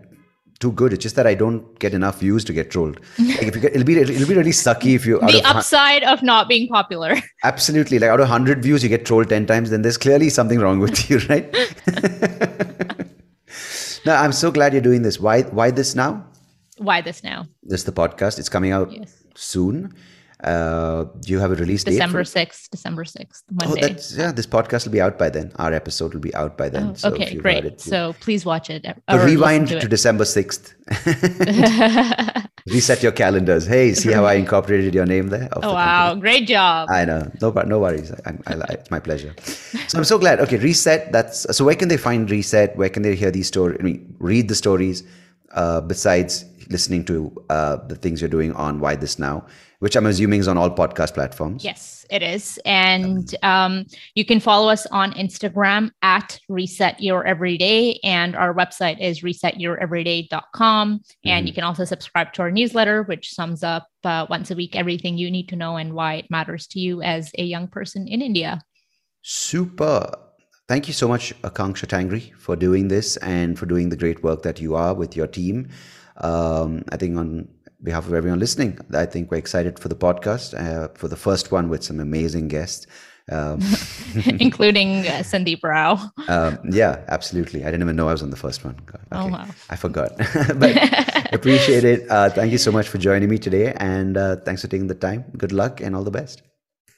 too 0.59 0.71
good. 0.73 0.93
It's 0.93 1.01
just 1.01 1.15
that 1.15 1.25
I 1.25 1.35
don't 1.35 1.77
get 1.79 1.93
enough 1.93 2.19
views 2.19 2.43
to 2.45 2.53
get 2.53 2.69
trolled. 2.69 2.99
Like 3.17 3.43
if 3.43 3.55
you 3.55 3.61
get, 3.61 3.73
it'll 3.73 3.85
be 3.85 3.97
it'll 3.97 4.27
be 4.27 4.35
really 4.35 4.51
sucky 4.51 4.95
if 4.95 5.05
you 5.05 5.19
the 5.19 5.39
of 5.39 5.55
upside 5.55 6.03
of 6.03 6.21
not 6.21 6.49
being 6.49 6.67
popular. 6.67 7.15
Absolutely, 7.43 7.99
like 7.99 8.09
out 8.09 8.19
of 8.19 8.27
hundred 8.27 8.61
views, 8.61 8.83
you 8.83 8.89
get 8.89 9.05
trolled 9.05 9.29
ten 9.29 9.45
times. 9.45 9.69
Then 9.69 9.81
there's 9.81 9.97
clearly 9.97 10.29
something 10.29 10.59
wrong 10.59 10.79
with 10.79 11.09
you, 11.09 11.19
right? 11.29 11.51
no, 14.05 14.15
I'm 14.15 14.33
so 14.33 14.51
glad 14.51 14.73
you're 14.73 14.81
doing 14.81 15.01
this. 15.01 15.19
Why 15.19 15.43
why 15.43 15.71
this 15.71 15.95
now? 15.95 16.25
Why 16.77 17.01
this 17.01 17.23
now? 17.23 17.47
This 17.63 17.81
is 17.81 17.85
the 17.85 17.91
podcast. 17.91 18.39
It's 18.39 18.49
coming 18.49 18.71
out 18.71 18.91
yes. 18.91 19.23
soon. 19.35 19.93
Uh, 20.43 21.03
do 21.19 21.33
you 21.33 21.39
have 21.39 21.51
a 21.51 21.55
release 21.55 21.83
December 21.83 22.23
date? 22.23 22.31
December 22.31 22.51
6th, 22.51 22.69
December 22.69 23.03
6th, 23.03 23.43
Monday. 23.51 23.73
Oh, 23.83 23.87
that's, 23.87 24.15
yeah, 24.15 24.31
this 24.31 24.47
podcast 24.47 24.85
will 24.85 24.93
be 24.93 25.01
out 25.01 25.17
by 25.17 25.29
then. 25.29 25.51
Our 25.57 25.73
episode 25.73 26.13
will 26.13 26.21
be 26.21 26.33
out 26.33 26.57
by 26.57 26.69
then. 26.69 26.91
Oh, 26.91 26.93
so 26.93 27.09
okay, 27.09 27.35
great. 27.35 27.65
It, 27.65 27.81
so 27.81 28.15
please 28.21 28.45
watch 28.45 28.69
it. 28.69 28.85
rewind 29.09 29.67
to, 29.67 29.81
to 29.81 29.87
December 29.87 30.23
6th. 30.23 30.75
Reset 32.67 33.03
your 33.03 33.11
calendars. 33.11 33.65
Hey, 33.65 33.93
see 33.93 34.13
how 34.13 34.23
I 34.25 34.35
incorporated 34.35 34.93
your 34.95 35.05
name 35.05 35.27
there? 35.27 35.49
Oh, 35.53 35.61
the 35.61 35.67
wow. 35.67 36.09
Company? 36.09 36.21
Great 36.21 36.47
job. 36.47 36.89
I 36.89 37.03
know. 37.03 37.29
No, 37.41 37.51
no 37.51 37.79
worries. 37.79 38.11
I, 38.25 38.33
I, 38.47 38.53
it's 38.69 38.89
my 38.89 38.99
pleasure. 38.99 39.33
So 39.87 39.97
I'm 39.97 40.05
so 40.05 40.17
glad. 40.17 40.39
Okay, 40.39 40.57
Re:Set. 40.57 41.11
That's 41.11 41.55
so 41.55 41.65
where 41.65 41.75
can 41.75 41.89
they 41.89 41.97
find 41.97 42.29
Re:Set? 42.29 42.77
Where 42.77 42.89
can 42.89 43.03
they 43.03 43.15
hear 43.15 43.31
these 43.31 43.47
stories? 43.47 43.77
I 43.79 43.83
mean, 43.83 44.15
read 44.19 44.47
the 44.47 44.55
stories 44.55 45.03
uh, 45.51 45.81
besides 45.81 46.45
listening 46.69 47.03
to 47.05 47.45
uh, 47.49 47.77
the 47.87 47.95
things 47.95 48.21
you're 48.21 48.29
doing 48.29 48.53
on 48.53 48.79
Why 48.79 48.95
This 48.95 49.19
Now 49.19 49.45
which 49.79 49.95
I'm 49.95 50.05
assuming 50.05 50.41
is 50.41 50.47
on 50.47 50.57
all 50.57 50.69
podcast 50.69 51.13
platforms. 51.13 51.63
Yes, 51.63 52.05
it 52.09 52.21
is. 52.21 52.59
And 52.65 53.33
um, 53.43 53.85
you 54.13 54.25
can 54.25 54.41
follow 54.41 54.69
us 54.69 54.85
on 54.87 55.13
Instagram 55.13 55.91
at 56.01 56.37
Reset 56.49 57.01
Your 57.01 57.25
Everyday. 57.25 57.99
And 58.03 58.35
our 58.35 58.53
website 58.53 58.99
is 58.99 59.21
resetyoureveryday.com. 59.21 60.99
Mm-hmm. 60.99 61.29
And 61.29 61.47
you 61.47 61.53
can 61.53 61.63
also 61.63 61.85
subscribe 61.85 62.33
to 62.33 62.41
our 62.41 62.51
newsletter, 62.51 63.03
which 63.03 63.33
sums 63.33 63.63
up 63.63 63.87
uh, 64.03 64.27
once 64.29 64.51
a 64.51 64.55
week 64.55 64.75
everything 64.75 65.17
you 65.17 65.31
need 65.31 65.47
to 65.49 65.55
know 65.55 65.77
and 65.77 65.93
why 65.93 66.15
it 66.15 66.29
matters 66.29 66.67
to 66.67 66.79
you 66.79 67.01
as 67.01 67.31
a 67.37 67.43
young 67.43 67.67
person 67.67 68.07
in 68.07 68.21
India. 68.21 68.61
Super. 69.21 70.11
Thank 70.67 70.87
you 70.87 70.93
so 70.93 71.07
much, 71.07 71.33
Aakanksha 71.41 71.87
Tangri, 71.87 72.35
for 72.35 72.55
doing 72.55 72.89
this 72.89 73.17
and 73.17 73.57
for 73.57 73.65
doing 73.65 73.89
the 73.89 73.97
great 73.97 74.21
work 74.23 74.43
that 74.43 74.61
you 74.61 74.75
are 74.75 74.93
with 74.93 75.15
your 75.15 75.25
team. 75.25 75.69
Um, 76.19 76.83
I 76.91 76.97
think 76.97 77.17
on 77.17 77.47
behalf 77.83 78.07
of 78.07 78.13
everyone 78.13 78.39
listening, 78.39 78.77
I 78.93 79.05
think 79.05 79.31
we're 79.31 79.37
excited 79.37 79.79
for 79.79 79.87
the 79.87 79.95
podcast, 79.95 80.53
uh, 80.53 80.89
for 80.95 81.07
the 81.07 81.15
first 81.15 81.51
one 81.51 81.69
with 81.69 81.83
some 81.83 81.99
amazing 81.99 82.47
guests. 82.47 82.87
Um, 83.31 83.59
including 84.39 85.07
uh, 85.07 85.21
Sandeep 85.21 85.63
Rao. 85.63 85.99
Um, 86.27 86.59
yeah, 86.71 87.03
absolutely. 87.07 87.63
I 87.63 87.65
didn't 87.65 87.83
even 87.83 87.95
know 87.95 88.07
I 88.07 88.11
was 88.11 88.23
on 88.23 88.29
the 88.29 88.37
first 88.37 88.63
one. 88.63 88.75
Oh, 88.81 88.93
okay. 88.93 89.05
Oh, 89.11 89.27
wow. 89.27 89.47
I 89.69 89.75
forgot. 89.75 90.17
but 90.57 91.33
appreciate 91.33 91.83
it. 91.83 92.09
Uh, 92.09 92.29
thank 92.29 92.51
you 92.51 92.57
so 92.57 92.71
much 92.71 92.87
for 92.87 92.97
joining 92.97 93.29
me 93.29 93.37
today. 93.39 93.73
And 93.77 94.17
uh, 94.17 94.35
thanks 94.37 94.61
for 94.61 94.67
taking 94.67 94.87
the 94.87 94.95
time. 94.95 95.25
Good 95.37 95.51
luck 95.51 95.81
and 95.81 95.95
all 95.95 96.03
the 96.03 96.11
best. 96.11 96.43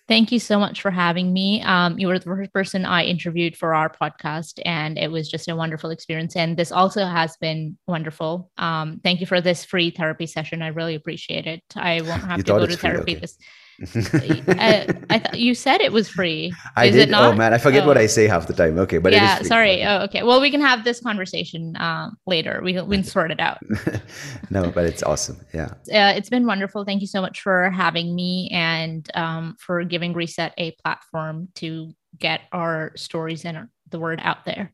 Thank 0.07 0.31
you 0.31 0.39
so 0.39 0.59
much 0.59 0.81
for 0.81 0.91
having 0.91 1.31
me. 1.31 1.61
Um, 1.61 1.97
you 1.97 2.07
were 2.07 2.19
the 2.19 2.25
first 2.25 2.51
person 2.51 2.85
I 2.85 3.03
interviewed 3.03 3.55
for 3.55 3.73
our 3.73 3.89
podcast, 3.89 4.59
and 4.65 4.97
it 4.97 5.09
was 5.09 5.29
just 5.29 5.47
a 5.47 5.55
wonderful 5.55 5.89
experience. 5.89 6.35
And 6.35 6.57
this 6.57 6.71
also 6.71 7.05
has 7.05 7.37
been 7.37 7.77
wonderful. 7.87 8.51
Um, 8.57 8.99
thank 9.03 9.21
you 9.21 9.25
for 9.25 9.39
this 9.39 9.63
free 9.63 9.89
therapy 9.89 10.25
session. 10.25 10.61
I 10.61 10.67
really 10.67 10.95
appreciate 10.95 11.47
it. 11.47 11.63
I 11.75 12.01
won't 12.01 12.23
have 12.23 12.39
you 12.39 12.43
to 12.43 12.51
go 12.51 12.65
to 12.65 12.75
therapy 12.75 13.13
okay. 13.13 13.21
this 13.21 13.37
I, 13.95 14.87
I 15.09 15.19
thought 15.19 15.39
you 15.39 15.55
said 15.55 15.81
it 15.81 15.91
was 15.91 16.09
free. 16.09 16.53
I 16.75 16.85
Is 16.85 16.95
did. 16.95 17.09
It 17.09 17.11
not? 17.11 17.33
Oh 17.33 17.35
man, 17.35 17.53
I 17.53 17.57
forget 17.57 17.83
oh. 17.83 17.87
what 17.87 17.97
I 17.97 18.05
say 18.05 18.27
half 18.27 18.47
the 18.47 18.53
time. 18.53 18.77
Okay, 18.79 18.97
but 18.97 19.13
yeah, 19.13 19.41
sorry. 19.41 19.83
Oh, 19.83 20.03
okay. 20.03 20.23
Well, 20.23 20.41
we 20.41 20.51
can 20.51 20.61
have 20.61 20.83
this 20.83 20.99
conversation 20.99 21.75
um, 21.79 22.17
later. 22.27 22.61
We 22.63 22.79
we 22.81 22.97
can 22.97 23.03
sort 23.03 23.31
it 23.31 23.39
out. 23.39 23.59
no, 24.49 24.69
but 24.71 24.85
it's 24.85 25.03
awesome. 25.03 25.39
Yeah. 25.53 25.71
Uh, 25.91 26.13
it's 26.15 26.29
been 26.29 26.45
wonderful. 26.45 26.85
Thank 26.85 27.01
you 27.01 27.07
so 27.07 27.21
much 27.21 27.41
for 27.41 27.69
having 27.71 28.15
me 28.15 28.49
and 28.51 29.09
um, 29.15 29.55
for 29.59 29.83
giving 29.83 30.13
Re:Set 30.13 30.53
a 30.57 30.71
platform 30.83 31.49
to 31.55 31.93
get 32.19 32.41
our 32.51 32.91
stories 32.95 33.45
and 33.45 33.67
the 33.89 33.99
word 33.99 34.19
out 34.23 34.45
there. 34.45 34.73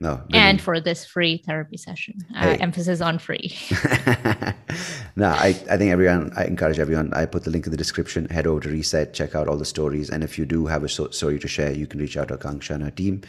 No. 0.00 0.22
And 0.32 0.60
for 0.60 0.80
this 0.80 1.04
free 1.04 1.42
therapy 1.44 1.76
session, 1.76 2.14
uh, 2.36 2.40
hey. 2.40 2.54
uh, 2.54 2.56
emphasis 2.60 3.00
on 3.00 3.18
free. 3.18 3.52
no, 5.16 5.26
I, 5.26 5.48
I 5.48 5.76
think 5.76 5.90
everyone, 5.90 6.30
I 6.36 6.44
encourage 6.44 6.78
everyone. 6.78 7.12
I 7.14 7.26
put 7.26 7.42
the 7.42 7.50
link 7.50 7.66
in 7.66 7.72
the 7.72 7.76
description. 7.76 8.26
Head 8.26 8.46
over 8.46 8.60
to 8.60 8.68
Re:Set, 8.68 9.12
check 9.12 9.34
out 9.34 9.48
all 9.48 9.56
the 9.56 9.64
stories. 9.64 10.08
And 10.08 10.22
if 10.22 10.38
you 10.38 10.44
do 10.44 10.66
have 10.66 10.84
a 10.84 10.88
so- 10.88 11.10
story 11.10 11.40
to 11.40 11.48
share, 11.48 11.72
you 11.72 11.88
can 11.88 11.98
reach 11.98 12.16
out 12.16 12.28
to 12.28 12.36
Aakanksha 12.36 12.76
and 12.76 12.84
her 12.84 12.92
team 12.92 13.22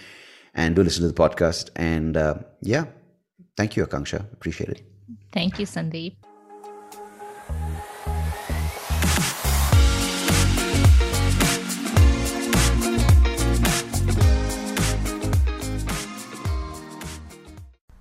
and 0.54 0.76
do 0.76 0.84
listen 0.84 1.02
to 1.02 1.08
the 1.08 1.14
podcast. 1.14 1.72
And 1.76 2.16
uh, 2.16 2.36
yeah, 2.62 2.86
thank 3.58 3.76
you, 3.76 3.86
Aakanksha. 3.86 4.32
Appreciate 4.32 4.70
it. 4.70 4.84
Thank 5.32 5.58
you, 5.58 5.66
Sandeep. 5.66 6.18